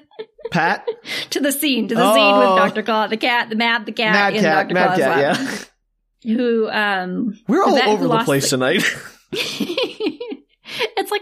Phat? 0.53 0.87
to 1.31 1.39
the 1.39 1.51
scene, 1.51 1.87
to 1.89 1.95
the 1.95 2.13
scene 2.13 2.37
with 2.37 2.47
Oh. 2.47 2.57
Dr. 2.57 2.83
Claw, 2.83 3.07
the 3.07 3.17
cat, 3.17 3.49
the 3.49 3.55
Mad, 3.55 3.85
the 3.85 3.91
cat 3.91 4.13
Mad 4.13 4.33
Cat, 4.41 4.67
Dr. 4.69 4.73
Mad 4.73 4.85
Claw's 4.85 4.99
Cat, 4.99 5.69
yeah. 6.23 6.35
Who, 6.35 6.69
um, 6.69 7.39
We're 7.47 7.63
all 7.63 7.77
over 7.89 8.07
the 8.07 8.23
place 8.23 8.49
the- 8.49 8.57
tonight. 8.57 8.83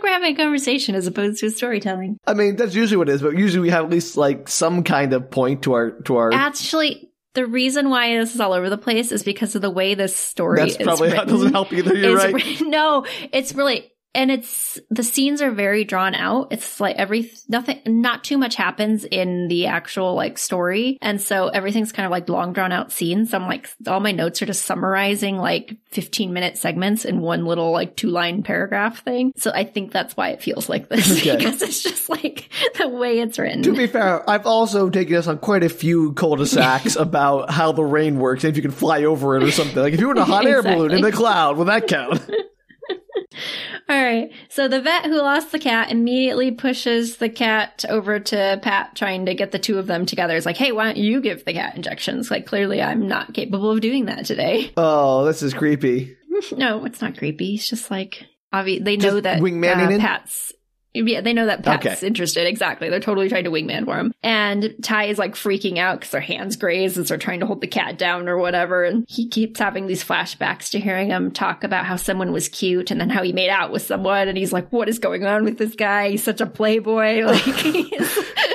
we're 0.05 0.11
having 0.13 0.33
a 0.33 0.37
conversation 0.37 0.95
as 0.95 1.07
opposed 1.07 1.39
to 1.39 1.49
storytelling. 1.51 2.19
I 2.25 2.33
mean, 2.33 2.55
that's 2.55 2.75
usually 2.75 2.97
what 2.97 3.09
it 3.09 3.13
is, 3.13 3.21
but 3.21 3.37
usually 3.37 3.61
we 3.61 3.69
have 3.69 3.85
at 3.85 3.91
least 3.91 4.15
like 4.17 4.47
some 4.47 4.83
kind 4.83 5.13
of 5.13 5.29
point 5.31 5.63
to 5.63 5.73
our 5.73 5.91
to 6.03 6.15
our 6.17 6.33
Actually, 6.33 7.09
the 7.33 7.45
reason 7.45 7.89
why 7.89 8.17
this 8.17 8.33
is 8.33 8.39
all 8.39 8.53
over 8.53 8.69
the 8.69 8.77
place 8.77 9.11
is 9.11 9.23
because 9.23 9.55
of 9.55 9.61
the 9.61 9.69
way 9.69 9.95
this 9.95 10.15
story 10.15 10.59
That's 10.59 10.77
is 10.77 10.83
probably 10.83 11.09
written. 11.09 11.27
that 11.27 11.31
doesn't 11.31 11.51
help 11.51 11.73
either. 11.73 11.95
You're 11.95 12.17
is 12.17 12.23
right. 12.23 12.33
written- 12.33 12.69
no, 12.69 13.05
it's 13.31 13.53
really 13.53 13.91
and 14.15 14.31
it's 14.31 14.79
the 14.89 15.03
scenes 15.03 15.41
are 15.41 15.51
very 15.51 15.83
drawn 15.83 16.15
out. 16.15 16.47
It's 16.51 16.79
like 16.79 16.95
every 16.95 17.31
nothing, 17.47 17.81
not 17.85 18.23
too 18.23 18.37
much 18.37 18.55
happens 18.55 19.05
in 19.05 19.47
the 19.47 19.67
actual 19.67 20.15
like 20.15 20.37
story, 20.37 20.97
and 21.01 21.21
so 21.21 21.49
everything's 21.49 21.91
kind 21.91 22.05
of 22.05 22.11
like 22.11 22.29
long 22.29 22.53
drawn 22.53 22.71
out 22.71 22.91
scenes. 22.91 23.33
I'm 23.33 23.43
like, 23.47 23.69
all 23.87 23.99
my 23.99 24.11
notes 24.11 24.41
are 24.41 24.45
just 24.45 24.65
summarizing 24.65 25.37
like 25.37 25.75
15 25.91 26.33
minute 26.33 26.57
segments 26.57 27.05
in 27.05 27.19
one 27.21 27.45
little 27.45 27.71
like 27.71 27.95
two 27.95 28.09
line 28.09 28.43
paragraph 28.43 29.03
thing. 29.03 29.31
So 29.35 29.51
I 29.53 29.63
think 29.63 29.91
that's 29.91 30.15
why 30.17 30.29
it 30.29 30.41
feels 30.41 30.69
like 30.69 30.89
this 30.89 31.19
Okay. 31.21 31.35
because 31.37 31.61
it's 31.61 31.83
just 31.83 32.09
like 32.09 32.49
the 32.77 32.87
way 32.87 33.19
it's 33.19 33.37
written. 33.37 33.63
To 33.63 33.73
be 33.73 33.87
fair, 33.87 34.27
I've 34.29 34.45
also 34.45 34.89
taken 34.89 35.15
us 35.15 35.27
on 35.27 35.37
quite 35.39 35.63
a 35.63 35.69
few 35.69 36.13
cul-de-sacs 36.13 36.95
about 36.99 37.49
how 37.51 37.71
the 37.71 37.83
rain 37.83 38.19
works 38.19 38.43
and 38.43 38.51
if 38.51 38.55
you 38.57 38.61
can 38.61 38.71
fly 38.71 39.03
over 39.03 39.37
it 39.37 39.43
or 39.43 39.51
something. 39.51 39.75
Like 39.81 39.93
if 39.93 39.99
you 39.99 40.07
were 40.07 40.13
in 40.13 40.19
a 40.19 40.25
hot 40.25 40.45
air 40.45 40.63
balloon 40.63 40.91
in 40.91 41.01
the 41.01 41.11
cloud, 41.11 41.57
would 41.57 41.67
that 41.67 41.87
count? 41.87 42.21
All 43.89 44.01
right. 44.03 44.31
So 44.49 44.67
the 44.67 44.81
vet 44.81 45.05
who 45.05 45.17
lost 45.17 45.51
the 45.51 45.59
cat 45.59 45.91
immediately 45.91 46.51
pushes 46.51 47.17
the 47.17 47.29
cat 47.29 47.85
over 47.89 48.19
to 48.19 48.59
Phat, 48.63 48.95
trying 48.95 49.25
to 49.27 49.35
get 49.35 49.51
the 49.51 49.59
two 49.59 49.77
of 49.77 49.87
them 49.87 50.05
together. 50.05 50.35
It's 50.35 50.45
like, 50.45 50.57
hey, 50.57 50.71
why 50.71 50.85
don't 50.85 50.97
you 50.97 51.21
give 51.21 51.45
the 51.45 51.53
cat 51.53 51.75
injections? 51.75 52.31
Like, 52.31 52.45
clearly 52.45 52.81
I'm 52.81 53.07
not 53.07 53.33
capable 53.33 53.71
of 53.71 53.81
doing 53.81 54.05
that 54.05 54.25
today. 54.25 54.71
Oh, 54.87 55.25
this 55.25 55.41
is 55.41 55.53
creepy. 55.53 56.15
no, 56.51 56.85
it's 56.85 57.01
not 57.01 57.17
creepy. 57.17 57.55
It's 57.55 57.69
just 57.69 57.89
like, 57.89 58.25
obvi- 58.53 58.83
they 58.83 58.97
know 58.97 59.11
Just 59.11 59.23
that 59.23 59.41
uh. 59.41 59.99
Phat's. 59.99 60.53
Yeah, 60.95 61.21
they 61.21 61.33
know 61.33 61.45
that 61.45 61.63
Phat's 61.63 61.85
Okay. 61.85 62.07
interested. 62.07 62.47
Exactly. 62.47 62.89
They're 62.89 62.99
totally 62.99 63.29
trying 63.29 63.43
to 63.43 63.51
wingman 63.51 63.85
for 63.85 63.97
him. 63.97 64.13
And 64.23 64.73
Tai 64.81 65.05
is 65.05 65.17
like 65.19 65.35
freaking 65.35 65.77
out 65.77 65.99
because 65.99 66.11
their 66.11 66.21
hands 66.21 66.55
graze 66.55 66.97
as 66.97 67.09
they're 67.09 67.17
trying 67.17 67.41
to 67.41 67.45
hold 67.45 67.61
the 67.61 67.67
cat 67.67 67.97
down 67.97 68.27
or 68.27 68.37
whatever. 68.37 68.83
And 68.83 69.05
he 69.07 69.27
keeps 69.27 69.59
having 69.59 69.87
these 69.87 70.03
flashbacks 70.03 70.69
to 70.71 70.79
hearing 70.79 71.09
him 71.09 71.31
talk 71.31 71.63
about 71.63 71.85
how 71.85 71.97
someone 71.97 72.31
was 72.31 72.47
cute 72.49 72.91
and 72.91 72.99
then 72.99 73.09
how 73.09 73.21
he 73.23 73.33
made 73.33 73.49
out 73.49 73.71
with 73.71 73.81
someone. 73.81 74.27
And 74.27 74.37
he's 74.37 74.53
like, 74.53 74.71
what 74.71 74.89
is 74.89 74.99
going 74.99 75.25
on 75.25 75.43
with 75.43 75.57
this 75.57 75.75
guy? 75.75 76.11
He's 76.11 76.23
such 76.23 76.41
a 76.41 76.45
playboy. 76.45 77.23
Like, 77.25 77.43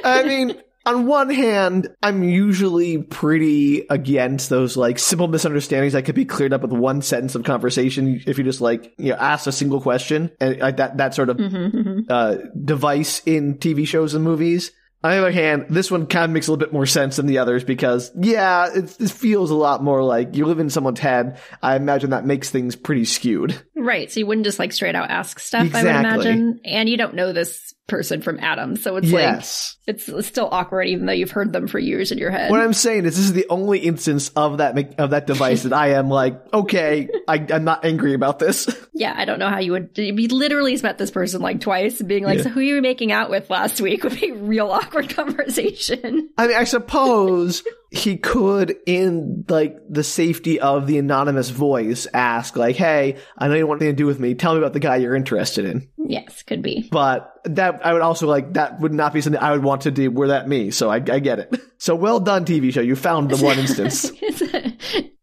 I 0.05 0.23
mean, 0.25 0.55
on 0.87 1.07
one 1.07 1.31
hand, 1.31 1.89
I'm 2.03 2.23
usually 2.23 2.99
pretty 3.03 3.87
against 3.91 4.49
those 4.49 4.77
like 4.77 4.99
simple 4.99 5.29
misunderstandings 5.29 5.93
that 5.93 6.05
could 6.05 6.15
be 6.15 6.25
cleared 6.25 6.53
up 6.53 6.63
with 6.63 6.73
one 6.73 7.03
sentence 7.03 7.35
of 7.35 7.45
conversation 7.45 8.23
if 8.27 8.39
you 8.39 8.45
just 8.45 8.61
like 8.61 8.93
you 8.99 9.11
know 9.11 9.17
ask 9.17 9.47
a 9.47 9.53
single 9.53 9.81
question 9.81 10.31
and 10.41 10.59
like 10.59 10.79
that 10.79 10.97
that 10.97 11.15
sort 11.15 11.29
of 11.29 11.37
Mhm, 11.37 11.73
mhm. 11.73 12.05
uh, 12.09 12.37
device 12.65 13.23
in 13.27 13.59
TV 13.59 13.87
shows 13.87 14.15
and 14.15 14.25
movies. 14.25 14.73
On 15.03 15.11
the 15.13 15.17
other 15.17 15.33
hand, 15.33 15.65
this 15.71 15.91
one 15.91 16.07
kind 16.07 16.27
of 16.27 16.31
makes 16.31 16.47
a 16.47 16.53
little 16.53 16.63
bit 16.63 16.75
more 16.75 16.85
sense 16.85 17.17
than 17.17 17.25
the 17.25 17.39
others 17.39 17.65
because, 17.65 18.13
yeah, 18.21 18.69
it, 18.71 19.01
it 19.01 19.11
feels 19.11 19.51
a 19.51 19.55
lot 19.55 19.83
more 19.83 20.05
like 20.05 20.37
you 20.37 20.45
live 20.45 20.59
in 20.59 20.69
someone's 20.69 21.01
head. 21.01 21.39
I 21.63 21.77
imagine 21.77 22.11
that 22.11 22.27
makes 22.27 22.51
things 22.51 22.77
pretty 22.77 23.07
skewed. 23.07 23.59
Right. 23.75 24.13
So 24.13 24.21
you 24.21 24.27
wouldn't 24.27 24.45
just 24.45 24.59
like 24.59 24.73
straight 24.75 24.95
out 24.95 25.09
ask 25.09 25.39
stuff, 25.39 25.75
I 25.75 25.83
would 25.85 25.91
imagine. 25.91 26.61
And 26.67 26.87
you 26.87 26.99
don't 26.99 27.15
know 27.15 27.33
this 27.33 27.73
person 27.91 28.23
from 28.23 28.39
Adam. 28.41 28.77
So 28.77 28.97
it's 28.97 29.13
like, 29.13 29.23
yes. 29.23 29.77
it's, 29.87 30.09
it's 30.09 30.29
still 30.29 30.49
awkward 30.51 30.87
even 30.87 31.07
though 31.07 31.13
you've 31.13 31.31
heard 31.31 31.53
them 31.53 31.69
for 31.69 31.79
years 31.79 32.11
in 32.11 32.19
your 32.19 32.31
head. 32.31 32.51
What 32.51 32.61
I'm 32.61 32.73
saying 32.73 33.05
is, 33.05 33.17
this 33.17 33.27
is 33.27 33.33
the 33.35 33.47
only 33.51 33.81
instance 33.81 34.31
of 34.31 34.59
that 34.59 34.99
of 34.99 35.11
that 35.11 35.27
device 35.27 35.65
that 35.65 35.73
I 35.73 35.95
am 35.95 36.09
like, 36.09 36.41
okay, 36.55 37.09
I, 37.29 37.47
I'm 37.53 37.65
not 37.65 37.85
angry 37.85 38.15
about 38.15 38.39
this. 38.39 38.69
yeah, 38.95 39.13
I 39.15 39.25
don't 39.25 39.39
know 39.39 39.49
how 39.49 39.59
you 39.59 39.73
would. 39.73 39.91
You 39.97 40.29
literally 40.29 40.71
met 40.83 40.99
this 40.99 41.11
person 41.11 41.43
like 41.43 41.61
twice 41.61 42.01
and 42.01 42.09
being 42.09 42.25
like, 42.25 42.39
Yeah. 42.39 42.45
so 42.45 42.51
who 42.51 42.61
you 42.61 42.77
were 42.77 42.81
making 42.81 43.13
out 43.13 43.29
with 43.29 43.51
last 43.51 43.81
week 43.81 44.05
would 44.05 44.19
be 44.19 44.31
a 44.31 44.35
real 44.35 44.71
awkward 44.71 45.09
conversation. 45.15 46.31
I 46.39 46.47
mean, 46.47 46.57
I 46.57 46.65
suppose 46.65 47.63
he 47.91 48.17
could, 48.17 48.77
in 48.87 49.45
like 49.49 49.77
the 49.89 50.05
safety 50.05 50.61
of 50.61 50.87
the 50.87 50.99
anonymous 50.99 51.51
voice, 51.51 52.07
ask 52.15 52.57
like, 52.57 52.77
"Hey, 52.77 53.17
I 53.37 53.49
know 53.49 53.55
you 53.55 53.67
want 53.67 53.83
anything 53.83 53.97
to 53.97 54.03
do 54.03 54.07
with 54.07 54.21
me. 54.21 54.35
Tell 54.35 54.53
me 54.53 54.59
about 54.59 54.73
the 54.73 54.81
guy 54.81 54.97
you're 54.97 55.17
interested 55.17 55.65
in." 55.65 55.89
yes, 56.11 56.43
could 56.43 56.63
be. 56.63 56.89
But 56.91 57.33
that 57.45 57.85
I 57.85 57.93
would 57.93 58.03
also 58.03 58.27
like 58.27 58.55
that 58.55 58.81
would 58.81 58.93
not 58.93 59.13
be 59.13 59.21
something 59.21 59.41
I 59.41 59.53
would 59.53 59.63
want 59.63 59.83
to 59.83 59.91
do 59.91 60.11
were 60.11 60.29
that 60.29 60.49
me. 60.49 60.71
So 60.71 60.91
I, 60.91 60.97
I 60.97 61.19
get 61.21 61.39
it. 61.39 61.57
So 61.79 61.95
well 61.95 62.21
done, 62.21 62.45
TV 62.45 62.73
show. 62.73 62.83
You 62.83 62.95
found 62.95 63.31
the 63.31 63.43
one 63.43 63.59
instance. 63.65 64.11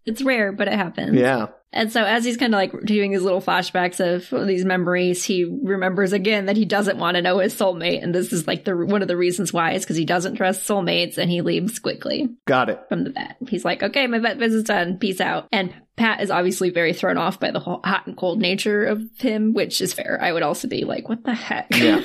It's, 0.07 0.21
rare, 0.23 0.51
but 0.51 0.67
it 0.67 0.73
happens. 0.73 1.19
Yeah. 1.19 1.47
And 1.73 1.91
so 1.91 2.03
as 2.03 2.23
he's 2.23 2.37
kind 2.37 2.53
of 2.53 2.57
like 2.57 2.71
doing 2.85 3.11
his 3.11 3.23
little 3.23 3.41
flashbacks 3.41 3.99
of 3.99 4.47
these 4.47 4.63
memories, 4.63 5.23
he 5.23 5.43
remembers 5.43 6.13
again 6.13 6.45
that 6.45 6.55
he 6.55 6.63
doesn't 6.65 6.97
want 6.97 7.15
to 7.15 7.21
know 7.21 7.39
his 7.39 7.53
soulmate. 7.53 8.01
And 8.01 8.15
this 8.15 8.31
is 8.31 8.47
like 8.47 8.63
the 8.63 8.75
one 8.75 9.01
of 9.01 9.09
the 9.09 9.17
reasons 9.17 9.51
why 9.51 9.73
is 9.73 9.83
because 9.83 9.97
he 9.97 10.05
doesn't 10.05 10.35
trust 10.35 10.67
soulmates 10.67 11.17
and 11.17 11.29
he 11.29 11.41
leaves 11.41 11.77
quickly 11.79 12.29
Got 12.45 12.69
it. 12.69 12.79
from 12.87 13.03
the 13.03 13.09
vet. 13.09 13.35
He's 13.49 13.65
like, 13.65 13.83
okay, 13.83 14.07
my 14.07 14.19
vet 14.19 14.37
visit's 14.37 14.69
done. 14.69 14.97
Peace 14.97 15.19
out. 15.19 15.47
And 15.51 15.73
Phat 15.97 16.21
is 16.21 16.31
obviously 16.31 16.69
very 16.69 16.93
thrown 16.93 17.17
off 17.17 17.39
by 17.39 17.51
the 17.51 17.59
whole 17.59 17.81
hot 17.83 18.07
and 18.07 18.15
cold 18.15 18.39
nature 18.39 18.85
of 18.85 19.01
him, 19.17 19.53
which 19.53 19.81
is 19.81 19.93
fair. 19.93 20.17
I 20.21 20.31
would 20.31 20.43
also 20.43 20.67
be 20.69 20.85
like, 20.85 21.09
what 21.09 21.23
the 21.25 21.33
heck? 21.33 21.67
Yeah. 21.75 22.01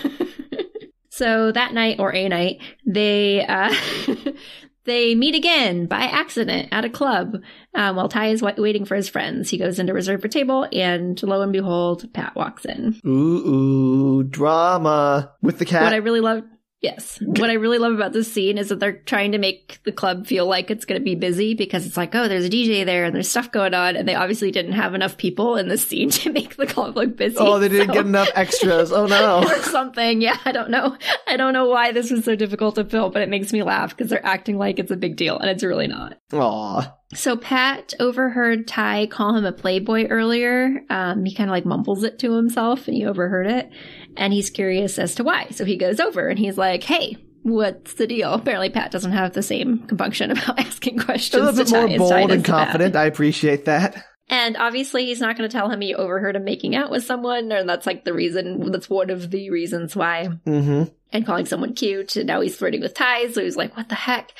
so 1.10 1.52
that 1.52 1.72
night 1.72 2.00
or 2.00 2.12
a 2.12 2.28
night, 2.28 2.60
they, 2.84 3.44
uh, 3.46 3.72
They 4.84 5.14
meet 5.14 5.34
again 5.34 5.86
by 5.86 6.00
accident 6.00 6.68
at 6.72 6.84
a 6.84 6.90
club 6.90 7.36
um, 7.74 7.96
while 7.96 8.08
Tai 8.08 8.28
is 8.28 8.42
wa- 8.42 8.54
waiting 8.58 8.84
for 8.84 8.96
his 8.96 9.08
friends. 9.08 9.48
He 9.50 9.58
goes 9.58 9.78
in 9.78 9.86
to 9.86 9.92
reserve 9.94 10.24
a 10.24 10.28
table, 10.28 10.66
and 10.72 11.22
lo 11.22 11.40
and 11.40 11.52
behold, 11.52 12.08
Phat 12.14 12.34
walks 12.34 12.64
in. 12.64 13.00
Ooh, 13.06 13.10
ooh, 13.10 14.22
drama 14.24 15.32
with 15.40 15.58
the 15.58 15.64
cat. 15.64 15.82
What 15.84 15.92
I 15.92 15.98
really 15.98 16.20
love, 16.20 16.42
yes, 16.82 17.18
what 17.22 17.48
I 17.48 17.54
really 17.54 17.78
love 17.78 17.94
about 17.94 18.12
this 18.12 18.30
scene 18.30 18.58
is 18.58 18.68
that 18.68 18.80
they're 18.80 18.92
trying 18.98 19.32
to 19.32 19.38
make 19.38 19.78
the 19.84 19.92
club 19.92 20.26
feel 20.26 20.46
like 20.46 20.70
it's 20.70 20.84
going 20.84 21.00
to 21.00 21.04
be 21.04 21.14
busy 21.14 21.54
because 21.54 21.86
it's 21.86 21.96
like, 21.96 22.14
oh, 22.14 22.28
there's 22.28 22.44
a 22.44 22.50
DJ 22.50 22.84
there 22.84 23.04
and 23.04 23.14
there's 23.14 23.28
stuff 23.30 23.50
going 23.52 23.72
on, 23.72 23.96
and 23.96 24.06
they 24.06 24.14
obviously 24.14 24.50
didn't 24.50 24.72
have 24.72 24.94
enough 24.94 25.16
people 25.16 25.56
in 25.56 25.68
this 25.68 25.86
scene 25.86 26.10
to 26.22 26.32
make 26.32 26.56
the 26.56 26.66
club 26.66 26.96
look 26.96 27.16
busy. 27.16 27.36
oh, 27.38 27.58
they 27.58 27.68
didn't 27.68 27.88
so- 27.88 27.94
get 27.94 28.06
enough 28.06 28.28
extras. 28.34 28.92
Oh 28.92 29.06
no. 29.06 29.42
or 29.48 29.62
something. 29.62 30.20
Yeah, 30.20 30.36
I 30.44 30.52
don't 30.52 30.70
know. 30.70 30.96
I 31.26 31.36
don't 31.36 31.52
know 31.52 31.68
why 31.68 31.92
this 31.92 32.10
was 32.10 32.24
so 32.24 32.36
difficult 32.36 32.74
to 32.74 32.84
film, 32.84 33.12
but 33.12 33.22
it 33.22 33.28
makes 33.28 33.52
me 33.52 33.62
laugh 33.62 33.90
because 33.96 34.10
they're 34.10 34.24
acting 34.26 34.58
like 34.58 34.78
it's 34.78 34.90
a 34.90 34.96
big 34.96 35.16
deal, 35.16 35.38
and 35.38 35.48
it's 35.48 35.62
really 35.62 35.86
not. 35.86 36.18
Aw. 36.32 36.94
So 37.14 37.36
Phat 37.36 37.92
overheard 38.00 38.66
Tai 38.66 39.06
call 39.06 39.36
him 39.36 39.44
a 39.44 39.52
playboy 39.52 40.06
earlier. 40.08 40.80
Um, 40.88 41.24
he 41.24 41.34
kind 41.34 41.50
of 41.50 41.52
like 41.52 41.66
mumbles 41.66 42.04
it 42.04 42.18
to 42.20 42.32
himself, 42.34 42.88
and 42.88 42.96
he 42.96 43.04
overheard 43.04 43.46
it, 43.46 43.70
and 44.16 44.32
he's 44.32 44.50
curious 44.50 44.98
as 44.98 45.14
to 45.16 45.24
why. 45.24 45.48
So 45.50 45.64
he 45.64 45.76
goes 45.76 46.00
over 46.00 46.28
and 46.28 46.38
he's 46.38 46.56
like, 46.58 46.82
"Hey." 46.84 47.16
What's 47.44 47.94
the 47.94 48.06
deal? 48.06 48.34
Apparently, 48.34 48.68
Phat 48.70 48.92
doesn't 48.92 49.10
have 49.10 49.32
the 49.32 49.42
same 49.42 49.84
compunction 49.88 50.30
about 50.30 50.60
asking 50.60 51.00
questions. 51.00 51.42
A 51.42 51.44
little 51.46 51.64
bit 51.64 51.66
Tai 51.66 51.98
more 51.98 52.08
bold 52.18 52.30
and 52.30 52.44
confident. 52.44 52.94
I 52.94 53.06
appreciate 53.06 53.64
that. 53.64 54.00
And 54.28 54.56
obviously, 54.56 55.06
he's 55.06 55.20
not 55.20 55.36
going 55.36 55.50
to 55.50 55.52
tell 55.52 55.68
him 55.68 55.80
he 55.80 55.92
overheard 55.92 56.36
him 56.36 56.44
making 56.44 56.76
out 56.76 56.88
with 56.88 57.02
someone, 57.02 57.50
and 57.50 57.68
that's 57.68 57.84
like 57.84 58.04
the 58.04 58.14
reason. 58.14 58.70
That's 58.70 58.88
one 58.88 59.10
of 59.10 59.32
the 59.32 59.50
reasons 59.50 59.96
why 59.96 60.28
Mm-hmm. 60.46 60.84
and 61.12 61.26
calling 61.26 61.46
someone 61.46 61.74
cute. 61.74 62.14
And 62.14 62.28
now 62.28 62.40
he's 62.42 62.54
flirting 62.54 62.80
with 62.80 62.94
Tai, 62.94 63.32
so 63.32 63.42
he's 63.42 63.56
like, 63.56 63.76
what 63.76 63.88
the 63.88 63.96
heck? 63.96 64.32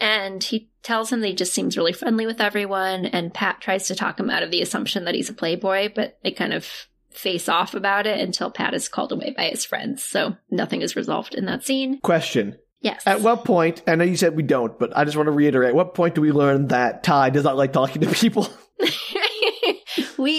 And 0.00 0.42
he 0.42 0.68
tells 0.88 1.12
him 1.12 1.20
that 1.20 1.28
he 1.28 1.34
just 1.34 1.52
seems 1.52 1.76
really 1.76 1.92
friendly 1.92 2.24
with 2.24 2.40
everyone. 2.40 3.04
And 3.04 3.34
Phat 3.36 3.60
tries 3.60 3.86
to 3.88 3.94
talk 3.94 4.18
him 4.18 4.30
out 4.30 4.42
of 4.42 4.50
the 4.50 4.62
assumption 4.62 5.04
that 5.04 5.14
he's 5.14 5.28
a 5.28 5.34
playboy, 5.34 5.90
but 5.94 6.18
they 6.24 6.30
kind 6.30 6.54
of 6.54 6.66
face 7.10 7.46
off 7.46 7.74
about 7.74 8.06
it 8.06 8.18
until 8.18 8.50
Phat 8.50 8.72
is 8.72 8.88
called 8.88 9.12
away 9.12 9.34
by 9.36 9.50
his 9.50 9.66
friends. 9.66 10.02
So 10.02 10.34
nothing 10.50 10.80
is 10.80 10.96
resolved 10.96 11.34
in 11.34 11.44
that 11.44 11.62
scene. 11.62 12.00
Question. 12.00 12.56
Yes. 12.80 13.06
At 13.06 13.20
what 13.20 13.44
point, 13.44 13.82
I 13.86 13.96
know 13.96 14.04
you 14.04 14.16
said 14.16 14.34
we 14.34 14.42
don't, 14.42 14.78
but 14.78 14.96
I 14.96 15.04
just 15.04 15.16
want 15.16 15.26
to 15.26 15.32
reiterate, 15.32 15.70
at 15.70 15.74
what 15.74 15.94
point 15.94 16.14
do 16.14 16.22
we 16.22 16.32
learn 16.32 16.68
that 16.68 17.02
Tai 17.04 17.30
does 17.30 17.44
not 17.44 17.56
like 17.56 17.74
talking 17.74 18.00
to 18.00 18.08
people? 18.08 18.48
we 20.16 20.32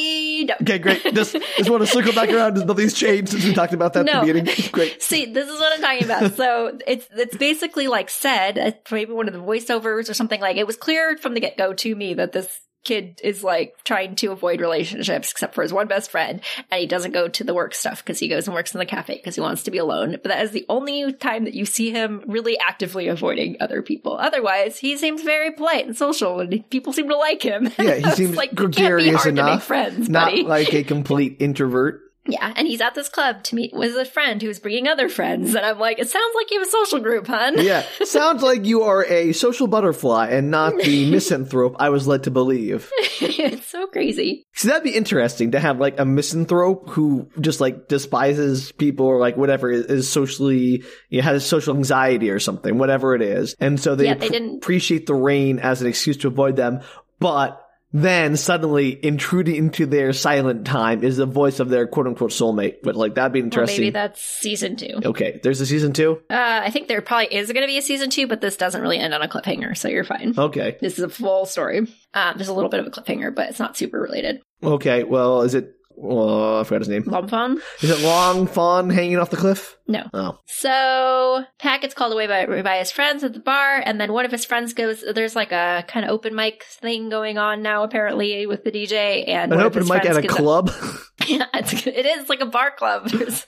don't. 0.49 0.61
Okay, 0.61 0.79
great. 0.79 1.03
Just, 1.13 1.33
just 1.57 1.69
want 1.69 1.81
to 1.81 1.87
circle 1.87 2.13
back 2.13 2.29
around. 2.29 2.55
Nothing's 2.65 2.93
changed 2.93 3.31
since 3.31 3.45
we 3.45 3.53
talked 3.53 3.73
about 3.73 3.93
that 3.93 4.01
at 4.01 4.05
No. 4.05 4.25
the 4.25 4.33
beginning. 4.33 4.55
Great. 4.71 5.01
See, 5.01 5.25
this 5.25 5.47
is 5.47 5.59
what 5.59 5.73
I'm 5.73 5.81
talking 5.81 6.03
about. 6.03 6.33
So 6.35 6.77
it's 6.85 7.07
it's 7.15 7.37
basically 7.37 7.87
like 7.87 8.09
said, 8.09 8.57
uh, 8.57 8.71
maybe 8.91 9.13
one 9.13 9.27
of 9.27 9.33
the 9.33 9.39
voiceovers 9.39 10.09
or 10.09 10.13
something 10.13 10.41
like 10.41 10.57
it 10.57 10.67
was 10.67 10.75
clear 10.77 11.17
from 11.17 11.33
the 11.33 11.39
get 11.39 11.57
go 11.57 11.73
to 11.73 11.95
me 11.95 12.13
that 12.15 12.31
this 12.33 12.61
kid 12.83 13.19
is 13.23 13.43
like 13.43 13.75
trying 13.83 14.15
to 14.15 14.27
avoid 14.31 14.61
relationships 14.61 15.31
except 15.31 15.53
for 15.53 15.61
his 15.61 15.73
one 15.73 15.87
best 15.87 16.09
friend 16.09 16.41
and 16.71 16.79
he 16.79 16.87
doesn't 16.87 17.11
go 17.11 17.27
to 17.27 17.43
the 17.43 17.53
work 17.53 17.73
stuff 17.75 18.03
because 18.03 18.19
he 18.19 18.27
goes 18.27 18.47
and 18.47 18.55
works 18.55 18.73
in 18.73 18.79
the 18.79 18.85
cafe 18.85 19.15
because 19.15 19.35
he 19.35 19.41
wants 19.41 19.63
to 19.63 19.71
be 19.71 19.77
alone 19.77 20.11
but 20.11 20.23
that 20.25 20.43
is 20.43 20.51
the 20.51 20.65
only 20.69 21.11
time 21.13 21.43
that 21.43 21.53
you 21.53 21.65
see 21.65 21.91
him 21.91 22.23
really 22.25 22.57
actively 22.59 23.07
avoiding 23.07 23.57
other 23.59 23.81
people 23.81 24.17
otherwise 24.17 24.77
he 24.79 24.95
seems 24.97 25.21
very 25.21 25.51
polite 25.51 25.85
and 25.85 25.97
social 25.97 26.39
and 26.39 26.69
people 26.69 26.93
seem 26.93 27.09
to 27.09 27.17
like 27.17 27.41
him 27.41 27.69
Yeah, 27.77 27.95
he 27.95 28.11
seems 28.15 28.35
like, 28.37 28.55
gregarious 28.55 29.23
hard 29.23 29.35
to 29.35 29.43
make 29.43 29.51
enough. 29.51 29.63
friends 29.63 30.09
Not 30.09 30.31
buddy. 30.31 30.43
like 30.43 30.73
a 30.73 30.83
complete 30.83 31.37
introvert. 31.39 32.01
Yeah, 32.31 32.53
and 32.55 32.67
he's 32.67 32.81
at 32.81 32.95
this 32.95 33.09
club 33.09 33.43
to 33.43 33.55
meet 33.55 33.73
with 33.73 33.95
a 33.95 34.05
friend 34.05 34.41
who's 34.41 34.59
bringing 34.59 34.87
other 34.87 35.09
friends, 35.09 35.55
and 35.55 35.65
I'm 35.65 35.79
like, 35.79 35.99
it 35.99 36.09
sounds 36.09 36.33
like 36.35 36.51
you 36.51 36.59
have 36.59 36.67
a 36.67 36.71
social 36.71 36.99
group, 36.99 37.27
hun. 37.27 37.55
Yeah. 37.57 37.85
Sounds 38.03 38.41
like 38.43 38.65
you 38.65 38.83
are 38.83 39.05
a 39.05 39.33
social 39.33 39.67
butterfly 39.67 40.27
and 40.29 40.51
not 40.51 40.77
the 40.77 41.09
misanthrope 41.11 41.75
I 41.79 41.89
was 41.89 42.07
led 42.07 42.23
to 42.23 42.31
believe. 42.31 42.91
it's 43.21 43.67
so 43.67 43.87
crazy. 43.87 44.45
See, 44.53 44.67
that'd 44.67 44.83
be 44.83 44.95
interesting 44.95 45.51
to 45.51 45.59
have 45.59 45.79
like 45.79 45.99
a 45.99 46.05
misanthrope 46.05 46.89
who 46.89 47.29
just 47.39 47.59
like 47.61 47.87
despises 47.87 48.71
people 48.73 49.05
or 49.05 49.19
like 49.19 49.37
whatever 49.37 49.71
is, 49.71 50.09
socially, 50.09 50.83
you 51.09 51.21
know, 51.21 51.23
has 51.23 51.45
social 51.45 51.75
anxiety 51.75 52.29
or 52.29 52.39
something, 52.39 52.77
whatever 52.77 53.15
it 53.15 53.21
is. 53.21 53.55
And 53.59 53.79
so 53.79 53.95
they, 53.95 54.05
Yeah, 54.05 54.15
they 54.15 54.25
ap- 54.27 54.31
didn't- 54.31 54.57
appreciate 54.57 55.05
the 55.05 55.13
rain 55.15 55.59
as 55.59 55.81
an 55.81 55.87
excuse 55.87 56.17
to 56.17 56.27
avoid 56.27 56.55
them. 56.55 56.81
But 57.19 57.61
then 57.91 58.37
suddenly 58.37 59.03
intruding 59.03 59.55
into 59.55 59.85
their 59.87 60.13
silent 60.13 60.65
time 60.67 61.03
is 61.03 61.17
the 61.17 61.25
voice 61.25 61.59
of 61.59 61.69
their 61.69 61.87
quote 61.87 62.05
unquote 62.07 62.29
soulmate. 62.31 62.75
But 62.83 62.95
like 62.95 63.15
that'd 63.15 63.33
be 63.33 63.39
Well, 63.39 63.45
interesting. 63.45 63.81
maybe 63.81 63.89
that's 63.91 64.21
season 64.21 64.75
two. 64.75 64.99
okay. 65.05 65.39
There's 65.41 65.59
a 65.61 65.65
season 65.65 65.93
two. 65.93 66.21
Uh, 66.29 66.61
I 66.63 66.69
think 66.69 66.87
there 66.87 67.01
probably 67.01 67.33
is 67.35 67.51
going 67.51 67.63
to 67.63 67.67
be 67.67 67.77
a 67.77 67.81
season 67.81 68.09
two, 68.09 68.27
but 68.27 68.41
this 68.41 68.57
doesn't 68.57 68.81
really 68.81 68.99
end 68.99 69.13
on 69.13 69.21
a 69.23 69.27
cliffhanger, 69.27 69.75
so 69.75 69.87
you're 69.87 70.03
fine. 70.03 70.35
Okay. 70.37 70.77
This 70.79 70.99
is 70.99 71.03
a 71.03 71.09
full 71.09 71.45
story. 71.45 71.79
Um, 72.13 72.33
there's 72.35 72.47
a 72.47 72.53
little 72.53 72.69
bit 72.69 72.79
of 72.79 72.87
a 72.87 72.91
cliffhanger, 72.91 73.33
but 73.33 73.49
it's 73.49 73.59
not 73.59 73.75
super 73.75 73.99
related. 73.99 74.41
Okay. 74.61 75.03
Well, 75.03 75.41
is 75.41 75.55
it, 75.55 75.73
oh, 76.01 76.59
I 76.59 76.63
forgot 76.63 76.81
his 76.81 76.89
name. 76.89 77.03
Lomfon? 77.03 77.59
Is 77.81 77.89
it 77.89 77.97
Lomfon 77.99 78.93
hanging 78.93 79.17
off 79.17 79.29
the 79.29 79.37
cliff? 79.37 79.77
No. 79.87 80.07
Oh. 80.13 80.39
So 80.45 81.43
Phat 81.59 81.81
gets 81.81 81.93
called 81.93 82.13
away 82.13 82.27
by 82.27 82.61
by 82.61 82.77
his 82.77 82.91
friends 82.91 83.23
at 83.23 83.33
the 83.33 83.39
bar, 83.39 83.81
and 83.83 83.99
then 83.99 84.13
one 84.13 84.25
of 84.25 84.31
his 84.31 84.45
friends 84.45 84.73
goes. 84.73 85.03
There's 85.13 85.35
like 85.35 85.51
a 85.51 85.83
kind 85.87 86.05
of 86.05 86.11
open 86.11 86.35
mic 86.35 86.63
thing 86.63 87.09
going 87.09 87.37
on 87.37 87.61
now, 87.61 87.83
apparently 87.83 88.45
with 88.45 88.63
the 88.63 88.71
DJ, 88.71 89.27
and 89.27 89.51
An 89.51 89.61
open 89.61 89.87
mic 89.87 90.05
at 90.05 90.17
a 90.17 90.27
club? 90.27 90.71
Yeah, 91.39 91.45
it's, 91.53 91.85
it 91.85 92.05
is 92.05 92.27
like 92.27 92.41
a 92.41 92.45
bar 92.47 92.71
club. 92.71 93.07
There's, 93.09 93.45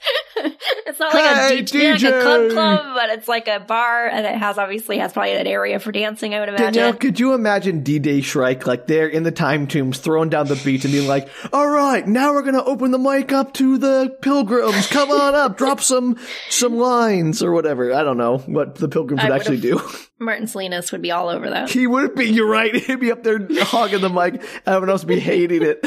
it's 0.86 0.99
not 0.99 1.13
like 1.13 1.23
Hey, 1.23 1.59
a 1.59 1.63
DJ, 1.63 2.03
like 2.03 2.03
a 2.03 2.21
club 2.21 2.51
club, 2.51 2.95
but 2.95 3.09
it's 3.09 3.27
like 3.27 3.47
a 3.47 3.59
bar, 3.59 4.07
and 4.07 4.25
it 4.25 4.36
has 4.36 4.57
obviously 4.59 4.99
has 4.99 5.13
probably 5.13 5.34
an 5.34 5.47
area 5.47 5.79
for 5.79 5.91
dancing. 5.91 6.36
I 6.36 6.39
would 6.41 6.49
imagine. 6.49 6.73
Danielle, 6.73 6.93
could 6.93 7.19
you 7.19 7.34
imagine 7.34 7.84
DJ 7.84 8.23
Shrike 8.23 8.67
like 8.67 8.86
there 8.86 9.07
in 9.07 9.23
the 9.23 9.32
time 9.32 9.65
tombs 9.65 9.97
throwing 9.97 10.29
down 10.29 10.47
the 10.47 10.61
beat 10.63 10.84
and 10.86 10.91
being 10.93 11.07
like, 11.07 11.27
all 11.51 11.67
right, 11.67 12.07
now 12.07 12.34
we're 12.34 12.43
going 12.43 12.53
to 12.53 12.63
open 12.63 12.91
the 12.91 12.99
mic 12.99 13.32
up 13.32 13.53
to 13.55 13.77
the 13.79 14.15
pilgrims. 14.21 14.86
Come 14.88 15.09
on 15.09 15.34
up, 15.34 15.57
drop 15.57 15.82
some, 15.82 16.19
some 16.49 16.77
lines 16.77 17.41
or 17.41 17.51
whatever. 17.51 17.93
I 17.93 18.03
don't 18.03 18.17
know 18.17 18.38
what 18.39 18.75
the 18.75 18.89
pilgrims 18.89 19.23
would 19.23 19.32
actually 19.32 19.59
do. 19.59 19.82
Martin 20.19 20.45
Silenus 20.45 20.91
would 20.91 21.01
be 21.01 21.09
all 21.11 21.29
over 21.29 21.49
that. 21.49 21.69
He 21.71 21.88
would 21.88 22.13
be, 22.13 22.25
you're 22.25 22.47
right. 22.47 22.75
He'd 22.75 22.99
be 22.99 23.11
up 23.11 23.23
there 23.23 23.39
hogging 23.63 24.01
the 24.01 24.09
mic. 24.09 24.43
Everyone 24.67 24.89
else 24.91 25.01
would 25.01 25.07
be 25.07 25.19
hating 25.19 25.63
it. 25.63 25.84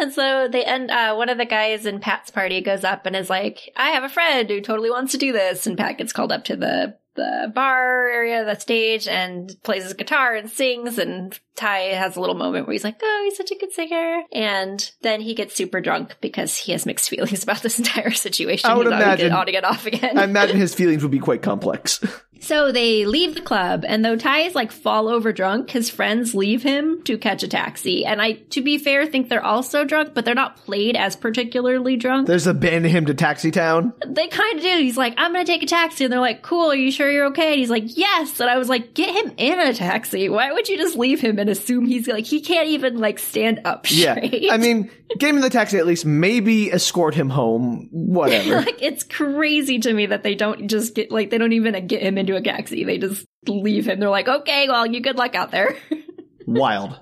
And 0.00 0.12
so 0.12 0.48
they 0.48 0.64
end. 0.64 0.90
Uh, 0.90 1.14
one 1.14 1.28
of 1.28 1.38
the 1.38 1.44
guys 1.44 1.86
in 1.86 2.00
Phat's 2.00 2.30
party 2.30 2.60
goes 2.60 2.84
up 2.84 3.06
and 3.06 3.16
is 3.16 3.28
like, 3.30 3.70
"I 3.76 3.90
have 3.90 4.04
a 4.04 4.08
friend 4.08 4.48
who 4.48 4.60
totally 4.60 4.90
wants 4.90 5.12
to 5.12 5.18
do 5.18 5.32
this." 5.32 5.66
And 5.66 5.76
Phat 5.76 5.98
gets 5.98 6.12
called 6.12 6.32
up 6.32 6.44
to 6.44 6.56
the 6.56 6.96
the 7.14 7.50
bar 7.52 8.08
area, 8.08 8.44
the 8.44 8.54
stage, 8.54 9.08
and 9.08 9.52
plays 9.64 9.82
his 9.82 9.94
guitar 9.94 10.36
and 10.36 10.48
sings. 10.48 10.98
And 10.98 11.36
Tai 11.56 11.78
has 11.94 12.14
a 12.14 12.20
little 12.20 12.36
moment 12.36 12.66
where 12.68 12.72
he's 12.72 12.84
like, 12.84 13.00
"Oh, 13.02 13.22
he's 13.24 13.36
such 13.36 13.50
a 13.50 13.56
good 13.58 13.72
singer." 13.72 14.22
And 14.32 14.88
then 15.02 15.20
he 15.20 15.34
gets 15.34 15.54
super 15.56 15.80
drunk 15.80 16.16
because 16.20 16.56
he 16.56 16.70
has 16.72 16.86
mixed 16.86 17.08
feelings 17.10 17.42
about 17.42 17.62
this 17.62 17.78
entire 17.78 18.12
situation. 18.12 18.70
I 18.70 18.74
would 18.74 18.86
He's 18.86 18.92
on 18.92 18.98
to 19.00 19.04
get- 19.04 19.06
imagine- 19.20 19.32
on 19.32 19.46
to 19.46 19.52
get 19.52 19.64
off 19.64 19.86
again. 19.86 20.16
I 20.18 20.24
imagine 20.24 20.56
his 20.56 20.74
feelings 20.74 21.02
would 21.02 21.10
be 21.12 21.18
quite 21.18 21.42
complex. 21.42 21.98
So 22.40 22.70
they 22.70 23.06
leave 23.06 23.34
the 23.34 23.40
club, 23.40 23.84
and 23.86 24.04
though 24.04 24.16
Tai 24.16 24.40
is 24.40 24.54
like 24.54 24.72
fall 24.72 25.08
over 25.08 25.32
drunk, 25.32 25.70
his 25.70 25.88
friends 25.88 26.34
leave 26.34 26.62
him 26.62 27.02
to 27.04 27.16
catch 27.16 27.42
a 27.42 27.48
taxi. 27.48 28.04
And 28.04 28.20
I, 28.20 28.32
to 28.50 28.62
be 28.62 28.78
fair, 28.78 29.06
think 29.06 29.28
they're 29.28 29.44
also 29.44 29.84
drunk, 29.84 30.14
but 30.14 30.24
they're 30.24 30.34
not 30.34 30.56
played 30.56 30.96
as 30.96 31.16
particularly 31.16 31.96
drunk. 31.96 32.26
There's 32.26 32.46
a 32.46 32.58
abandon 32.58 32.90
him 32.90 33.06
to 33.06 33.14
Taxi 33.14 33.50
Town. 33.50 33.92
they 34.04 34.26
kind 34.26 34.56
of 34.56 34.62
do. 34.62 34.78
He's 34.78 34.96
like, 34.96 35.14
I'm 35.16 35.32
gonna 35.32 35.44
take 35.44 35.62
a 35.62 35.66
taxi. 35.66 36.04
And 36.04 36.12
they're 36.12 36.20
like, 36.20 36.42
cool, 36.42 36.70
are 36.70 36.74
you 36.74 36.90
sure 36.90 37.10
you're 37.10 37.26
okay? 37.26 37.52
And 37.52 37.60
he's 37.60 37.70
like, 37.70 37.96
yes. 37.96 38.40
And 38.40 38.50
I 38.50 38.58
was 38.58 38.68
like, 38.68 38.94
get 38.94 39.14
him 39.14 39.32
in 39.36 39.60
a 39.60 39.72
taxi. 39.72 40.28
Why 40.28 40.52
would 40.52 40.68
you 40.68 40.76
just 40.76 40.96
leave 40.96 41.20
him 41.20 41.38
and 41.38 41.48
assume 41.48 41.86
he's 41.86 42.08
like, 42.08 42.26
he 42.26 42.40
can't 42.40 42.68
even 42.68 42.98
like 42.98 43.18
stand 43.18 43.60
up 43.64 43.86
Yeah. 43.90 44.18
I 44.50 44.58
mean, 44.58 44.90
get 45.18 45.30
him 45.30 45.36
in 45.36 45.42
the 45.42 45.50
taxi 45.50 45.78
at 45.78 45.86
least, 45.86 46.04
maybe 46.04 46.72
escort 46.72 47.14
him 47.14 47.30
home, 47.30 47.88
whatever. 47.90 48.56
like, 48.60 48.82
it's 48.82 49.04
crazy 49.04 49.78
to 49.78 49.92
me 49.92 50.06
that 50.06 50.22
they 50.22 50.34
don't 50.34 50.68
just 50.68 50.94
get, 50.94 51.10
like, 51.10 51.30
they 51.30 51.38
don't 51.38 51.52
even 51.52 51.86
get 51.86 52.02
him 52.02 52.18
into 52.28 52.38
a 52.38 52.42
taxi. 52.42 52.84
They 52.84 52.98
just 52.98 53.26
leave 53.46 53.88
him. 53.88 54.00
They're 54.00 54.10
like, 54.10 54.28
okay, 54.28 54.68
well, 54.68 54.86
you 54.86 55.00
good 55.00 55.16
luck 55.16 55.34
out 55.34 55.50
there. 55.50 55.76
Wild. 56.46 56.98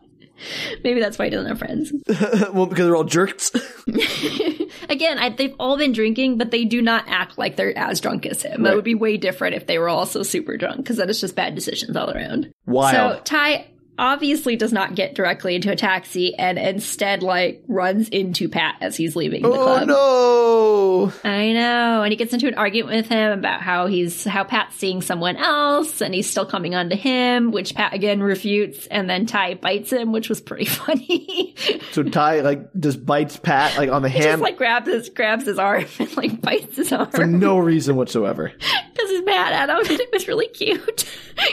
Maybe 0.84 1.00
that's 1.00 1.18
why 1.18 1.26
he 1.26 1.30
doesn't 1.30 1.48
have 1.48 1.58
friends. 1.58 1.92
well, 2.52 2.66
because 2.66 2.84
they're 2.84 2.96
all 2.96 3.04
jerks. 3.04 3.50
Again, 4.88 5.18
I, 5.18 5.30
they've 5.30 5.54
all 5.58 5.78
been 5.78 5.92
drinking, 5.92 6.36
but 6.36 6.50
they 6.50 6.66
do 6.66 6.82
not 6.82 7.04
act 7.08 7.38
like 7.38 7.56
they're 7.56 7.76
as 7.76 8.00
drunk 8.00 8.26
as 8.26 8.42
him. 8.42 8.62
That 8.62 8.74
would 8.74 8.84
be 8.84 8.94
way 8.94 9.16
different 9.16 9.56
if 9.56 9.66
they 9.66 9.78
were 9.78 9.88
also 9.88 10.22
super 10.22 10.58
drunk, 10.58 10.78
because 10.78 10.98
then 10.98 11.08
it's 11.08 11.20
just 11.20 11.36
bad 11.36 11.54
decisions 11.54 11.96
all 11.96 12.10
around. 12.10 12.52
Wild. 12.66 13.18
So 13.18 13.22
Tai 13.24 13.66
obviously 13.98 14.56
does 14.56 14.72
not 14.72 14.94
get 14.94 15.14
directly 15.14 15.54
into 15.54 15.70
a 15.70 15.76
taxi 15.76 16.34
and 16.34 16.58
instead 16.58 17.22
like 17.22 17.62
runs 17.68 18.08
into 18.10 18.48
Phat 18.48 18.76
as 18.80 18.96
he's 18.96 19.16
leaving 19.16 19.42
the 19.42 19.48
oh 19.48 19.52
club. 19.52 19.88
Oh 19.90 21.12
no. 21.22 21.30
I 21.30 21.52
know. 21.52 22.02
And 22.02 22.12
he 22.12 22.16
gets 22.16 22.32
into 22.32 22.48
an 22.48 22.54
argument 22.54 22.96
with 22.96 23.08
him 23.08 23.38
about 23.38 23.62
how 23.62 23.86
he's 23.86 24.24
how 24.24 24.44
Phat's 24.44 24.76
seeing 24.76 25.02
someone 25.02 25.36
else 25.36 26.00
and 26.00 26.14
he's 26.14 26.28
still 26.28 26.46
coming 26.46 26.74
on 26.74 26.90
to 26.90 26.96
him, 26.96 27.50
which 27.52 27.72
Phat 27.72 27.92
again 27.92 28.22
refutes, 28.22 28.86
and 28.88 29.08
then 29.08 29.26
Tai 29.26 29.54
bites 29.54 29.92
him, 29.92 30.12
which 30.12 30.28
was 30.28 30.40
pretty 30.40 30.64
funny. 30.66 31.54
So 31.92 32.02
Tai 32.02 32.40
like 32.40 32.72
just 32.78 33.04
bites 33.04 33.36
Phat 33.36 33.76
like 33.78 33.90
on 33.90 34.02
the 34.02 34.08
he 34.10 34.18
just 34.18 34.28
hand 34.28 34.40
like 34.42 34.56
grabs 34.56 34.88
his 34.88 35.08
grabs 35.08 35.46
his 35.46 35.58
arm 35.58 35.84
and 35.98 36.16
like 36.16 36.40
bites 36.40 36.76
his 36.76 36.92
arm. 36.92 37.10
for 37.10 37.26
no 37.26 37.58
reason 37.58 37.96
whatsoever. 37.96 38.52
because 38.56 39.10
he's 39.10 39.24
mad 39.24 39.52
at 39.52 39.70
him, 39.70 39.78
and 39.90 40.00
it 40.00 40.10
was 40.12 40.28
really 40.28 40.48
cute 40.48 41.06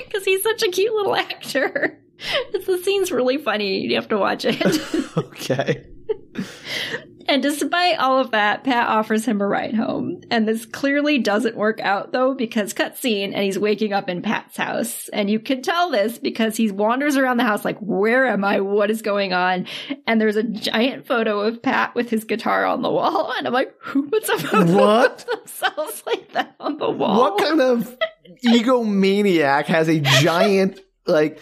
because 0.06 0.26
he's 0.26 0.44
such 0.44 0.64
a 0.64 0.70
cute 0.70 0.94
little 0.94 1.16
actor. 1.16 2.00
The 2.54 2.82
scene's 2.84 3.12
really 3.12 3.38
funny. 3.38 3.82
You 3.82 3.96
have 3.96 4.10
to 4.10 4.18
watch 4.18 4.46
it. 4.46 4.62
Okay. 5.18 5.86
and 7.28 7.44
despite 7.44 8.00
all 8.00 8.20
of 8.20 8.32
that, 8.32 8.66
Phat 8.66 8.88
offers 8.88 9.26
him 9.26 9.42
a 9.42 9.48
ride 9.48 9.76
home, 9.76 10.22
and 10.32 10.48
this 10.48 10.66
clearly 10.66 11.20
doesn't 11.20 11.56
work 11.56 11.80
out 11.82 12.12
though 12.12 12.34
because 12.34 12.74
cutscene, 12.74 13.34
and 13.34 13.44
he's 13.44 13.60
waking 13.60 13.94
up 13.94 14.10
in 14.10 14.24
Phat's 14.24 14.58
house, 14.58 15.10
and 15.10 15.30
you 15.30 15.40
can 15.40 15.62
tell 15.62 15.92
this 15.92 16.18
because 16.18 16.58
he 16.58 16.72
wanders 16.72 17.16
around 17.16 17.38
the 17.38 17.44
house 17.44 17.64
like, 17.64 17.78
"Where 17.80 18.26
am 18.26 18.44
I? 18.44 18.62
What 18.62 18.90
is 18.90 19.02
going 19.04 19.34
on?" 19.34 19.68
And 20.08 20.20
there's 20.20 20.36
a 20.38 20.44
giant 20.44 21.06
photo 21.06 21.42
of 21.42 21.62
Phat 21.62 21.94
with 21.94 22.10
his 22.10 22.24
guitar 22.24 22.66
on 22.66 22.82
the 22.82 22.90
wall, 22.92 23.32
and 23.38 23.46
I'm 23.46 23.54
like, 23.54 23.76
"Who 23.82 24.10
puts 24.10 24.30
a 24.30 24.40
photo 24.40 24.74
What? 24.76 25.26
of 25.32 25.40
themselves 25.46 26.04
like 26.08 26.32
that 26.34 26.56
on 26.60 26.78
the 26.78 26.90
wall?" 26.90 27.20
What 27.20 27.38
kind 27.38 27.62
of 27.62 27.96
egomaniac 28.48 29.66
has 29.66 29.88
a 29.88 30.00
giant 30.00 30.80
like 31.06 31.40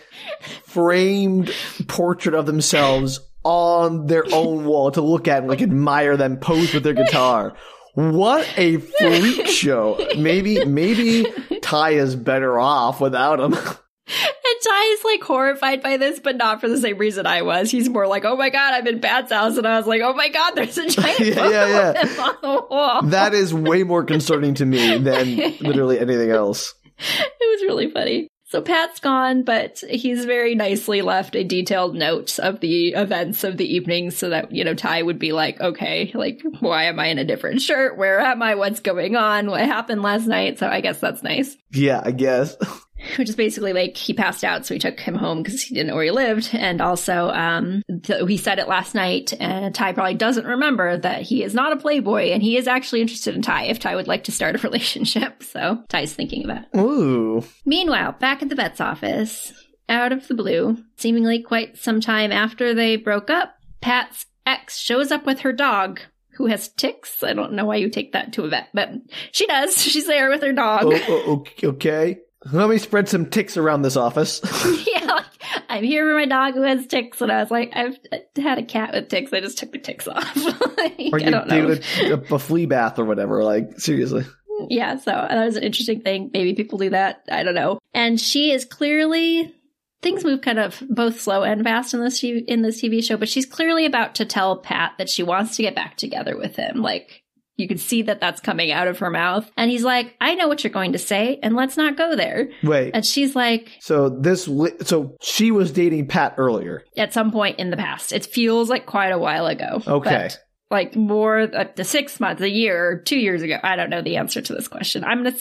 framed 0.64 1.54
portrait 1.88 2.36
of 2.36 2.46
themselves 2.46 3.20
on 3.44 4.06
their 4.08 4.24
own 4.34 4.66
wall 4.66 4.92
to 4.92 5.02
look 5.02 5.28
at 5.28 5.40
and 5.40 5.48
like 5.48 5.62
admire 5.62 6.18
them 6.18 6.38
pose 6.38 6.74
with 6.74 6.84
their 6.84 6.94
guitar? 6.94 7.56
What 7.94 8.48
a 8.58 8.78
freak 8.78 9.48
show. 9.48 10.00
Maybe 10.18 10.64
maybe 10.66 11.26
Tai 11.62 11.92
is 11.92 12.16
better 12.16 12.58
off 12.60 13.02
without 13.02 13.40
him. 13.42 13.54
And 13.54 14.62
Tai 14.64 14.96
is 14.98 15.04
like 15.06 15.24
horrified 15.24 15.82
by 15.82 15.98
this, 15.98 16.20
but 16.20 16.36
not 16.38 16.60
for 16.62 16.68
the 16.70 16.78
same 16.78 16.98
reason 16.98 17.26
I 17.26 17.42
was. 17.44 17.70
He's 17.72 17.90
more 17.90 18.08
like, 18.08 18.26
"Oh 18.26 18.36
my 18.36 18.50
god, 18.50 18.74
I'm 18.74 18.88
in 18.88 19.02
Phat's 19.02 19.32
house," 19.32 19.58
and 19.58 19.66
I 19.68 19.78
was 19.78 19.88
like, 19.88 20.02
"Oh 20.02 20.14
my 20.14 20.30
god, 20.30 20.52
there's 20.52 20.78
a 20.78 20.88
giant 20.90 21.20
Yeah, 21.20 21.50
yeah, 21.50 21.94
yeah. 21.94 22.24
on 22.24 22.36
the 22.42 22.66
wall." 22.70 23.02
That 23.04 23.34
is 23.34 23.54
way 23.54 23.84
more 23.84 24.04
concerning 24.04 24.54
to 24.56 24.66
me 24.66 24.98
than 24.98 25.36
literally 25.62 26.00
anything 26.00 26.30
else. 26.32 26.74
it 26.98 27.32
was 27.40 27.62
really 27.64 27.90
funny. 27.92 28.28
So 28.52 28.62
Phat's 28.62 29.00
gone, 29.00 29.44
but 29.44 29.82
he's 29.90 30.26
very 30.26 30.56
nicely 30.56 31.02
left 31.02 31.38
a 31.38 31.44
detailed 31.46 31.96
note 31.96 32.38
of 32.38 32.60
the 32.60 32.90
events 32.90 33.46
of 33.46 33.56
the 33.56 33.76
evening 33.76 34.12
so 34.12 34.28
that, 34.28 34.52
you 34.52 34.66
know, 34.66 34.74
Tai 34.74 35.04
would 35.04 35.20
be 35.20 35.32
like, 35.32 35.62
okay, 35.62 36.12
like, 36.14 36.42
why 36.60 36.84
am 36.84 37.00
I 37.00 37.08
in 37.08 37.18
a 37.18 37.24
different 37.24 37.62
shirt? 37.62 37.98
Where 37.98 38.20
am 38.20 38.44
I? 38.44 38.56
What's 38.56 38.82
going 38.82 39.16
on? 39.16 39.50
What 39.50 39.62
happened 39.62 40.02
last 40.02 40.28
night? 40.28 40.60
So 40.60 40.68
I 40.68 40.82
guess 40.82 41.00
that's 41.00 41.24
nice. 41.24 41.56
Yeah, 41.72 42.02
I 42.04 42.12
guess. 42.12 42.58
Which 43.18 43.30
is 43.30 43.36
basically 43.36 43.74
like 43.74 43.98
he 43.98 44.14
passed 44.14 44.44
out, 44.44 44.66
so 44.66 44.76
we 44.76 44.80
took 44.80 45.00
him 45.00 45.16
home 45.16 45.42
because 45.42 45.62
he 45.62 45.76
didn't 45.76 45.88
know 45.88 45.96
where 45.96 46.06
he 46.06 46.12
lived. 46.12 46.50
And 46.54 46.82
also, 46.82 47.30
um, 47.30 47.84
th- 48.04 48.28
he 48.28 48.38
said 48.38 48.60
it 48.60 48.68
last 48.68 48.96
night, 48.96 49.34
and 49.40 49.74
Tai 49.74 49.94
probably 49.94 50.14
doesn't 50.14 50.46
remember 50.46 50.98
that 50.98 51.24
he 51.24 51.44
is 51.44 51.54
not 51.54 51.74
a 51.74 51.78
playboy 51.78 52.32
and 52.32 52.42
he 52.42 52.58
is 52.58 52.68
actually 52.68 53.02
interested 53.02 53.36
in 53.36 53.42
Tai 53.42 53.64
if 53.66 53.80
Tai 53.80 53.96
would 53.96 54.08
like 54.08 54.26
to 54.26 54.32
start 54.32 54.56
a 54.56 54.60
relationship. 54.68 55.44
So 55.44 55.84
Tai's 55.90 56.14
thinking 56.14 56.46
about 56.46 56.72
that. 56.72 56.80
Ooh. 56.80 57.44
Meanwhile, 57.66 58.14
back 58.20 58.42
at 58.42 58.50
the 58.50 58.56
vet's 58.56 58.82
office, 58.82 59.54
out 59.90 60.12
of 60.12 60.28
the 60.28 60.34
blue, 60.34 60.78
seemingly 60.98 61.42
quite 61.42 61.78
some 61.78 62.02
time 62.02 62.32
after 62.32 62.74
they 62.74 62.96
broke 62.96 63.30
up, 63.30 63.56
Phat's 63.82 64.26
ex 64.46 64.78
shows 64.78 65.12
up 65.12 65.26
with 65.26 65.42
her 65.42 65.54
dog, 65.54 66.00
who 66.36 66.48
has 66.48 66.70
ticks. 66.70 67.24
I 67.24 67.34
don't 67.34 67.54
know 67.54 67.66
why 67.66 67.78
you 67.78 67.90
take 67.90 68.14
that 68.14 68.34
to 68.34 68.44
a 68.44 68.50
vet, 68.50 68.70
but 68.74 68.90
she 69.32 69.46
does. 69.48 69.78
She's 69.82 70.08
there 70.08 70.30
with 70.30 70.42
her 70.44 70.54
dog. 70.54 70.84
Oh, 70.86 71.46
oh, 71.64 71.68
okay. 71.70 72.20
Let 72.52 72.70
me 72.70 72.78
spread 72.78 73.08
some 73.08 73.28
ticks 73.28 73.58
around 73.58 73.84
this 73.84 73.96
office. 73.96 74.42
yeah, 74.88 75.06
like, 75.06 75.26
I'm 75.70 75.84
here 75.84 76.10
for 76.10 76.16
my 76.16 76.26
dog 76.26 76.56
who 76.56 76.64
has 76.64 76.88
ticks, 76.88 77.22
and 77.22 77.32
I 77.32 77.42
was 77.42 77.52
like, 77.52 77.72
I've 77.76 77.98
had 78.36 78.58
a 78.58 78.64
cat 78.64 78.94
with 78.94 79.10
ticks. 79.10 79.32
I 79.32 79.42
just 79.42 79.58
took 79.58 79.72
the 79.72 79.78
ticks 79.78 80.08
off. 80.08 80.36
like, 80.78 81.00
or 81.14 81.20
I 81.20 81.24
you 81.24 81.32
don't 81.32 81.48
know. 81.48 81.78
a, 82.00 82.12
a, 82.14 82.36
a 82.36 82.40
flea 82.40 82.66
bath 82.66 82.98
or 82.98 83.06
whatever. 83.06 83.44
Like, 83.44 83.80
seriously. 83.80 84.26
Yeah, 84.70 84.98
so 84.98 85.12
that 85.12 85.46
was 85.46 85.56
an 85.56 85.64
interesting 85.64 86.02
thing. 86.02 86.30
Maybe 86.34 86.54
people 86.54 86.78
do 86.78 86.92
that. 86.92 87.24
I 87.32 87.44
don't 87.44 87.56
know. 87.56 87.80
And 87.94 88.20
she 88.20 88.52
is 88.52 88.66
clearly 88.66 89.54
things 90.02 90.24
move 90.24 90.42
kind 90.42 90.60
of 90.60 90.82
both 90.90 91.22
slow 91.22 91.44
and 91.44 91.64
fast 91.64 91.94
in 91.94 92.04
this 92.04 92.20
TV, 92.20 92.44
in 92.46 92.62
this 92.62 92.82
TV 92.82 93.04
show, 93.04 93.18
but 93.18 93.30
she's 93.30 93.46
clearly 93.46 93.86
about 93.86 94.16
to 94.16 94.26
tell 94.26 94.62
Phat 94.64 94.94
that 94.98 95.10
she 95.10 95.24
wants 95.24 95.56
to 95.56 95.64
get 95.64 95.76
back 95.76 95.96
together 95.98 96.38
with 96.38 96.56
him. 96.56 96.82
Like 96.82 97.21
you 97.62 97.68
can 97.68 97.78
see 97.78 98.02
that 98.04 98.20
that's 98.20 98.42
coming 98.42 98.72
out 98.72 98.88
of 98.88 99.00
her 99.00 99.10
mouth. 99.10 99.50
And 99.56 99.72
he's 99.72 99.84
like, 99.84 100.16
"I 100.20 100.36
know 100.36 100.48
what 100.48 100.64
you're 100.64 100.72
going 100.74 100.94
to 100.94 101.00
say, 101.00 101.40
and 101.42 101.56
let's 101.56 101.78
not 101.78 101.96
go 101.98 102.16
there." 102.16 102.50
Wait. 102.64 102.92
And 102.94 103.06
she's 103.06 103.36
like, 103.36 103.70
So 103.80 104.10
this, 104.10 104.48
li- 104.48 104.72
so 104.82 105.16
she 105.22 105.52
was 105.52 105.72
dating 105.72 106.10
Phat 106.10 106.36
earlier. 106.38 106.84
at 106.98 107.14
some 107.14 107.32
point 107.32 107.60
in 107.60 107.70
the 107.70 107.78
past. 107.78 108.12
It 108.12 108.26
feels 108.26 108.70
like 108.70 108.86
quite 108.86 109.12
a 109.12 109.18
while 109.20 109.48
ago. 109.48 109.82
Okay. 109.88 110.30
Like 110.70 110.96
more 110.96 111.40
uh, 111.40 111.48
up 111.48 111.76
to 111.76 111.84
six 111.84 112.20
months, 112.20 112.42
a 112.42 112.50
year, 112.50 113.02
two 113.06 113.18
years 113.18 113.42
ago. 113.42 113.58
I 113.62 113.76
don't 113.76 113.90
know 113.90 114.02
the 114.02 114.16
answer 114.18 114.42
to 114.42 114.54
this 114.54 114.70
question. 114.70 115.04
I'm 115.04 115.24
gonna 115.24 115.36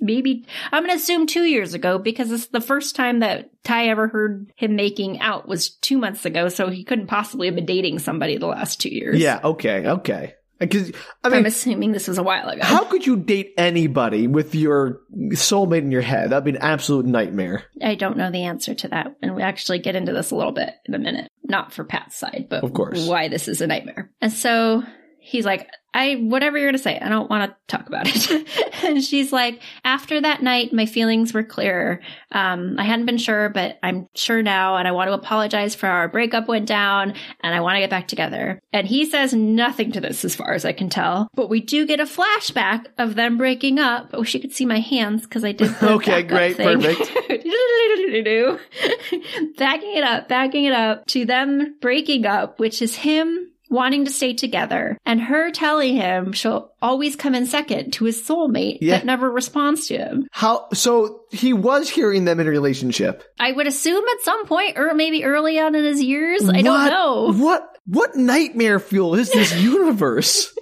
maybe 0.00 0.46
I'm 0.72 0.82
gonna 0.82 0.94
assume 0.94 1.26
two 1.26 1.44
years 1.44 1.72
ago 1.72 1.98
because 1.98 2.30
it's 2.30 2.48
the 2.48 2.60
first 2.60 2.94
time 2.94 3.20
that 3.20 3.48
Tai 3.64 3.88
ever 3.88 4.08
heard 4.08 4.52
him 4.56 4.76
making 4.76 5.20
out 5.20 5.48
was 5.48 5.70
two 5.70 5.96
months 5.96 6.26
ago. 6.26 6.48
So 6.50 6.68
he 6.68 6.84
couldn't 6.84 7.06
possibly 7.06 7.46
have 7.46 7.54
been 7.54 7.64
dating 7.64 7.98
somebody 8.00 8.36
the 8.36 8.46
last 8.46 8.78
two 8.80 8.90
years. 8.90 9.18
Yeah. 9.18 9.40
Okay. 9.42 9.86
Okay. 9.86 10.34
Uh, 10.60 10.66
because 10.66 10.92
I 11.24 11.28
I'm 11.28 11.46
assuming 11.46 11.92
this 11.92 12.06
was 12.08 12.18
a 12.18 12.22
while 12.22 12.48
ago. 12.48 12.62
how 12.62 12.84
could 12.84 13.06
you 13.06 13.16
date 13.16 13.54
anybody 13.58 14.26
with 14.28 14.54
your 14.54 15.00
soulmate 15.32 15.78
in 15.78 15.90
your 15.90 16.00
head? 16.02 16.30
That'd 16.30 16.44
be 16.44 16.52
an 16.52 16.58
absolute 16.58 17.06
nightmare. 17.06 17.64
I 17.82 17.94
don't 17.96 18.16
know 18.16 18.30
the 18.30 18.44
answer 18.44 18.74
to 18.74 18.88
that, 18.88 19.16
and 19.22 19.34
we 19.34 19.42
actually 19.42 19.80
get 19.80 19.96
into 19.96 20.12
this 20.12 20.30
a 20.30 20.36
little 20.36 20.52
bit 20.52 20.70
in 20.86 20.94
a 20.94 20.98
minute. 20.98 21.28
not 21.42 21.72
for 21.72 21.84
Phat's 21.84 22.16
side, 22.16 22.46
but 22.48 22.62
Of 22.64 22.72
course. 22.72 23.06
why 23.06 23.28
this 23.28 23.48
is 23.48 23.60
a 23.60 23.66
nightmare. 23.66 24.10
And 24.20 24.32
so 24.32 24.82
he's 25.24 25.46
like, 25.46 25.70
I, 25.94 26.16
whatever 26.16 26.58
you're 26.58 26.66
going 26.66 26.76
to 26.76 26.82
say, 26.82 26.98
I 26.98 27.08
don't 27.08 27.30
want 27.30 27.50
to 27.50 27.56
talk 27.68 27.86
about 27.86 28.06
it. 28.06 28.48
and 28.84 29.02
she's 29.02 29.32
like, 29.32 29.60
after 29.84 30.20
that 30.20 30.42
night, 30.42 30.72
my 30.72 30.86
feelings 30.86 31.32
were 31.32 31.44
clearer. 31.44 32.00
Um, 32.32 32.76
I 32.78 32.84
hadn't 32.84 33.06
been 33.06 33.16
sure, 33.16 33.48
but 33.48 33.78
I'm 33.82 34.08
sure 34.14 34.42
now. 34.42 34.76
And 34.76 34.88
I 34.88 34.92
want 34.92 35.08
to 35.08 35.14
apologize 35.14 35.74
for 35.74 35.86
how 35.86 35.92
our 35.92 36.08
breakup 36.08 36.48
went 36.48 36.66
down 36.66 37.14
and 37.40 37.54
I 37.54 37.60
want 37.60 37.76
to 37.76 37.80
get 37.80 37.90
back 37.90 38.08
together. 38.08 38.60
And 38.72 38.86
he 38.86 39.06
says 39.06 39.32
nothing 39.32 39.92
to 39.92 40.00
this 40.00 40.24
as 40.24 40.34
far 40.34 40.52
as 40.52 40.64
I 40.64 40.72
can 40.72 40.90
tell, 40.90 41.28
but 41.34 41.48
we 41.48 41.60
do 41.60 41.86
get 41.86 42.00
a 42.00 42.04
flashback 42.04 42.86
of 42.98 43.14
them 43.14 43.38
breaking 43.38 43.78
up. 43.78 44.10
I 44.12 44.18
wish 44.18 44.34
you 44.34 44.40
could 44.40 44.52
see 44.52 44.66
my 44.66 44.80
hands 44.80 45.22
because 45.22 45.44
I 45.44 45.52
did. 45.52 45.74
Okay, 45.94 46.22
great, 46.22 46.56
perfect. 46.56 46.98
backing 49.56 49.96
it 49.96 50.02
up, 50.02 50.28
backing 50.28 50.64
it 50.64 50.72
up 50.72 51.06
to 51.06 51.24
them 51.24 51.76
breaking 51.80 52.26
up, 52.26 52.58
which 52.58 52.82
is 52.82 52.96
him 52.96 53.52
wanting 53.74 54.04
to 54.04 54.10
stay 54.10 54.32
together. 54.34 54.96
And 55.04 55.20
her 55.20 55.50
telling 55.50 55.96
him 55.96 56.32
she'll 56.32 56.72
always 56.84 57.16
come 57.16 57.34
in 57.34 57.46
second 57.46 57.92
to 57.94 58.04
his 58.04 58.20
soulmate 58.22 58.78
Yeah. 58.82 58.98
that 58.98 59.06
never 59.06 59.30
responds 59.30 59.88
to 59.88 59.96
him. 59.96 60.28
How? 60.30 60.68
So 60.74 61.22
he 61.30 61.52
was 61.54 61.88
hearing 61.88 62.26
them 62.26 62.38
in 62.40 62.46
a 62.46 62.50
relationship. 62.50 63.24
I 63.40 63.52
would 63.52 63.66
assume 63.66 64.04
at 64.04 64.24
some 64.24 64.46
point, 64.46 64.78
or 64.78 64.94
maybe 64.94 65.24
early 65.24 65.58
on 65.58 65.74
in 65.74 65.84
his 65.84 66.02
years. 66.02 66.46
I 66.48 66.60
don't 66.62 66.90
know. 66.90 67.32
What? 67.32 67.70
What 67.86 68.16
nightmare 68.16 68.78
fuel 68.78 69.14
is 69.14 69.30
this 69.30 69.54
universe? 69.60 70.54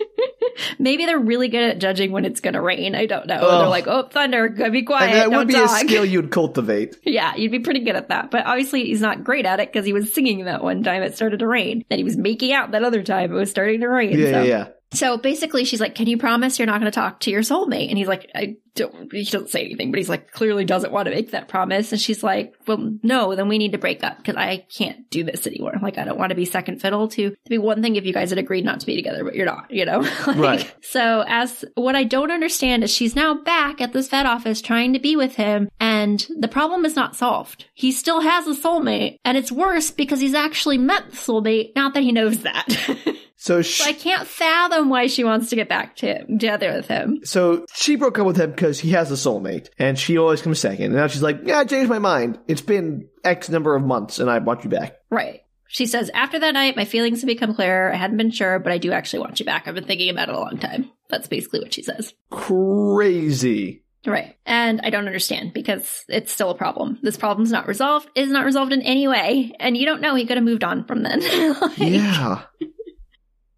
Maybe 0.79 1.07
they're 1.07 1.19
really 1.19 1.49
good 1.49 1.63
at 1.63 1.79
judging 1.79 2.11
when 2.13 2.25
it's 2.25 2.41
going 2.41 2.55
to 2.55 2.61
rain. 2.61 2.95
I 2.95 3.07
don't 3.07 3.27
know. 3.27 3.37
Ugh. 3.37 3.41
They're 3.41 3.67
oh. 3.67 3.71
like, 3.71 3.87
oh, 3.87 4.09
thunder, 4.09 4.49
be 4.49 4.83
quiet. 4.83 5.11
and 5.11 5.19
that 5.19 5.31
don't 5.31 5.39
would 5.39 5.49
be 5.49 5.55
talk. 5.55 5.71
a 5.71 5.87
skill 5.87 6.05
you'd 6.15 6.31
cultivate. 6.31 6.97
Yeah, 7.05 7.35
you'd 7.37 7.53
be 7.53 7.61
pretty 7.61 7.81
good 7.85 7.97
at 7.97 8.09
that. 8.09 8.31
But 8.31 8.47
obviously, 8.47 8.85
he's 8.85 9.01
not 9.01 9.25
great 9.25 9.47
at 9.47 9.61
it 9.61 9.73
because 9.73 9.87
he 9.87 9.93
was 9.93 10.13
singing 10.13 10.45
that 10.45 10.63
one 10.63 10.83
time 10.83 11.03
it 11.03 11.17
started 11.17 11.39
to 11.39 11.47
rain. 11.47 11.85
Then 11.89 11.99
he 11.99 12.05
was 12.05 12.17
making 12.17 12.53
out 12.53 12.73
that 12.73 12.83
other 12.85 13.03
time 13.03 13.33
it 13.33 13.35
was 13.35 13.51
starting 13.51 13.81
to 13.81 13.89
rain. 13.89 14.19
Yeah, 14.19 14.25
so. 14.27 14.43
yeah, 14.43 14.43
yeah. 14.43 14.69
So 14.93 15.17
basically, 15.17 15.65
she's 15.65 15.81
like, 15.81 15.95
"Can 15.95 16.07
you 16.07 16.19
promise 16.19 16.59
you're 16.59 16.67
not 16.67 16.81
going 16.81 16.91
to 16.91 16.95
talk 16.95 17.21
to 17.21 17.31
your 17.31 17.43
soulmate?" 17.43 17.89
And 17.89 17.99
he's 17.99 18.09
like, 18.09 18.31
"I 18.35 18.57
don't." 18.75 19.13
He 19.13 19.25
doesn't 19.25 19.51
say 19.51 19.65
anything, 19.65 19.91
but 19.91 19.99
he's 19.99 20.09
like, 20.09 20.31
clearly 20.33 20.65
doesn't 20.65 20.93
want 20.93 21.07
to 21.07 21.15
make 21.15 21.31
that 21.31 21.49
promise. 21.49 21.93
And 21.93 22.01
she's 22.01 22.23
like, 22.23 22.55
"Well, 22.67 22.97
no, 23.03 23.35
then 23.35 23.49
we 23.49 23.59
need 23.59 23.73
to 23.73 23.79
break 23.79 24.05
up 24.05 24.19
because 24.19 24.37
I 24.37 24.67
can't 24.77 25.09
do 25.11 25.25
this 25.25 25.47
anymore. 25.47 25.75
Like, 25.83 25.99
I 25.99 26.05
don't 26.05 26.19
want 26.19 26.31
to 26.31 26.37
be 26.37 26.45
second 26.45 26.81
fiddle 26.81 27.09
to 27.09 27.31
to 27.31 27.51
be 27.51 27.59
one 27.59 27.83
thing 27.83 27.97
if 27.97 28.05
you 28.05 28.13
guys 28.13 28.31
had 28.31 28.39
agreed 28.39 28.65
not 28.65 28.81
to 28.81 28.87
be 28.87 28.97
together, 28.97 29.25
but 29.25 29.35
you're 29.35 29.47
not, 29.47 29.71
you 29.71 29.85
know." 29.85 30.07
Like, 30.27 30.37
Right. 30.37 30.75
So 30.83 31.25
as 31.27 31.65
what 31.75 31.95
I 31.97 32.05
don't 32.05 32.31
understand 32.31 32.85
is 32.85 32.91
she's 32.91 33.17
now 33.17 33.35
back 33.35 33.81
at 33.81 33.93
this 33.93 34.09
vet 34.09 34.27
office 34.27 34.61
trying 34.63 34.93
to 34.93 34.99
be 34.99 35.17
with 35.17 35.37
him, 35.37 35.69
and 35.81 35.92
the 36.39 36.49
problem 36.49 36.85
is 36.85 36.97
not 36.97 37.17
solved. 37.17 37.67
He 37.75 37.93
still 37.93 38.21
has 38.21 38.47
a 38.47 38.55
soulmate, 38.55 39.17
and 39.25 39.37
it's 39.37 39.53
worse 39.53 39.91
because 39.91 40.21
he's 40.21 40.35
actually 40.35 40.79
met 40.79 41.11
the 41.11 41.17
soulmate. 41.17 41.75
Not 41.77 41.95
that 41.95 42.03
he 42.03 42.13
knows 42.13 42.43
that. 42.43 42.67
So 43.43 43.61
So 43.61 43.83
I 43.85 43.93
can't 43.93 44.29
fathom 44.29 44.89
why 44.89 45.09
she 45.09 45.25
wants 45.25 45.51
to 45.51 45.57
get 45.57 45.69
back 45.69 45.97
to 45.97 46.07
him, 46.07 46.39
together 46.39 46.75
with 46.75 46.87
him. 46.87 47.19
so 47.25 47.67
she 47.75 47.97
broke 47.97 48.17
up 48.21 48.25
with 48.25 48.37
him 48.37 48.53
because 48.53 48.79
he 48.79 48.91
has 48.93 49.11
a 49.11 49.15
soulmate, 49.15 49.69
and 49.81 49.99
she 49.99 50.17
always 50.17 50.41
comes 50.41 50.61
second. 50.61 50.85
And 50.85 50.95
now 50.95 51.09
she's 51.09 51.23
like, 51.23 51.41
"Yeah, 51.43 51.59
I 51.59 51.65
changed 51.65 51.91
my 51.91 51.99
mind. 51.99 52.39
It's 52.47 52.61
been 52.63 53.09
X 53.25 53.49
number 53.49 53.75
of 53.75 53.83
months, 53.83 54.21
and 54.21 54.31
I 54.31 54.39
want 54.39 54.63
you 54.63 54.71
back." 54.71 54.95
Right. 55.11 55.41
She 55.67 55.87
says, 55.87 56.11
after 56.15 56.39
that 56.39 56.53
night, 56.53 56.77
my 56.77 56.85
feelings 56.85 57.23
have 57.23 57.27
become 57.27 57.55
clearer. 57.55 57.91
I 57.91 57.97
hadn't 57.97 58.19
been 58.19 58.31
sure, 58.31 58.59
but 58.59 58.73
I 58.73 58.79
do 58.79 58.93
actually 58.93 59.21
want 59.21 59.41
you 59.41 59.47
back. 59.47 59.67
I've 59.67 59.75
been 59.75 59.87
thinking 59.87 60.11
about 60.11 60.29
it 60.29 60.35
a 60.35 60.39
long 60.39 60.59
time. 60.59 60.91
That's 61.09 61.29
basically 61.29 61.61
what 61.61 61.73
she 61.73 61.83
says. 61.83 62.13
Crazy. 62.31 63.83
Right. 64.05 64.37
And 64.47 64.81
I 64.83 64.91
don't 64.91 65.07
understand 65.07 65.53
because 65.53 66.05
it's 66.09 66.33
still 66.33 66.51
a 66.51 66.57
problem. 66.57 66.99
This 67.03 67.17
problem's 67.17 67.53
not 67.53 67.69
resolved, 67.69 68.09
is 68.17 68.31
not 68.31 68.45
resolved 68.45 68.73
in 68.73 68.83
any 68.83 69.07
way. 69.07 69.55
And 69.61 69.77
you 69.77 69.87
don't 69.87 70.01
know 70.01 70.15
he 70.17 70.27
could 70.27 70.37
have 70.37 70.45
moved 70.45 70.65
on 70.65 70.85
from 70.85 71.03
then. 71.05 71.21
Like- 71.61 71.79
Yeah. 71.79 72.43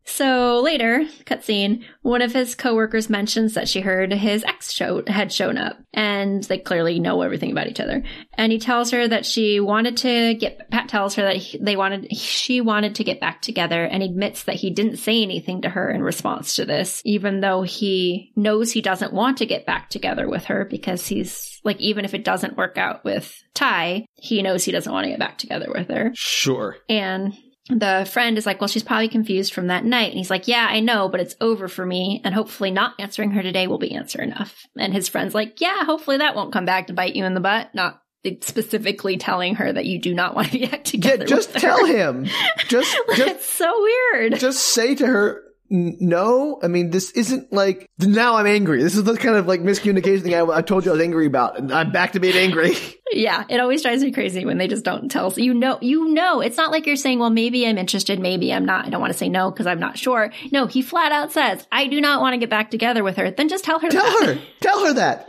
So 0.06 0.60
later, 0.62 1.04
cutscene, 1.24 1.84
one 2.02 2.22
of 2.22 2.32
his 2.32 2.54
coworkers 2.54 3.08
mentions 3.08 3.54
that 3.54 3.68
she 3.68 3.80
heard 3.80 4.12
his 4.12 4.44
ex 4.44 4.70
show 4.70 5.02
had 5.06 5.32
shown 5.32 5.56
up, 5.56 5.78
and 5.92 6.44
they 6.44 6.58
clearly 6.58 7.00
know 7.00 7.22
everything 7.22 7.50
about 7.50 7.68
each 7.68 7.80
other. 7.80 8.02
And 8.34 8.52
he 8.52 8.58
tells 8.58 8.90
her 8.90 9.08
that 9.08 9.24
she 9.24 9.60
wanted 9.60 9.96
to 9.98 10.34
get. 10.34 10.68
Phat 10.70 10.88
tells 10.88 11.14
her 11.14 11.22
that 11.22 11.36
he, 11.36 11.58
they 11.58 11.76
wanted. 11.76 12.14
She 12.14 12.60
wanted 12.60 12.96
to 12.96 13.04
get 13.04 13.20
back 13.20 13.40
together, 13.40 13.84
and 13.84 14.02
admits 14.02 14.44
that 14.44 14.56
he 14.56 14.70
didn't 14.70 14.98
say 14.98 15.22
anything 15.22 15.62
to 15.62 15.70
her 15.70 15.90
in 15.90 16.02
response 16.02 16.56
to 16.56 16.66
this, 16.66 17.00
even 17.04 17.40
though 17.40 17.62
he 17.62 18.32
knows 18.36 18.72
he 18.72 18.82
doesn't 18.82 19.12
want 19.12 19.38
to 19.38 19.46
get 19.46 19.66
back 19.66 19.88
together 19.88 20.28
with 20.28 20.44
her 20.44 20.66
because 20.66 21.06
he's 21.06 21.60
like, 21.64 21.80
even 21.80 22.04
if 22.04 22.12
it 22.12 22.24
doesn't 22.24 22.58
work 22.58 22.76
out 22.76 23.04
with 23.04 23.42
Tai, 23.54 24.04
he 24.14 24.42
knows 24.42 24.64
he 24.64 24.72
doesn't 24.72 24.92
want 24.92 25.04
to 25.04 25.10
get 25.10 25.18
back 25.18 25.38
together 25.38 25.70
with 25.74 25.88
her. 25.88 26.12
Sure. 26.14 26.76
And 26.88 27.32
the 27.68 28.08
friend 28.12 28.36
is 28.36 28.46
like, 28.46 28.60
Well, 28.60 28.68
she's 28.68 28.82
probably 28.82 29.08
confused 29.08 29.52
from 29.54 29.68
that 29.68 29.84
night. 29.84 30.08
And 30.10 30.18
he's 30.18 30.30
like, 30.30 30.46
Yeah, 30.48 30.66
I 30.68 30.80
know, 30.80 31.08
but 31.08 31.20
it's 31.20 31.36
over 31.40 31.68
for 31.68 31.84
me. 31.86 32.20
And 32.24 32.34
hopefully, 32.34 32.70
not 32.70 32.94
answering 32.98 33.30
her 33.32 33.42
today 33.42 33.66
will 33.66 33.78
be 33.78 33.92
answer 33.94 34.20
enough. 34.20 34.66
And 34.78 34.92
his 34.92 35.08
friend's 35.08 35.34
like, 35.34 35.60
Yeah, 35.60 35.84
hopefully 35.84 36.18
that 36.18 36.34
won't 36.36 36.52
come 36.52 36.64
back 36.66 36.88
to 36.88 36.92
bite 36.92 37.16
you 37.16 37.24
in 37.24 37.34
the 37.34 37.40
butt. 37.40 37.74
Not 37.74 38.00
specifically 38.40 39.16
telling 39.18 39.54
her 39.56 39.72
that 39.72 39.84
you 39.84 39.98
do 39.98 40.14
not 40.14 40.34
want 40.34 40.48
to 40.50 40.58
be 40.58 40.66
back 40.66 40.72
Yeah, 40.72 40.78
together. 40.82 41.24
just 41.26 41.52
tell 41.54 41.84
him. 41.84 42.26
Just, 42.68 42.96
just, 43.16 43.30
it's 43.30 43.46
so 43.46 43.82
weird. 43.82 44.38
just 44.38 44.60
say 44.62 44.94
to 44.94 45.06
her, 45.06 45.36
"N- 45.38 45.42
no. 45.74 46.60
I 46.62 46.68
mean, 46.68 46.90
this 46.90 47.10
isn't 47.12 47.52
like, 47.52 47.90
now 47.98 48.36
I'm 48.36 48.46
angry. 48.46 48.82
This 48.82 48.94
is 48.94 49.02
the 49.04 49.16
kind 49.16 49.36
of 49.36 49.46
like 49.46 49.60
miscommunication 49.60 50.22
thing 50.22 50.34
I, 50.34 50.44
I 50.44 50.62
told 50.62 50.84
you 50.84 50.92
I 50.92 50.94
was 50.94 51.02
angry 51.02 51.26
about, 51.26 51.58
and 51.58 51.72
I'm 51.72 51.90
back 51.90 52.12
to 52.12 52.20
being 52.20 52.36
angry. 52.36 52.74
Yeah, 53.12 53.44
it 53.48 53.60
always 53.60 53.82
drives 53.82 54.02
me 54.02 54.10
crazy 54.10 54.44
when 54.44 54.58
they 54.58 54.66
just 54.66 54.84
don't 54.84 55.08
tell. 55.08 55.30
So 55.30 55.40
you 55.40 55.54
know, 55.54 55.78
you 55.80 56.08
know, 56.08 56.40
it's 56.40 56.56
not 56.56 56.72
like 56.72 56.84
you're 56.84 56.96
saying, 56.96 57.20
well, 57.20 57.30
maybe 57.30 57.64
I'm 57.64 57.78
interested, 57.78 58.18
maybe 58.18 58.52
I'm 58.52 58.64
not. 58.64 58.86
I 58.86 58.90
don't 58.90 59.00
want 59.00 59.12
to 59.12 59.18
say 59.18 59.28
no 59.28 59.52
because 59.52 59.68
I'm 59.68 59.78
not 59.78 59.96
sure. 59.96 60.32
No, 60.50 60.66
he 60.66 60.82
flat 60.82 61.12
out 61.12 61.30
says, 61.30 61.64
I 61.70 61.86
do 61.86 62.00
not 62.00 62.20
want 62.20 62.32
to 62.32 62.38
get 62.38 62.50
back 62.50 62.72
together 62.72 63.04
with 63.04 63.16
her. 63.18 63.30
Then 63.30 63.48
just 63.48 63.62
tell 63.62 63.78
her. 63.78 63.88
tell 63.88 64.02
that. 64.02 64.36
her. 64.36 64.42
Tell 64.60 64.86
her 64.86 64.92
that. 64.94 65.28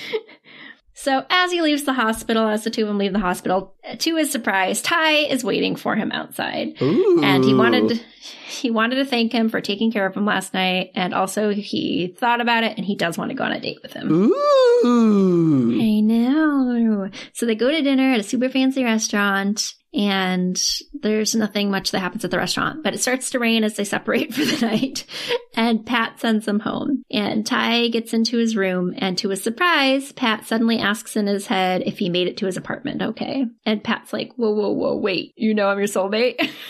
So 1.02 1.26
as 1.30 1.50
he 1.50 1.60
leaves 1.60 1.82
the 1.82 1.94
hospital, 1.94 2.46
as 2.46 2.62
the 2.62 2.70
two 2.70 2.82
of 2.82 2.88
them 2.88 2.98
leave 2.98 3.12
the 3.12 3.18
hospital, 3.18 3.74
to 3.98 4.16
his 4.16 4.30
surprise, 4.30 4.80
Tai 4.80 5.10
is 5.10 5.42
waiting 5.42 5.74
for 5.74 5.96
him 5.96 6.12
outside. 6.12 6.80
Ooh. 6.80 7.20
And 7.24 7.42
he 7.42 7.54
wanted 7.54 8.00
he 8.48 8.70
wanted 8.70 8.94
to 8.96 9.04
thank 9.04 9.32
him 9.32 9.48
for 9.48 9.60
taking 9.60 9.90
care 9.90 10.06
of 10.06 10.16
him 10.16 10.24
last 10.24 10.54
night, 10.54 10.92
and 10.94 11.12
also 11.12 11.50
he 11.50 12.14
thought 12.18 12.40
about 12.40 12.62
it, 12.62 12.76
and 12.76 12.86
he 12.86 12.94
does 12.94 13.18
want 13.18 13.30
to 13.30 13.34
go 13.34 13.42
on 13.42 13.50
a 13.50 13.58
date 13.58 13.80
with 13.82 13.94
him. 13.94 14.12
Ooh. 14.12 15.80
I 15.82 15.98
know. 15.98 17.10
So 17.32 17.46
they 17.46 17.56
go 17.56 17.72
to 17.72 17.82
dinner 17.82 18.12
at 18.12 18.20
a 18.20 18.22
super 18.22 18.48
fancy 18.48 18.84
restaurant, 18.84 19.74
and 19.94 20.60
there's 20.92 21.34
nothing 21.34 21.70
much 21.70 21.90
that 21.90 22.00
happens 22.00 22.24
at 22.24 22.30
the 22.30 22.38
restaurant. 22.38 22.82
But 22.82 22.94
it 22.94 23.00
starts 23.00 23.30
to 23.30 23.38
rain 23.38 23.64
as 23.64 23.76
they 23.76 23.84
separate 23.84 24.34
for 24.34 24.44
the 24.44 24.66
night, 24.66 25.04
and 25.54 25.86
Phat 25.86 26.20
sends 26.20 26.46
them 26.46 26.60
home. 26.60 27.02
And 27.10 27.46
Tai 27.46 27.88
gets 27.88 28.14
into 28.14 28.38
his 28.38 28.56
room, 28.56 28.94
and 28.96 29.18
to 29.18 29.28
his 29.28 29.42
surprise, 29.42 30.12
Phat 30.12 30.46
suddenly 30.46 30.78
asks 30.78 31.16
in 31.16 31.26
his 31.26 31.46
head 31.46 31.82
if 31.86 31.98
he 31.98 32.08
made 32.08 32.28
it 32.28 32.36
to 32.38 32.46
his 32.46 32.56
apartment 32.56 33.02
okay. 33.02 33.46
And 33.66 33.84
Phat's 33.84 34.12
like, 34.12 34.32
whoa, 34.36 34.52
whoa, 34.52 34.70
whoa, 34.70 34.96
wait, 34.96 35.32
you 35.36 35.54
know 35.54 35.68
I'm 35.68 35.78
your 35.78 35.88
soulmate? 35.88 36.50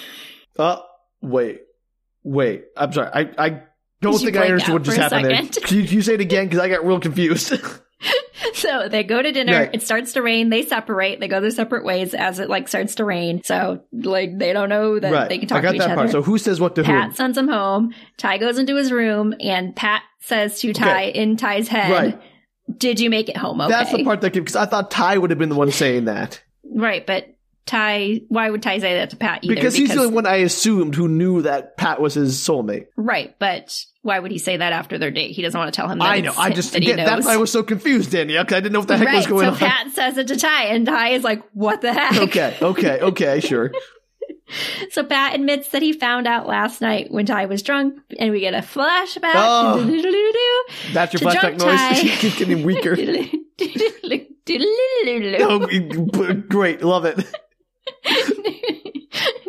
Uh, 0.58 0.76
wait. 1.22 1.62
Wait. 2.22 2.64
I'm 2.76 2.92
sorry. 2.92 3.08
I, 3.12 3.30
I 3.38 3.62
don't 4.02 4.18
think 4.18 4.36
I 4.36 4.48
understood 4.48 4.74
what 4.74 4.82
just 4.82 4.98
happened 4.98 5.24
there. 5.24 5.42
Can 5.62 5.78
you, 5.78 5.84
can 5.84 5.96
you 5.96 6.02
say 6.02 6.14
it 6.14 6.20
again? 6.20 6.44
Because 6.44 6.60
I 6.60 6.68
got 6.68 6.84
real 6.84 7.00
confused. 7.00 7.54
So 8.54 8.88
they 8.88 9.02
go 9.04 9.22
to 9.22 9.32
dinner. 9.32 9.52
Right. 9.52 9.70
It 9.72 9.82
starts 9.82 10.12
to 10.14 10.22
rain. 10.22 10.50
They 10.50 10.62
separate. 10.64 11.20
They 11.20 11.28
go 11.28 11.40
their 11.40 11.50
separate 11.50 11.84
ways 11.84 12.12
as 12.12 12.38
it 12.38 12.48
like 12.48 12.68
starts 12.68 12.96
to 12.96 13.04
rain. 13.04 13.42
So 13.44 13.82
like 13.92 14.36
they 14.36 14.52
don't 14.52 14.68
know 14.68 14.98
that 14.98 15.12
right. 15.12 15.28
they 15.28 15.38
can 15.38 15.48
talk 15.48 15.58
I 15.58 15.62
got 15.62 15.70
to 15.70 15.76
each 15.76 15.82
that 15.82 15.96
other. 15.96 16.08
So 16.08 16.22
who 16.22 16.38
says 16.38 16.60
what 16.60 16.74
to 16.74 16.82
who 16.82 16.86
Phat 16.92 17.04
whom? 17.04 17.14
sends 17.14 17.38
him 17.38 17.48
home. 17.48 17.94
Tai 18.18 18.38
goes 18.38 18.58
into 18.58 18.76
his 18.76 18.92
room, 18.92 19.34
and 19.40 19.76
Phat 19.76 20.02
says 20.20 20.60
to 20.60 20.72
Tai 20.72 21.02
in 21.04 21.36
Tai's 21.36 21.68
head, 21.68 21.90
Right. 21.90 22.22
"Did 22.76 23.00
you 23.00 23.10
make 23.10 23.28
it 23.28 23.36
home 23.36 23.60
okay?" 23.60 23.70
That's 23.70 23.92
the 23.92 24.04
part 24.04 24.20
that 24.20 24.32
because 24.32 24.56
I 24.56 24.66
thought 24.66 24.90
Tai 24.90 25.18
would 25.18 25.30
have 25.30 25.38
been 25.38 25.48
the 25.48 25.54
one 25.54 25.70
saying 25.70 26.06
that 26.06 26.42
right? 26.74 27.06
But 27.06 27.31
Tai, 27.64 28.20
why 28.28 28.50
would 28.50 28.62
Tai 28.62 28.78
say 28.78 28.94
that 28.94 29.10
to 29.10 29.16
Phat 29.16 29.44
either? 29.44 29.54
because 29.54 29.74
he's 29.74 29.90
the 29.94 30.00
only 30.00 30.12
one 30.12 30.26
I 30.26 30.36
assumed 30.36 30.94
who 30.94 31.06
knew 31.08 31.42
that 31.42 31.78
Phat 31.78 32.00
was 32.00 32.14
his 32.14 32.36
soulmate. 32.36 32.86
right. 32.96 33.34
But 33.38 33.84
why 34.02 34.18
would 34.18 34.32
he 34.32 34.38
say 34.38 34.56
that 34.56 34.72
after 34.72 34.98
their 34.98 35.12
date? 35.12 35.30
He 35.30 35.42
doesn't 35.42 35.58
want 35.58 35.72
to 35.72 35.76
tell 35.76 35.88
him. 35.88 35.98
That 35.98 36.08
I 36.08 36.20
know. 36.20 36.32
I 36.36 36.50
just 36.50 36.72
that 36.72 36.82
again, 36.82 36.96
that's 36.96 37.24
why 37.24 37.34
I 37.34 37.36
was 37.36 37.52
so 37.52 37.62
confused, 37.62 38.10
Danielle, 38.10 38.42
because 38.42 38.56
I 38.56 38.60
didn't 38.60 38.72
know 38.72 38.80
what 38.80 38.88
the 38.88 38.96
heck 38.96 39.06
right. 39.06 39.16
was 39.16 39.26
going 39.28 39.46
so 39.46 39.52
on. 39.52 39.56
Phat 39.56 39.92
says 39.92 40.18
it 40.18 40.26
to 40.28 40.36
Tai, 40.36 40.64
and 40.64 40.86
Tai 40.86 41.08
is 41.10 41.22
like, 41.22 41.42
"What 41.52 41.82
the 41.82 41.92
heck?" 41.92 42.16
okay, 42.22 42.56
okay, 42.60 43.00
okay, 43.00 43.40
sure. 43.40 43.70
So 44.90 45.04
Phat 45.06 45.34
admits 45.34 45.68
that 45.68 45.82
he 45.82 45.92
found 45.92 46.26
out 46.26 46.46
last 46.46 46.80
night 46.80 47.10
when 47.10 47.26
Tai 47.26 47.46
was 47.46 47.62
drunk, 47.62 47.94
and 48.18 48.32
we 48.32 48.40
get 48.40 48.54
a 48.54 48.58
flashback. 48.58 49.32
Oh. 49.34 49.78
That's 50.92 51.14
your 51.14 51.20
flashback 51.20 51.58
noise. 51.58 51.98
She 51.98 52.08
keeps 52.08 52.38
getting 52.38 52.64
weaker. 52.64 52.96
Oh, 55.40 56.34
great, 56.48 56.82
love 56.82 57.04
it. 57.04 57.24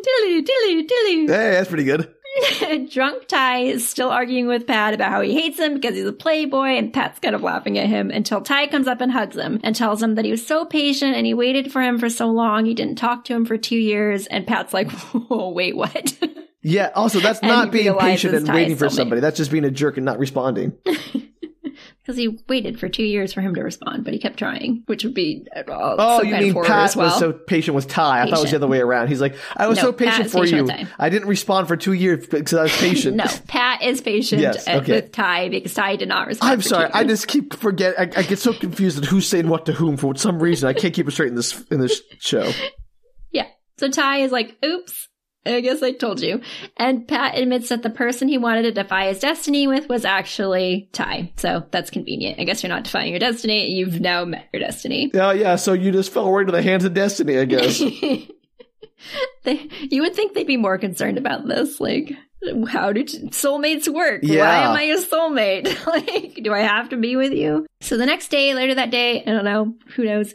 Doodle-doo-doo-doo. 0.04 1.28
Hey, 1.28 1.52
that's 1.52 1.70
pretty 1.70 1.84
good. 1.84 2.14
Drunk 2.90 3.28
Tai 3.28 3.60
is 3.60 3.88
still 3.88 4.10
arguing 4.10 4.48
with 4.48 4.66
Phat 4.66 4.96
about 4.96 5.12
how 5.12 5.22
he 5.22 5.34
hates 5.34 5.60
him 5.60 5.76
because 5.76 5.96
he's 5.96 6.06
a 6.06 6.14
playboy, 6.14 6.70
and 6.78 6.94
Phat's 6.94 7.20
kind 7.20 7.36
of 7.36 7.44
laughing 7.44 7.78
at 7.78 7.88
him 7.88 8.10
until 8.10 8.42
Tai 8.42 8.68
comes 8.68 8.88
up 8.88 9.02
and 9.02 9.12
hugs 9.12 9.38
him 9.38 9.60
and 9.64 9.76
tells 9.76 10.02
him 10.02 10.16
that 10.16 10.26
he 10.26 10.32
was 10.32 10.46
so 10.46 10.66
patient 10.66 11.16
and 11.16 11.26
he 11.28 11.34
waited 11.34 11.72
for 11.72 11.82
him 11.82 12.00
for 12.00 12.10
so 12.10 12.28
long. 12.28 12.66
He 12.66 12.74
didn't 12.74 12.96
talk 12.96 13.26
to 13.26 13.34
him 13.34 13.46
for 13.46 13.58
two 13.58 13.78
years, 13.78 14.26
and 14.28 14.48
Phat's 14.48 14.74
like, 14.74 14.90
"Whoa, 14.92 15.50
wait, 15.50 15.76
what?" 15.76 16.18
Yeah. 16.64 16.90
Also, 16.96 17.20
that's 17.20 17.40
And 17.44 17.50
not 17.50 17.72
being 17.72 17.94
patient 17.98 18.34
and 18.34 18.48
Tai 18.48 18.56
waiting 18.56 18.78
for 18.78 18.90
somebody. 18.90 19.22
That's 19.22 19.38
just 19.38 19.52
being 19.52 19.66
a 19.66 19.72
jerk 19.72 19.98
and 19.98 20.06
not 20.06 20.18
responding. 20.18 20.74
Because 22.04 22.18
he 22.18 22.38
waited 22.50 22.82
for 22.82 22.90
two 22.90 23.04
years 23.04 23.32
for 23.32 23.40
him 23.40 23.56
to 23.56 23.62
respond, 23.62 24.04
but 24.04 24.12
he 24.12 24.20
kept 24.20 24.38
trying, 24.38 24.84
which 24.88 25.06
would 25.06 25.14
be 25.14 25.48
uh, 25.56 25.64
Oh, 25.70 26.22
you 26.22 26.36
mean 26.36 26.54
Phat 26.54 26.98
well. 26.98 27.06
was 27.06 27.18
so 27.18 27.32
patient 27.32 27.76
with 27.76 27.88
Tai? 27.88 28.24
I 28.24 28.30
thought 28.30 28.40
it 28.40 28.42
was 28.42 28.52
the 28.52 28.58
other 28.58 28.68
way 28.68 28.82
around. 28.82 29.08
He's 29.08 29.22
like, 29.22 29.38
I 29.56 29.68
was 29.68 29.78
No, 29.78 29.84
so 29.84 29.94
Phat 29.94 30.08
patient 30.10 30.30
for 30.32 30.42
patient 30.42 30.80
you. 30.82 30.88
I 31.00 31.08
didn't 31.08 31.30
respond 31.30 31.70
for 31.70 31.78
two 31.78 31.94
years 31.94 32.28
because 32.28 32.54
I 32.56 32.64
was 32.64 32.76
patient. 32.78 33.16
no, 33.18 33.24
Phat 33.24 33.84
is 33.84 34.02
patient 34.02 34.42
Yes, 34.42 34.68
uh, 34.68 34.82
okay. 34.82 34.96
with 34.96 35.14
Tai 35.14 35.48
because 35.48 35.74
Tai 35.74 35.96
did 35.96 36.10
not 36.10 36.28
respond. 36.28 36.52
I'm 36.52 36.62
sorry. 36.62 36.90
I 36.94 37.06
just 37.06 37.30
keep 37.30 37.54
forget. 37.56 37.98
I, 37.98 38.04
I 38.20 38.24
get 38.24 38.40
so 38.40 38.52
confused 38.52 38.98
at 38.98 39.06
who's 39.06 39.26
saying 39.30 39.48
what 39.48 39.66
to 39.68 39.72
whom 39.72 39.96
for 39.96 40.14
some 40.18 40.40
reason. 40.44 40.68
I 40.68 40.74
can't 40.74 40.94
keep 40.94 41.08
it 41.08 41.12
straight 41.12 41.30
in 41.30 41.36
this 41.36 41.64
in 41.72 41.80
this 41.80 42.02
show. 42.20 42.52
Yeah. 43.32 43.48
So 43.78 43.90
Tai 43.90 44.18
is 44.18 44.32
like, 44.32 44.58
oops, 44.64 45.08
I 45.46 45.60
guess 45.60 45.84
I 45.84 45.92
told 45.92 46.22
you. 46.22 46.42
And 46.78 47.08
Phat 47.08 47.38
admits 47.38 47.70
that 47.70 47.84
the 47.84 47.90
person 47.90 48.28
he 48.30 48.38
wanted 48.38 48.62
to 48.64 48.72
defy 48.72 49.08
his 49.08 49.20
destiny 49.20 49.68
with 49.68 49.90
was 49.90 50.06
actually 50.06 50.90
Tai. 50.94 51.32
So 51.38 51.64
that's 51.72 51.90
convenient. 51.90 52.40
I 52.40 52.46
guess 52.46 52.64
you're 52.64 52.70
not 52.70 52.86
defying 52.86 53.12
your 53.12 53.20
destiny. 53.20 53.72
You've 53.72 54.00
now 54.00 54.24
met 54.26 54.48
your 54.54 54.62
destiny. 54.62 55.12
Yeah, 55.14 55.34
yeah. 55.34 55.56
So 55.58 55.74
you 55.74 55.92
just 55.92 56.14
fell 56.14 56.32
right 56.32 56.42
into 56.42 56.54
the 56.54 56.62
hands 56.62 56.86
of 56.86 56.94
destiny, 56.94 57.38
I 57.38 57.46
guess. 57.46 57.80
they, 59.44 59.68
you 59.92 60.02
would 60.02 60.16
think 60.16 60.34
they'd 60.34 60.48
be 60.48 60.58
more 60.58 60.78
concerned 60.78 61.18
about 61.18 61.48
this. 61.48 61.80
Like, 61.82 62.14
how 62.70 62.92
do 62.94 63.04
soulmates 63.04 63.88
work? 63.88 64.22
Why 64.24 64.30
Yeah. 64.30 64.70
am 64.70 64.76
I 64.78 64.84
a 64.84 64.98
soulmate? 64.98 65.86
like, 65.86 66.40
do 66.44 66.54
I 66.54 66.60
have 66.62 66.90
to 66.90 66.98
be 66.98 67.16
with 67.16 67.34
you? 67.34 67.66
So 67.82 67.98
the 67.98 68.06
next 68.06 68.30
day, 68.30 68.54
later 68.54 68.76
that 68.76 68.92
day, 68.92 69.22
I 69.22 69.26
don't 69.26 69.46
know, 69.46 69.74
who 69.96 70.06
knows, 70.06 70.34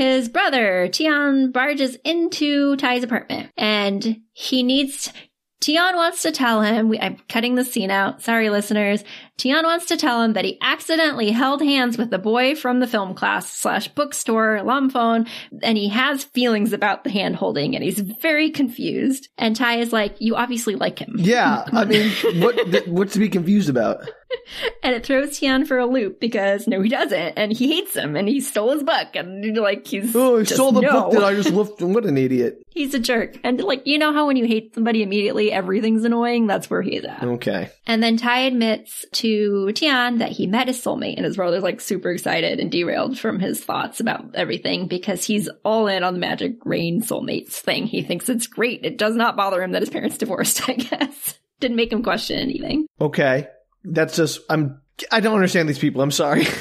his 0.00 0.30
brother, 0.30 0.88
Thian, 0.88 1.52
barges 1.52 1.96
into 2.04 2.74
Tai's 2.76 3.04
apartment 3.04 3.50
and 3.58 4.22
he 4.32 4.62
needs. 4.62 5.12
Thian 5.60 5.94
wants 5.94 6.22
to 6.22 6.32
tell 6.32 6.62
him, 6.62 6.88
we, 6.88 6.98
I'm 6.98 7.18
cutting 7.28 7.54
the 7.54 7.66
scene 7.66 7.90
out. 7.90 8.22
Sorry, 8.22 8.48
listeners. 8.48 9.04
Thian 9.36 9.62
wants 9.62 9.84
to 9.86 9.98
tell 9.98 10.22
him 10.22 10.32
that 10.32 10.46
he 10.46 10.56
accidentally 10.62 11.30
held 11.32 11.60
hands 11.60 11.98
with 11.98 12.08
the 12.08 12.18
boy 12.18 12.54
from 12.54 12.80
the 12.80 12.86
film 12.86 13.12
class 13.14 13.52
slash 13.52 13.88
bookstore, 13.88 14.60
Lomfon, 14.64 15.28
and 15.62 15.76
he 15.76 15.90
has 15.90 16.24
feelings 16.24 16.72
about 16.72 17.04
the 17.04 17.10
hand 17.10 17.36
holding 17.36 17.74
and 17.74 17.84
he's 17.84 18.00
very 18.00 18.48
confused. 18.50 19.28
And 19.36 19.54
Tai 19.54 19.80
is 19.80 19.92
like, 19.92 20.16
you 20.18 20.34
obviously 20.34 20.76
like 20.76 20.98
him. 20.98 21.16
yeah. 21.18 21.64
I 21.74 21.84
mean, 21.84 22.10
what 22.40 22.88
what's 22.88 23.12
to 23.12 23.18
be 23.18 23.28
confused 23.28 23.68
about? 23.68 24.08
And 24.82 24.94
it 24.94 25.04
throws 25.04 25.38
Thian 25.38 25.66
for 25.66 25.78
a 25.78 25.86
loop 25.86 26.18
because 26.20 26.66
no, 26.66 26.80
he 26.80 26.88
doesn't. 26.88 27.34
And 27.36 27.52
he 27.52 27.68
hates 27.74 27.94
him 27.94 28.16
and 28.16 28.26
he 28.28 28.40
stole 28.40 28.72
his 28.72 28.82
book 28.82 29.08
and 29.14 29.56
like 29.56 29.86
he's 29.86 30.14
Oh, 30.16 30.38
just 30.40 30.54
stole 30.54 30.72
the 30.72 30.80
no. 30.80 30.90
book 30.92 31.12
that 31.12 31.24
I 31.24 31.34
just 31.34 31.50
left. 31.50 31.80
What 31.82 32.06
an 32.06 32.16
idiot. 32.18 32.62
He's 32.70 32.94
a 32.94 32.98
jerk. 33.00 33.36
And 33.44 33.60
like, 33.60 33.86
you 33.86 33.98
know 33.98 34.12
how 34.12 34.26
when 34.28 34.36
you 34.36 34.46
hate 34.46 34.74
somebody 34.74 35.02
immediately, 35.02 35.50
everything's 35.52 36.04
annoying? 36.04 36.46
That's 36.46 36.70
where 36.70 36.82
he's 36.82 37.04
at. 37.04 37.22
Okay. 37.22 37.68
And 37.86 38.00
then 38.02 38.16
Tai 38.16 38.38
admits 38.40 39.04
to 39.14 39.66
Thian 39.74 40.18
that 40.18 40.30
he 40.30 40.46
met 40.46 40.68
his 40.68 40.80
soulmate, 40.80 41.16
and 41.16 41.24
his 41.26 41.36
brother's 41.36 41.64
like 41.64 41.80
super 41.80 42.10
excited 42.12 42.60
and 42.60 42.70
derailed 42.70 43.18
from 43.18 43.40
his 43.40 43.62
thoughts 43.62 43.98
about 44.00 44.34
everything 44.34 44.86
because 44.86 45.24
he's 45.24 45.48
all 45.64 45.88
in 45.88 46.04
on 46.04 46.14
the 46.14 46.20
magic 46.20 46.54
rain 46.64 47.02
soulmates 47.02 47.54
thing. 47.54 47.86
He 47.86 48.02
thinks 48.02 48.28
it's 48.28 48.46
great. 48.46 48.84
It 48.84 48.96
does 48.98 49.16
not 49.16 49.36
bother 49.36 49.62
him 49.62 49.72
that 49.72 49.82
his 49.82 49.90
parents 49.90 50.16
divorced, 50.18 50.62
I 50.68 50.74
guess. 50.74 51.38
Didn't 51.58 51.76
make 51.76 51.92
him 51.92 52.02
question 52.04 52.38
anything. 52.38 52.86
Okay. 53.00 53.48
That's 53.84 54.16
just 54.16 54.40
I'm. 54.48 54.80
I 55.10 55.20
don't 55.20 55.34
understand 55.34 55.68
these 55.68 55.78
people. 55.78 56.02
I'm 56.02 56.10
sorry. 56.10 56.46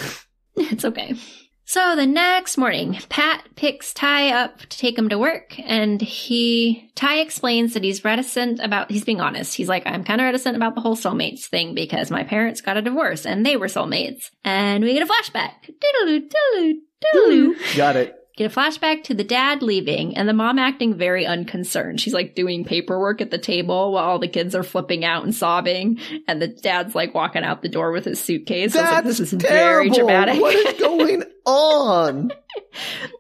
It's 0.62 0.84
okay. 0.84 1.16
So 1.64 1.96
the 1.96 2.08
next 2.08 2.58
morning, 2.58 2.96
Phat 2.96 3.48
picks 3.56 3.94
Tai 3.94 4.30
up 4.32 4.58
to 4.58 4.78
take 4.78 4.98
him 4.98 5.08
to 5.10 5.18
work, 5.18 5.58
and 5.60 6.02
he 6.02 6.92
Tai 6.96 7.20
explains 7.20 7.76
that 7.76 7.84
he's 7.84 8.04
reticent 8.04 8.60
about. 8.60 8.92
He's 8.92 9.06
being 9.06 9.22
honest. 9.22 9.56
He's 9.56 9.70
like, 9.70 9.84
I'm 9.86 10.04
kind 10.04 10.20
of 10.20 10.26
reticent 10.26 10.58
about 10.58 10.76
the 10.76 10.82
whole 10.82 10.98
soulmates 10.98 11.46
thing 11.46 11.76
because 11.76 12.12
my 12.12 12.24
parents 12.24 12.62
got 12.62 12.76
a 12.76 12.82
divorce 12.82 13.26
and 13.26 13.46
they 13.46 13.56
were 13.56 13.68
soulmates. 13.68 14.32
And 14.44 14.84
we 14.84 14.94
get 14.94 15.08
a 15.08 15.12
flashback. 15.12 15.52
Got 17.78 17.96
it. 17.96 18.16
Get 18.40 18.56
a 18.56 18.56
flashback 18.58 19.04
to 19.04 19.14
the 19.14 19.26
dad 19.26 19.62
leaving 19.62 20.16
and 20.16 20.30
the 20.30 20.32
mom 20.32 20.60
acting 20.60 20.94
very 20.94 21.26
unconcerned. 21.26 22.00
She's 22.00 22.14
like 22.14 22.36
doing 22.36 22.64
paperwork 22.64 23.20
at 23.20 23.32
the 23.32 23.38
table 23.38 23.92
while 23.92 24.06
all 24.06 24.18
the 24.18 24.30
kids 24.30 24.56
are 24.56 24.64
flipping 24.64 25.04
out 25.04 25.26
and 25.26 25.36
sobbing, 25.36 26.00
and 26.26 26.42
the 26.42 26.48
dad's 26.48 26.96
like 26.96 27.14
walking 27.14 27.44
out 27.44 27.62
the 27.62 27.68
door 27.68 27.92
with 27.92 28.06
his 28.06 28.24
suitcase. 28.24 28.78
I 28.78 28.82
was 28.82 28.92
like, 28.92 29.04
this 29.04 29.20
is 29.20 29.32
terrible. 29.32 29.44
very 29.50 29.90
dramatic. 29.90 30.40
What 30.40 30.56
is 30.56 30.74
going 30.80 31.24
on? 31.46 32.32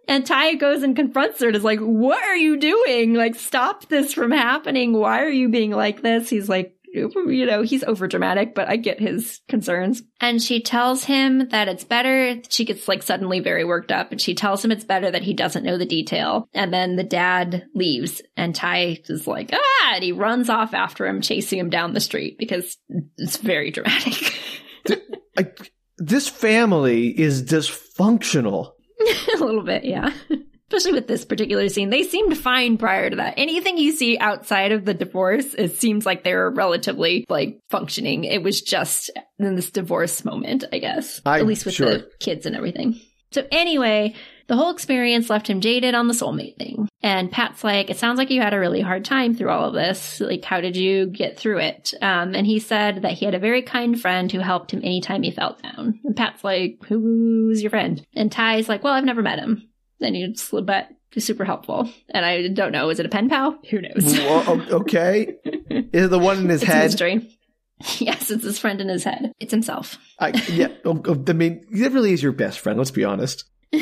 And 0.08 0.26
Tai 0.26 0.54
goes 0.54 0.84
and 0.84 0.96
confronts 0.96 1.42
her 1.42 1.48
and 1.48 1.56
is 1.58 1.66
like, 1.66 1.80
What 1.82 2.24
are 2.24 2.38
you 2.38 2.56
doing? 2.58 3.14
Like, 3.14 3.36
stop 3.36 3.90
this 3.90 4.14
from 4.14 4.32
happening. 4.32 4.94
Why 4.94 5.22
are 5.26 5.30
you 5.30 5.50
being 5.50 5.72
like 5.72 6.02
this? 6.02 6.30
He's 6.30 6.48
like, 6.48 6.79
you 7.00 7.46
know, 7.46 7.62
he's 7.62 7.84
over 7.84 8.08
dramatic, 8.08 8.56
but 8.56 8.70
I 8.70 8.76
get 8.76 9.00
his 9.00 9.42
concerns. 9.48 10.02
And 10.20 10.42
she 10.42 10.62
tells 10.62 11.04
him 11.04 11.50
that 11.50 11.68
it's 11.68 11.84
better. 11.84 12.42
She 12.50 12.66
gets 12.66 12.88
like 12.88 13.04
suddenly 13.04 13.40
very 13.40 13.64
worked 13.64 13.92
up 13.92 14.12
and 14.12 14.22
she 14.22 14.36
tells 14.36 14.64
him 14.64 14.72
it's 14.72 14.84
better 14.84 15.10
that 15.10 15.24
he 15.24 15.34
doesn't 15.34 15.64
know 15.64 15.78
the 15.78 15.86
detail. 15.86 16.48
And 16.54 16.74
then 16.74 16.96
the 16.96 17.04
dad 17.04 17.66
leaves 17.74 18.22
and 18.36 18.54
Tai 18.54 19.00
is 19.06 19.28
like, 19.28 19.52
ah, 19.54 19.94
and 19.94 20.04
he 20.04 20.12
runs 20.12 20.50
off 20.50 20.74
after 20.74 21.08
him, 21.08 21.22
chasing 21.22 21.60
him 21.60 21.70
down 21.70 21.94
the 21.94 22.00
street 22.00 22.38
because 22.38 22.78
it's 23.18 23.38
very 23.38 23.72
dramatic. 23.72 24.34
This 25.98 26.30
family 26.30 27.08
is 27.08 27.44
dysfunctional. 27.44 28.72
a 29.00 29.44
little 29.44 29.64
bit, 29.64 29.84
yeah. 29.84 30.12
Especially 30.72 30.94
with 30.94 31.08
this 31.08 31.26
particular 31.26 31.68
scene. 31.70 31.90
They 31.90 32.04
seemed 32.04 32.38
fine 32.38 32.78
prior 32.78 33.10
to 33.10 33.16
that. 33.16 33.34
Anything 33.38 33.78
you 33.80 33.92
see 33.92 34.18
outside 34.20 34.72
of 34.72 34.86
the 34.86 34.94
divorce, 34.94 35.54
it 35.56 35.76
seems 35.78 36.06
like 36.06 36.24
they're 36.24 36.50
relatively 36.52 37.26
like 37.28 37.60
functioning. 37.70 38.24
It 38.24 38.44
was 38.44 38.62
just 38.62 39.10
in 39.40 39.56
this 39.56 39.72
divorce 39.72 40.24
moment, 40.24 40.66
I 40.72 40.78
guess. 40.80 41.22
I- 41.26 41.40
At 41.40 41.48
least 41.48 41.66
with 41.66 41.74
sure. 41.76 41.88
the 41.90 42.10
kids 42.20 42.46
and 42.46 42.56
everything. 42.56 43.00
So 43.32 43.46
anyway, 43.52 44.16
the 44.48 44.56
whole 44.56 44.72
experience 44.72 45.30
left 45.30 45.48
him 45.48 45.62
jaded 45.62 45.94
on 45.94 46.08
the 46.08 46.16
soulmate 46.16 46.58
thing. 46.58 46.88
And 47.04 47.32
Phat's 47.32 47.64
like, 47.64 47.92
it 47.92 47.98
sounds 47.98 48.18
like 48.18 48.32
you 48.32 48.42
had 48.42 48.56
a 48.56 48.60
really 48.60 48.82
hard 48.82 49.06
time 49.06 49.36
through 49.36 49.50
all 49.52 49.68
of 49.68 49.76
this. 49.76 50.20
Like, 50.20 50.44
how 50.44 50.62
did 50.62 50.76
you 50.76 51.06
get 51.06 51.38
through 51.38 51.60
it? 51.60 51.94
Um, 52.02 52.34
and 52.34 52.48
he 52.48 52.58
said 52.60 53.04
that 53.04 53.12
he 53.14 53.26
had 53.26 53.36
a 53.36 53.40
very 53.40 53.62
kind 53.62 54.00
friend 54.02 54.32
who 54.32 54.40
helped 54.40 54.72
him 54.72 54.80
anytime 54.84 55.22
he 55.22 55.30
felt 55.30 55.62
down. 55.62 56.00
And 56.04 56.18
Phat's 56.18 56.44
like, 56.44 56.80
who's 56.88 57.62
your 57.62 57.70
friend? 57.70 58.04
And 58.16 58.32
Tai's 58.32 58.68
like, 58.68 58.84
well, 58.84 58.94
I've 58.94 59.06
never 59.06 59.22
met 59.22 59.38
him. 59.40 59.69
And 60.02 60.16
he's, 60.16 60.50
but 60.64 60.90
he's 61.12 61.26
super 61.26 61.46
helpful. 61.46 61.90
And 62.10 62.26
I 62.26 62.48
don't 62.48 62.72
know, 62.72 62.90
is 62.90 63.00
it 63.00 63.06
a 63.06 63.10
pen 63.10 63.30
pal? 63.30 63.58
Who 63.70 63.82
knows? 63.82 64.18
Okay. 64.72 65.36
Is 65.70 66.06
it 66.06 66.10
the 66.10 66.20
one 66.20 66.40
in 66.40 66.50
his 66.50 66.62
It's 66.64 66.72
head? 66.72 66.84
mystery. 66.86 67.36
Yes, 68.00 68.30
it's 68.30 68.44
his 68.44 68.60
friend 68.60 68.82
in 68.82 68.90
his 68.90 69.06
head. 69.06 69.32
It's 69.40 69.52
himself. 69.52 69.98
I, 70.20 70.32
yeah. 70.52 70.68
oh, 70.84 71.02
oh, 71.06 71.24
I 71.30 71.32
mean, 71.32 71.66
that 71.72 71.94
really 71.94 72.12
is 72.12 72.22
your 72.22 72.34
best 72.34 72.60
friend. 72.60 72.78
Let's 72.78 72.92
be 72.92 73.06
honest. 73.06 73.46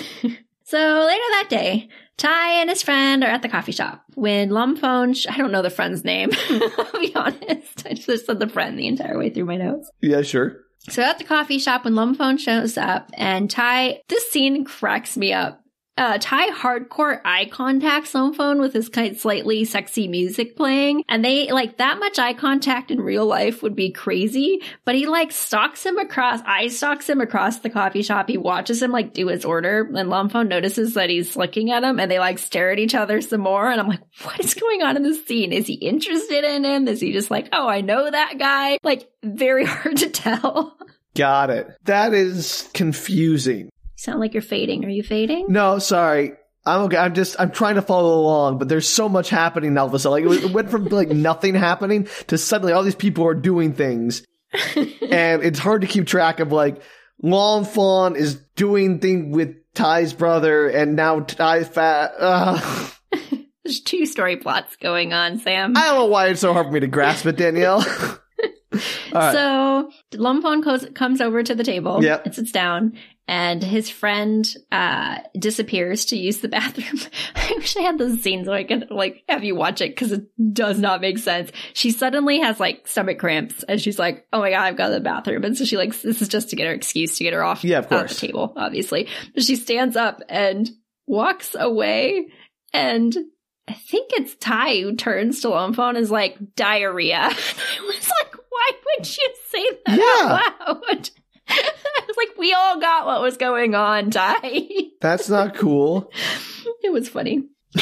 So 0.63 0.77
later 0.77 1.23
that 1.31 1.47
day, 1.49 1.87
Tai 2.17 2.49
and 2.59 2.69
his 2.69 2.83
friend 2.83 3.23
are 3.23 3.27
at 3.29 3.41
the 3.41 3.47
coffee 3.47 3.71
shop 3.71 4.03
when 4.15 4.49
Lomfon, 4.49 5.15
sh- 5.15 5.25
I 5.29 5.37
don't 5.37 5.53
know 5.53 5.61
the 5.61 5.69
friend's 5.69 6.03
name, 6.03 6.29
I'll 6.49 6.99
be 6.99 7.15
honest. 7.15 7.87
I 7.87 7.93
just 7.93 8.25
said 8.25 8.39
the 8.41 8.49
friend 8.49 8.77
the 8.77 8.85
entire 8.87 9.17
way 9.17 9.29
through 9.29 9.45
my 9.45 9.55
notes. 9.55 9.89
Yeah, 10.01 10.23
sure. 10.23 10.57
So 10.89 11.01
at 11.03 11.19
the 11.19 11.23
coffee 11.23 11.57
shop 11.57 11.85
when 11.85 11.93
Lomfon 11.93 12.37
shows 12.37 12.77
up 12.77 13.09
and 13.13 13.49
Tai, 13.49 14.01
this 14.09 14.29
scene 14.29 14.65
cracks 14.65 15.15
me 15.15 15.31
up. 15.31 15.61
Uh, 15.97 16.17
Tai 16.19 16.49
hardcore 16.51 17.19
eye 17.25 17.45
contacts 17.45 18.13
Lomfon 18.13 18.59
with 18.59 18.73
his 18.73 18.87
kind 18.87 19.13
of 19.13 19.19
slightly 19.19 19.65
sexy 19.65 20.07
music 20.07 20.55
playing. 20.55 21.03
And 21.09 21.25
they, 21.25 21.51
like, 21.51 21.77
that 21.77 21.97
much 21.99 22.19
eye 22.19 22.33
contact 22.33 22.91
in 22.91 23.01
real 23.01 23.25
life 23.25 23.63
would 23.63 23.75
be 23.75 23.91
crazy. 23.91 24.61
But 24.85 24.95
he, 24.95 25.07
like, 25.07 25.31
stalks 25.31 25.85
him 25.85 25.97
across, 25.97 26.39
eye 26.45 26.67
stalks 26.67 27.09
him 27.09 27.19
across 27.19 27.59
the 27.59 27.69
coffee 27.69 28.03
shop. 28.03 28.29
He 28.29 28.37
watches 28.37 28.81
him, 28.81 28.91
like, 28.91 29.13
do 29.13 29.27
his 29.27 29.43
order. 29.43 29.81
And 29.95 30.09
Lomfon 30.09 30.47
notices 30.47 30.93
that 30.93 31.09
he's 31.09 31.35
looking 31.35 31.71
at 31.71 31.83
him 31.83 31.99
and 31.99 32.11
they, 32.11 32.19
like, 32.19 32.37
stare 32.37 32.71
at 32.71 32.79
each 32.79 32.93
other 32.95 33.19
some 33.21 33.41
more. 33.41 33.67
And 33.67 33.81
I'm 33.81 33.87
like, 33.87 34.03
what 34.21 34.39
is 34.39 34.53
going 34.53 34.83
on 34.83 34.97
in 34.97 35.03
this 35.03 35.25
scene? 35.25 35.51
Is 35.51 35.65
he 35.65 35.73
interested 35.73 36.43
in 36.43 36.63
him? 36.63 36.87
Is 36.87 37.01
he 37.01 37.11
just 37.11 37.31
like, 37.31 37.49
oh, 37.51 37.67
I 37.67 37.81
know 37.81 38.09
that 38.09 38.37
guy? 38.37 38.77
Like, 38.83 39.09
very 39.23 39.65
hard 39.65 39.97
to 39.97 40.09
tell. 40.09 40.77
Got 41.15 41.49
it. 41.49 41.67
That 41.85 42.13
is 42.13 42.69
confusing. 42.75 43.71
You 43.97 44.01
sound 44.03 44.19
like 44.19 44.33
you're 44.33 44.43
fading. 44.43 44.85
Are 44.85 44.89
you 44.89 45.01
fading? 45.01 45.47
No, 45.49 45.79
sorry. 45.79 46.33
I'm 46.67 46.81
okay. 46.83 46.97
I'm 46.97 47.15
just, 47.15 47.35
I'm 47.39 47.49
trying 47.49 47.75
to 47.75 47.81
follow 47.81 48.19
along, 48.19 48.59
but 48.59 48.69
there's 48.69 48.87
so 48.87 49.09
much 49.09 49.29
happening 49.29 49.73
now. 49.73 49.81
All 49.81 49.87
of 49.87 49.93
a 49.93 49.99
sudden, 49.99 50.27
like 50.27 50.43
it 50.43 50.51
went 50.51 50.69
from 50.69 50.85
like 50.85 51.09
nothing 51.09 51.55
happening 51.55 52.07
to 52.27 52.37
suddenly 52.37 52.73
all 52.73 52.83
these 52.83 52.93
people 52.93 53.25
are 53.25 53.33
doing 53.33 53.73
things, 53.73 54.23
and 54.75 55.43
it's 55.43 55.57
hard 55.59 55.81
to 55.81 55.87
keep 55.87 56.05
track 56.05 56.39
of 56.39 56.51
like 56.51 56.81
Lomfon 57.23 58.15
is 58.15 58.35
doing 58.55 58.99
thing 58.99 59.31
with 59.31 59.55
Tai's 59.73 60.13
brother, 60.13 60.67
and 60.67 60.95
now 60.95 61.21
Tai's 61.21 61.67
fat. 61.67 62.13
Uh, 62.19 62.89
There's 63.63 63.79
two 63.79 64.05
story 64.05 64.37
plots 64.37 64.75
going 64.75 65.13
on, 65.13 65.39
Sam. 65.39 65.75
I 65.75 65.85
don't 65.87 65.95
know 65.95 66.05
why 66.05 66.27
it's 66.27 66.41
so 66.41 66.53
hard 66.53 66.67
for 66.67 66.71
me 66.71 66.81
to 66.81 66.87
grasp 66.87 67.25
it, 67.25 67.37
Danielle. 67.37 67.83
All 67.83 68.79
right. 69.13 69.33
So 69.33 69.91
goes, 70.61 70.87
comes 70.93 71.21
over 71.21 71.41
to 71.41 71.55
the 71.55 71.63
table 71.63 72.03
Yep. 72.03 72.25
and 72.25 72.35
sits 72.35 72.51
down, 72.51 72.93
and 73.27 73.61
his 73.61 73.89
friend 73.89 74.47
uh, 74.71 75.19
disappears 75.37 76.05
to 76.05 76.17
use 76.17 76.39
the 76.39 76.47
bathroom. 76.47 77.01
I 77.35 77.53
wish 77.57 77.75
I 77.75 77.81
had 77.81 77.97
those 77.97 78.21
scenes 78.21 78.45
so 78.47 78.53
I 78.53 78.63
could 78.63 78.89
like 78.89 79.23
have 79.27 79.43
you 79.43 79.55
watch 79.55 79.81
it 79.81 79.89
because 79.89 80.11
it 80.11 80.25
does 80.53 80.79
not 80.79 81.01
make 81.01 81.17
sense. 81.17 81.51
She 81.73 81.91
suddenly 81.91 82.39
has 82.39 82.59
like 82.59 82.87
stomach 82.87 83.19
cramps, 83.19 83.63
and 83.63 83.81
she's 83.81 83.99
like, 83.99 84.25
"Oh 84.31 84.39
my 84.39 84.51
god, 84.51 84.61
I've 84.61 84.77
got 84.77 84.89
the 84.89 84.99
bathroom!" 84.99 85.43
And 85.43 85.57
so 85.57 85.65
she 85.65 85.77
like 85.77 85.99
this 86.01 86.21
is 86.21 86.29
just 86.29 86.49
to 86.49 86.55
get 86.55 86.67
her 86.67 86.73
excuse 86.73 87.17
to 87.17 87.23
get 87.23 87.33
her 87.33 87.43
off, 87.43 87.63
Yeah, 87.63 87.79
of 87.79 87.89
course 87.89 88.19
the 88.19 88.27
table, 88.27 88.53
obviously. 88.55 89.07
But 89.33 89.43
she 89.43 89.55
stands 89.55 89.95
up 89.95 90.21
and 90.29 90.69
walks 91.05 91.55
away, 91.57 92.27
and 92.73 93.15
I 93.67 93.73
think 93.73 94.11
it's 94.13 94.35
Tai 94.35 94.81
who 94.81 94.95
turns 94.95 95.41
to 95.41 95.49
Lomfon 95.49 95.89
and 95.89 95.97
is 95.97 96.11
like, 96.11 96.37
diarrhea. 96.55 97.17
I 97.19 97.29
was 97.81 98.11
like, 98.21 98.35
why 98.49 98.71
would 98.85 99.17
you 99.17 99.29
say 99.49 99.65
that 99.85 100.49
out 100.61 100.81
loud? 100.87 101.09
I 101.49 102.03
was 102.07 102.17
like, 102.17 102.37
we 102.37 102.53
all 102.53 102.79
got 102.79 103.05
what 103.05 103.21
was 103.21 103.37
going 103.37 103.75
on, 103.75 104.11
Tai. 104.11 104.61
That's 105.01 105.29
not 105.29 105.55
cool. 105.55 106.11
it 106.83 106.91
was 106.91 107.09
funny. 107.09 107.43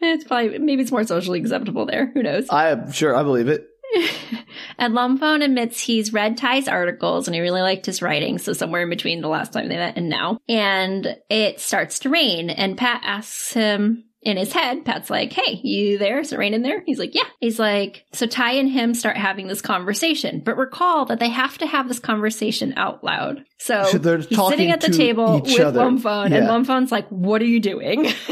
it's 0.00 0.24
probably, 0.24 0.58
maybe 0.58 0.82
it's 0.82 0.92
more 0.92 1.04
socially 1.04 1.40
acceptable 1.40 1.86
there. 1.86 2.10
Who 2.12 2.22
knows? 2.22 2.48
I 2.50 2.70
am 2.70 2.92
sure 2.92 3.14
I 3.16 3.22
believe 3.22 3.48
it. 3.48 3.66
and 4.78 4.94
Lomfon 4.94 5.44
admits 5.44 5.80
he's 5.80 6.12
read 6.12 6.36
Tai's 6.36 6.68
articles 6.68 7.28
and 7.28 7.34
he 7.34 7.40
really 7.40 7.62
liked 7.62 7.86
his 7.86 8.02
writing. 8.02 8.38
So 8.38 8.52
somewhere 8.52 8.82
in 8.82 8.90
between 8.90 9.20
the 9.20 9.28
last 9.28 9.52
time 9.52 9.68
they 9.68 9.76
met 9.76 9.96
and 9.96 10.08
now. 10.08 10.38
And 10.48 11.16
it 11.28 11.60
starts 11.60 12.00
to 12.00 12.10
rain. 12.10 12.50
And 12.50 12.78
Phat 12.78 13.02
asks 13.04 13.52
him 13.52 14.04
in 14.22 14.36
his 14.36 14.52
head, 14.52 14.84
Phat's 14.86 15.10
like, 15.10 15.32
Hey, 15.32 15.60
you 15.64 15.98
there? 15.98 16.20
Is 16.20 16.32
it 16.32 16.38
raining 16.38 16.62
there? 16.62 16.82
He's 16.86 16.98
like, 16.98 17.14
Yeah. 17.14 17.24
He's 17.40 17.58
like, 17.58 18.04
So 18.12 18.26
Tai 18.26 18.52
and 18.52 18.70
him 18.70 18.94
start 18.94 19.16
having 19.16 19.48
this 19.48 19.60
conversation. 19.60 20.40
But 20.44 20.56
recall 20.56 21.04
that 21.06 21.18
they 21.18 21.28
have 21.28 21.58
to 21.58 21.66
have 21.66 21.88
this 21.88 21.98
conversation 21.98 22.74
out 22.76 23.02
loud. 23.02 23.44
So, 23.58 23.84
So 23.84 23.98
they're 23.98 24.18
he's 24.18 24.28
talking 24.28 24.50
sitting 24.58 24.70
at 24.70 24.80
the 24.80 24.90
table 24.90 25.40
with 25.40 25.58
other. 25.60 25.80
Lomfon, 25.80 26.26
and 26.26 26.34
Yeah. 26.34 26.48
Lomfon's 26.48 26.92
like, 26.92 27.08
What 27.08 27.42
are 27.42 27.46
you 27.46 27.60
doing? 27.60 28.06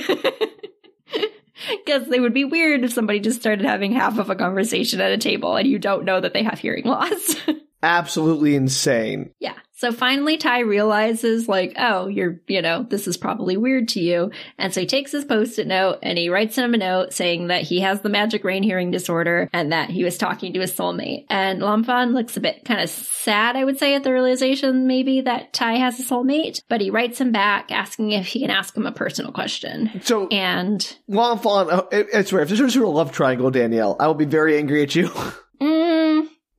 Because 1.84 2.08
they 2.08 2.18
would 2.20 2.32
be 2.32 2.44
weird 2.46 2.84
if 2.84 2.92
somebody 2.94 3.20
just 3.20 3.38
started 3.38 3.66
having 3.66 3.92
half 3.92 4.18
of 4.18 4.30
a 4.30 4.34
conversation 4.34 4.98
at 5.00 5.12
a 5.12 5.18
table 5.18 5.56
and 5.56 5.68
you 5.68 5.78
don't 5.78 6.06
know 6.06 6.18
that 6.18 6.32
they 6.32 6.42
have 6.42 6.58
hearing 6.58 6.84
loss. 6.86 7.36
Absolutely 7.82 8.54
insane. 8.54 9.30
yeah. 9.40 9.54
So 9.80 9.92
finally, 9.92 10.36
Tai 10.36 10.58
realizes, 10.58 11.48
like, 11.48 11.72
oh, 11.78 12.06
you're, 12.06 12.38
you 12.46 12.60
know, 12.60 12.82
this 12.82 13.08
is 13.08 13.16
probably 13.16 13.56
weird 13.56 13.88
to 13.88 14.00
you. 14.00 14.30
And 14.58 14.74
so 14.74 14.82
he 14.82 14.86
takes 14.86 15.10
his 15.10 15.24
post 15.24 15.58
it 15.58 15.66
note 15.66 16.00
and 16.02 16.18
he 16.18 16.28
writes 16.28 16.58
him 16.58 16.74
a 16.74 16.76
note 16.76 17.14
saying 17.14 17.46
that 17.46 17.62
he 17.62 17.80
has 17.80 18.02
the 18.02 18.10
magic 18.10 18.44
rain 18.44 18.62
hearing 18.62 18.90
disorder 18.90 19.48
and 19.54 19.72
that 19.72 19.88
he 19.88 20.04
was 20.04 20.18
talking 20.18 20.52
to 20.52 20.60
his 20.60 20.74
soulmate. 20.74 21.24
And 21.30 21.62
Lomfon 21.62 22.12
looks 22.12 22.36
a 22.36 22.40
bit 22.40 22.66
kind 22.66 22.82
of 22.82 22.90
sad, 22.90 23.56
I 23.56 23.64
would 23.64 23.78
say, 23.78 23.94
at 23.94 24.04
the 24.04 24.12
realization 24.12 24.86
maybe 24.86 25.22
that 25.22 25.54
Tai 25.54 25.76
has 25.76 25.98
a 25.98 26.02
soulmate. 26.02 26.60
But 26.68 26.82
he 26.82 26.90
writes 26.90 27.18
him 27.18 27.32
back 27.32 27.72
asking 27.72 28.12
if 28.12 28.26
he 28.26 28.40
can 28.40 28.50
ask 28.50 28.76
him 28.76 28.84
a 28.84 28.92
personal 28.92 29.32
question. 29.32 30.02
So 30.02 30.28
And 30.28 30.94
Fawn, 31.38 31.70
uh, 31.70 31.84
I 32.14 32.22
swear, 32.24 32.42
if 32.42 32.50
this 32.50 32.60
was 32.60 32.76
a 32.76 32.86
love 32.86 33.12
triangle, 33.12 33.50
Danielle, 33.50 33.96
I 33.98 34.08
will 34.08 34.14
be 34.14 34.26
very 34.26 34.58
angry 34.58 34.82
at 34.82 34.94
you. 34.94 35.10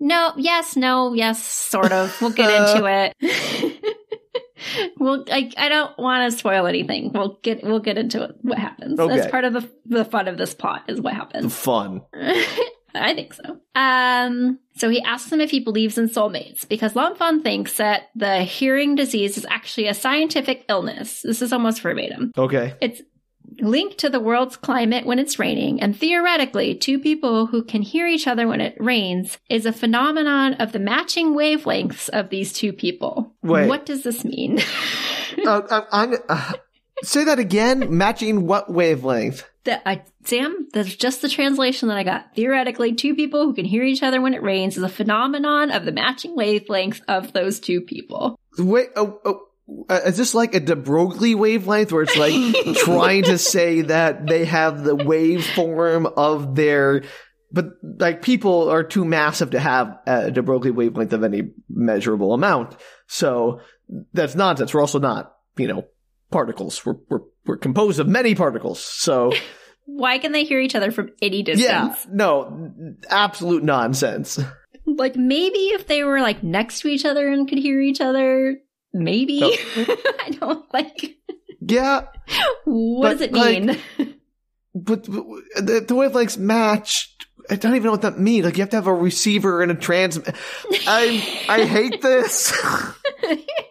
No, 0.01 0.33
yes, 0.35 0.75
no, 0.75 1.13
yes, 1.13 1.45
sort 1.45 1.91
of. 1.91 2.19
We'll 2.21 2.31
get 2.31 2.49
into 2.49 2.85
it. 3.21 3.95
well, 4.97 5.23
I, 5.31 5.51
I 5.55 5.69
don't 5.69 5.97
want 5.97 6.31
to 6.31 6.37
spoil 6.37 6.65
anything. 6.65 7.11
We'll 7.13 7.37
get 7.43 7.63
we'll 7.63 7.79
get 7.79 7.97
into 7.97 8.23
it, 8.23 8.35
what 8.41 8.57
happens. 8.57 8.99
Okay. 8.99 9.15
That's 9.15 9.31
part 9.31 9.45
of 9.45 9.53
the 9.53 9.69
the 9.85 10.03
fun 10.03 10.27
of 10.27 10.37
this 10.37 10.55
plot 10.55 10.85
is 10.87 10.99
what 10.99 11.13
happens. 11.13 11.55
Fun. 11.55 12.01
I 12.93 13.13
think 13.13 13.33
so. 13.33 13.57
Um, 13.73 14.59
so 14.75 14.89
he 14.89 15.01
asks 15.01 15.31
him 15.31 15.39
if 15.39 15.49
he 15.49 15.61
believes 15.61 15.97
in 15.97 16.09
soulmates 16.09 16.67
because 16.67 16.93
Lomfon 16.93 17.41
thinks 17.41 17.77
that 17.77 18.09
the 18.15 18.43
hearing 18.43 18.95
disease 18.95 19.37
is 19.37 19.45
actually 19.49 19.87
a 19.87 19.93
scientific 19.93 20.65
illness. 20.67 21.21
This 21.21 21.41
is 21.41 21.53
almost 21.53 21.81
verbatim. 21.81 22.33
Okay. 22.37 22.75
It's 22.81 23.01
linked 23.61 23.97
to 23.99 24.09
the 24.09 24.19
world's 24.19 24.57
climate 24.57 25.05
when 25.05 25.19
it's 25.19 25.39
raining, 25.39 25.81
and 25.81 25.97
theoretically, 25.97 26.75
two 26.75 26.99
people 26.99 27.47
who 27.47 27.63
can 27.63 27.81
hear 27.81 28.07
each 28.07 28.27
other 28.27 28.47
when 28.47 28.61
it 28.61 28.75
rains 28.79 29.37
is 29.49 29.65
a 29.65 29.73
phenomenon 29.73 30.55
of 30.55 30.71
the 30.71 30.79
matching 30.79 31.33
wavelengths 31.33 32.09
of 32.09 32.29
these 32.29 32.53
two 32.53 32.73
people. 32.73 33.33
Wait. 33.41 33.67
What 33.67 33.85
does 33.85 34.03
this 34.03 34.23
mean? 34.23 34.59
Uh, 35.47 35.61
I'm, 35.71 36.11
I'm, 36.11 36.19
uh, 36.27 36.53
say 37.03 37.23
that 37.23 37.39
again. 37.39 37.97
Matching 37.97 38.47
what 38.47 38.69
wavelength? 38.69 39.45
that 39.63 39.81
I, 39.85 40.03
Sam, 40.23 40.67
that's 40.73 40.95
just 40.95 41.21
the 41.21 41.29
translation 41.29 41.87
that 41.89 41.97
I 41.97 42.03
got. 42.03 42.35
Theoretically, 42.35 42.93
two 42.93 43.15
people 43.15 43.43
who 43.43 43.53
can 43.53 43.65
hear 43.65 43.83
each 43.83 44.03
other 44.03 44.21
when 44.21 44.33
it 44.33 44.41
rains 44.41 44.77
is 44.77 44.83
a 44.83 44.89
phenomenon 44.89 45.71
of 45.71 45.85
the 45.85 45.91
matching 45.91 46.35
wavelength 46.35 47.01
of 47.07 47.33
those 47.33 47.59
two 47.59 47.81
people. 47.81 48.39
Wait. 48.57 48.89
Oh, 48.95 49.19
oh. 49.25 49.41
Uh, 49.89 50.01
is 50.05 50.17
this 50.17 50.33
like 50.33 50.53
a 50.55 50.59
de 50.59 50.75
Broglie 50.75 51.35
wavelength 51.35 51.91
where 51.91 52.03
it's 52.03 52.17
like 52.17 52.33
trying 52.77 53.23
to 53.23 53.37
say 53.37 53.81
that 53.81 54.27
they 54.27 54.45
have 54.45 54.83
the 54.83 54.95
waveform 54.95 56.11
of 56.17 56.55
their, 56.55 57.03
but 57.51 57.65
like 57.81 58.21
people 58.21 58.69
are 58.69 58.83
too 58.83 59.05
massive 59.05 59.51
to 59.51 59.59
have 59.59 59.97
a 60.07 60.31
de 60.31 60.41
Broglie 60.41 60.71
wavelength 60.71 61.13
of 61.13 61.23
any 61.23 61.51
measurable 61.69 62.33
amount. 62.33 62.75
So 63.07 63.61
that's 64.13 64.35
nonsense. 64.35 64.73
We're 64.73 64.81
also 64.81 64.99
not, 64.99 65.33
you 65.57 65.67
know, 65.67 65.85
particles. 66.31 66.85
We're, 66.85 66.95
we're, 67.09 67.21
we're 67.45 67.57
composed 67.57 67.99
of 67.99 68.07
many 68.07 68.35
particles. 68.35 68.81
So 68.81 69.33
Why 69.85 70.17
can 70.19 70.31
they 70.31 70.43
hear 70.45 70.59
each 70.59 70.75
other 70.75 70.91
from 70.91 71.09
any 71.21 71.43
distance? 71.43 71.63
yeah, 71.63 71.95
no, 72.09 72.71
absolute 73.09 73.63
nonsense. 73.63 74.39
Like 74.85 75.15
maybe 75.15 75.59
if 75.59 75.87
they 75.87 76.03
were 76.03 76.21
like 76.21 76.43
next 76.43 76.81
to 76.81 76.87
each 76.87 77.05
other 77.05 77.27
and 77.27 77.47
could 77.47 77.59
hear 77.59 77.79
each 77.81 78.01
other, 78.01 78.57
maybe. 78.93 79.39
No. 79.39 79.47
I 80.25 80.29
don't 80.39 80.65
like. 80.73 81.17
Yeah, 81.61 82.07
What 82.65 83.01
But, 83.01 83.11
does 83.11 83.21
it 83.21 83.33
like- 83.33 83.63
mean? 83.63 83.77
but, 84.75 85.03
but 85.03 85.05
the, 85.57 85.83
the 85.87 85.93
wavelengths 85.93 86.37
match. 86.37 87.15
I 87.49 87.55
don't 87.55 87.75
even 87.75 87.85
know 87.85 87.91
what 87.91 88.03
that 88.03 88.19
means. 88.19 88.45
Like 88.45 88.55
you 88.57 88.61
have 88.61 88.69
to 88.69 88.77
have 88.77 88.87
a 88.87 88.93
receiver 88.93 89.61
and 89.61 89.71
a 89.71 89.75
trans. 89.75 90.19
I 90.87 91.45
I 91.49 91.65
hate 91.65 92.01
this. 92.01 92.53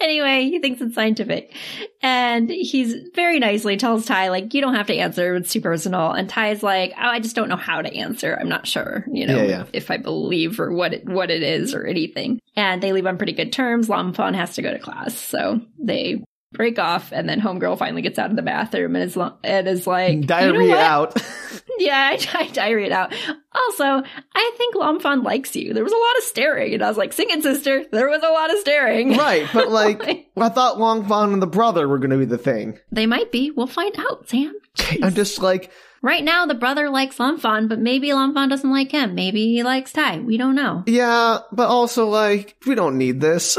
anyway, 0.00 0.44
he 0.44 0.58
thinks 0.60 0.80
it's 0.80 0.94
scientific. 0.94 1.54
And 2.02 2.50
he's 2.50 2.94
very 3.14 3.38
nicely 3.38 3.76
tells 3.76 4.06
Tai, 4.06 4.28
like, 4.28 4.52
you 4.54 4.60
don't 4.60 4.74
have 4.74 4.88
to 4.88 4.96
answer. 4.96 5.36
It's 5.36 5.52
too 5.52 5.60
personal. 5.60 6.12
And 6.12 6.28
Tai's 6.28 6.62
like, 6.62 6.92
oh, 6.96 7.08
I 7.08 7.20
just 7.20 7.36
don't 7.36 7.48
know 7.48 7.56
how 7.56 7.80
to 7.82 7.94
answer. 7.94 8.36
I'm 8.38 8.48
not 8.48 8.66
sure, 8.66 9.04
you 9.10 9.26
know, 9.26 9.36
Yeah, 9.36 9.48
yeah. 9.48 9.64
if 9.72 9.90
I 9.90 9.96
believe 9.96 10.60
or 10.60 10.72
what 10.72 10.92
it, 10.94 11.08
what 11.08 11.30
it 11.30 11.42
is 11.42 11.74
or 11.74 11.84
anything. 11.86 12.40
And 12.56 12.82
they 12.82 12.92
leave 12.92 13.06
on 13.06 13.16
pretty 13.16 13.32
good 13.32 13.52
terms. 13.52 13.88
Lomfon 13.88 14.34
has 14.34 14.54
to 14.54 14.62
go 14.62 14.72
to 14.72 14.78
class. 14.78 15.14
So 15.14 15.60
they 15.82 16.22
break 16.54 16.78
off. 16.78 17.12
And 17.12 17.28
then 17.28 17.40
Homegirl 17.40 17.78
finally 17.78 18.02
gets 18.02 18.18
out 18.18 18.30
of 18.30 18.36
the 18.36 18.42
bathroom 18.42 18.96
and 18.96 19.04
is, 19.04 19.16
lo- 19.16 19.36
and 19.44 19.68
is 19.68 19.86
like, 19.86 20.14
"You 20.14 20.26
know 20.26 20.76
out. 20.76 21.20
Yeah, 21.76 21.96
I, 22.12 22.28
I 22.38 22.46
diarrhea 22.50 22.86
it 22.86 22.92
out. 22.92 23.12
Also, 23.52 23.84
I 23.84 24.52
think 24.56 24.76
Lomfon 24.76 25.24
likes 25.24 25.56
you. 25.56 25.74
There 25.74 25.82
was 25.82 25.92
a 25.92 25.96
lot 25.96 26.16
of 26.18 26.22
staring, 26.22 26.72
and 26.74 26.84
I 26.84 26.88
was 26.88 26.96
like, 26.96 27.12
"Sing 27.12 27.26
it, 27.30 27.42
sister." 27.42 27.84
There 27.90 28.08
was 28.08 28.22
a 28.22 28.28
lot 28.28 28.52
of 28.52 28.58
staring. 28.60 29.16
right, 29.16 29.48
but 29.52 29.68
like 29.72 30.28
I 30.36 30.48
thought 30.50 30.76
Lomfon 30.78 31.32
and 31.32 31.42
the 31.42 31.48
brother 31.48 31.88
were 31.88 31.98
going 31.98 32.10
to 32.10 32.18
be 32.18 32.26
the 32.26 32.38
thing. 32.38 32.78
they 32.92 33.06
might 33.06 33.32
be. 33.32 33.50
We'll 33.50 33.66
find 33.66 33.92
out, 33.98 34.28
Sam. 34.28 34.54
I'm 35.02 35.14
just 35.14 35.40
like, 35.42 35.72
Right 36.00 36.22
now, 36.22 36.44
the 36.46 36.54
brother 36.54 36.90
likes 36.90 37.16
Lomfon, 37.16 37.68
but 37.68 37.80
maybe 37.80 38.10
Lomfon 38.10 38.50
doesn't 38.50 38.70
like 38.70 38.92
him. 38.92 39.14
Maybe 39.14 39.46
he 39.54 39.62
likes 39.62 39.90
Ty. 39.90 40.18
We 40.20 40.36
don't 40.36 40.54
know. 40.54 40.84
yeah, 40.86 41.38
but 41.50 41.68
also 41.68 42.08
like 42.08 42.56
we 42.66 42.74
don't 42.76 42.98
need 42.98 43.20
this. 43.20 43.56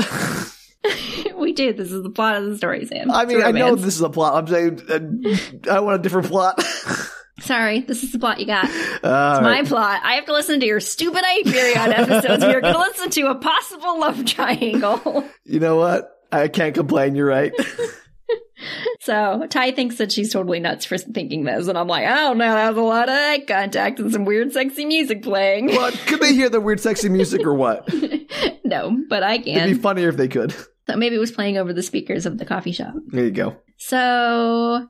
we 1.36 1.54
do. 1.54 1.74
This 1.74 1.92
is 1.92 2.04
the 2.04 2.10
plot 2.10 2.36
of 2.38 2.46
the 2.50 2.58
story, 2.58 2.86
Sam. 2.86 3.12
I 3.12 3.26
mean, 3.26 3.42
I 3.44 3.52
know 3.52 3.76
this 3.76 3.96
is 3.96 4.02
a 4.02 4.10
plot. 4.10 4.36
I'm 4.36 4.48
saying 4.48 4.82
uh, 4.90 5.72
I 5.72 5.80
want 5.80 5.96
a 6.00 6.04
different 6.04 6.28
plot. 6.28 6.62
Sorry, 7.42 7.82
this 7.82 8.02
is 8.04 8.12
the 8.14 8.20
plot 8.20 8.40
you 8.40 8.46
got. 8.46 8.66
All 9.04 9.42
My 9.42 9.60
right. 9.60 9.66
plot. 9.68 10.02
I 10.04 10.14
have 10.14 10.26
to 10.26 10.34
listen 10.34 10.60
to 10.62 10.66
your 10.66 10.80
stupid 10.80 11.22
Hyperion 11.24 11.92
episodes. 11.94 12.44
we 12.46 12.54
are 12.54 12.62
going 12.62 12.74
to 12.74 12.80
listen 12.80 13.10
to 13.10 13.28
a 13.28 13.36
possible 13.36 14.00
love 14.00 14.26
triangle. 14.26 15.26
You 15.44 15.60
know 15.60 15.76
what? 15.76 16.10
I 16.32 16.48
can't 16.48 16.74
complain. 16.74 17.16
You're 17.16 17.28
right. 17.28 17.54
So 19.02 19.46
Tai 19.50 19.72
thinks 19.74 19.98
that 19.98 20.12
she's 20.12 20.32
totally 20.32 20.60
nuts 20.60 20.86
for 20.86 20.98
thinking 20.98 21.44
this, 21.44 21.68
and 21.68 21.78
I'm 21.78 21.88
like, 21.88 22.08
oh 22.08 22.34
no, 22.34 22.46
that 22.46 22.70
was 22.70 22.78
a 22.78 22.82
lot 22.82 23.10
of 23.10 23.14
eye 23.16 23.40
contact 23.46 24.00
and 24.00 24.12
some 24.12 24.26
weird, 24.26 24.52
sexy 24.54 24.86
music 24.86 25.22
playing. 25.22 25.68
what? 25.68 25.94
Could 26.08 26.22
they 26.22 26.34
hear 26.34 26.50
the 26.50 26.62
weird, 26.62 26.80
sexy 26.80 27.10
music 27.10 27.46
or 27.46 27.54
what? 27.54 27.88
no, 28.64 28.98
but 29.10 29.22
I 29.24 29.38
can. 29.40 29.58
It'd 29.58 29.76
be 29.76 29.82
funnier 29.82 30.10
if 30.10 30.18
they 30.18 30.30
could. 30.30 30.56
So 30.88 30.96
maybe 30.96 31.16
it 31.16 31.20
was 31.20 31.32
playing 31.32 31.58
over 31.58 31.74
the 31.74 31.84
speakers 31.84 32.26
of 32.26 32.38
the 32.38 32.46
coffee 32.46 32.72
shop. 32.72 32.94
There 33.08 33.26
you 33.26 33.32
go. 33.32 33.58
So 33.78 34.88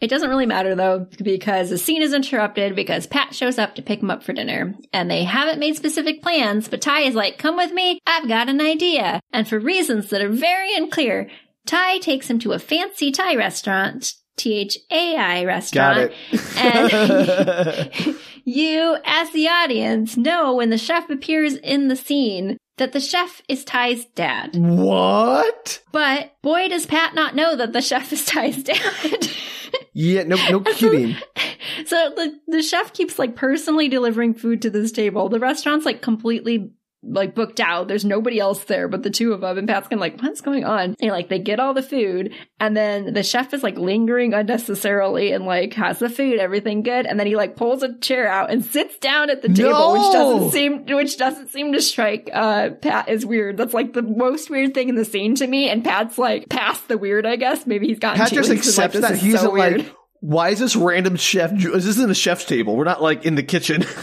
it 0.00 0.08
doesn't 0.08 0.28
really 0.28 0.46
matter 0.46 0.74
though, 0.74 1.06
because 1.22 1.70
the 1.70 1.78
scene 1.78 2.02
is 2.02 2.12
interrupted 2.12 2.74
because 2.76 3.06
Phat 3.06 3.34
shows 3.34 3.58
up 3.58 3.74
to 3.74 3.82
pick 3.82 4.00
him 4.02 4.10
up 4.10 4.22
for 4.22 4.32
dinner, 4.32 4.74
and 4.92 5.10
they 5.10 5.24
haven't 5.24 5.58
made 5.60 5.76
specific 5.76 6.22
plans. 6.22 6.68
But 6.68 6.82
Tai 6.82 7.00
is 7.00 7.14
like, 7.14 7.38
"Come 7.38 7.56
with 7.56 7.72
me, 7.72 8.00
I've 8.06 8.28
got 8.28 8.48
an 8.48 8.60
idea." 8.60 9.20
And 9.32 9.48
for 9.48 9.58
reasons 9.58 10.10
that 10.10 10.22
are 10.22 10.28
very 10.30 10.74
unclear, 10.74 11.28
Tai 11.66 11.98
takes 11.98 12.28
him 12.28 12.38
to 12.40 12.52
a 12.52 12.58
fancy 12.58 13.10
Thai 13.10 13.36
restaurant 13.36 14.12
T 14.36 14.54
H 14.58 14.78
A 14.90 15.16
I 15.16 15.42
Got 15.42 15.46
restaurant. 15.46 16.12
it. 16.32 16.56
And 16.58 18.16
you, 18.44 18.96
as 19.04 19.30
the 19.30 19.48
audience, 19.48 20.16
know 20.16 20.54
when 20.54 20.70
the 20.70 20.78
chef 20.78 21.08
appears 21.08 21.54
in 21.54 21.88
the 21.88 21.96
scene 21.96 22.58
that 22.76 22.92
the 22.92 23.00
chef 23.00 23.40
is 23.48 23.64
Tai's 23.64 24.04
dad. 24.06 24.56
what? 24.56 25.82
But 25.92 26.36
boy, 26.42 26.68
does 26.68 26.86
Phat 26.86 27.14
not 27.14 27.34
know 27.34 27.56
that 27.56 27.72
the 27.72 27.80
chef 27.82 28.12
is 28.12 28.24
Tai's 28.24 28.62
dad. 28.62 29.28
Yeah, 29.92 30.24
no, 30.24 30.36
no 30.50 30.60
kidding. 30.74 31.16
so 31.86 32.10
the, 32.16 32.38
the 32.48 32.62
chef 32.62 32.92
keeps 32.92 33.18
like 33.18 33.36
personally 33.36 33.88
delivering 33.88 34.34
food 34.34 34.62
to 34.62 34.70
this 34.70 34.92
table. 34.92 35.28
The 35.28 35.38
restaurant's 35.40 35.86
like 35.86 36.02
completely 36.02 36.72
like 37.06 37.34
booked 37.34 37.60
out. 37.60 37.88
There's 37.88 38.04
nobody 38.04 38.38
else 38.38 38.64
there 38.64 38.88
but 38.88 39.02
the 39.02 39.10
two 39.10 39.32
of 39.32 39.40
them. 39.40 39.58
And 39.58 39.68
Phat's 39.68 39.88
kind 39.88 39.94
of 39.94 40.00
like, 40.00 40.20
what's 40.20 40.40
going 40.40 40.64
on? 40.64 40.96
And 41.00 41.10
like 41.10 41.28
they 41.28 41.38
get 41.38 41.60
all 41.60 41.74
the 41.74 41.82
food 41.82 42.32
and 42.60 42.76
then 42.76 43.12
the 43.12 43.22
chef 43.22 43.52
is 43.52 43.62
like 43.62 43.76
lingering 43.76 44.34
unnecessarily 44.34 45.32
and 45.32 45.44
like 45.44 45.74
has 45.74 45.98
the 45.98 46.08
food, 46.08 46.38
everything 46.38 46.82
good. 46.82 47.06
And 47.06 47.18
then 47.18 47.26
he 47.26 47.36
like 47.36 47.56
pulls 47.56 47.82
a 47.82 47.96
chair 47.98 48.28
out 48.28 48.50
and 48.50 48.64
sits 48.64 48.98
down 48.98 49.30
at 49.30 49.42
the 49.42 49.48
table, 49.48 49.92
which 49.92 50.12
doesn't 50.12 50.50
seem, 50.50 50.86
which 50.86 51.16
doesn't 51.18 51.48
seem 51.50 51.72
to 51.72 51.80
strike, 51.80 52.30
uh, 52.32 52.70
Phat 52.82 53.08
as 53.08 53.26
weird. 53.26 53.56
That's 53.56 53.74
like 53.74 53.92
the 53.92 54.02
most 54.02 54.50
weird 54.50 54.74
thing 54.74 54.88
in 54.88 54.94
the 54.94 55.04
scene 55.04 55.34
to 55.36 55.46
me. 55.46 55.68
And 55.68 55.84
Phat's 55.84 56.18
like 56.18 56.48
past 56.48 56.88
the 56.88 56.98
weird, 56.98 57.26
I 57.26 57.36
guess. 57.36 57.66
Maybe 57.66 57.86
he's 57.88 57.98
gotten 57.98 58.18
Phat 58.18 58.32
just 58.32 58.48
like, 58.48 58.58
accepts 58.58 58.94
this 58.94 59.02
that 59.02 59.16
he's 59.16 59.40
so 59.40 59.50
weird. 59.50 59.78
like, 59.78 59.94
why 60.20 60.48
is 60.48 60.58
this 60.58 60.74
random 60.74 61.16
chef? 61.16 61.50
This 61.52 61.84
isn't 61.84 62.10
a 62.10 62.14
chef's 62.14 62.46
table. 62.46 62.76
We're 62.76 62.84
not 62.84 63.02
like 63.02 63.26
in 63.26 63.34
the 63.34 63.42
kitchen. 63.42 63.84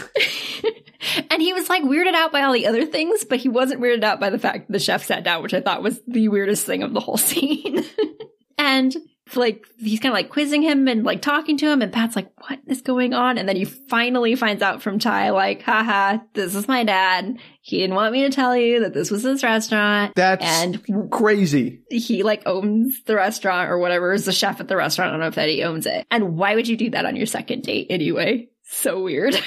And 1.30 1.42
he 1.42 1.52
was 1.52 1.68
like 1.68 1.82
weirded 1.82 2.14
out 2.14 2.32
by 2.32 2.42
all 2.42 2.52
the 2.52 2.66
other 2.66 2.86
things, 2.86 3.24
but 3.24 3.38
he 3.38 3.48
wasn't 3.48 3.80
weirded 3.80 4.04
out 4.04 4.20
by 4.20 4.30
the 4.30 4.38
fact 4.38 4.66
that 4.66 4.72
the 4.72 4.78
chef 4.78 5.04
sat 5.04 5.24
down, 5.24 5.42
which 5.42 5.54
I 5.54 5.60
thought 5.60 5.82
was 5.82 6.00
the 6.06 6.28
weirdest 6.28 6.64
thing 6.66 6.82
of 6.82 6.92
the 6.94 7.00
whole 7.00 7.16
scene. 7.16 7.84
and 8.58 8.94
like 9.34 9.66
he's 9.78 9.98
kind 9.98 10.12
of 10.12 10.16
like 10.16 10.28
quizzing 10.28 10.60
him 10.62 10.86
and 10.88 11.04
like 11.04 11.22
talking 11.22 11.56
to 11.56 11.66
him, 11.68 11.80
and 11.80 11.92
Phat's 11.92 12.14
like, 12.16 12.30
"What 12.48 12.58
is 12.66 12.82
going 12.82 13.14
on?" 13.14 13.38
And 13.38 13.48
then 13.48 13.56
he 13.56 13.64
finally 13.64 14.34
finds 14.34 14.62
out 14.62 14.82
from 14.82 14.98
Tai, 14.98 15.30
like, 15.30 15.62
"Haha, 15.62 16.18
this 16.34 16.54
is 16.54 16.68
my 16.68 16.84
dad. 16.84 17.38
He 17.62 17.78
didn't 17.78 17.96
want 17.96 18.12
me 18.12 18.22
to 18.22 18.30
tell 18.30 18.54
you 18.54 18.80
that 18.80 18.92
this 18.92 19.10
was 19.10 19.22
his 19.22 19.42
restaurant." 19.42 20.14
That's 20.16 20.44
and 20.44 21.10
crazy. 21.10 21.80
he 21.90 22.22
like 22.22 22.42
owns 22.46 23.02
the 23.04 23.14
restaurant 23.16 23.70
or 23.70 23.78
whatever 23.78 24.12
is 24.12 24.26
the 24.26 24.32
chef 24.32 24.60
at 24.60 24.68
the 24.68 24.76
restaurant. 24.76 25.08
I 25.08 25.12
don't 25.12 25.20
know 25.20 25.28
if 25.28 25.34
that 25.36 25.48
he 25.48 25.62
owns 25.62 25.86
it. 25.86 26.06
And 26.10 26.36
why 26.36 26.54
would 26.54 26.68
you 26.68 26.76
do 26.76 26.90
that 26.90 27.06
on 27.06 27.16
your 27.16 27.26
second 27.26 27.62
date 27.62 27.86
anyway? 27.90 28.48
So 28.64 29.02
weird. 29.02 29.34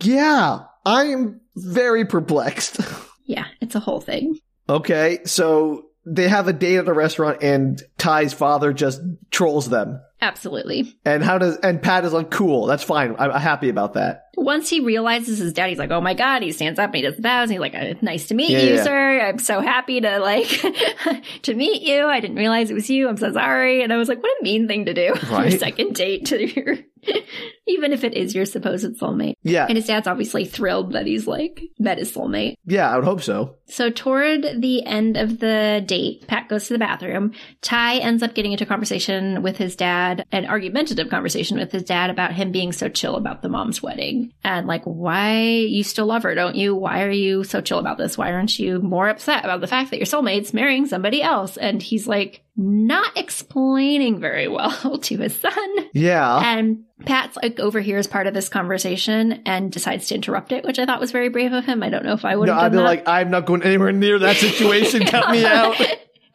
Yeah, 0.00 0.60
I 0.88 1.04
am 1.06 1.40
very 1.56 2.04
perplexed. 2.06 2.80
yeah, 3.24 3.46
it's 3.60 3.74
a 3.74 3.80
whole 3.80 4.00
thing. 4.00 4.38
okay, 4.68 5.18
so 5.24 5.84
they 6.06 6.28
have 6.28 6.48
a 6.48 6.52
date 6.54 6.76
at 6.78 6.88
a 6.88 6.92
restaurant 6.94 7.42
and 7.42 7.82
Tai's 7.98 8.32
father 8.32 8.72
just 8.72 9.00
trolls 9.30 9.68
them. 9.68 10.00
Absolutely. 10.20 10.96
And 11.04 11.22
how 11.22 11.38
does 11.38 11.58
and 11.58 11.82
Phat 11.84 12.04
is 12.04 12.12
like, 12.12 12.30
cool, 12.30 12.66
that's 12.66 12.82
fine. 12.82 13.14
I'm 13.18 13.30
happy 13.30 13.68
about 13.68 13.94
that. 13.94 14.24
once 14.36 14.68
he 14.68 14.80
realizes 14.80 15.38
his 15.38 15.52
dad, 15.52 15.68
he's 15.68 15.78
like, 15.78 15.90
"Oh 15.92 16.00
my 16.00 16.14
god!" 16.14 16.42
He 16.42 16.50
stands 16.50 16.78
up 16.78 16.86
and 16.90 16.96
he 16.96 17.02
does 17.02 17.16
the 17.16 17.22
bows. 17.22 17.44
And 17.44 17.52
he's 17.52 17.60
like, 17.60 17.74
uh, 17.76 17.94
"Nice 18.02 18.26
to 18.28 18.34
meet 18.34 18.50
Yeah, 18.50 18.62
you, 18.62 18.74
yeah. 18.76 18.84
sir. 18.84 19.20
I'm 19.20 19.38
so 19.38 19.60
happy 19.60 20.00
to 20.00 20.18
like 20.18 20.48
to 21.42 21.54
meet 21.54 21.82
you. 21.82 22.04
I 22.06 22.18
didn't 22.20 22.36
realize 22.36 22.68
it 22.70 22.74
was 22.74 22.88
you. 22.90 23.08
I'm 23.08 23.16
so 23.16 23.32
sorry." 23.32 23.82
And 23.84 23.92
I 23.92 23.96
was 23.96 24.08
like, 24.08 24.20
"What 24.22 24.30
a 24.40 24.42
mean 24.42 24.66
thing 24.66 24.86
to 24.86 24.94
do 24.94 25.08
on 25.24 25.30
Right. 25.30 25.50
your 25.50 25.58
second 25.60 25.94
date 25.94 26.26
to 26.26 26.42
your, 26.52 26.78
even 27.66 27.92
if 27.92 28.04
it 28.04 28.14
is 28.14 28.34
your 28.34 28.44
supposed 28.44 28.98
soulmate." 29.00 29.34
Yeah, 29.42 29.66
And 29.68 29.76
his 29.76 29.86
dad's 29.86 30.06
obviously 30.06 30.44
thrilled 30.44 30.92
that 30.92 31.06
he's 31.06 31.26
like 31.26 31.62
met 31.78 31.98
his 31.98 32.12
soulmate. 32.14 32.54
yeah, 32.66 32.90
I 32.90 32.96
would 32.96 33.04
hope 33.04 33.22
so. 33.22 33.56
So 33.70 33.90
toward 33.90 34.46
the 34.62 34.84
end 34.86 35.16
of 35.18 35.40
the 35.40 35.82
date, 35.84 36.24
Phat 36.26 36.48
goes 36.48 36.66
to 36.68 36.72
the 36.72 36.78
bathroom. 36.78 37.32
Tai 37.60 37.98
ends 37.98 38.22
up 38.22 38.34
getting 38.34 38.52
into 38.52 38.64
a 38.64 38.66
conversation 38.66 39.42
with 39.42 39.58
his 39.58 39.76
dad, 39.76 40.24
an 40.32 40.46
argumentative 40.46 41.10
conversation 41.10 41.58
with 41.58 41.70
his 41.70 41.82
dad 41.82 42.08
about 42.08 42.32
him 42.32 42.50
being 42.50 42.72
so 42.72 42.88
chill 42.88 43.16
about 43.16 43.42
the 43.42 43.50
mom's 43.50 43.82
wedding. 43.82 44.32
And 44.42 44.66
like, 44.66 44.84
why 44.84 45.42
you 45.42 45.82
still 45.82 46.06
love 46.06 46.22
her, 46.22 46.34
don't 46.34 46.56
you? 46.56 46.74
Why 46.74 47.02
are 47.02 47.10
you 47.10 47.44
so 47.44 47.60
chill 47.60 47.78
about 47.78 47.98
this? 47.98 48.16
Why 48.16 48.32
aren't 48.32 48.58
you 48.58 48.80
more 48.80 49.08
upset 49.08 49.44
about 49.44 49.60
the 49.60 49.66
fact 49.66 49.90
that 49.90 49.98
your 49.98 50.06
soulmate's 50.06 50.54
marrying 50.54 50.86
somebody 50.86 51.22
else? 51.22 51.58
And 51.58 51.82
he's 51.82 52.08
like, 52.08 52.42
not 52.58 53.16
explaining 53.16 54.18
very 54.18 54.48
well 54.48 54.98
to 55.02 55.16
his 55.16 55.34
son. 55.34 55.88
Yeah, 55.94 56.38
And 56.44 56.84
Phat's 57.06 57.36
like 57.36 57.60
overhears 57.60 58.08
part 58.08 58.26
of 58.26 58.34
this 58.34 58.48
conversation 58.48 59.42
and 59.46 59.70
decides 59.70 60.08
to 60.08 60.16
interrupt 60.16 60.50
it, 60.50 60.64
which 60.64 60.80
I 60.80 60.84
thought 60.84 60.98
was 60.98 61.12
very 61.12 61.28
brave 61.28 61.52
of 61.52 61.64
him. 61.64 61.84
I 61.84 61.90
don't 61.90 62.04
know 62.04 62.14
if 62.14 62.24
I 62.24 62.34
would 62.34 62.48
no, 62.48 62.54
have 62.54 62.64
I'd 62.64 62.68
done 62.68 62.72
be 62.72 62.76
that. 62.78 62.84
like, 62.84 63.08
I'm 63.08 63.30
not 63.30 63.46
going 63.46 63.62
anywhere 63.62 63.92
near 63.92 64.18
that 64.18 64.36
situation. 64.38 65.06
Cut 65.06 65.30
me 65.30 65.46
out. 65.46 65.76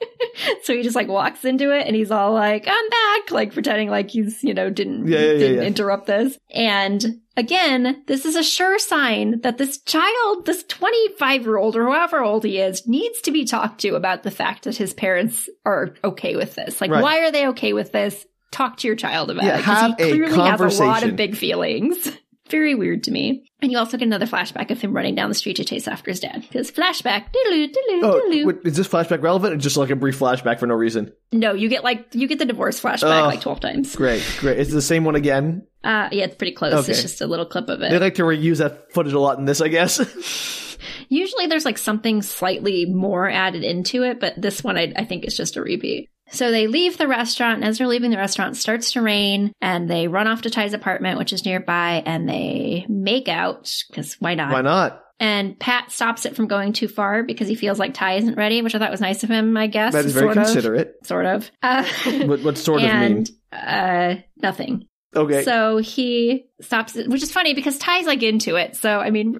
so 0.63 0.73
he 0.73 0.81
just 0.81 0.95
like 0.95 1.09
walks 1.09 1.43
into 1.43 1.77
it 1.77 1.85
and 1.85 1.95
he's 1.95 2.11
all 2.11 2.31
like, 2.31 2.63
I'm 2.65 2.89
back, 2.89 3.31
like 3.31 3.53
pretending 3.53 3.89
like 3.89 4.09
he's, 4.09 4.41
you 4.41 4.53
know, 4.53 4.69
didn't, 4.69 5.07
yeah, 5.07 5.19
yeah, 5.19 5.33
didn't 5.33 5.57
yeah. 5.57 5.63
interrupt 5.63 6.07
this. 6.07 6.37
And 6.49 7.19
again, 7.37 8.03
this 8.07 8.25
is 8.25 8.35
a 8.35 8.43
sure 8.43 8.77
sign 8.79 9.41
that 9.41 9.57
this 9.57 9.79
child, 9.81 10.45
this 10.45 10.63
25 10.63 11.43
year 11.43 11.57
old 11.57 11.75
or 11.75 11.85
however 11.85 12.23
old 12.23 12.43
he 12.43 12.59
is, 12.59 12.87
needs 12.87 13.21
to 13.21 13.31
be 13.31 13.45
talked 13.45 13.81
to 13.81 13.95
about 13.95 14.23
the 14.23 14.31
fact 14.31 14.63
that 14.63 14.77
his 14.77 14.93
parents 14.93 15.49
are 15.65 15.93
okay 16.03 16.35
with 16.35 16.55
this. 16.55 16.79
Like, 16.81 16.91
Right. 16.91 17.01
why 17.03 17.19
are 17.19 17.31
they 17.31 17.47
okay 17.49 17.73
with 17.73 17.91
this? 17.91 18.25
Talk 18.51 18.77
to 18.77 18.87
your 18.87 18.95
child 18.95 19.31
about 19.31 19.45
Yeah, 19.45 19.57
it. 19.59 19.63
'cause 19.63 19.79
have 19.79 19.95
he 19.97 20.03
a 20.03 20.09
clearly 20.11 20.39
has 20.49 20.79
a 20.79 20.83
lot 20.83 21.03
of 21.03 21.15
big 21.15 21.35
feelings. 21.35 22.11
Very 22.53 22.75
weird 22.75 23.03
to 23.05 23.11
me. 23.11 23.45
And 23.63 23.71
you 23.71 23.79
also 23.79 23.97
get 23.97 24.05
another 24.05 24.27
flashback 24.27 24.69
of 24.69 24.79
him 24.79 24.93
running 24.93 25.15
down 25.15 25.27
the 25.29 25.33
street 25.35 25.55
to 25.55 25.63
chase 25.65 25.87
after 25.87 26.11
his 26.11 26.19
dad. 26.19 26.41
Because 26.43 26.69
flashback, 26.71 27.31
diddle 27.31 27.67
diddle 27.67 28.05
Oh, 28.05 28.29
diddle. 28.29 28.45
wait, 28.47 28.57
is 28.63 28.77
this 28.77 28.87
flashback 28.87 29.23
relevant 29.23 29.53
or 29.55 29.57
just 29.57 29.75
like 29.75 29.89
a 29.89 29.95
brief 29.95 30.19
flashback 30.19 30.59
for 30.59 30.67
no 30.67 30.75
reason? 30.75 31.11
No, 31.31 31.53
you 31.53 31.67
get 31.67 31.83
like 31.83 32.05
you 32.13 32.27
get 32.27 32.37
the 32.37 32.45
divorce 32.45 32.79
flashback 32.79 33.23
Oh. 33.23 33.25
like 33.25 33.41
twelve 33.41 33.59
times. 33.59 33.95
Great, 33.95 34.23
great. 34.39 34.59
Is 34.59 34.69
it 34.71 34.75
the 34.75 34.81
same 34.83 35.03
one 35.03 35.15
again? 35.15 35.65
Uh, 35.83 36.09
yeah, 36.11 36.25
it's 36.25 36.35
pretty 36.35 36.53
close. 36.53 36.73
Okay. 36.73 36.91
It's 36.91 37.01
just 37.01 37.21
a 37.21 37.25
little 37.27 37.45
clip 37.47 37.69
of 37.69 37.81
it. 37.81 37.89
They 37.89 37.97
like 37.97 38.15
to 38.15 38.23
reuse 38.23 38.59
that 38.59 38.93
footage 38.93 39.13
a 39.13 39.19
lot 39.19 39.39
in 39.39 39.45
this, 39.45 39.59
I 39.59 39.67
guess. 39.69 39.97
Usually, 41.09 41.47
there's 41.47 41.65
like 41.65 41.77
something 41.77 42.21
slightly 42.21 42.85
more 42.85 43.29
added 43.29 43.63
into 43.63 44.03
it, 44.03 44.19
but 44.19 44.33
this 44.39 44.63
one 44.63 44.77
I, 44.77 44.93
I 44.95 45.05
think 45.05 45.25
is 45.25 45.35
just 45.35 45.57
a 45.57 45.61
repeat. 45.61 46.09
So 46.33 46.51
they 46.51 46.67
leave 46.67 46.97
the 46.97 47.07
restaurant, 47.07 47.55
and 47.57 47.63
as 47.65 47.77
they're 47.77 47.87
leaving 47.87 48.11
the 48.11 48.17
restaurant, 48.17 48.55
it 48.55 48.59
starts 48.59 48.91
to 48.93 49.01
rain, 49.01 49.53
and 49.61 49.89
they 49.89 50.07
run 50.07 50.27
off 50.27 50.41
to 50.43 50.49
Tai's 50.49 50.73
apartment, 50.73 51.17
which 51.19 51.31
is 51.31 51.45
nearby, 51.45 52.03
and 52.05 52.27
they 52.27 52.85
make 52.89 53.27
out 53.29 53.71
because 53.89 54.15
why 54.19 54.33
not? 54.35 54.51
Why 54.51 54.61
not? 54.61 54.99
And 55.19 55.55
Phat 55.63 55.91
stops 55.91 56.25
it 56.25 56.35
from 56.35 56.47
going 56.47 56.73
too 56.73 56.87
far 56.89 57.23
because 57.23 57.47
he 57.47 57.55
feels 57.55 57.79
like 57.79 57.93
Tai 57.93 58.15
isn't 58.15 58.35
ready, 58.35 58.61
which 58.61 58.75
I 58.75 58.79
thought 58.79 58.91
was 58.91 58.99
nice 58.99 59.23
of 59.23 59.29
him. 59.29 59.55
I 59.55 59.67
guess 59.67 59.93
That 59.93 60.05
is 60.05 60.13
very 60.13 60.25
sort 60.25 60.37
of, 60.37 60.43
considerate. 60.45 60.95
sort 61.05 61.25
of. 61.25 61.51
Uh, 61.61 61.85
What, 62.25 62.41
what 62.43 62.57
sort 62.57 62.81
of 62.83 62.89
mean? 62.93 63.25
uh, 63.53 64.15
nothing. 64.41 64.87
Okay. 65.15 65.43
So 65.43 65.77
he 65.77 66.45
stops 66.63 66.93
which 66.95 67.21
is 67.23 67.31
funny 67.31 67.53
because 67.53 67.77
Tai's 67.77 68.05
like 68.05 68.23
into 68.23 68.55
it. 68.55 68.75
So 68.75 68.99
I 68.99 69.09
mean, 69.09 69.39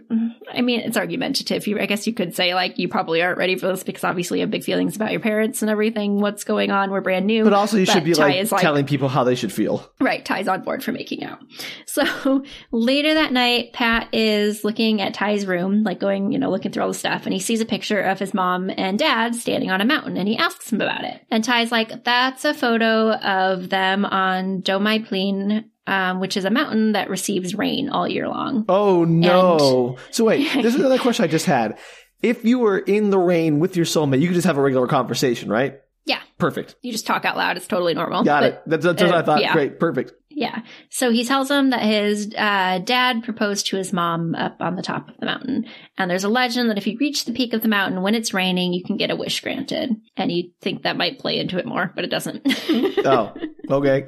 I 0.53 0.61
mean, 0.61 0.81
it's 0.81 0.97
argumentative. 0.97 1.65
You, 1.67 1.79
I 1.79 1.85
guess 1.85 2.05
you 2.07 2.13
could 2.13 2.35
say 2.35 2.53
like 2.53 2.77
you 2.77 2.87
probably 2.87 3.21
aren't 3.21 3.37
ready 3.37 3.55
for 3.55 3.67
this 3.67 3.83
because 3.83 4.03
obviously 4.03 4.39
you 4.39 4.43
have 4.43 4.51
big 4.51 4.63
feelings 4.63 4.95
about 4.95 5.11
your 5.11 5.19
parents 5.19 5.61
and 5.61 5.71
everything. 5.71 6.19
What's 6.19 6.43
going 6.43 6.71
on? 6.71 6.91
We're 6.91 7.01
brand 7.01 7.25
new. 7.25 7.43
but 7.43 7.53
also, 7.53 7.77
you 7.77 7.85
should 7.85 8.03
be 8.03 8.13
like, 8.13 8.51
like- 8.51 8.61
telling 8.61 8.85
people 8.85 9.09
how 9.09 9.23
they 9.23 9.35
should 9.35 9.51
feel. 9.51 9.89
Right, 9.99 10.23
Tai's 10.23 10.47
on 10.47 10.61
board 10.63 10.83
for 10.83 10.91
making 10.91 11.23
out. 11.23 11.39
So 11.85 12.43
later 12.71 13.13
that 13.13 13.31
night, 13.31 13.75
Phat 13.75 14.09
is 14.13 14.63
looking 14.63 15.01
at 15.01 15.13
Tai's 15.13 15.45
room, 15.45 15.83
like 15.83 15.99
going, 15.99 16.31
you 16.31 16.39
know, 16.39 16.49
looking 16.49 16.71
through 16.71 16.83
all 16.83 16.89
the 16.89 16.93
stuff, 16.93 17.25
and 17.25 17.33
he 17.33 17.39
sees 17.39 17.61
a 17.61 17.65
picture 17.65 18.01
of 18.01 18.19
his 18.19 18.33
mom 18.33 18.69
and 18.75 18.97
dad 18.99 19.35
standing 19.35 19.71
on 19.71 19.81
a 19.81 19.85
mountain, 19.85 20.17
and 20.17 20.27
he 20.27 20.37
asks 20.37 20.71
him 20.71 20.81
about 20.81 21.03
it. 21.03 21.21
And 21.31 21.43
Tai's 21.43 21.71
like, 21.71 22.03
"That's 22.03 22.45
a 22.45 22.53
photo 22.53 23.11
of 23.13 23.69
them 23.69 24.05
on 24.05 24.61
Domai 24.61 25.05
Plain." 25.07 25.69
Um, 25.85 26.21
which 26.21 26.37
is 26.37 26.45
a 26.45 26.49
mountain 26.49 26.93
that 26.93 27.09
receives 27.09 27.55
rain 27.55 27.89
all 27.89 28.07
year 28.07 28.27
long. 28.29 28.63
Oh 28.69 29.03
no! 29.03 29.97
so 30.11 30.23
wait, 30.23 30.49
this 30.53 30.73
is 30.73 30.75
another 30.75 30.97
question 30.99 31.25
I 31.25 31.27
just 31.27 31.45
had. 31.45 31.77
If 32.21 32.45
you 32.45 32.59
were 32.59 32.79
in 32.79 33.09
the 33.09 33.19
rain 33.19 33.59
with 33.59 33.75
your 33.75 33.85
soulmate, 33.85 34.21
you 34.21 34.27
could 34.27 34.35
just 34.35 34.47
have 34.47 34.57
a 34.57 34.61
regular 34.61 34.87
conversation, 34.87 35.49
right? 35.49 35.79
Yeah. 36.05 36.19
Perfect. 36.37 36.75
You 36.81 36.91
just 36.93 37.05
talk 37.05 37.25
out 37.25 37.35
loud; 37.35 37.57
it's 37.57 37.67
totally 37.67 37.93
normal. 37.93 38.23
Got 38.23 38.41
But 38.41 38.53
it. 38.53 38.61
That's, 38.65 38.83
that's 38.85 39.01
what 39.01 39.13
uh, 39.13 39.17
I 39.17 39.21
thought. 39.23 39.41
yeah. 39.41 39.51
Great. 39.53 39.77
Perfect. 39.79 40.13
Yeah. 40.29 40.61
So 40.89 41.11
he 41.11 41.25
tells 41.25 41.51
him 41.51 41.69
that 41.69 41.81
his 41.83 42.33
uh, 42.37 42.79
dad 42.79 43.23
proposed 43.23 43.67
to 43.67 43.77
his 43.77 43.93
mom 43.93 44.33
up 44.35 44.57
on 44.61 44.75
the 44.75 44.81
top 44.81 45.07
of 45.07 45.15
the 45.19 45.25
mountain. 45.25 45.65
And 45.97 46.09
there's 46.09 46.23
a 46.23 46.29
legend 46.29 46.69
that 46.69 46.77
if 46.77 46.87
you 46.87 46.97
reach 46.99 47.25
the 47.25 47.33
peak 47.33 47.53
of 47.53 47.61
the 47.61 47.67
mountain 47.67 48.01
when 48.01 48.15
it's 48.15 48.33
raining, 48.33 48.73
you 48.73 48.83
can 48.83 48.97
get 48.97 49.11
a 49.11 49.15
wish 49.15 49.41
granted. 49.41 49.91
And 50.17 50.31
you 50.31 50.51
think 50.61 50.83
that 50.83 50.97
might 50.97 51.19
play 51.19 51.37
into 51.39 51.59
it 51.59 51.65
more, 51.67 51.91
but 51.93 52.03
it 52.03 52.09
doesn't. 52.09 52.41
Oh, 53.05 53.33
okay. 53.69 54.05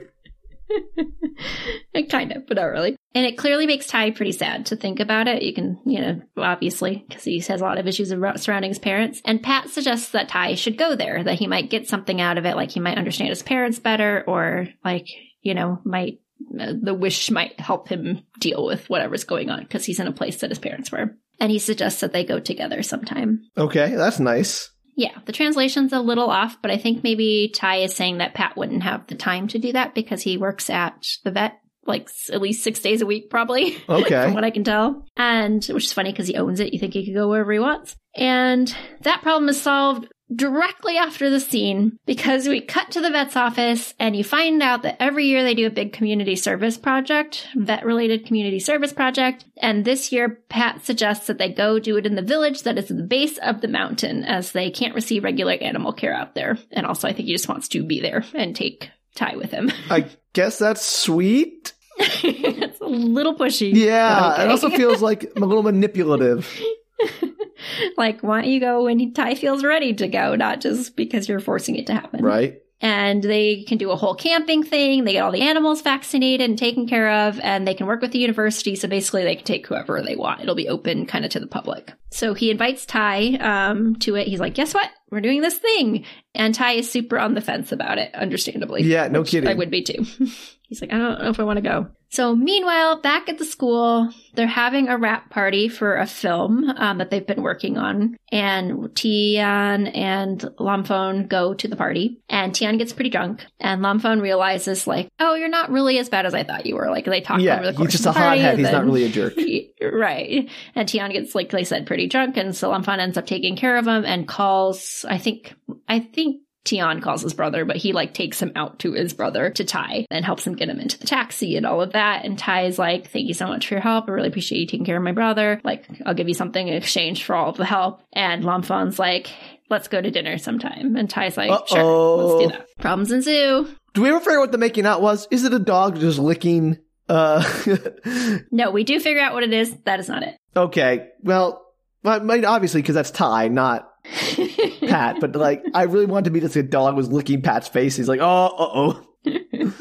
kind 2.10 2.32
of, 2.32 2.48
but 2.48 2.58
not 2.58 2.66
really. 2.66 2.96
And 3.14 3.26
it 3.26 3.38
clearly 3.38 3.66
makes 3.66 3.88
Tai 3.88 4.12
pretty 4.12 4.32
sad 4.32 4.68
to 4.68 4.76
think 4.76 5.00
about 5.00 5.28
it. 5.28 5.44
You 5.44 5.54
can, 5.54 5.80
you 5.86 6.02
know, 6.02 6.22
obviously, 6.38 7.06
because 7.08 7.24
he 7.24 7.40
has 7.40 7.62
a 7.62 7.64
lot 7.64 7.78
of 7.78 7.88
issues 7.88 8.10
surrounding 8.10 8.72
his 8.72 8.80
parents. 8.80 9.22
And 9.26 9.44
Phat 9.44 9.70
suggests 9.70 10.10
that 10.12 10.30
Tai 10.30 10.56
should 10.56 10.78
go 10.78 10.96
there, 10.96 11.24
that 11.24 11.40
he 11.40 11.48
might 11.48 11.70
get 11.70 11.88
something 11.88 12.20
out 12.20 12.38
of 12.38 12.46
it, 12.46 12.56
like 12.56 12.72
he 12.72 12.80
might 12.80 12.98
understand 12.98 13.30
his 13.30 13.44
parents 13.44 13.80
better, 13.80 14.24
or 14.28 14.68
like, 14.84 15.08
you 15.42 15.54
know, 15.54 15.80
might 15.86 16.20
uh, 16.60 16.74
the 16.82 16.94
wish 16.94 17.32
might 17.32 17.60
help 17.60 17.88
him 17.88 18.22
deal 18.40 18.66
with 18.66 18.90
whatever's 18.90 19.24
going 19.24 19.50
on 19.50 19.62
because 19.62 19.86
he's 19.86 20.00
in 20.00 20.08
a 20.08 20.12
place 20.12 20.38
that 20.38 20.50
his 20.50 20.60
parents 20.60 20.92
were. 20.92 21.16
And 21.40 21.52
he 21.52 21.60
suggests 21.60 22.02
that 22.02 22.14
they 22.14 22.24
go 22.24 22.40
together 22.40 22.82
sometime. 22.84 23.42
Okay, 23.58 23.96
that's 23.96 24.20
nice. 24.20 24.70
Yeah, 24.96 25.18
the 25.26 25.34
translation's 25.34 25.92
a 25.92 26.00
little 26.00 26.30
off, 26.30 26.62
but 26.62 26.72
I 26.72 26.78
think 26.78 27.04
maybe 27.04 27.52
Tai 27.54 27.78
is 27.78 27.96
saying 27.96 28.20
that 28.20 28.36
Phat 28.36 28.56
wouldn't 28.56 28.84
have 28.84 29.08
the 29.08 29.16
time 29.16 29.48
to 29.50 29.60
do 29.60 29.74
that 29.74 29.94
because 29.94 30.22
he 30.22 30.38
works 30.38 30.70
at 30.70 31.06
the 31.24 31.32
vet 31.32 31.60
like 31.86 32.10
at 32.32 32.42
least 32.42 32.64
six 32.64 32.80
days 32.80 33.02
a 33.02 33.06
week, 33.06 33.30
probably. 33.30 33.78
Okay. 33.90 34.24
from 34.24 34.34
what 34.34 34.44
I 34.44 34.50
can 34.50 34.64
tell. 34.64 35.06
And 35.16 35.64
which 35.66 35.86
is 35.86 35.94
funny 35.94 36.12
because 36.12 36.28
he 36.28 36.36
owns 36.36 36.60
it. 36.60 36.74
You 36.74 36.80
think 36.80 36.94
he 36.94 37.06
could 37.06 37.14
go 37.14 37.30
wherever 37.30 37.52
he 37.54 37.60
wants. 37.60 37.96
And 38.16 38.76
that 39.02 39.22
problem 39.22 39.50
is 39.50 39.62
solved 39.62 40.08
directly 40.34 40.98
after 40.98 41.30
the 41.30 41.40
scene 41.40 42.00
because 42.06 42.48
we 42.48 42.60
cut 42.62 42.92
to 42.92 43.02
the 43.02 43.12
vet's 43.12 43.36
office 43.36 43.94
and 44.00 44.16
you 44.16 44.24
find 44.24 44.62
out 44.62 44.82
that 44.82 45.02
every 45.02 45.26
year 45.26 45.44
they 45.44 45.54
do 45.54 45.68
a 45.68 45.72
big 45.72 45.94
community 45.94 46.36
service 46.36 46.78
project, 46.78 47.48
vet 47.56 47.86
related 47.86 48.26
community 48.26 48.60
service 48.60 48.94
project. 48.94 49.46
And 49.58 49.86
this 49.86 50.12
year, 50.12 50.40
Phat 50.50 50.84
suggests 50.86 51.28
that 51.28 51.38
they 51.38 51.52
go 51.52 51.80
do 51.80 51.98
it 51.98 52.06
in 52.06 52.16
the 52.16 52.22
village 52.22 52.64
that 52.64 52.78
is 52.78 52.90
at 52.90 52.98
the 52.98 53.04
base 53.04 53.38
of 53.38 53.62
the 53.62 53.68
mountain 53.68 54.24
as 54.24 54.52
they 54.52 54.72
can't 54.72 54.96
receive 54.96 55.24
regular 55.24 55.54
animal 55.54 55.94
care 55.94 56.14
out 56.14 56.36
there. 56.36 56.58
And 56.72 56.86
also, 56.86 57.08
I 57.08 57.14
think 57.14 57.28
he 57.28 57.34
just 57.34 57.50
wants 57.50 57.68
to 57.70 57.84
be 57.84 58.02
there 58.02 58.24
and 58.34 58.56
take 58.56 58.90
Tai 59.16 59.36
with 59.38 59.52
him. 59.52 59.72
I 59.90 60.10
guess 60.34 60.58
that's 60.58 60.86
sweet. 60.86 61.74
it's 61.98 62.82
a 62.82 62.86
little 62.86 63.36
pushy. 63.36 63.74
Yeah, 63.74 64.34
okay. 64.34 64.44
it 64.44 64.50
also 64.50 64.70
feels 64.70 65.02
like 65.04 65.32
a 65.36 65.40
little 65.40 65.64
manipulative. 65.64 66.52
like, 67.98 68.22
why 68.22 68.42
don't 68.42 68.50
you 68.50 68.60
go 68.60 68.84
when 68.84 69.14
Tai 69.14 69.36
feels 69.36 69.64
ready 69.64 69.94
to 69.94 70.08
go, 70.08 70.36
not 70.36 70.62
just 70.62 70.96
because 70.96 71.28
you're 71.28 71.40
forcing 71.40 71.76
it 71.76 71.88
to 71.88 71.94
happen. 71.94 72.24
Right? 72.24 72.62
And 72.82 73.24
they 73.24 73.64
can 73.64 73.78
do 73.78 73.92
a 73.92 73.96
whole 73.96 74.16
camping 74.16 74.62
thing. 74.62 75.06
They 75.06 75.14
get 75.14 75.24
all 75.24 75.32
the 75.32 75.42
animals 75.42 75.82
vaccinated 75.82 76.48
and 76.50 76.60
taken 76.60 76.88
care 76.88 77.28
of, 77.28 77.40
and 77.40 77.66
they 77.66 77.74
can 77.74 77.88
work 77.88 78.02
with 78.02 78.12
the 78.12 78.20
university. 78.20 78.76
So 78.76 78.88
basically, 78.88 79.24
they 79.24 79.38
can 79.38 79.46
take 79.46 79.66
whoever 79.66 80.02
they 80.02 80.18
want. 80.18 80.42
It'll 80.42 80.56
be 80.56 80.68
open 80.68 81.06
kind 81.06 81.24
of 81.24 81.32
to 81.32 81.40
the 81.40 81.48
public. 81.48 81.94
So 82.12 82.34
he 82.34 82.52
invites 82.52 82.86
Tai 82.86 83.36
um, 83.38 83.96
to 83.98 84.16
it. 84.16 84.28
He's 84.28 84.42
like, 84.42 84.56
"Guess 84.56 84.74
what? 84.74 84.90
We're 85.10 85.22
doing 85.22 85.42
this 85.42 85.58
thing." 85.58 86.06
And 86.36 86.54
Tai 86.54 86.74
is 86.74 86.92
super 86.92 87.18
on 87.18 87.34
the 87.34 87.42
fence 87.42 87.72
about 87.72 87.98
it, 87.98 88.14
understandably. 88.14 88.84
Yeah, 88.84 89.08
no 89.08 89.24
kidding. 89.24 89.50
I 89.50 89.54
would 89.54 89.72
be 89.72 89.82
too. 89.82 90.06
He's 90.68 90.82
like, 90.82 90.92
I 90.92 90.98
don't 90.98 91.22
know 91.22 91.30
if 91.30 91.40
I 91.40 91.44
want 91.44 91.58
to 91.58 91.62
go. 91.62 91.88
So 92.10 92.34
meanwhile, 92.34 93.02
back 93.02 93.28
at 93.28 93.38
the 93.38 93.46
school, 93.46 94.10
they're 94.36 94.48
having 94.48 94.88
a 94.88 94.98
wrap 94.98 95.30
party 95.30 95.68
for 95.68 95.98
a 95.98 96.08
film 96.08 96.70
um, 96.70 97.00
that 97.00 97.10
they've 97.10 97.26
been 97.26 97.42
working 97.42 97.78
on. 97.78 98.16
And 98.32 98.96
Thian 98.96 99.92
and 99.94 100.40
Lomfon 100.58 101.28
go 101.28 101.54
to 101.54 101.68
the 101.68 101.76
party. 101.76 102.22
And 102.30 102.54
Thian 102.54 102.78
gets 102.78 102.94
pretty 102.94 103.10
drunk. 103.10 103.46
And 103.60 103.82
Lomfon 103.82 104.22
realizes, 104.22 104.88
like, 104.88 105.10
oh, 105.20 105.36
you're 105.36 105.50
not 105.50 105.72
really 105.72 106.00
as 106.00 106.08
bad 106.08 106.26
as 106.26 106.34
I 106.34 106.44
thought 106.44 106.66
you 106.66 106.76
were. 106.76 106.90
Like, 106.90 107.06
they 107.06 107.20
talk 107.20 107.42
over 107.42 107.66
the 107.66 107.74
course 107.74 107.92
he's 107.92 108.02
just 108.02 108.06
a 108.06 108.10
of 108.10 108.16
the 108.16 108.22
party, 108.22 108.42
hothead. 108.42 108.60
He's 108.60 108.72
not 108.72 108.86
really 108.86 109.04
a 109.04 109.10
jerk. 109.10 109.34
right. 109.82 110.50
And 110.74 110.88
Thian 110.88 111.12
gets, 111.12 111.36
like 111.36 111.50
they 111.50 111.66
said, 111.66 111.86
pretty 111.86 112.08
drunk. 112.08 112.38
And 112.38 112.56
so 112.56 112.72
Lomfon 112.72 113.00
ends 113.00 113.18
up 113.18 113.28
taking 113.28 113.58
care 113.58 113.78
of 113.78 113.88
him 113.88 114.06
and 114.06 114.26
calls, 114.26 115.04
I 115.08 115.18
think, 115.18 115.54
I 115.90 116.00
think 116.00 116.45
Thian 116.66 117.02
calls 117.02 117.22
his 117.22 117.34
brother, 117.34 117.64
but 117.64 117.78
he 117.78 117.94
like 117.94 118.14
takes 118.14 118.42
him 118.42 118.52
out 118.56 118.80
to 118.80 118.94
his 118.94 119.14
brother 119.14 119.50
to 119.52 119.64
Tai 119.64 120.06
and 120.12 120.26
helps 120.26 120.46
him 120.46 120.56
get 120.56 120.68
him 120.70 120.80
into 120.80 120.98
the 121.00 121.08
taxi 121.08 121.56
and 121.58 121.66
all 121.66 121.80
of 121.82 121.94
that. 121.94 122.26
And 122.26 122.38
Tai 122.38 122.66
is 122.66 122.78
like, 122.80 123.10
Thank 123.12 123.28
you 123.28 123.34
so 123.34 123.48
much 123.48 123.68
for 123.68 123.76
your 123.76 123.82
help. 123.82 124.10
I 124.10 124.12
really 124.12 124.28
appreciate 124.28 124.60
you 124.60 124.66
taking 124.68 124.86
care 124.86 124.98
of 124.98 125.04
my 125.04 125.12
brother. 125.12 125.62
Like, 125.64 125.86
I'll 126.06 126.14
give 126.16 126.28
you 126.28 126.34
something 126.34 126.68
in 126.68 126.74
exchange 126.74 127.24
for 127.24 127.36
all 127.36 127.50
of 127.52 127.58
the 127.58 127.66
help. 127.66 128.02
And 128.14 128.44
Lomfon's 128.44 129.00
like, 129.00 129.30
Let's 129.70 129.88
go 129.88 130.00
to 130.02 130.12
dinner 130.12 130.38
sometime. 130.38 130.96
And 130.96 131.10
Tai's 131.10 131.38
like, 131.38 131.50
Sure, 131.68 131.80
Uh-oh. 131.80 132.16
let's 132.40 132.52
do 132.54 132.58
that. 132.58 132.68
Problems 132.80 133.12
ensue. 133.12 133.68
Do 133.94 134.02
we 134.02 134.10
ever 134.10 134.20
figure 134.20 134.38
out 134.38 134.42
what 134.42 134.52
the 134.52 134.58
making 134.58 134.86
out 134.86 135.02
was? 135.02 135.28
Is 135.32 135.44
it 135.46 135.54
a 135.54 135.60
dog 135.60 136.00
just 136.00 136.20
licking? 136.20 136.78
Uh, 137.08 137.44
No, 138.52 138.72
we 138.72 138.84
do 138.84 139.00
figure 139.00 139.22
out 139.22 139.34
what 139.34 139.44
it 139.44 139.54
is. 139.54 139.76
That 139.86 140.00
is 140.00 140.10
not 140.10 140.24
it. 140.24 140.36
okay. 140.56 141.10
Well, 141.24 141.62
well, 142.04 142.20
I 142.20 142.24
mean, 142.24 142.46
obviously 142.46 142.82
because 142.82 142.96
that's 142.96 143.12
Tai, 143.12 143.48
not 143.50 143.90
Phat. 144.12 145.18
but 145.20 145.36
like, 145.36 145.64
I 145.74 145.84
really 145.84 146.06
wanted 146.06 146.26
to 146.26 146.32
be 146.32 146.40
just 146.40 146.56
a 146.56 146.64
dog 146.64 146.96
was 146.96 147.12
licking 147.12 147.42
Phat's 147.42 147.68
face. 147.68 147.96
He's 147.96 148.08
like, 148.08 148.20
oh, 148.22 148.26
uh 148.26 148.70
oh, 148.74 149.08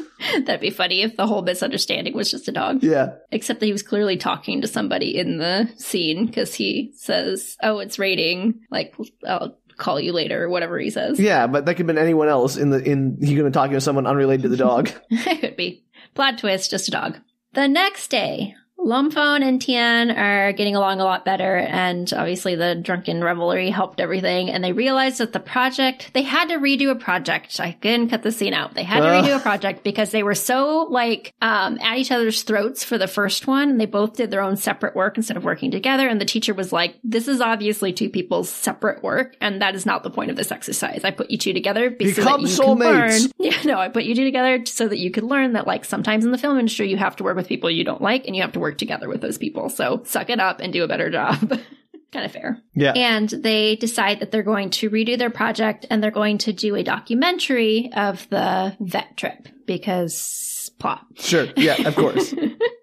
That'd 0.45 0.61
be 0.61 0.71
funny 0.71 1.01
if 1.03 1.15
the 1.15 1.27
whole 1.27 1.43
misunderstanding 1.43 2.15
was 2.15 2.31
just 2.31 2.47
a 2.47 2.51
dog. 2.51 2.83
yeah. 2.83 3.13
Except 3.31 3.59
that 3.59 3.65
he 3.65 3.71
was 3.71 3.83
clearly 3.83 4.17
talking 4.17 4.61
to 4.61 4.67
somebody 4.67 5.17
in 5.17 5.37
the 5.37 5.69
scene 5.77 6.25
because 6.25 6.55
he 6.55 6.91
says, 6.95 7.55
"Oh, 7.61 7.79
it's 7.79 7.99
raining. 7.99 8.61
Like, 8.71 8.95
I'll 9.27 9.57
call 9.77 9.99
you 9.99 10.13
later," 10.13 10.43
or 10.43 10.49
whatever 10.49 10.79
he 10.79 10.89
says. 10.89 11.19
Yeah, 11.19 11.45
but 11.47 11.65
that 11.65 11.75
could 11.75 11.87
have 11.87 11.95
been 11.95 12.03
anyone 12.03 12.27
else 12.27 12.57
in 12.57 12.71
the 12.71 12.81
in 12.83 13.17
he 13.21 13.27
could 13.29 13.37
have 13.37 13.45
been 13.45 13.53
talking 13.53 13.73
to 13.73 13.81
someone 13.81 14.07
unrelated 14.07 14.43
to 14.43 14.49
the 14.49 14.57
dog. 14.57 14.89
it 15.09 15.41
could 15.41 15.55
be 15.55 15.85
plot 16.15 16.39
twist, 16.39 16.71
just 16.71 16.87
a 16.87 16.91
dog. 16.91 17.19
The 17.53 17.67
next 17.67 18.07
day, 18.07 18.55
Lomfon 18.85 19.41
and 19.41 19.59
Thian 19.59 20.15
are 20.15 20.53
getting 20.53 20.75
along 20.75 21.01
a 21.01 21.03
lot 21.03 21.25
better, 21.25 21.55
and 21.57 22.11
obviously 22.13 22.53
the 22.53 22.75
drunken 22.75 23.23
revelry 23.23 23.71
helped 23.71 23.99
everything. 23.99 24.51
And 24.51 24.63
they 24.63 24.73
realized 24.73 25.17
that 25.17 25.33
the 25.33 25.39
project 25.39 26.11
they 26.13 26.21
had 26.21 26.49
to 26.49 26.57
redo 26.57 26.91
a 26.91 26.95
project. 26.95 27.59
I 27.59 27.71
couldn't 27.71 28.09
cut 28.09 28.21
the 28.21 28.31
scene 28.31 28.53
out. 28.53 28.75
They 28.75 28.83
had 28.83 28.99
to 28.99 29.07
Ugh. 29.07 29.25
redo 29.25 29.37
a 29.37 29.39
project 29.39 29.83
because 29.83 30.11
they 30.11 30.21
were 30.21 30.35
so 30.35 30.87
like 30.89 31.33
um, 31.41 31.79
at 31.81 31.97
each 31.97 32.11
other's 32.11 32.43
throats 32.43 32.83
for 32.83 32.99
the 32.99 33.07
first 33.07 33.47
one, 33.47 33.69
and 33.71 33.81
they 33.81 33.87
both 33.87 34.15
did 34.15 34.29
their 34.29 34.41
own 34.41 34.55
separate 34.55 34.95
work 34.95 35.17
instead 35.17 35.35
of 35.35 35.43
working 35.43 35.71
together. 35.71 36.07
And 36.07 36.21
the 36.21 36.25
teacher 36.25 36.53
was 36.53 36.71
like, 36.71 36.95
"This 37.03 37.27
is 37.27 37.41
obviously 37.41 37.91
two 37.91 38.11
people's 38.11 38.49
separate 38.49 39.01
work, 39.01 39.35
and 39.41 39.63
that 39.63 39.73
is 39.73 39.87
not 39.87 40.03
the 40.03 40.11
point 40.11 40.29
of 40.29 40.37
this 40.37 40.51
exercise. 40.51 41.01
I 41.03 41.09
put 41.09 41.31
you 41.31 41.39
two 41.39 41.53
together 41.53 41.89
be- 41.89 42.13
so 42.13 42.23
that 42.23 42.39
you 42.39 42.47
can 42.55 42.77
learn." 42.77 43.19
Yeah, 43.37 43.61
no, 43.63 43.77
I 43.77 43.89
put 43.89 44.05
you 44.05 44.15
two 44.15 44.23
together 44.23 44.65
so 44.65 44.87
that 44.87 44.97
you 44.97 45.11
could 45.11 45.23
learn 45.23 45.53
that, 45.53 45.67
like, 45.67 45.85
sometimes 45.85 46.25
in 46.25 46.31
the 46.31 46.37
film 46.37 46.57
industry, 46.57 46.89
you 46.89 46.97
have 46.97 47.15
to 47.17 47.23
work 47.23 47.35
with 47.35 47.47
people 47.47 47.69
you 47.69 47.83
don't 47.83 48.01
like 48.01 48.25
and 48.25 48.35
you 48.35 48.41
have 48.41 48.53
to 48.53 48.59
work 48.59 48.74
together 48.77 49.07
with 49.07 49.21
those 49.21 49.37
people. 49.37 49.69
So 49.69 50.01
suck 50.05 50.29
it 50.29 50.39
up 50.39 50.59
and 50.59 50.71
do 50.71 50.83
a 50.83 50.87
better 50.87 51.09
job. 51.09 51.59
kind 52.11 52.25
of 52.25 52.31
fair. 52.31 52.61
Yeah. 52.73 52.93
And 52.95 53.27
they 53.29 53.75
decide 53.75 54.21
that 54.21 54.31
they're 54.31 54.41
going 54.41 54.69
to 54.71 54.89
redo 54.89 55.17
their 55.17 55.29
project 55.29 55.85
and 55.89 56.01
they're 56.01 56.11
going 56.11 56.37
to 56.39 56.53
do 56.53 56.75
a 56.75 56.83
documentary 56.83 57.91
of 57.93 58.27
the 58.29 58.75
vet 58.79 59.17
trip 59.17 59.49
because 59.65 60.71
plot. 60.79 61.05
Sure. 61.15 61.47
Yeah, 61.57 61.87
of 61.87 61.95
course. 61.95 62.33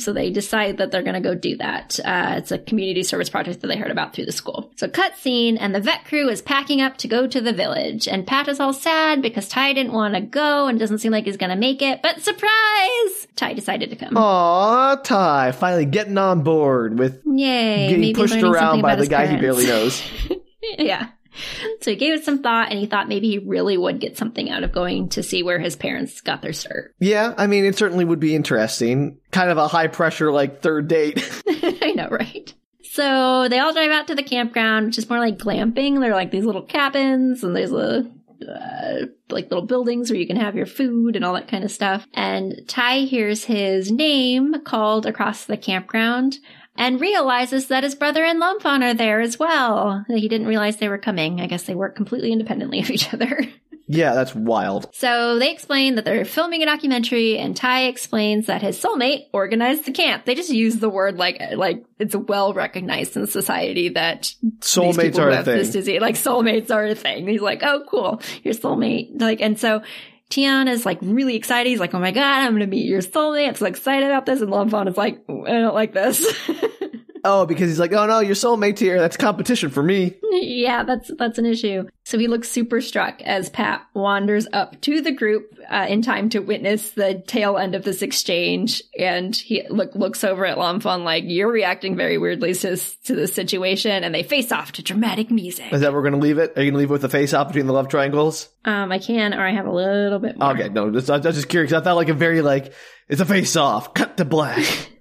So 0.00 0.12
they 0.12 0.30
decide 0.30 0.78
that 0.78 0.92
they're 0.92 1.02
going 1.02 1.14
to 1.14 1.20
go 1.20 1.34
do 1.34 1.56
that. 1.56 1.98
Uh, 2.04 2.34
it's 2.36 2.52
a 2.52 2.58
community 2.58 3.02
service 3.02 3.28
project 3.28 3.60
that 3.60 3.66
they 3.66 3.76
heard 3.76 3.90
about 3.90 4.14
through 4.14 4.26
the 4.26 4.32
school. 4.32 4.70
So 4.76 4.86
cutscene, 4.86 5.56
and 5.58 5.74
the 5.74 5.80
vet 5.80 6.04
crew 6.04 6.28
is 6.28 6.40
packing 6.40 6.80
up 6.80 6.98
to 6.98 7.08
go 7.08 7.26
to 7.26 7.40
the 7.40 7.52
village. 7.52 8.06
And 8.06 8.24
Phat 8.24 8.46
is 8.46 8.60
all 8.60 8.72
sad 8.72 9.22
because 9.22 9.48
Tai 9.48 9.72
didn't 9.72 9.92
want 9.92 10.14
to 10.14 10.20
go 10.20 10.68
and 10.68 10.78
doesn't 10.78 10.98
seem 10.98 11.10
like 11.10 11.24
he's 11.24 11.36
going 11.36 11.50
to 11.50 11.56
make 11.56 11.82
it. 11.82 12.00
But 12.00 12.20
surprise! 12.20 13.26
Tai 13.34 13.54
decided 13.54 13.90
to 13.90 13.96
come. 13.96 14.16
Aw, 14.16 14.96
Tai, 15.02 15.50
finally 15.52 15.84
getting 15.84 16.16
on 16.16 16.42
board 16.44 16.96
with 16.96 17.20
Yay! 17.26 17.88
getting 17.88 18.14
pushed 18.14 18.40
around 18.40 18.82
by 18.82 18.94
the 18.94 19.08
guy 19.08 19.26
he 19.26 19.36
barely 19.36 19.66
knows. 19.66 20.00
yeah. 20.78 21.08
So 21.80 21.92
he 21.92 21.96
gave 21.96 22.14
it 22.14 22.24
some 22.24 22.42
thought, 22.42 22.70
and 22.70 22.78
he 22.78 22.86
thought 22.86 23.08
maybe 23.08 23.28
he 23.28 23.38
really 23.38 23.76
would 23.76 24.00
get 24.00 24.18
something 24.18 24.50
out 24.50 24.64
of 24.64 24.72
going 24.72 25.10
to 25.10 25.22
see 25.22 25.44
where 25.44 25.60
his 25.60 25.76
parents 25.76 26.20
got 26.20 26.42
their 26.42 26.52
start. 26.52 26.94
Yeah, 26.98 27.34
I 27.36 27.46
mean, 27.46 27.64
it 27.64 27.76
certainly 27.76 28.04
would 28.04 28.18
be 28.18 28.34
interesting. 28.34 29.18
Kind 29.30 29.50
of 29.50 29.58
a 29.58 29.68
high 29.68 29.86
pressure, 29.86 30.32
like, 30.32 30.60
third 30.60 30.88
date. 30.88 31.18
I 31.48 31.92
know, 31.92 32.08
right? 32.08 32.52
So 32.82 33.48
they 33.48 33.60
all 33.60 33.72
drive 33.72 33.92
out 33.92 34.08
to 34.08 34.16
the 34.16 34.24
campground, 34.24 34.86
which 34.86 34.98
is 34.98 35.08
more 35.08 35.20
like 35.20 35.38
glamping. 35.38 36.00
They're 36.00 36.14
like 36.14 36.32
these 36.32 36.44
little 36.44 36.62
cabins, 36.62 37.44
and 37.44 37.54
there's 37.54 37.72
a 37.72 38.10
uh, 38.46 39.06
like 39.30 39.50
little 39.50 39.66
buildings 39.66 40.10
where 40.10 40.18
you 40.18 40.26
can 40.26 40.36
have 40.36 40.54
your 40.54 40.66
food 40.66 41.16
and 41.16 41.24
all 41.24 41.34
that 41.34 41.48
kind 41.48 41.64
of 41.64 41.70
stuff. 41.70 42.06
And 42.14 42.62
Tai 42.66 43.00
hears 43.00 43.44
his 43.44 43.90
name 43.90 44.62
called 44.64 45.06
across 45.06 45.44
the 45.44 45.56
campground 45.56 46.38
and 46.78 47.00
realizes 47.00 47.66
that 47.68 47.84
his 47.84 47.94
brother 47.94 48.24
and 48.24 48.40
Lomfon 48.40 48.82
are 48.82 48.94
there 48.94 49.20
as 49.20 49.38
well. 49.38 50.04
He 50.08 50.28
didn't 50.28 50.46
realize 50.46 50.76
they 50.78 50.88
were 50.88 50.96
coming. 50.96 51.40
I 51.42 51.46
guess 51.46 51.64
they 51.64 51.74
work 51.74 51.94
completely 51.96 52.32
independently 52.32 52.78
of 52.84 52.88
each 52.90 53.12
other. 53.12 53.40
yeah, 53.86 54.14
that's 54.14 54.34
wild. 54.34 54.88
So 54.94 55.38
they 55.38 55.50
explain 55.50 55.96
that 55.96 56.04
they're 56.04 56.24
filming 56.24 56.62
a 56.62 56.66
documentary, 56.66 57.36
and 57.38 57.56
Tai 57.56 57.84
explains 57.84 58.46
that 58.46 58.62
his 58.62 58.80
soulmate 58.80 59.24
organized 59.32 59.84
the 59.86 59.92
camp. 59.92 60.24
They 60.24 60.34
just 60.34 60.50
use 60.50 60.76
the 60.76 60.88
word 60.88 61.16
like 61.16 61.40
like 61.56 61.84
it's 61.98 62.14
well 62.14 62.54
recognized 62.54 63.16
in 63.16 63.26
society 63.26 63.88
that 63.90 64.32
Soulmates 64.60 65.18
are 65.18 65.30
a 65.30 65.36
have 65.36 65.44
this 65.46 65.72
thing. 65.72 65.80
disease, 65.80 66.00
like 66.00 66.14
soulmates 66.14 66.70
are 66.70 66.86
a 66.86 66.94
thing. 66.94 67.26
He's 67.26 67.40
like, 67.40 67.62
oh, 67.62 67.84
cool, 67.90 68.22
your 68.44 68.54
soulmate. 68.54 69.20
Like, 69.20 69.40
and 69.40 69.58
so 69.58 69.82
Thian 70.30 70.68
is 70.68 70.84
like 70.84 70.98
really 71.00 71.36
excited. 71.36 71.70
He's 71.70 71.80
like, 71.80 71.94
oh 71.94 71.98
my 71.98 72.10
god, 72.10 72.42
I'm 72.42 72.52
gonna 72.52 72.66
meet 72.66 72.86
your 72.86 73.00
soulmate. 73.00 73.48
I'm 73.48 73.54
so 73.54 73.66
excited 73.66 74.06
about 74.06 74.26
this. 74.26 74.40
And 74.40 74.50
Lomfon 74.50 74.88
is 74.88 74.96
like, 74.96 75.22
I 75.28 75.52
don't 75.52 75.74
like 75.74 75.94
this. 75.94 76.24
Oh, 77.24 77.46
because 77.46 77.68
he's 77.68 77.78
like, 77.78 77.92
oh 77.92 78.06
no, 78.06 78.20
your 78.20 78.34
soulmate's 78.34 78.80
here. 78.80 78.98
That's 78.98 79.16
competition 79.16 79.70
for 79.70 79.82
me. 79.82 80.16
yeah, 80.30 80.84
that's 80.84 81.10
that's 81.18 81.38
an 81.38 81.46
issue. 81.46 81.86
So 82.04 82.18
he 82.18 82.28
looks 82.28 82.50
super 82.50 82.80
struck 82.80 83.20
as 83.22 83.48
Phat 83.48 83.82
wanders 83.94 84.46
up 84.52 84.80
to 84.82 85.00
the 85.00 85.12
group 85.12 85.58
uh, 85.70 85.86
in 85.88 86.02
time 86.02 86.28
to 86.30 86.38
witness 86.38 86.90
the 86.90 87.22
tail 87.26 87.58
end 87.58 87.74
of 87.74 87.84
this 87.84 88.02
exchange, 88.02 88.82
and 88.98 89.34
he 89.34 89.66
look 89.68 89.94
looks 89.94 90.24
over 90.24 90.46
at 90.46 90.58
Lomfon 90.58 91.04
like, 91.04 91.24
"You're 91.26 91.52
reacting 91.52 91.96
very 91.96 92.18
weirdly 92.18 92.54
to 92.54 92.70
this, 92.70 92.96
to 93.04 93.14
this 93.14 93.34
situation," 93.34 94.04
and 94.04 94.14
they 94.14 94.22
face 94.22 94.52
off 94.52 94.72
to 94.72 94.82
dramatic 94.82 95.30
music. 95.30 95.72
Is 95.72 95.80
that 95.80 95.92
where 95.92 96.00
we're 96.00 96.10
going 96.10 96.20
to 96.20 96.26
leave 96.26 96.38
it? 96.38 96.56
Are 96.56 96.62
you 96.62 96.70
going 96.70 96.74
to 96.74 96.78
leave 96.78 96.90
it 96.90 96.92
with 96.92 97.02
the 97.02 97.08
face 97.08 97.34
off 97.34 97.48
between 97.48 97.66
the 97.66 97.72
love 97.72 97.88
triangles? 97.88 98.48
Um, 98.64 98.92
I 98.92 98.98
can, 98.98 99.34
or 99.34 99.46
I 99.46 99.52
have 99.52 99.66
a 99.66 99.72
little 99.72 100.18
bit 100.18 100.38
more. 100.38 100.52
Okay, 100.52 100.68
no, 100.68 100.90
just, 100.90 101.10
I 101.10 101.18
was 101.18 101.34
just 101.34 101.48
curious. 101.48 101.72
I 101.72 101.82
felt 101.82 101.96
like 101.96 102.08
a 102.08 102.14
very, 102.14 102.42
like, 102.42 102.72
it's 103.08 103.20
a 103.20 103.26
face 103.26 103.56
off. 103.56 103.94
Cut 103.94 104.16
to 104.18 104.24
black. 104.24 104.64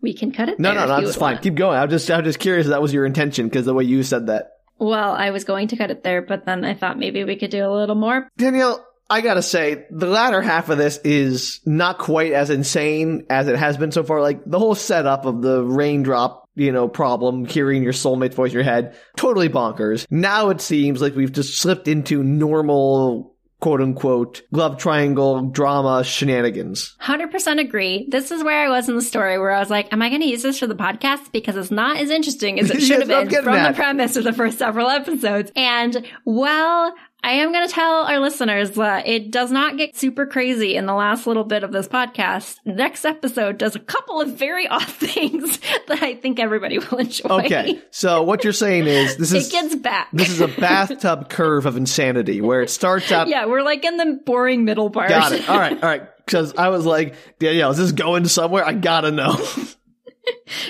We 0.00 0.14
can 0.14 0.32
cut 0.32 0.48
it. 0.48 0.58
No, 0.58 0.70
there 0.70 0.86
no, 0.86 0.86
no, 0.86 1.00
that's 1.04 1.16
fine. 1.16 1.34
want. 1.34 1.42
Keep 1.42 1.54
going. 1.56 1.78
I 1.78 1.84
was 1.84 1.92
just, 1.92 2.10
I 2.10 2.16
was 2.16 2.24
just 2.24 2.38
curious 2.38 2.66
if 2.66 2.70
that 2.70 2.82
was 2.82 2.92
your 2.92 3.06
intention 3.06 3.48
because 3.48 3.66
the 3.66 3.74
way 3.74 3.84
you 3.84 4.02
said 4.02 4.26
that. 4.26 4.52
Well, 4.78 5.12
I 5.12 5.30
was 5.30 5.44
going 5.44 5.68
to 5.68 5.76
cut 5.76 5.90
it 5.90 6.04
there, 6.04 6.22
but 6.22 6.46
then 6.46 6.64
I 6.64 6.74
thought 6.74 6.98
maybe 6.98 7.24
we 7.24 7.36
could 7.36 7.50
do 7.50 7.66
a 7.66 7.72
little 7.72 7.96
more. 7.96 8.28
Danielle, 8.36 8.84
I 9.10 9.22
gotta 9.22 9.42
say, 9.42 9.86
the 9.90 10.06
latter 10.06 10.40
half 10.40 10.68
of 10.68 10.78
this 10.78 10.98
is 10.98 11.60
not 11.64 11.98
quite 11.98 12.32
as 12.32 12.50
insane 12.50 13.24
as 13.28 13.48
it 13.48 13.56
has 13.56 13.76
been 13.76 13.90
so 13.90 14.04
far. 14.04 14.20
Like, 14.20 14.44
the 14.44 14.58
whole 14.58 14.74
setup 14.74 15.24
of 15.24 15.42
the 15.42 15.64
raindrop, 15.64 16.48
you 16.54 16.72
know, 16.72 16.88
problem, 16.88 17.44
hearing 17.44 17.82
your 17.82 17.92
soulmate's 17.92 18.36
voice 18.36 18.50
in 18.50 18.54
your 18.54 18.64
head, 18.64 18.96
totally 19.16 19.48
bonkers. 19.48 20.06
Now 20.10 20.50
it 20.50 20.60
seems 20.60 21.00
like 21.00 21.16
we've 21.16 21.32
just 21.32 21.58
slipped 21.58 21.88
into 21.88 22.22
normal, 22.22 23.27
quote 23.60 23.80
unquote, 23.80 24.42
love 24.50 24.78
triangle 24.78 25.42
drama 25.42 26.04
shenanigans. 26.04 26.96
100% 27.02 27.60
agree. 27.60 28.06
This 28.10 28.30
is 28.30 28.44
where 28.44 28.64
I 28.64 28.68
was 28.68 28.88
in 28.88 28.94
the 28.94 29.02
story 29.02 29.38
where 29.38 29.50
I 29.50 29.60
was 29.60 29.70
like, 29.70 29.92
am 29.92 30.02
I 30.02 30.08
going 30.08 30.20
to 30.20 30.28
use 30.28 30.42
this 30.42 30.58
for 30.58 30.66
the 30.66 30.74
podcast? 30.74 31.32
Because 31.32 31.56
it's 31.56 31.70
not 31.70 31.98
as 31.98 32.10
interesting 32.10 32.60
as 32.60 32.70
it 32.70 32.80
should 32.82 33.00
have 33.00 33.08
what 33.08 33.18
I'm 33.22 33.28
been 33.28 33.42
from 33.42 33.62
the 33.62 33.72
premise 33.72 34.16
of 34.16 34.24
the 34.24 34.32
first 34.32 34.58
several 34.58 34.88
episodes. 34.88 35.50
And 35.56 36.06
well, 36.24 36.94
I 37.22 37.32
am 37.32 37.52
going 37.52 37.66
to 37.66 37.72
tell 37.74 38.04
our 38.04 38.20
listeners 38.20 38.70
that 38.72 39.06
it 39.06 39.30
does 39.30 39.50
not 39.50 39.76
get 39.76 39.96
super 39.96 40.24
crazy 40.24 40.76
in 40.76 40.86
the 40.86 40.94
last 40.94 41.26
little 41.26 41.44
bit 41.44 41.64
of 41.64 41.72
this 41.72 41.88
podcast. 41.88 42.58
Next 42.64 43.04
episode 43.04 43.58
does 43.58 43.74
a 43.74 43.80
couple 43.80 44.20
of 44.20 44.30
very 44.34 44.66
odd 44.68 44.86
things 44.86 45.58
that 45.88 46.02
I 46.02 46.14
think 46.14 46.38
everybody 46.38 46.78
will 46.78 46.98
enjoy. 46.98 47.28
Okay, 47.44 47.82
so 47.90 48.22
what 48.22 48.44
you're 48.44 48.52
saying 48.52 48.86
is 48.86 49.16
this 49.16 49.32
is 49.34 49.48
It 49.48 49.52
gets 49.52 49.76
back. 49.76 50.08
this 50.12 50.30
is 50.30 50.40
a 50.40 50.48
bathtub 50.48 51.28
curve 51.28 51.66
of 51.66 51.76
insanity 51.76 52.40
where 52.40 52.62
it 52.62 52.70
starts 52.70 53.10
out. 53.12 53.28
yeah, 53.28 53.46
we're 53.46 53.62
like 53.62 53.84
in 53.84 53.96
the 53.96 54.20
boring 54.24 54.64
middle 54.64 54.88
part. 54.90 55.08
Got 55.08 55.32
it. 55.32 55.48
All 55.48 55.58
right, 55.58 55.72
all 55.74 55.88
right. 55.88 56.16
Because 56.24 56.54
I 56.56 56.68
was 56.68 56.86
like, 56.86 57.14
Danielle, 57.38 57.70
is 57.72 57.78
this 57.78 57.92
going 57.92 58.26
somewhere? 58.28 58.64
I 58.64 58.74
gotta 58.74 59.10
know. 59.10 59.36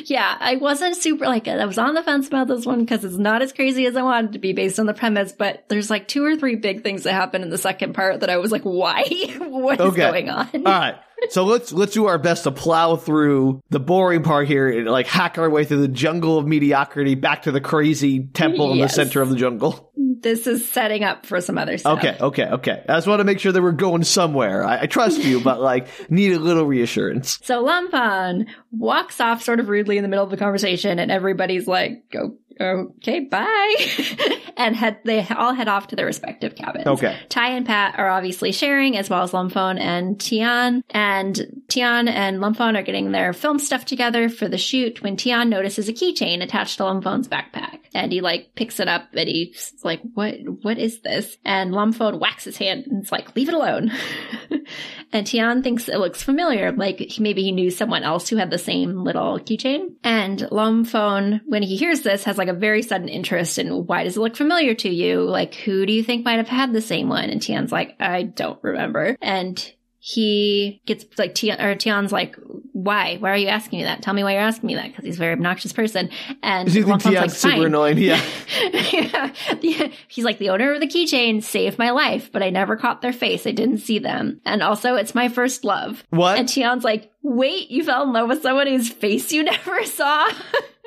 Yeah, 0.04 0.36
I 0.38 0.56
wasn't 0.56 0.96
super 0.96 1.24
like 1.26 1.48
I 1.48 1.64
was 1.64 1.78
on 1.78 1.94
the 1.94 2.02
fence 2.02 2.28
about 2.28 2.46
this 2.48 2.64
one 2.64 2.80
because 2.80 3.04
it's 3.04 3.16
not 3.16 3.42
as 3.42 3.52
crazy 3.52 3.86
as 3.86 3.96
I 3.96 4.02
wanted 4.02 4.32
to 4.34 4.38
be 4.38 4.52
based 4.52 4.78
on 4.78 4.86
the 4.86 4.94
premise, 4.94 5.32
but 5.32 5.64
there's 5.68 5.90
like 5.90 6.06
two 6.08 6.24
or 6.24 6.36
three 6.36 6.56
big 6.56 6.82
things 6.82 7.02
that 7.02 7.12
happen 7.12 7.42
in 7.42 7.50
the 7.50 7.58
second 7.58 7.94
part 7.94 8.20
that 8.20 8.30
I 8.30 8.36
was 8.36 8.52
like, 8.52 8.62
why? 8.62 9.02
what 9.38 9.80
is 9.80 9.86
Okay. 9.86 10.00
going 10.00 10.28
on? 10.30 10.48
All 10.54 10.62
right. 10.62 10.94
So 11.30 11.44
let's 11.44 11.72
let's 11.72 11.92
do 11.92 12.06
our 12.06 12.18
best 12.18 12.44
to 12.44 12.52
plow 12.52 12.94
through 12.94 13.60
the 13.70 13.80
boring 13.80 14.22
part 14.22 14.46
here 14.46 14.68
and 14.68 14.86
like 14.86 15.08
hack 15.08 15.36
our 15.36 15.50
way 15.50 15.64
through 15.64 15.80
the 15.80 15.88
jungle 15.88 16.38
of 16.38 16.46
mediocrity 16.46 17.16
back 17.16 17.42
to 17.42 17.50
the 17.52 17.60
crazy 17.60 18.22
temple 18.24 18.72
in 18.72 18.78
the 18.78 18.88
center 18.88 19.20
of 19.20 19.28
the 19.28 19.34
jungle. 19.36 19.87
This 20.22 20.46
is 20.46 20.68
setting 20.68 21.04
up 21.04 21.26
for 21.26 21.40
some 21.40 21.58
other 21.58 21.78
stuff. 21.78 21.98
Okay, 21.98 22.16
okay, 22.20 22.44
okay. 22.44 22.84
I 22.88 22.94
just 22.94 23.06
want 23.06 23.20
to 23.20 23.24
make 23.24 23.40
sure 23.40 23.52
that 23.52 23.62
we're 23.62 23.72
going 23.72 24.04
somewhere. 24.04 24.64
I, 24.64 24.82
I 24.82 24.86
trust 24.86 25.20
you, 25.20 25.40
but 25.40 25.60
like 25.60 25.88
need 26.10 26.32
a 26.32 26.38
little 26.38 26.64
reassurance. 26.64 27.38
So 27.42 27.64
Lomfon 27.64 28.48
walks 28.70 29.20
off 29.20 29.42
sort 29.42 29.60
of 29.60 29.68
rudely 29.68 29.96
in 29.96 30.02
the 30.02 30.08
middle 30.08 30.24
of 30.24 30.30
the 30.30 30.36
conversation, 30.36 30.98
and 30.98 31.10
everybody's 31.10 31.66
like, 31.66 32.10
"Go, 32.10 32.36
okay, 32.60 33.20
bye," 33.20 33.74
and 34.58 34.76
head 34.76 34.98
they 35.04 35.26
all 35.28 35.54
head 35.54 35.68
off 35.68 35.86
to 35.86 35.96
their 35.96 36.04
respective 36.04 36.56
cabins. 36.56 36.86
Okay. 36.86 37.16
Tai 37.28 37.48
and 37.50 37.66
Phat 37.66 37.94
are 37.96 38.10
obviously 38.10 38.52
sharing, 38.52 38.96
as 38.96 39.08
well 39.08 39.22
as 39.22 39.30
Lomfon 39.30 39.80
and 39.80 40.18
Thian. 40.18 40.82
And 40.90 41.62
Thian 41.68 42.08
and 42.08 42.40
Lomfon 42.40 42.76
are 42.76 42.82
getting 42.82 43.12
their 43.12 43.32
film 43.32 43.58
stuff 43.58 43.84
together 43.84 44.28
for 44.28 44.48
the 44.48 44.58
shoot 44.58 45.02
when 45.02 45.16
Thian 45.16 45.48
notices 45.48 45.88
a 45.88 45.92
keychain 45.92 46.42
attached 46.42 46.78
to 46.78 46.82
Lomfon's 46.82 47.28
backpack. 47.28 47.78
And 47.94 48.12
he 48.12 48.20
like 48.20 48.54
picks 48.54 48.80
it 48.80 48.88
up 48.88 49.08
and 49.14 49.28
he's 49.28 49.74
like, 49.84 50.00
What 50.14 50.34
what 50.62 50.78
is 50.78 51.00
this? 51.00 51.38
And 51.44 51.72
Lomfon 51.72 52.18
whacks 52.18 52.44
his 52.44 52.58
hand 52.58 52.86
and 52.86 53.02
it's 53.02 53.12
like, 53.12 53.34
leave 53.36 53.48
it 53.48 53.54
alone. 53.54 53.92
and 55.12 55.26
Thian 55.26 55.62
thinks 55.62 55.88
it 55.88 55.98
looks 55.98 56.22
familiar, 56.22 56.72
like 56.72 57.12
maybe 57.20 57.42
he 57.44 57.52
knew 57.52 57.70
someone 57.70 58.02
else 58.02 58.28
who 58.28 58.36
had 58.36 58.50
the 58.50 58.58
same 58.58 59.04
little 59.04 59.38
keychain. 59.38 59.94
And 60.02 60.40
Lomfon, 60.50 61.40
when 61.46 61.62
he 61.62 61.76
hears 61.76 62.02
this, 62.02 62.24
has 62.24 62.36
like 62.36 62.48
a 62.48 62.52
very 62.52 62.82
sudden 62.82 63.08
interest 63.08 63.58
in 63.58 63.86
why 63.86 64.04
does 64.04 64.16
it 64.16 64.20
look 64.20 64.36
familiar 64.36 64.47
to 64.48 64.88
you? 64.88 65.22
Like, 65.22 65.54
who 65.54 65.86
do 65.86 65.92
you 65.92 66.02
think 66.02 66.24
might 66.24 66.36
have 66.38 66.48
had 66.48 66.72
the 66.72 66.80
same 66.80 67.08
one? 67.08 67.30
And 67.30 67.40
Thian's 67.40 67.72
like, 67.72 67.96
I 68.00 68.22
don't 68.22 68.58
remember. 68.62 69.16
And 69.20 69.72
he 70.00 70.80
gets 70.86 71.04
like 71.18 71.34
Thian, 71.34 71.60
or 71.60 71.74
Thian's 71.74 72.12
like, 72.12 72.36
why? 72.72 73.16
Why 73.18 73.30
are 73.30 73.36
you 73.36 73.48
asking 73.48 73.80
me 73.80 73.84
that? 73.84 74.00
Tell 74.00 74.14
me 74.14 74.22
why 74.22 74.32
you're 74.32 74.40
asking 74.40 74.68
me 74.68 74.74
that 74.76 74.88
because 74.88 75.04
he's 75.04 75.16
a 75.16 75.18
very 75.18 75.32
obnoxious 75.32 75.72
person. 75.72 76.10
And 76.42 76.72
you 76.72 76.84
think 76.84 77.02
Thian's 77.02 77.14
like, 77.14 77.30
super 77.30 77.56
"Fine." 77.56 77.66
annoying? 77.66 77.98
Yeah. 77.98 78.24
yeah. 78.72 79.34
Yeah. 79.60 79.88
He's 80.06 80.24
like, 80.24 80.38
the 80.38 80.50
owner 80.50 80.72
of 80.72 80.80
the 80.80 80.86
keychain 80.86 81.42
saved 81.42 81.78
my 81.78 81.90
life, 81.90 82.30
but 82.32 82.42
I 82.42 82.50
never 82.50 82.76
caught 82.76 83.02
their 83.02 83.12
face. 83.12 83.46
I 83.46 83.50
didn't 83.50 83.78
see 83.78 83.98
them. 83.98 84.40
And 84.46 84.62
also, 84.62 84.94
it's 84.94 85.14
my 85.14 85.28
first 85.28 85.64
love. 85.64 86.04
What? 86.10 86.38
And 86.38 86.48
Thian's 86.48 86.84
like, 86.84 87.10
wait, 87.22 87.70
you 87.70 87.84
fell 87.84 88.04
in 88.04 88.12
love 88.12 88.28
with 88.28 88.42
someone 88.42 88.68
whose 88.68 88.88
face 88.88 89.32
you 89.32 89.42
never 89.42 89.84
saw? 89.84 90.26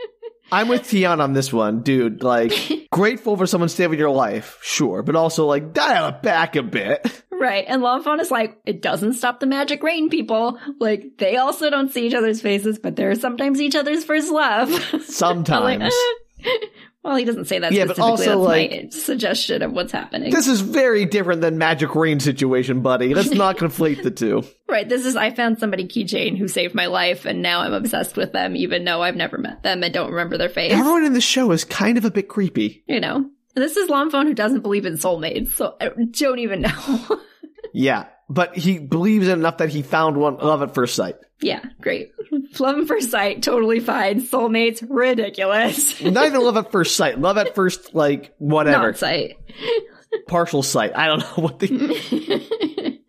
I'm 0.52 0.68
with 0.68 0.84
Thian 0.84 1.20
on 1.22 1.34
this 1.34 1.54
one, 1.54 1.82
dude. 1.82 2.24
Like, 2.24 2.54
grateful 2.92 3.38
for 3.38 3.46
someone 3.46 3.70
saving 3.70 4.00
your 4.00 4.10
life, 4.10 4.60
sure, 4.62 5.02
but 5.04 5.16
also 5.16 5.46
like 5.46 5.74
dial 5.74 6.10
it 6.10 6.22
back 6.22 6.56
a 6.56 6.64
bit. 6.64 7.24
right. 7.32 7.64
And 7.68 7.82
Lomfon 7.82 8.20
is 8.20 8.32
like, 8.32 8.60
it 8.66 8.82
doesn't 8.82 9.14
stop 9.14 9.40
the 9.40 9.46
magic 9.46 9.82
rain 9.84 10.10
people. 10.10 10.60
Like, 10.80 11.18
they 11.18 11.38
also 11.38 11.70
don't 11.70 11.92
see 11.92 12.06
each 12.08 12.14
other's 12.14 12.42
faces, 12.42 12.80
but 12.80 12.96
they're 12.96 13.16
sometimes 13.16 13.62
each 13.62 13.76
other's 13.76 14.04
first 14.04 14.32
love. 14.32 14.70
I'm 14.94 15.00
like, 15.00 15.04
Sometimes. 15.04 15.94
"Uh." 16.46 16.50
Well, 17.04 17.16
he 17.16 17.26
doesn't 17.26 17.46
say 17.46 17.58
that 17.58 17.72
Yeah, 17.72 17.86
but 17.86 17.96
specifically. 17.96 18.34
also, 18.34 18.46
That's 18.48 18.72
like- 18.72 18.84
my 18.84 18.90
suggestion 18.92 19.62
of 19.64 19.72
what's 19.72 19.92
happening. 19.92 20.32
This 20.32 20.48
is 20.48 20.62
very 20.62 21.06
different 21.06 21.42
than 21.42 21.58
Magic 21.58 21.96
Rain 21.96 22.20
situation, 22.20 22.82
buddy. 22.82 23.16
Let's 23.16 23.32
not 23.32 23.58
conflate 23.58 24.04
the 24.04 24.12
two. 24.12 24.44
Right. 24.70 24.88
This 24.88 25.06
is 25.06 25.16
I 25.16 25.32
found 25.32 25.58
somebody 25.60 25.88
keychain 25.88 26.38
who 26.38 26.48
saved 26.48 26.76
my 26.76 26.86
life, 26.86 27.26
and 27.26 27.42
now 27.42 27.62
I'm 27.62 27.74
obsessed 27.74 28.16
with 28.18 28.34
them, 28.34 28.56
even 28.56 28.86
though 28.86 29.02
I've 29.02 29.16
never 29.16 29.38
met 29.40 29.64
them 29.64 29.82
and 29.84 29.92
don't 29.94 30.12
remember 30.12 30.38
their 30.38 30.50
face. 30.50 30.72
Everyone 30.74 31.04
in 31.04 31.14
the 31.14 31.22
show 31.22 31.52
is 31.52 31.64
kind 31.64 31.98
of 31.98 32.06
a 32.06 32.12
bit 32.12 32.28
creepy. 32.28 32.84
You 32.88 33.00
know, 33.00 33.26
this 33.56 33.78
is 33.78 33.90
Lomfon 33.90 34.26
who 34.28 34.34
doesn't 34.36 34.62
believe 34.62 34.86
in 34.86 34.94
soulmates, 34.94 35.54
so 35.56 35.76
I 35.82 35.90
don't 36.12 36.40
even 36.40 36.62
know. 36.62 37.22
Yeah, 37.74 38.08
but 38.30 38.58
he 38.58 38.80
believes 38.80 39.28
in 39.30 39.40
enough 39.40 39.58
that 39.60 39.70
he 39.70 39.82
found 39.82 40.18
one 40.18 40.36
love 40.38 40.62
at 40.62 40.74
first 40.74 40.94
sight. 40.94 41.16
Yeah, 41.42 41.64
great. 41.82 42.12
Love 42.60 42.80
at 42.80 42.88
first 42.88 43.12
sight, 43.12 43.42
totally 43.42 43.80
fine. 43.80 44.22
Soulmates, 44.22 44.86
ridiculous. 44.88 46.02
Not 46.04 46.28
even 46.28 46.42
love 46.42 46.58
at 46.58 46.72
first 46.72 46.96
sight. 46.96 47.20
Love 47.20 47.38
at 47.38 47.56
first, 47.56 47.96
like, 47.96 48.34
whatever. 48.38 48.88
Not 48.88 48.98
sight. 48.98 49.38
Partial 50.28 50.62
sight. 50.62 50.92
I 50.96 51.08
don't 51.08 51.20
know 51.20 51.44
what 51.44 51.60
the. 51.60 53.00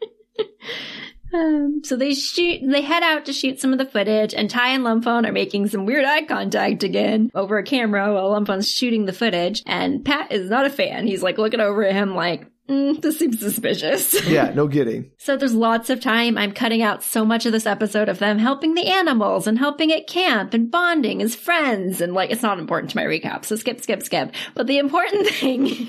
Um, 1.34 1.80
so 1.82 1.96
they 1.96 2.12
shoot, 2.14 2.60
they 2.62 2.82
head 2.82 3.02
out 3.02 3.24
to 3.24 3.32
shoot 3.32 3.58
some 3.58 3.72
of 3.72 3.78
the 3.78 3.86
footage, 3.86 4.34
and 4.34 4.50
Tai 4.50 4.68
and 4.68 4.84
Lomfon 4.84 5.26
are 5.26 5.32
making 5.32 5.68
some 5.68 5.86
weird 5.86 6.04
eye 6.04 6.24
contact 6.24 6.82
again 6.82 7.30
over 7.34 7.56
a 7.56 7.62
camera 7.62 8.12
while 8.12 8.30
Lomfon's 8.32 8.70
shooting 8.70 9.06
the 9.06 9.12
footage. 9.14 9.62
And 9.66 10.04
Phat 10.04 10.30
is 10.30 10.50
not 10.50 10.66
a 10.66 10.70
fan. 10.70 11.06
He's 11.06 11.22
like 11.22 11.38
looking 11.38 11.60
over 11.60 11.84
at 11.84 11.94
him 11.94 12.14
like, 12.14 12.46
mm, 12.68 13.00
this 13.02 13.18
seems 13.18 13.40
suspicious. 13.40 14.24
Yeah, 14.32 14.52
no 14.54 14.68
kidding. 14.68 15.10
so 15.18 15.36
there's 15.36 15.54
lots 15.54 15.90
of 15.90 16.00
time. 16.00 16.38
I'm 16.38 16.52
cutting 16.52 16.82
out 16.82 17.02
so 17.02 17.24
much 17.24 17.44
of 17.46 17.52
this 17.52 17.66
episode 17.66 18.08
of 18.08 18.18
them 18.18 18.38
helping 18.38 18.74
the 18.74 18.86
animals 18.86 19.46
and 19.46 19.58
helping 19.58 19.92
at 19.92 20.06
camp 20.06 20.54
and 20.54 20.70
bonding 20.70 21.20
as 21.20 21.34
friends. 21.34 22.00
And 22.00 22.14
like, 22.14 22.30
it's 22.30 22.42
not 22.42 22.58
important 22.58 22.90
to 22.92 22.96
my 22.96 23.04
recap. 23.04 23.44
So 23.44 23.56
skip, 23.56 23.80
skip, 23.80 24.02
skip. 24.02 24.32
But 24.54 24.66
the 24.66 24.78
important 24.78 25.26
thing 25.42 25.88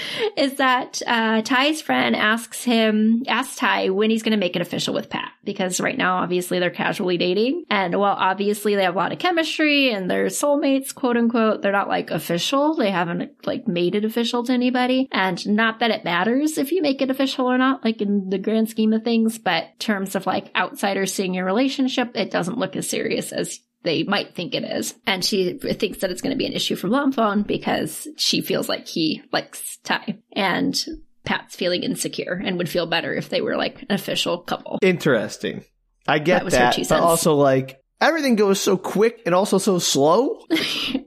is 0.36 0.54
that 0.54 1.02
uh, 1.06 1.42
Tai's 1.42 1.82
friend 1.82 2.16
asks 2.16 2.64
him, 2.64 3.22
asks 3.26 3.56
Tai 3.56 3.90
when 3.90 4.10
he's 4.10 4.22
going 4.22 4.32
to 4.32 4.36
make 4.36 4.56
it 4.56 4.62
official 4.62 4.94
with 4.94 5.10
Phat 5.10 5.32
because 5.44 5.80
right 5.80 5.98
now, 5.98 6.18
obviously, 6.18 6.58
they're 6.58 6.70
casually 6.70 7.18
dating, 7.18 7.64
and 7.70 7.98
while 7.98 8.16
obviously 8.16 8.74
they 8.74 8.84
have 8.84 8.94
a 8.94 8.98
lot 8.98 9.12
of 9.12 9.18
chemistry 9.18 9.90
and 9.90 10.10
they're 10.10 10.26
soulmates, 10.26 10.94
quote 10.94 11.16
unquote, 11.16 11.62
they're 11.62 11.72
not 11.72 11.88
like 11.88 12.10
official. 12.10 12.74
They 12.74 12.90
haven't 12.90 13.46
like 13.46 13.66
made 13.66 13.94
it 13.94 14.04
official 14.04 14.44
to 14.44 14.52
anybody, 14.52 15.08
and 15.10 15.46
not 15.48 15.80
that 15.80 15.90
it 15.90 16.04
matters 16.04 16.58
if 16.58 16.72
you 16.72 16.82
make 16.82 17.02
it 17.02 17.10
official 17.10 17.46
or 17.46 17.58
not, 17.58 17.84
like 17.84 18.00
in 18.00 18.30
the 18.30 18.38
grand 18.38 18.68
scheme 18.68 18.92
of 18.92 19.02
things, 19.02 19.38
but 19.38 19.78
terms 19.78 20.14
of 20.14 20.26
like 20.26 20.54
outsiders 20.54 21.12
seeing 21.12 21.34
your 21.34 21.44
relationship, 21.44 22.12
it 22.14 22.30
doesn't 22.30 22.58
look 22.58 22.76
as 22.76 22.88
serious 22.88 23.32
as 23.32 23.60
they 23.82 24.02
might 24.04 24.34
think 24.34 24.54
it 24.54 24.64
is. 24.64 24.94
And 25.06 25.24
she 25.24 25.58
thinks 25.58 25.98
that 25.98 26.10
it's 26.10 26.22
going 26.22 26.32
to 26.32 26.38
be 26.38 26.46
an 26.46 26.52
issue 26.52 26.76
for 26.76 26.88
Lomfon 26.88 27.46
because 27.46 28.08
she 28.16 28.40
feels 28.40 28.68
like 28.68 28.86
he 28.86 29.22
likes 29.32 29.78
Tai. 29.84 30.18
And 30.32 30.82
Phat's 31.26 31.54
feeling 31.54 31.82
insecure 31.82 32.40
and 32.44 32.58
would 32.58 32.68
feel 32.68 32.86
better 32.86 33.14
if 33.14 33.28
they 33.28 33.40
were 33.40 33.56
like 33.56 33.82
an 33.82 33.92
official 33.92 34.38
couple. 34.38 34.78
Interesting. 34.82 35.64
I 36.06 36.18
That 36.18 36.24
get 36.24 36.50
that, 36.50 36.74
two 36.74 36.84
but 36.88 37.00
also 37.00 37.34
like 37.34 37.80
everything 38.00 38.34
goes 38.34 38.60
so 38.60 38.76
quick 38.76 39.22
and 39.24 39.34
also 39.34 39.58
so 39.58 39.78
slow. 39.78 40.44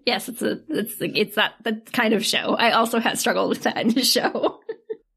yes, 0.05 0.29
it's 0.29 0.41
a 0.41 0.61
it's 0.69 0.95
it's 0.99 1.35
that 1.35 1.55
that 1.63 1.91
kind 1.91 2.13
of 2.13 2.25
show. 2.25 2.55
I 2.57 2.71
also 2.71 2.99
had 2.99 3.19
struggled 3.19 3.49
with 3.49 3.63
that 3.63 3.77
in 3.77 3.89
the 3.89 4.03
show. 4.03 4.61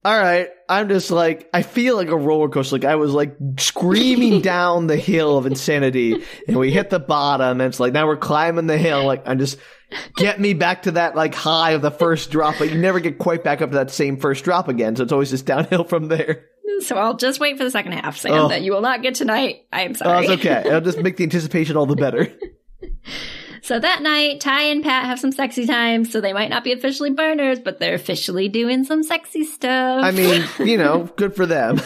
All 0.08 0.18
right, 0.18 0.48
I'm 0.70 0.88
just 0.88 1.10
like 1.10 1.50
I 1.52 1.60
feel 1.60 1.94
like 1.94 2.08
a 2.08 2.16
roller 2.16 2.48
coaster. 2.48 2.76
Like 2.76 2.86
I 2.86 2.94
was 2.94 3.12
like 3.12 3.36
screaming 3.58 4.40
down 4.42 4.86
the 4.86 4.96
hill 4.96 5.36
of 5.36 5.44
insanity, 5.44 6.24
and 6.46 6.56
we 6.56 6.70
hit 6.70 6.88
the 6.88 6.98
bottom, 6.98 7.60
and 7.60 7.68
it's 7.68 7.78
like 7.78 7.92
now 7.92 8.06
we're 8.06 8.16
climbing 8.16 8.66
the 8.66 8.78
hill. 8.78 9.04
Like 9.04 9.28
I'm 9.28 9.38
just 9.38 9.58
get 10.16 10.40
me 10.40 10.54
back 10.54 10.84
to 10.84 10.92
that 10.92 11.14
like 11.14 11.34
high 11.34 11.72
of 11.72 11.82
the 11.82 11.90
first 11.90 12.30
drop, 12.30 12.54
but 12.58 12.70
you 12.70 12.78
never 12.78 13.00
get 13.00 13.18
quite 13.18 13.44
back 13.44 13.60
up 13.60 13.68
to 13.68 13.76
that 13.76 13.90
same 13.90 14.16
first 14.16 14.44
drop 14.44 14.68
again. 14.68 14.96
So 14.96 15.02
it's 15.02 15.12
always 15.12 15.28
just 15.28 15.44
downhill 15.44 15.84
from 15.84 16.08
there. 16.08 16.46
so 16.80 16.96
I'll 16.96 17.18
just 17.18 17.38
wait 17.38 17.58
for 17.58 17.64
the 17.64 17.70
second 17.70 17.92
half, 17.92 18.16
Sam. 18.16 18.32
Oh. 18.32 18.48
That 18.48 18.62
you 18.62 18.72
will 18.72 18.80
not 18.80 19.02
get 19.02 19.14
tonight. 19.14 19.66
I 19.70 19.82
am 19.82 19.94
sorry. 19.94 20.26
Oh, 20.26 20.32
it's 20.32 20.40
okay. 20.40 20.62
It'll 20.64 20.80
just 20.80 21.00
make 21.00 21.18
the 21.18 21.24
anticipation 21.24 21.76
all 21.76 21.84
the 21.84 21.96
better. 21.96 22.32
So 23.68 23.78
that 23.78 24.00
night, 24.00 24.40
Tai 24.40 24.62
and 24.62 24.82
Phat 24.82 25.04
have 25.04 25.20
some 25.20 25.30
sexy 25.30 25.66
time, 25.66 26.06
so 26.06 26.22
they 26.22 26.32
might 26.32 26.48
not 26.48 26.64
be 26.64 26.72
officially 26.72 27.10
burners, 27.10 27.60
but 27.60 27.78
they're 27.78 27.92
officially 27.92 28.48
doing 28.48 28.82
some 28.82 29.02
sexy 29.02 29.44
stuff. 29.44 30.02
I 30.02 30.10
mean, 30.10 30.42
you 30.66 30.78
know, 30.78 31.04
good 31.16 31.36
for 31.36 31.44
them. 31.44 31.78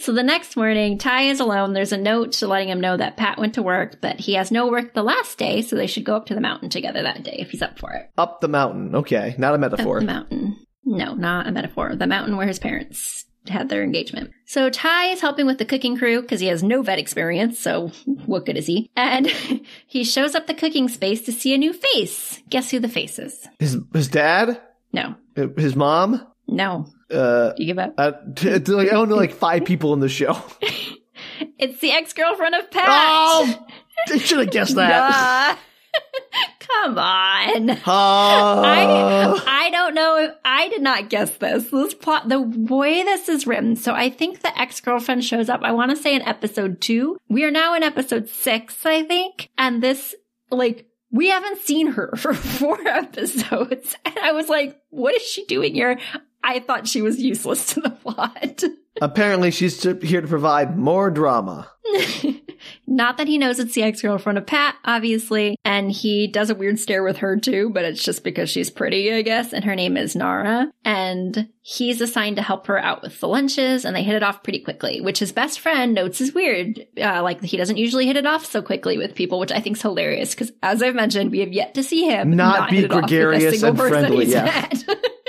So 0.00 0.12
the 0.12 0.22
next 0.22 0.54
morning, 0.54 0.98
Tai 0.98 1.22
is 1.22 1.40
alone. 1.40 1.72
There's 1.72 1.92
a 1.92 1.96
note 1.96 2.42
letting 2.42 2.68
him 2.68 2.82
know 2.82 2.98
that 2.98 3.16
Phat 3.16 3.38
went 3.38 3.54
to 3.54 3.62
work, 3.62 4.02
but 4.02 4.20
he 4.20 4.34
has 4.34 4.50
no 4.50 4.66
work 4.68 4.92
the 4.92 5.02
last 5.02 5.38
day, 5.38 5.62
so 5.62 5.74
they 5.74 5.86
should 5.86 6.04
go 6.04 6.16
up 6.16 6.26
to 6.26 6.34
the 6.34 6.40
mountain 6.42 6.68
together 6.68 7.02
that 7.02 7.22
day 7.22 7.36
if 7.38 7.50
he's 7.50 7.62
up 7.62 7.78
for 7.78 7.90
it. 7.92 8.10
Up 8.18 8.42
the 8.42 8.48
mountain. 8.48 8.94
Okay, 8.94 9.34
not 9.38 9.52
a 9.52 9.54
Up 9.54 9.60
metaphor. 9.60 10.00
the 10.00 10.06
mountain. 10.06 10.66
No, 10.84 11.14
not 11.14 11.46
a 11.46 11.52
metaphor. 11.52 11.96
The 11.96 12.06
mountain 12.06 12.36
where 12.36 12.46
his 12.46 12.58
parents 12.58 13.24
had 13.48 13.68
their 13.68 13.82
engagement. 13.82 14.30
So 14.46 14.70
Tai 14.70 15.06
is 15.06 15.20
helping 15.20 15.46
with 15.46 15.58
the 15.58 15.64
cooking 15.64 15.96
crew 15.96 16.22
because 16.22 16.40
he 16.40 16.46
has 16.48 16.62
no 16.62 16.82
vet 16.82 16.98
experience, 16.98 17.58
so 17.58 17.88
what 18.26 18.46
good 18.46 18.56
is 18.56 18.66
he? 18.66 18.90
And 18.96 19.26
he 19.86 20.04
shows 20.04 20.34
up 20.34 20.46
the 20.46 20.54
cooking 20.54 20.88
space 20.88 21.22
to 21.22 21.32
see 21.32 21.52
a 21.54 21.58
new 21.58 21.72
face. 21.72 22.42
Guess 22.50 22.70
who 22.70 22.78
the 22.80 22.88
face 22.88 23.18
is? 23.18 23.48
His 23.58 23.78
his 23.92 24.08
dad, 24.08 24.60
No. 24.92 25.14
his 25.56 25.74
mom. 25.76 26.26
No. 26.48 26.86
Uh, 27.10 27.52
you 27.56 27.66
give 27.66 27.78
up? 27.78 27.94
uh 27.98 28.12
t- 28.34 28.58
t- 28.60 28.72
like 28.72 28.88
I 28.88 28.92
don't 28.92 29.08
know, 29.08 29.16
like 29.16 29.32
five 29.32 29.64
people 29.64 29.92
in 29.94 30.00
the 30.00 30.08
show. 30.08 30.36
It's 31.58 31.78
the 31.80 31.92
ex-girlfriend 31.92 32.56
of 32.56 32.68
Phat. 32.72 32.84
Oh, 32.88 33.66
I 34.12 34.18
should 34.18 34.38
have 34.40 34.50
guessed 34.50 34.74
that. 34.74 35.58
Come 36.58 36.98
on. 36.98 37.70
Oh. 37.70 37.82
I 37.86 39.42
I 39.46 39.70
don't 39.70 39.94
know 39.94 40.18
if 40.18 40.34
I 40.44 40.68
did 40.68 40.82
not 40.82 41.10
guess 41.10 41.30
this. 41.36 41.70
This 41.70 41.94
plot 41.94 42.28
the 42.28 42.40
way 42.40 43.02
this 43.02 43.28
is 43.28 43.46
written. 43.46 43.76
So 43.76 43.92
I 43.94 44.10
think 44.10 44.40
the 44.40 44.58
ex-girlfriend 44.58 45.24
shows 45.24 45.48
up, 45.48 45.60
I 45.62 45.72
want 45.72 45.90
to 45.90 45.96
say 45.96 46.14
in 46.14 46.22
episode 46.22 46.80
two. 46.80 47.18
We 47.28 47.44
are 47.44 47.50
now 47.50 47.74
in 47.74 47.82
episode 47.82 48.28
six, 48.28 48.84
I 48.86 49.02
think. 49.02 49.50
And 49.58 49.82
this 49.82 50.14
like 50.50 50.86
we 51.10 51.28
haven't 51.28 51.60
seen 51.60 51.88
her 51.88 52.12
for 52.16 52.34
four 52.34 52.80
episodes. 52.86 53.96
And 54.04 54.18
I 54.18 54.32
was 54.32 54.48
like, 54.48 54.80
what 54.90 55.14
is 55.14 55.22
she 55.22 55.44
doing 55.44 55.74
here? 55.74 55.98
I 56.42 56.58
thought 56.60 56.88
she 56.88 57.02
was 57.02 57.20
useless 57.20 57.74
to 57.74 57.80
the 57.80 57.90
plot. 57.90 58.64
Apparently, 59.00 59.52
she's 59.52 59.80
here 59.82 60.20
to 60.20 60.26
provide 60.26 60.76
more 60.76 61.10
drama. 61.10 61.70
Not 62.86 63.16
that 63.18 63.28
he 63.28 63.38
knows 63.38 63.58
it's 63.58 63.74
the 63.74 63.82
ex 63.82 64.02
girlfriend 64.02 64.38
of 64.38 64.46
Phat, 64.46 64.76
obviously, 64.84 65.56
and 65.64 65.90
he 65.90 66.26
does 66.26 66.50
a 66.50 66.54
weird 66.54 66.78
stare 66.78 67.02
with 67.02 67.18
her 67.18 67.38
too, 67.38 67.70
but 67.70 67.84
it's 67.84 68.02
just 68.02 68.24
because 68.24 68.50
she's 68.50 68.70
pretty, 68.70 69.12
I 69.12 69.22
guess, 69.22 69.52
and 69.52 69.64
her 69.64 69.74
name 69.74 69.96
is 69.96 70.16
Nara. 70.16 70.70
And 70.84 71.48
he's 71.62 72.00
assigned 72.00 72.36
to 72.36 72.42
help 72.42 72.66
her 72.66 72.78
out 72.78 73.02
with 73.02 73.18
the 73.20 73.28
lunches, 73.28 73.84
and 73.84 73.94
they 73.94 74.02
hit 74.02 74.16
it 74.16 74.22
off 74.22 74.42
pretty 74.42 74.60
quickly, 74.60 75.00
which 75.00 75.20
his 75.20 75.32
best 75.32 75.60
friend 75.60 75.94
notes 75.94 76.20
is 76.20 76.34
weird. 76.34 76.86
Uh, 77.00 77.22
like, 77.22 77.42
he 77.42 77.56
doesn't 77.56 77.76
usually 77.76 78.06
hit 78.06 78.16
it 78.16 78.26
off 78.26 78.44
so 78.44 78.62
quickly 78.62 78.98
with 78.98 79.14
people, 79.14 79.38
which 79.38 79.52
I 79.52 79.60
think 79.60 79.76
is 79.76 79.82
hilarious, 79.82 80.34
because 80.34 80.52
as 80.62 80.82
I've 80.82 80.94
mentioned, 80.94 81.30
we 81.30 81.40
have 81.40 81.52
yet 81.52 81.74
to 81.74 81.82
see 81.82 82.06
him 82.06 82.36
Not 82.36 82.70
be 82.70 82.76
hit 82.76 82.84
it 82.86 82.90
off 82.90 82.96
with 82.96 83.04
a 83.04 83.06
gregarious 83.08 83.60
single 83.60 83.68
and 83.70 83.78
person 83.78 84.00
friendly, 84.04 84.24
he's 84.24 84.34
yeah. 84.34 84.68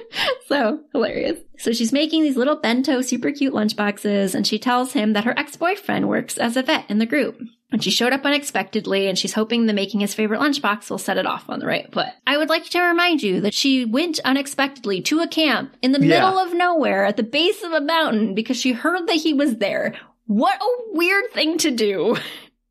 so 0.46 0.80
hilarious. 0.92 1.38
So 1.58 1.72
she's 1.72 1.92
making 1.92 2.22
these 2.22 2.36
little 2.36 2.56
bento 2.56 3.00
super 3.02 3.30
cute 3.32 3.54
lunchboxes 3.54 4.34
and 4.34 4.46
she 4.46 4.58
tells 4.58 4.92
him 4.92 5.12
that 5.14 5.24
her 5.24 5.38
ex-boyfriend 5.38 6.08
works 6.08 6.38
as 6.38 6.56
a 6.56 6.62
vet 6.62 6.84
in 6.90 6.98
the 6.98 7.06
group. 7.06 7.40
And 7.72 7.82
she 7.82 7.90
showed 7.90 8.12
up 8.12 8.24
unexpectedly 8.24 9.08
and 9.08 9.18
she's 9.18 9.32
hoping 9.34 9.66
that 9.66 9.72
making 9.72 10.00
his 10.00 10.14
favorite 10.14 10.40
lunchbox 10.40 10.88
will 10.88 10.98
set 10.98 11.18
it 11.18 11.26
off 11.26 11.48
on 11.50 11.58
the 11.58 11.66
right 11.66 11.92
foot. 11.92 12.06
I 12.26 12.36
would 12.38 12.48
like 12.48 12.64
to 12.70 12.80
remind 12.80 13.22
you 13.22 13.40
that 13.40 13.54
she 13.54 13.84
went 13.84 14.20
unexpectedly 14.24 15.00
to 15.02 15.20
a 15.20 15.26
camp 15.26 15.76
in 15.82 15.92
the 15.92 16.00
Yeah. 16.00 16.20
middle 16.20 16.38
of 16.38 16.54
nowhere 16.54 17.04
at 17.04 17.16
the 17.16 17.22
base 17.24 17.62
of 17.64 17.72
a 17.72 17.80
mountain 17.80 18.34
because 18.34 18.60
she 18.60 18.72
heard 18.72 19.06
that 19.08 19.16
he 19.16 19.32
was 19.34 19.56
there. 19.56 19.94
What 20.26 20.60
a 20.60 20.66
weird 20.92 21.32
thing 21.32 21.58
to 21.58 21.70
do. 21.70 22.16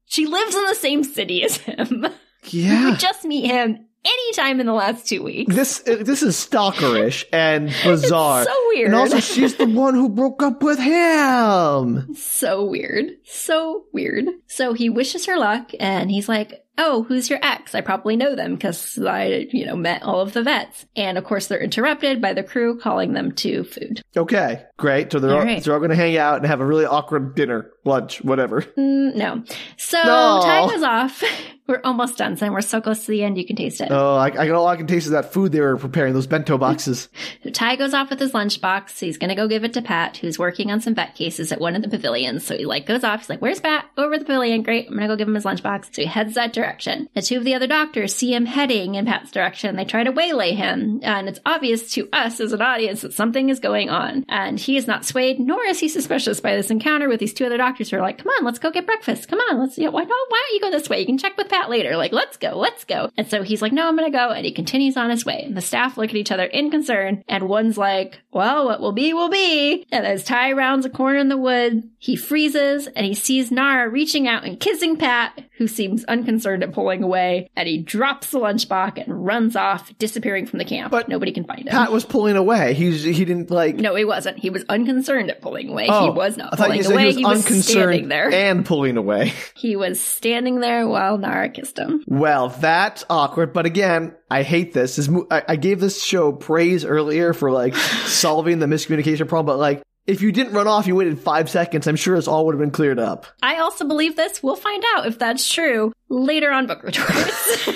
She 0.07 0.27
lives 0.27 0.55
in 0.55 0.63
the 0.65 0.75
same 0.75 1.03
city 1.03 1.43
as 1.43 1.57
him. 1.57 2.05
Yeah. 2.49 2.91
could 2.91 2.99
just 2.99 3.25
meet 3.25 3.47
him 3.49 3.84
anytime 4.05 4.59
in 4.59 4.65
the 4.65 4.73
last 4.73 5.07
two 5.07 5.23
weeks. 5.23 5.53
This 5.53 5.81
uh, 5.87 5.97
this 6.01 6.21
is 6.23 6.35
stalkerish 6.35 7.25
and 7.33 7.67
bizarre. 7.83 8.43
so 8.45 8.63
weird. 8.69 8.87
And 8.87 8.95
also, 8.95 9.19
she's 9.19 9.55
the 9.55 9.65
one 9.67 9.93
who 9.95 10.09
broke 10.09 10.41
up 10.43 10.61
with 10.63 10.79
him. 10.79 12.13
So 12.15 12.65
weird. 12.65 13.11
So 13.25 13.85
weird. 13.93 14.25
So 14.47 14.73
he 14.73 14.89
wishes 14.89 15.25
her 15.25 15.37
luck 15.37 15.71
and 15.79 16.09
he's 16.11 16.29
like, 16.29 16.61
Oh, 16.77 17.03
who's 17.03 17.29
your 17.29 17.39
ex? 17.41 17.73
I 17.73 17.79
probably 17.79 18.17
know 18.17 18.35
them 18.35 18.55
because 18.55 18.99
I, 18.99 19.47
you 19.51 19.65
know, 19.65 19.77
met 19.77 20.03
all 20.03 20.19
of 20.19 20.33
the 20.33 20.43
vets. 20.43 20.85
And 20.97 21.17
of 21.17 21.23
course, 21.23 21.47
they're 21.47 21.63
interrupted 21.63 22.21
by 22.21 22.33
the 22.33 22.43
crew 22.43 22.77
calling 22.77 23.13
them 23.13 23.31
to 23.35 23.63
food. 23.63 24.01
Okay, 24.17 24.61
great. 24.75 25.09
So 25.09 25.19
they're 25.19 25.31
all, 25.31 25.37
All 25.37 25.45
right. 25.45 25.63
so 25.63 25.69
they're 25.69 25.73
all 25.75 25.79
going 25.79 25.91
to 25.91 25.95
hang 25.95 26.17
out 26.17 26.35
and 26.39 26.45
have 26.45 26.59
a 26.59 26.65
really 26.65 26.83
awkward 26.85 27.33
dinner, 27.33 27.71
lunch, 27.85 28.21
whatever. 28.25 28.61
Mm, 28.61 29.15
no. 29.15 29.43
So 29.77 29.99
No. 30.03 30.41
Tai 30.43 30.67
goes 30.69 30.83
off. 30.83 31.23
We're 31.67 31.81
almost 31.83 32.17
done, 32.17 32.37
Sam. 32.37 32.53
We're 32.53 32.61
so 32.61 32.79
close 32.79 33.05
to 33.05 33.11
the 33.11 33.23
end, 33.23 33.39
you 33.39 33.45
can 33.45 33.55
taste 33.55 33.81
it. 33.81 33.87
Oh, 33.89 34.15
I, 34.15 34.29
I 34.29 34.49
all 34.49 34.67
I 34.67 34.75
can 34.75 34.85
taste 34.85 35.07
is 35.07 35.13
that 35.13 35.33
food 35.33 35.51
they 35.51 35.61
were 35.61 35.77
preparing, 35.77 36.13
those 36.13 36.27
bento 36.27 36.57
boxes. 36.59 37.09
So 37.43 37.49
Tai 37.49 37.75
goes 37.77 37.93
off 37.93 38.11
with 38.11 38.19
his 38.19 38.33
lunchbox. 38.33 38.99
He's 38.99 39.17
gonna 39.17 39.35
go 39.35 39.47
give 39.47 39.63
it 39.63 39.73
to 39.73 39.81
Phat, 39.81 40.17
who's 40.17 40.37
working 40.37 40.69
on 40.69 40.79
some 40.79 40.93
vet 40.93 41.15
cases 41.15 41.51
at 41.51 41.59
one 41.59 41.75
of 41.75 41.81
the 41.81 41.89
pavilions. 41.89 42.45
So 42.45 42.55
he 42.55 42.65
like 42.65 42.85
goes 42.85 43.03
off. 43.03 43.21
He's 43.21 43.29
like, 43.29 43.41
"Where's 43.41 43.59
Phat? 43.59 43.85
Over 43.97 44.19
the 44.19 44.25
pavilion. 44.25 44.61
Great. 44.61 44.87
I'm 44.87 44.93
gonna 44.93 45.07
go 45.07 45.15
give 45.15 45.27
him 45.27 45.33
his 45.33 45.43
lunchbox." 45.43 45.95
So 45.95 46.03
he 46.03 46.05
heads 46.07 46.35
that 46.35 46.53
direction. 46.53 47.09
The 47.15 47.23
two 47.23 47.37
of 47.37 47.43
the 47.43 47.55
other 47.55 47.67
doctors 47.67 48.13
see 48.13 48.33
him 48.33 48.45
heading 48.45 48.93
in 48.93 49.07
Phat's 49.07 49.31
direction. 49.31 49.75
They 49.75 49.85
try 49.85 50.03
to 50.03 50.11
waylay 50.11 50.51
him, 50.53 50.99
and 51.01 51.27
it's 51.27 51.39
obvious 51.47 51.91
to 51.93 52.07
us 52.13 52.39
as 52.39 52.53
an 52.53 52.61
audience 52.61 53.01
that 53.01 53.13
something 53.13 53.49
is 53.49 53.59
going 53.59 53.89
on. 53.89 54.23
And 54.29 54.59
he 54.59 54.77
is 54.77 54.85
not 54.85 55.03
swayed, 55.03 55.39
nor 55.39 55.63
is 55.65 55.79
he 55.79 55.89
suspicious 55.89 56.39
by 56.39 56.55
this 56.55 56.69
encounter 56.69 57.09
with 57.09 57.19
these 57.19 57.33
two 57.33 57.45
other 57.47 57.57
doctors 57.57 57.89
who 57.89 57.97
are 57.97 58.01
like, 58.01 58.19
"Come 58.19 58.31
on, 58.37 58.45
let's 58.45 58.59
go 58.59 58.69
get 58.69 58.85
breakfast. 58.85 59.27
Come 59.27 59.39
on, 59.49 59.59
let's. 59.59 59.79
You 59.79 59.85
know, 59.85 59.91
why 59.91 60.01
don't 60.05 60.09
Why 60.29 60.43
don't 60.47 60.55
you 60.55 60.61
go 60.61 60.71
this 60.71 60.89
way? 60.89 60.99
You 60.99 61.07
can 61.07 61.17
check 61.17 61.35
with 61.37 61.49
Phat 61.49 61.54
later. 61.69 61.95
Like, 61.97 62.11
let's 62.11 62.37
go, 62.37 62.57
let's 62.57 62.83
go." 62.83 63.09
And 63.17 63.27
so 63.27 63.43
he's 63.43 63.61
like, 63.61 63.71
"No, 63.73 63.87
I'm 63.87 63.95
gonna 63.95 64.11
go," 64.11 64.29
and 64.29 64.45
he 64.45 64.51
continues 64.51 64.97
on 64.97 65.09
his 65.09 65.25
way. 65.25 65.43
And 65.45 65.55
the 65.57 65.61
staff 65.61 65.97
look 65.97 66.09
at 66.09 66.15
each 66.15 66.31
other 66.31 66.43
in 66.45 66.69
concern, 66.71 67.23
and 67.27 67.47
one's 67.49 67.77
like, 67.77 68.19
"Well, 68.31 68.65
what 68.65 68.79
will 68.81 68.91
be 68.91 69.13
will 69.13 69.29
be." 69.29 69.85
And 69.91 70.05
as 70.05 70.23
Tai 70.23 70.51
rounds 70.53 70.85
a 70.85 70.89
corner 70.89 71.19
in 71.19 71.29
the 71.29 71.37
wood, 71.37 71.89
he 71.97 72.15
freezes 72.15 72.87
and 72.87 73.05
he 73.05 73.13
sees 73.15 73.51
Nara 73.51 73.89
reaching 73.89 74.27
out 74.27 74.43
and 74.43 74.59
kissing 74.59 74.97
Phat, 74.97 75.41
who 75.57 75.67
seems 75.67 76.03
unconcerned 76.05 76.63
at 76.63 76.73
pulling 76.73 77.01
away, 77.03 77.49
and 77.55 77.67
he 77.67 77.77
drops 77.79 78.29
the 78.31 78.39
lunchbox 78.39 79.03
and 79.03 79.25
runs 79.25 79.55
off, 79.55 79.97
disappearing 79.97 80.45
from 80.45 80.59
the 80.59 80.65
camp. 80.65 80.91
But 80.91 81.09
nobody 81.09 81.31
can 81.31 81.45
find 81.45 81.61
him. 81.67 81.71
Phat 81.73 81.91
was 81.91 82.05
pulling 82.05 82.35
away. 82.35 82.73
He's 82.73 83.03
he 83.03 83.25
didn't 83.25 83.49
like. 83.49 83.75
no, 83.75 83.95
he 83.95 84.05
wasn't. 84.05 84.37
He 84.37 84.49
was 84.49 84.63
unconcerned 84.69 85.29
at 85.29 85.41
pulling 85.41 85.69
away. 85.69 85.87
oh, 85.89 86.11
he 86.11 86.17
was 86.17 86.37
not 86.37 86.57
pulling 86.57 86.85
away. 86.85 87.11
he 87.11 87.23
was 87.25 87.37
unconcerned 87.37 87.63
standing 87.63 88.07
there. 88.09 88.31
and 88.31 88.65
pulling 88.65 88.97
away. 88.97 89.33
he 89.55 89.75
was 89.75 89.99
standing 89.99 90.59
there 90.59 90.87
while 90.87 91.17
Nara 91.17 91.44
kissed 91.53 91.77
him. 91.77 92.03
Well, 92.07 92.49
that's 92.49 93.05
awkward. 93.09 93.53
But 93.53 93.65
again, 93.65 94.15
I 94.29 94.43
hate 94.43 94.73
this. 94.73 94.95
this 94.95 95.07
mo- 95.07 95.27
I, 95.29 95.43
I 95.49 95.55
gave 95.55 95.79
this 95.79 96.03
show 96.03 96.31
praise 96.31 96.83
earlier 96.85 97.33
for 97.33 97.51
like 97.51 97.75
solving 98.05 98.59
the 98.59 98.65
miscommunication 98.65 99.27
problem, 99.27 99.45
but 99.45 99.59
like 99.59 99.83
if 100.07 100.21
you 100.21 100.31
didn't 100.31 100.53
run 100.53 100.67
off, 100.67 100.87
you 100.87 100.95
waited 100.95 101.19
five 101.19 101.49
seconds. 101.49 101.87
I'm 101.87 101.95
sure 101.95 102.15
this 102.15 102.27
all 102.27 102.45
would 102.45 102.53
have 102.55 102.59
been 102.59 102.71
cleared 102.71 102.99
up. 102.99 103.25
I 103.41 103.57
also 103.57 103.87
believe 103.87 104.15
this. 104.15 104.43
We'll 104.43 104.55
find 104.55 104.83
out 104.95 105.07
if 105.07 105.17
that's 105.17 105.51
true 105.51 105.93
later 106.09 106.51
on 106.51 106.67
Book 106.67 106.83
Retorts. 106.83 107.69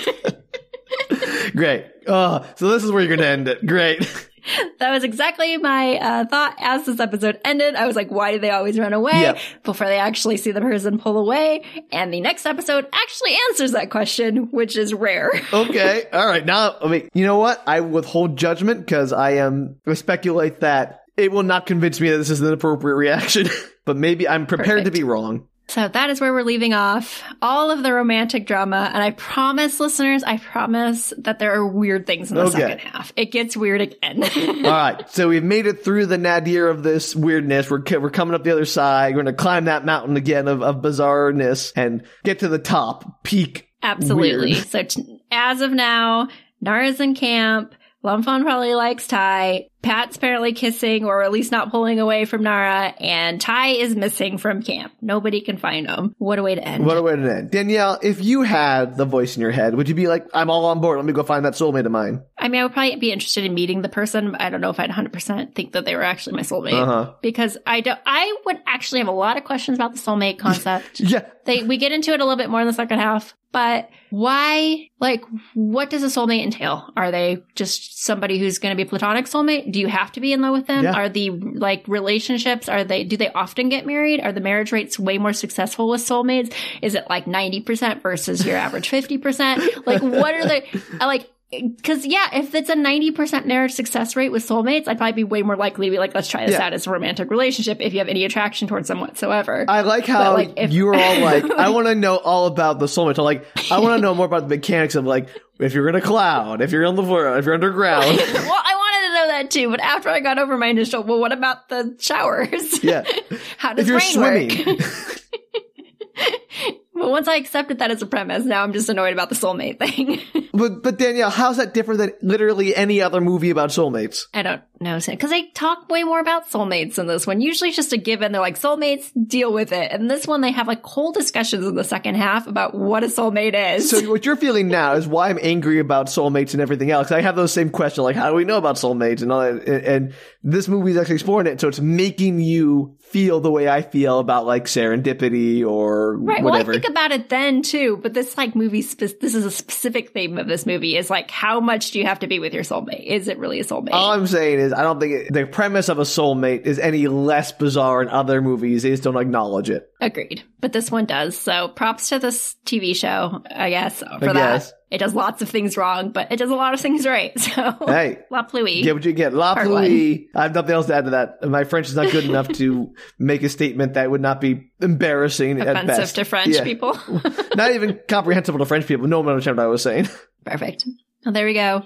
Great. 1.54 1.86
Uh, 2.06 2.44
so 2.54 2.68
this 2.68 2.84
is 2.84 2.92
where 2.92 3.02
you're 3.02 3.08
going 3.16 3.20
to 3.20 3.26
end 3.26 3.48
it. 3.48 3.66
Great. 3.66 4.28
that 4.78 4.90
was 4.90 5.04
exactly 5.04 5.56
my 5.56 5.96
uh, 5.96 6.24
thought 6.26 6.56
as 6.58 6.86
this 6.86 7.00
episode 7.00 7.40
ended. 7.44 7.74
I 7.74 7.86
was 7.86 7.96
like, 7.96 8.10
why 8.10 8.32
do 8.32 8.38
they 8.38 8.50
always 8.50 8.78
run 8.78 8.92
away 8.92 9.12
Yep. 9.20 9.38
before 9.64 9.86
they 9.86 9.98
actually 9.98 10.36
see 10.36 10.52
the 10.52 10.60
person 10.60 10.98
pull 10.98 11.18
away? 11.18 11.62
And 11.92 12.12
the 12.12 12.20
next 12.20 12.46
episode 12.46 12.86
actually 12.92 13.36
answers 13.48 13.72
that 13.72 13.90
question, 13.90 14.50
which 14.50 14.76
is 14.76 14.92
rare. 14.94 15.30
okay. 15.52 16.04
All 16.12 16.26
right. 16.26 16.44
Now, 16.44 16.76
I 16.82 16.88
mean, 16.88 17.08
you 17.14 17.24
know 17.26 17.38
what? 17.38 17.62
I 17.66 17.80
withhold 17.80 18.36
judgment 18.36 18.80
because 18.80 19.12
I 19.12 19.32
am, 19.32 19.76
I 19.86 19.94
speculate 19.94 20.60
that 20.60 21.02
it 21.16 21.30
will 21.32 21.42
not 21.42 21.66
convince 21.66 22.00
me 22.00 22.10
that 22.10 22.18
this 22.18 22.30
is 22.30 22.40
an 22.40 22.52
appropriate 22.52 22.94
reaction, 22.94 23.48
but 23.84 23.96
maybe 23.96 24.26
I'm 24.28 24.46
prepared 24.46 24.86
to 24.86 24.90
be 24.90 25.02
wrong. 25.02 25.46
So 25.70 25.88
that 25.88 26.10
is 26.10 26.20
where 26.20 26.32
we're 26.32 26.42
leaving 26.42 26.74
off 26.74 27.22
all 27.40 27.70
of 27.70 27.82
the 27.82 27.92
romantic 27.92 28.46
drama. 28.46 28.90
And 28.92 29.02
I 29.02 29.10
promise, 29.12 29.80
listeners, 29.80 30.22
I 30.24 30.38
promise 30.38 31.12
that 31.18 31.38
there 31.38 31.52
are 31.54 31.66
weird 31.66 32.06
things 32.06 32.30
in 32.30 32.36
the 32.36 32.42
Okay. 32.44 32.58
second 32.60 32.78
half. 32.80 33.12
It 33.16 33.26
gets 33.32 33.56
weird 33.56 33.80
again. 33.80 34.22
All 34.66 34.70
right, 34.70 35.08
so 35.10 35.28
we've 35.28 35.44
made 35.44 35.66
it 35.66 35.84
through 35.84 36.06
the 36.06 36.18
nadir 36.18 36.68
of 36.68 36.82
this 36.82 37.14
weirdness. 37.16 37.70
We're 37.70 37.82
we're 38.00 38.10
coming 38.10 38.34
up 38.34 38.44
the 38.44 38.52
other 38.52 38.64
side. 38.64 39.14
We're 39.14 39.22
going 39.22 39.34
to 39.36 39.42
climb 39.42 39.66
that 39.66 39.84
mountain 39.84 40.16
again 40.16 40.48
of, 40.48 40.62
of 40.62 40.76
bizarreness 40.76 41.72
and 41.76 42.04
get 42.24 42.40
to 42.40 42.48
the 42.48 42.58
top 42.58 43.22
peak. 43.24 43.68
Absolutely. 43.82 44.52
Weird. 44.52 44.66
So 44.66 44.82
t- 44.82 45.20
as 45.30 45.60
of 45.60 45.70
now, 45.72 46.28
Nara's 46.60 47.00
in 47.00 47.14
camp. 47.14 47.74
Lomfon 48.04 48.42
probably 48.42 48.74
likes 48.74 49.06
Tai. 49.06 49.66
Phat's 49.82 50.16
apparently 50.16 50.52
kissing 50.52 51.06
or 51.06 51.22
at 51.22 51.32
least 51.32 51.50
not 51.52 51.70
pulling 51.70 52.00
away 52.00 52.26
from 52.26 52.42
Nara, 52.42 52.94
and 53.00 53.40
Tai 53.40 53.68
is 53.68 53.96
missing 53.96 54.36
from 54.36 54.62
camp. 54.62 54.92
Nobody 55.00 55.40
can 55.40 55.56
find 55.56 55.86
him. 55.88 56.14
What 56.18 56.38
a 56.38 56.42
way 56.42 56.54
to 56.54 56.62
end. 56.62 56.84
What 56.84 56.98
a 56.98 57.02
way 57.02 57.16
to 57.16 57.22
end. 57.22 57.50
Danielle, 57.50 57.98
if 58.02 58.22
you 58.22 58.42
had 58.42 58.98
the 58.98 59.06
voice 59.06 59.36
in 59.36 59.40
your 59.40 59.50
head, 59.50 59.74
would 59.74 59.88
you 59.88 59.94
be 59.94 60.06
like, 60.06 60.26
I'm 60.34 60.50
all 60.50 60.66
on 60.66 60.80
board. 60.82 60.98
Let 60.98 61.06
me 61.06 61.14
go 61.14 61.22
find 61.22 61.46
that 61.46 61.54
soulmate 61.54 61.86
of 61.86 61.92
mine? 61.92 62.22
I 62.36 62.48
mean, 62.48 62.60
I 62.60 62.64
would 62.64 62.74
probably 62.74 62.96
be 62.96 63.10
interested 63.10 63.44
in 63.44 63.54
meeting 63.54 63.80
the 63.80 63.88
person, 63.88 64.32
but 64.32 64.40
I 64.42 64.50
don't 64.50 64.60
know 64.60 64.68
if 64.70 64.78
I'd 64.78 64.90
100% 64.90 65.54
think 65.54 65.72
that 65.72 65.86
they 65.86 65.96
were 65.96 66.02
actually 66.02 66.36
my 66.36 66.42
soulmate. 66.42 66.74
Uh-huh. 66.74 67.14
Because 67.22 67.56
I 67.66 67.80
don't, 67.80 68.00
I 68.04 68.36
would 68.44 68.58
actually 68.66 69.00
have 69.00 69.08
a 69.08 69.12
lot 69.12 69.38
of 69.38 69.44
questions 69.44 69.78
about 69.78 69.94
the 69.94 69.98
soulmate 69.98 70.38
concept. 70.38 71.00
Yeah. 71.10 71.26
they, 71.44 71.62
we 71.64 71.76
get 71.78 71.90
into 71.92 72.12
it 72.12 72.20
a 72.20 72.24
little 72.24 72.36
bit 72.36 72.50
more 72.50 72.60
in 72.60 72.66
the 72.66 72.72
second 72.72 72.98
half, 72.98 73.34
but 73.52 73.90
why, 74.10 74.88
like, 75.00 75.24
what 75.54 75.90
does 75.90 76.02
a 76.02 76.06
soulmate 76.06 76.44
entail? 76.44 76.92
Are 76.96 77.10
they 77.10 77.42
just 77.54 78.04
somebody 78.04 78.38
who's 78.38 78.58
going 78.58 78.70
to 78.70 78.76
be 78.76 78.86
a 78.86 78.90
platonic 78.90 79.26
soulmate? 79.26 79.72
Do 79.72 79.80
you 79.80 79.88
have 79.88 80.12
to 80.12 80.20
be 80.20 80.32
in 80.32 80.40
love 80.40 80.52
with 80.52 80.66
them? 80.66 80.84
Yeah. 80.84 80.92
Are 80.92 81.08
the, 81.08 81.30
like, 81.30 81.86
relationships, 81.88 82.68
are 82.68 82.84
they, 82.84 83.04
do 83.04 83.16
they 83.16 83.30
often 83.32 83.68
get 83.68 83.86
married? 83.86 84.20
Are 84.20 84.32
the 84.32 84.40
marriage 84.40 84.72
rates 84.72 84.98
way 84.98 85.18
more 85.18 85.32
successful 85.32 85.88
with 85.88 86.00
soulmates? 86.00 86.52
Is 86.82 86.94
it 86.94 87.06
like 87.08 87.24
90% 87.24 88.02
versus 88.02 88.44
your 88.44 88.56
average 88.56 88.90
50%? 88.90 89.86
Like, 89.86 90.02
what 90.02 90.34
are 90.34 90.46
the, 90.46 90.62
like, 91.00 91.30
because 91.50 92.06
yeah, 92.06 92.28
if 92.34 92.54
it's 92.54 92.68
a 92.70 92.76
ninety 92.76 93.10
percent 93.10 93.46
marriage 93.46 93.72
success 93.72 94.14
rate 94.14 94.30
with 94.30 94.46
soulmates, 94.46 94.86
I'd 94.86 94.98
probably 94.98 95.12
be 95.14 95.24
way 95.24 95.42
more 95.42 95.56
likely 95.56 95.86
to 95.86 95.90
be 95.90 95.98
like, 95.98 96.14
let's 96.14 96.28
try 96.28 96.46
this 96.46 96.54
Yeah. 96.54 96.66
out 96.66 96.72
as 96.72 96.86
a 96.86 96.90
romantic 96.90 97.28
relationship 97.30 97.78
if 97.80 97.92
you 97.92 97.98
have 97.98 98.08
any 98.08 98.24
attraction 98.24 98.68
towards 98.68 98.86
them 98.88 99.00
whatsoever. 99.00 99.64
I 99.68 99.80
like 99.80 100.06
how 100.06 100.34
like, 100.34 100.52
if- 100.56 100.70
you 100.72 100.86
were 100.86 100.94
all 100.94 101.20
like, 101.20 101.44
I 101.50 101.70
want 101.70 101.88
to 101.88 101.94
know 101.96 102.16
all 102.16 102.46
about 102.46 102.78
the 102.78 102.86
soulmate. 102.86 103.16
So 103.16 103.24
like, 103.24 103.44
I 103.70 103.80
want 103.80 103.98
to 103.98 104.02
know 104.02 104.14
more 104.14 104.26
about 104.26 104.48
the 104.48 104.54
mechanics 104.56 104.94
of 104.94 105.04
like, 105.06 105.28
if 105.58 105.74
you're 105.74 105.88
in 105.88 105.96
a 105.96 106.00
cloud, 106.00 106.62
if 106.62 106.70
you're 106.70 106.86
on 106.86 106.94
the 106.94 107.02
floor, 107.02 107.36
if 107.36 107.44
you're 107.44 107.54
underground. 107.54 108.04
well, 108.16 108.16
I 108.64 108.74
wanted 108.76 109.08
to 109.08 109.14
know 109.14 109.26
that 109.28 109.50
too, 109.50 109.70
but 109.70 109.80
after 109.80 110.08
I 110.08 110.20
got 110.20 110.38
over 110.38 110.56
my 110.56 110.68
initial, 110.68 111.02
well, 111.02 111.18
what 111.18 111.32
about 111.32 111.68
the 111.68 111.96
showers? 111.98 112.82
Yeah. 112.84 113.04
How 113.58 113.74
does 113.74 113.84
if 113.84 113.88
you're 113.88 113.98
rain 113.98 114.50
swimming. 114.50 114.78
work? 114.78 116.76
But 116.94 117.10
once 117.10 117.28
I 117.28 117.36
accepted 117.36 117.78
that 117.78 117.90
as 117.90 118.02
a 118.02 118.06
premise, 118.06 118.44
now 118.44 118.62
I'm 118.62 118.72
just 118.72 118.88
annoyed 118.88 119.12
about 119.12 119.28
the 119.28 119.34
soulmate 119.34 119.78
thing. 119.78 120.20
but, 120.52 120.82
but 120.82 120.98
Danielle, 120.98 121.30
how's 121.30 121.56
that 121.56 121.72
different 121.72 121.98
than 121.98 122.12
literally 122.20 122.74
any 122.74 123.00
other 123.00 123.20
movie 123.20 123.50
about 123.50 123.70
soulmates? 123.70 124.24
I 124.34 124.42
don't 124.42 124.62
know, 124.80 124.98
because 124.98 125.30
they 125.30 125.48
talk 125.48 125.88
way 125.90 126.04
more 126.04 126.20
about 126.20 126.48
soulmates 126.48 126.98
in 126.98 127.06
this 127.06 127.26
one. 127.26 127.40
Usually 127.40 127.68
it's 127.68 127.76
just 127.76 127.92
a 127.92 127.98
given. 127.98 128.32
They're 128.32 128.40
like, 128.40 128.58
soulmates, 128.58 129.10
deal 129.26 129.52
with 129.52 129.72
it. 129.72 129.92
And 129.92 130.10
this 130.10 130.26
one, 130.26 130.40
they 130.40 130.52
have 130.52 130.66
like 130.66 130.82
whole 130.82 131.12
discussions 131.12 131.66
in 131.66 131.74
the 131.74 131.84
second 131.84 132.14
half 132.14 132.46
about 132.46 132.74
what 132.74 133.04
a 133.04 133.08
soulmate 133.08 133.76
is. 133.76 133.90
So 133.90 134.08
what 134.10 134.24
you're 134.24 134.36
feeling 134.36 134.68
now 134.68 134.94
is 134.94 135.06
why 135.06 135.28
I'm 135.28 135.38
angry 135.42 135.80
about 135.80 136.06
soulmates 136.06 136.52
and 136.54 136.62
everything 136.62 136.90
else. 136.90 137.12
I 137.12 137.20
have 137.20 137.36
those 137.36 137.52
same 137.52 137.68
questions, 137.70 138.04
like 138.04 138.16
how 138.16 138.30
do 138.30 138.36
we 138.36 138.44
know 138.44 138.56
about 138.56 138.76
soulmates 138.76 139.20
and 139.22 139.30
all 139.30 139.40
that. 139.40 139.68
And, 139.68 139.84
and 139.84 140.14
this 140.42 140.66
movie 140.68 140.92
is 140.92 140.96
actually 140.96 141.16
exploring 141.16 141.46
it, 141.46 141.60
so 141.60 141.68
it's 141.68 141.80
making 141.80 142.40
you 142.40 142.96
feel 143.00 143.40
the 143.40 143.50
way 143.50 143.68
I 143.68 143.82
feel 143.82 144.18
about 144.20 144.46
like 144.46 144.64
serendipity 144.64 145.66
or 145.66 146.16
Right. 146.16 146.42
whatever. 146.42 146.68
Well, 146.72 146.78
I 146.78 146.80
think 146.80 146.90
about 146.90 147.12
it 147.12 147.28
then 147.28 147.62
too, 147.62 147.98
but 148.02 148.14
this 148.14 148.36
like 148.38 148.54
movie, 148.54 148.82
spe- 148.82 149.18
this 149.20 149.34
is 149.34 149.44
a 149.44 149.50
specific 149.50 150.12
theme 150.12 150.38
of 150.38 150.46
this 150.46 150.64
movie 150.64 150.96
is 150.96 151.10
like, 151.10 151.30
how 151.30 151.60
much 151.60 151.90
do 151.90 151.98
you 151.98 152.06
have 152.06 152.20
to 152.20 152.26
be 152.26 152.38
with 152.38 152.54
your 152.54 152.62
soulmate? 152.62 153.04
Is 153.04 153.28
it 153.28 153.38
really 153.38 153.60
a 153.60 153.64
soulmate? 153.64 153.90
all 153.92 154.12
I'm 154.12 154.26
saying 154.26 154.60
is 154.60 154.69
I 154.72 154.82
don't 154.82 155.00
think 155.00 155.12
it, 155.12 155.32
the 155.32 155.46
premise 155.46 155.88
of 155.88 155.98
a 155.98 156.02
soulmate 156.02 156.62
is 156.66 156.78
any 156.78 157.06
less 157.08 157.52
bizarre 157.52 158.02
in 158.02 158.08
other 158.08 158.40
movies. 158.40 158.82
They 158.82 158.90
just 158.90 159.02
don't 159.02 159.16
acknowledge 159.16 159.70
it. 159.70 159.88
Agreed. 160.00 160.42
But 160.60 160.72
this 160.72 160.90
one 160.90 161.04
does. 161.06 161.36
So 161.38 161.68
props 161.68 162.08
to 162.10 162.18
this 162.18 162.56
TV 162.66 162.94
show, 162.96 163.42
I 163.50 163.70
guess, 163.70 164.00
for 164.00 164.06
I 164.12 164.18
that. 164.18 164.34
guess. 164.34 164.72
It 164.90 164.98
does 164.98 165.14
lots 165.14 165.40
of 165.40 165.48
things 165.48 165.76
wrong, 165.76 166.10
but 166.10 166.32
it 166.32 166.36
does 166.36 166.50
a 166.50 166.54
lot 166.56 166.74
of 166.74 166.80
things 166.80 167.06
right. 167.06 167.32
So, 167.38 167.76
Hey. 167.86 168.18
La 168.30 168.42
Pluie. 168.42 168.82
Get 168.82 168.94
what 168.94 169.04
you 169.04 169.12
get. 169.12 169.32
La 169.32 169.54
pluie. 169.54 170.26
I 170.34 170.42
have 170.42 170.54
nothing 170.54 170.72
else 170.74 170.86
to 170.86 170.94
add 170.96 171.04
to 171.04 171.10
that. 171.10 171.48
My 171.48 171.62
French 171.62 171.88
is 171.88 171.94
not 171.94 172.10
good 172.10 172.24
enough 172.24 172.48
to 172.54 172.92
make 173.18 173.42
a 173.44 173.48
statement 173.48 173.94
that 173.94 174.10
would 174.10 174.20
not 174.20 174.40
be 174.40 174.72
embarrassing 174.80 175.60
at 175.60 175.68
offensive 175.68 175.86
best. 175.96 176.14
to 176.16 176.24
French 176.24 176.56
Yeah. 176.56 176.64
people. 176.64 176.98
not 177.54 177.72
even 177.72 178.00
comprehensible 178.08 178.58
to 178.58 178.66
French 178.66 178.86
people. 178.86 179.06
No 179.06 179.20
one 179.20 179.28
understands 179.28 179.58
what 179.58 179.64
I 179.64 179.68
was 179.68 179.82
saying. 179.82 180.08
Perfect. 180.44 180.86
Well, 181.24 181.32
there 181.34 181.46
we 181.46 181.54
go. 181.54 181.84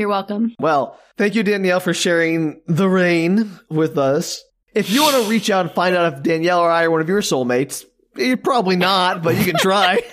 You're 0.00 0.08
welcome. 0.08 0.54
Well, 0.58 0.98
thank 1.18 1.34
you, 1.34 1.42
Danielle, 1.42 1.78
for 1.78 1.92
sharing 1.92 2.62
the 2.66 2.88
rain 2.88 3.50
with 3.68 3.98
us. 3.98 4.42
If 4.74 4.88
you 4.88 5.02
want 5.02 5.22
to 5.22 5.28
reach 5.28 5.50
out 5.50 5.66
and 5.66 5.74
find 5.74 5.94
out 5.94 6.14
if 6.14 6.22
Danielle 6.22 6.60
or 6.60 6.70
I 6.70 6.84
are 6.84 6.90
one 6.90 7.02
of 7.02 7.08
your 7.10 7.20
soulmates, 7.20 7.84
you're 8.16 8.38
probably 8.38 8.76
not, 8.76 9.22
but 9.22 9.36
you 9.36 9.44
can 9.44 9.58
try. 9.58 10.00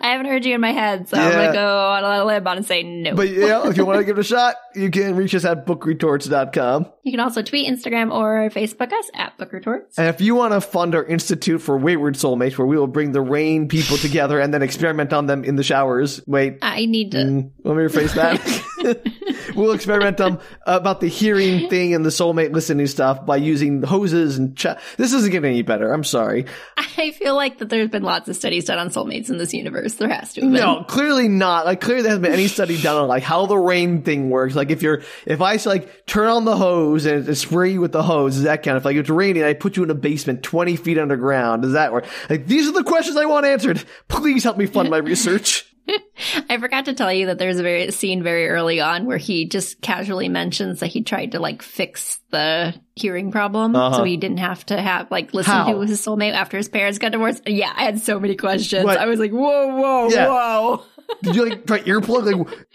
I 0.00 0.08
haven't 0.12 0.26
heard 0.26 0.44
you 0.44 0.54
in 0.54 0.60
my 0.60 0.72
head, 0.72 1.08
so 1.08 1.16
I'm 1.16 1.30
going 1.32 1.46
to 1.48 1.52
go 1.52 1.78
on 1.90 2.04
a 2.04 2.08
little 2.08 2.26
limb 2.26 2.46
on 2.46 2.56
and 2.58 2.66
say 2.66 2.82
no. 2.82 3.14
but 3.14 3.28
yeah, 3.28 3.68
if 3.68 3.76
you 3.76 3.84
want 3.84 3.98
to 3.98 4.04
give 4.06 4.16
it 4.18 4.20
a 4.20 4.24
shot, 4.24 4.56
you 4.74 4.90
can 4.90 5.16
reach 5.16 5.34
us 5.34 5.44
at 5.44 5.66
bookretorts.com. 5.66 6.86
you 7.02 7.12
can 7.12 7.20
also 7.20 7.42
tweet, 7.42 7.68
Instagram, 7.70 8.12
or 8.12 8.48
Facebook 8.50 8.92
us 8.92 9.10
at 9.14 9.36
bookretorts. 9.38 9.98
And 9.98 10.08
if 10.08 10.20
you 10.20 10.34
want 10.34 10.52
to 10.54 10.60
fund 10.60 10.94
our 10.94 11.04
Institute 11.04 11.60
for 11.60 11.76
Wayward 11.76 12.14
Soulmates, 12.14 12.56
where 12.58 12.66
we 12.66 12.76
will 12.76 12.86
bring 12.86 13.12
the 13.12 13.20
rain 13.20 13.68
people 13.68 13.96
together 13.96 14.40
and 14.40 14.52
then 14.54 14.62
experiment 14.62 15.12
on 15.12 15.26
them 15.26 15.44
in 15.44 15.56
the 15.56 15.62
showers. 15.62 16.20
Wait, 16.26 16.58
I 16.62 16.86
need 16.86 17.12
to. 17.12 17.18
Mm, 17.18 17.50
let 17.64 17.76
me 17.76 17.82
rephrase 17.82 18.14
that. 18.14 18.40
we'll 19.54 19.72
experiment 19.72 20.20
on 20.20 20.40
about 20.64 21.00
the 21.00 21.08
hearing 21.08 21.68
thing 21.68 21.94
and 21.94 22.04
the 22.04 22.10
soulmate 22.10 22.52
listening 22.52 22.86
stuff 22.86 23.24
by 23.24 23.36
using 23.36 23.82
hoses 23.82 24.38
and 24.38 24.56
ch- 24.56 24.66
this 24.96 25.12
isn't 25.12 25.30
getting 25.30 25.50
any 25.50 25.62
better. 25.62 25.92
I'm 25.92 26.04
sorry. 26.04 26.46
I 26.76 27.10
feel 27.12 27.34
like 27.34 27.58
that 27.58 27.68
there's 27.68 27.88
been 27.88 28.02
lots 28.02 28.28
of 28.28 28.36
studies 28.36 28.66
done 28.66 28.78
on 28.78 28.90
soulmates 28.90 29.30
in 29.30 29.38
this 29.38 29.52
universe. 29.54 29.94
There 29.94 30.08
has 30.08 30.34
to 30.34 30.42
have 30.42 30.52
been. 30.52 30.60
No, 30.60 30.84
clearly 30.84 31.28
not. 31.28 31.66
Like 31.66 31.80
clearly 31.80 32.02
there 32.02 32.10
hasn't 32.10 32.24
been 32.24 32.32
any 32.32 32.48
study 32.48 32.80
done 32.80 32.96
on 32.96 33.08
like 33.08 33.22
how 33.22 33.46
the 33.46 33.56
rain 33.56 34.02
thing 34.02 34.30
works. 34.30 34.54
Like 34.54 34.70
if 34.70 34.82
you're 34.82 35.02
if 35.26 35.40
I 35.40 35.56
like 35.64 36.06
turn 36.06 36.28
on 36.28 36.44
the 36.44 36.56
hose 36.56 37.06
and 37.06 37.28
it 37.28 37.34
spray 37.36 37.72
you 37.72 37.80
with 37.80 37.92
the 37.92 38.02
hose, 38.02 38.34
does 38.34 38.44
that 38.44 38.62
count? 38.62 38.78
If 38.78 38.84
like 38.84 38.96
it's 38.96 39.10
raining, 39.10 39.44
I 39.44 39.54
put 39.54 39.76
you 39.76 39.82
in 39.82 39.90
a 39.90 39.94
basement 39.94 40.42
twenty 40.42 40.76
feet 40.76 40.98
underground, 40.98 41.62
does 41.62 41.72
that 41.72 41.92
work? 41.92 42.06
Like 42.28 42.46
these 42.46 42.68
are 42.68 42.72
the 42.72 42.84
questions 42.84 43.16
I 43.16 43.26
want 43.26 43.46
answered. 43.46 43.82
Please 44.08 44.44
help 44.44 44.56
me 44.56 44.66
fund 44.66 44.90
my 44.90 44.98
research. 44.98 45.69
I 46.50 46.58
forgot 46.58 46.84
to 46.86 46.94
tell 46.94 47.12
you 47.12 47.26
that 47.26 47.38
there's 47.38 47.58
a 47.58 47.62
very 47.62 47.90
scene 47.90 48.22
very 48.22 48.48
early 48.48 48.80
on 48.80 49.06
where 49.06 49.18
he 49.18 49.46
just 49.46 49.80
casually 49.80 50.28
mentions 50.28 50.80
that 50.80 50.88
he 50.88 51.02
tried 51.02 51.32
to 51.32 51.40
like 51.40 51.62
fix 51.62 52.20
the 52.30 52.74
hearing 52.96 53.30
problem, 53.32 53.74
Uh-huh. 53.74 53.96
so 53.98 54.04
he 54.04 54.16
didn't 54.16 54.38
have 54.38 54.64
to 54.66 54.80
have 54.80 55.10
like 55.10 55.32
listen 55.34 55.52
How? 55.52 55.72
to 55.72 55.80
his 55.80 56.00
soulmate 56.04 56.34
after 56.34 56.56
his 56.56 56.68
parents 56.68 56.98
got 56.98 57.12
divorced. 57.12 57.42
Yeah, 57.48 57.72
I 57.74 57.82
had 57.84 58.00
so 58.00 58.20
many 58.20 58.36
questions. 58.36 58.84
What? 58.84 58.98
I 58.98 59.06
was 59.06 59.18
like, 59.18 59.32
whoa, 59.32 59.74
whoa, 59.76 60.08
Yeah. 60.10 60.28
whoa. 60.28 60.82
Did 61.22 61.34
you 61.36 61.48
like 61.48 61.66
try 61.66 61.80
earplug? 61.80 62.46
Like, 62.46 62.66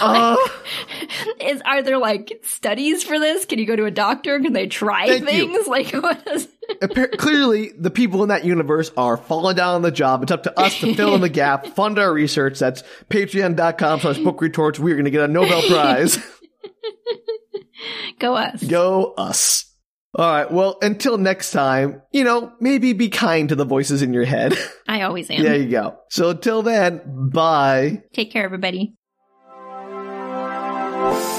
uh, 0.00 0.36
Is 1.40 1.62
are 1.64 1.82
there 1.82 1.98
like 1.98 2.40
studies 2.44 3.02
for 3.02 3.18
this? 3.18 3.44
Can 3.46 3.58
you 3.58 3.66
go 3.66 3.76
to 3.76 3.84
a 3.86 3.90
doctor? 3.90 4.38
Can 4.40 4.52
they 4.52 4.66
try 4.66 5.06
Thank 5.06 5.22
you. 5.22 5.26
things? 5.52 5.66
Like 5.76 5.90
what 5.92 6.26
is? 6.28 6.48
Appar- 6.82 7.16
clearly 7.16 7.72
the 7.78 7.90
people 7.90 8.22
in 8.22 8.28
that 8.28 8.44
universe 8.44 8.90
are 8.96 9.16
falling 9.16 9.56
down 9.56 9.76
on 9.76 9.82
the 9.82 9.90
job. 9.90 10.22
It's 10.22 10.32
up 10.32 10.42
to 10.44 10.60
us 10.60 10.78
to 10.80 10.94
fill 10.94 11.14
in 11.14 11.20
the 11.20 11.28
gap, 11.28 11.66
fund 11.74 11.98
our 11.98 12.12
research. 12.12 12.58
That's 12.58 12.82
patreon.com 13.08 14.00
slash 14.00 14.18
book 14.18 14.40
retorts. 14.42 14.78
We're 14.78 14.94
going 14.94 15.04
to 15.06 15.10
get 15.10 15.22
a 15.22 15.28
Nobel 15.28 15.62
Prize. 15.62 16.18
Go 18.18 18.34
us. 18.34 18.62
Go 18.62 19.12
us. 19.16 19.64
All 20.14 20.26
right. 20.26 20.50
Well, 20.50 20.78
until 20.80 21.18
next 21.18 21.50
time, 21.50 22.00
you 22.10 22.24
know, 22.24 22.52
maybe 22.60 22.94
be 22.94 23.10
kind 23.10 23.50
to 23.50 23.54
the 23.54 23.66
voices 23.66 24.00
in 24.02 24.14
your 24.14 24.24
head. 24.24 24.54
I 24.88 25.02
always 25.02 25.30
am. 25.30 25.42
there 25.42 25.56
you 25.56 25.70
go. 25.70 25.98
So 26.10 26.30
until 26.30 26.62
then, 26.62 27.02
bye. 27.32 28.02
Take 28.14 28.32
care, 28.32 28.44
everybody. 28.44 28.94
I, 31.06 31.35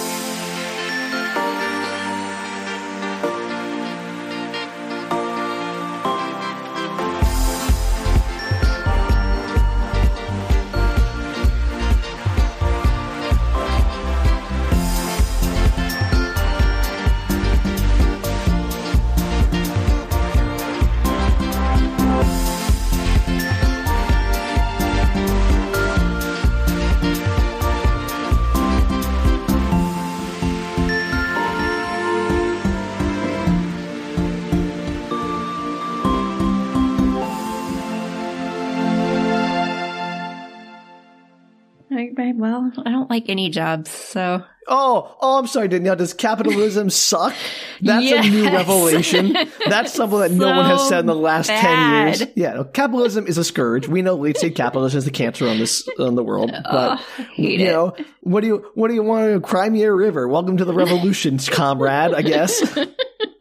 well, 42.38 42.72
I 42.86 42.92
don't 42.92 43.10
like 43.10 43.30
any 43.30 43.50
jobs, 43.50 43.90
so. 43.92 44.44
Oh, 44.70 45.16
oh, 45.22 45.40
I'm 45.40 45.48
sorry, 45.48 45.70
Danielle. 45.70 45.96
Does 45.96 46.14
capitalism 46.14 46.90
suck? 46.90 47.34
That's 47.82 48.04
Yes. 48.06 48.26
a 48.26 48.30
new 48.30 48.44
revelation. 48.46 49.34
That's 49.66 49.94
something 49.94 50.20
that 50.20 50.32
no 50.32 50.48
one 50.56 50.66
has 50.66 50.88
said 50.90 51.00
in 51.00 51.06
the 51.06 51.16
last 51.16 51.48
bad. 51.48 51.62
ten 51.62 52.08
years. 52.08 52.32
Yeah, 52.36 52.54
no, 52.54 52.64
capitalism 52.66 53.28
is 53.28 53.38
a 53.38 53.46
scourge. 53.46 53.88
We 53.88 54.02
know 54.02 54.16
late 54.16 54.38
stage 54.38 54.56
capitalism 54.56 54.98
is 54.98 55.06
the 55.06 55.12
cancer 55.12 55.48
on 55.48 55.58
this 55.58 55.88
on 56.00 56.16
the 56.16 56.24
world. 56.24 56.52
But 56.70 57.00
hate 57.34 57.60
you 57.62 57.66
it. 57.68 57.72
know, 57.72 57.96
what 58.22 58.42
do 58.42 58.48
you 58.48 58.66
what 58.76 58.90
do 58.90 58.94
you 58.94 59.04
want 59.04 59.34
to 59.34 59.40
Crimea 59.40 59.92
River? 59.94 60.28
Welcome 60.28 60.58
to 60.58 60.66
the 60.66 60.74
revolution, 60.74 61.38
comrade. 61.40 62.14
I 62.14 62.22
guess. 62.22 62.62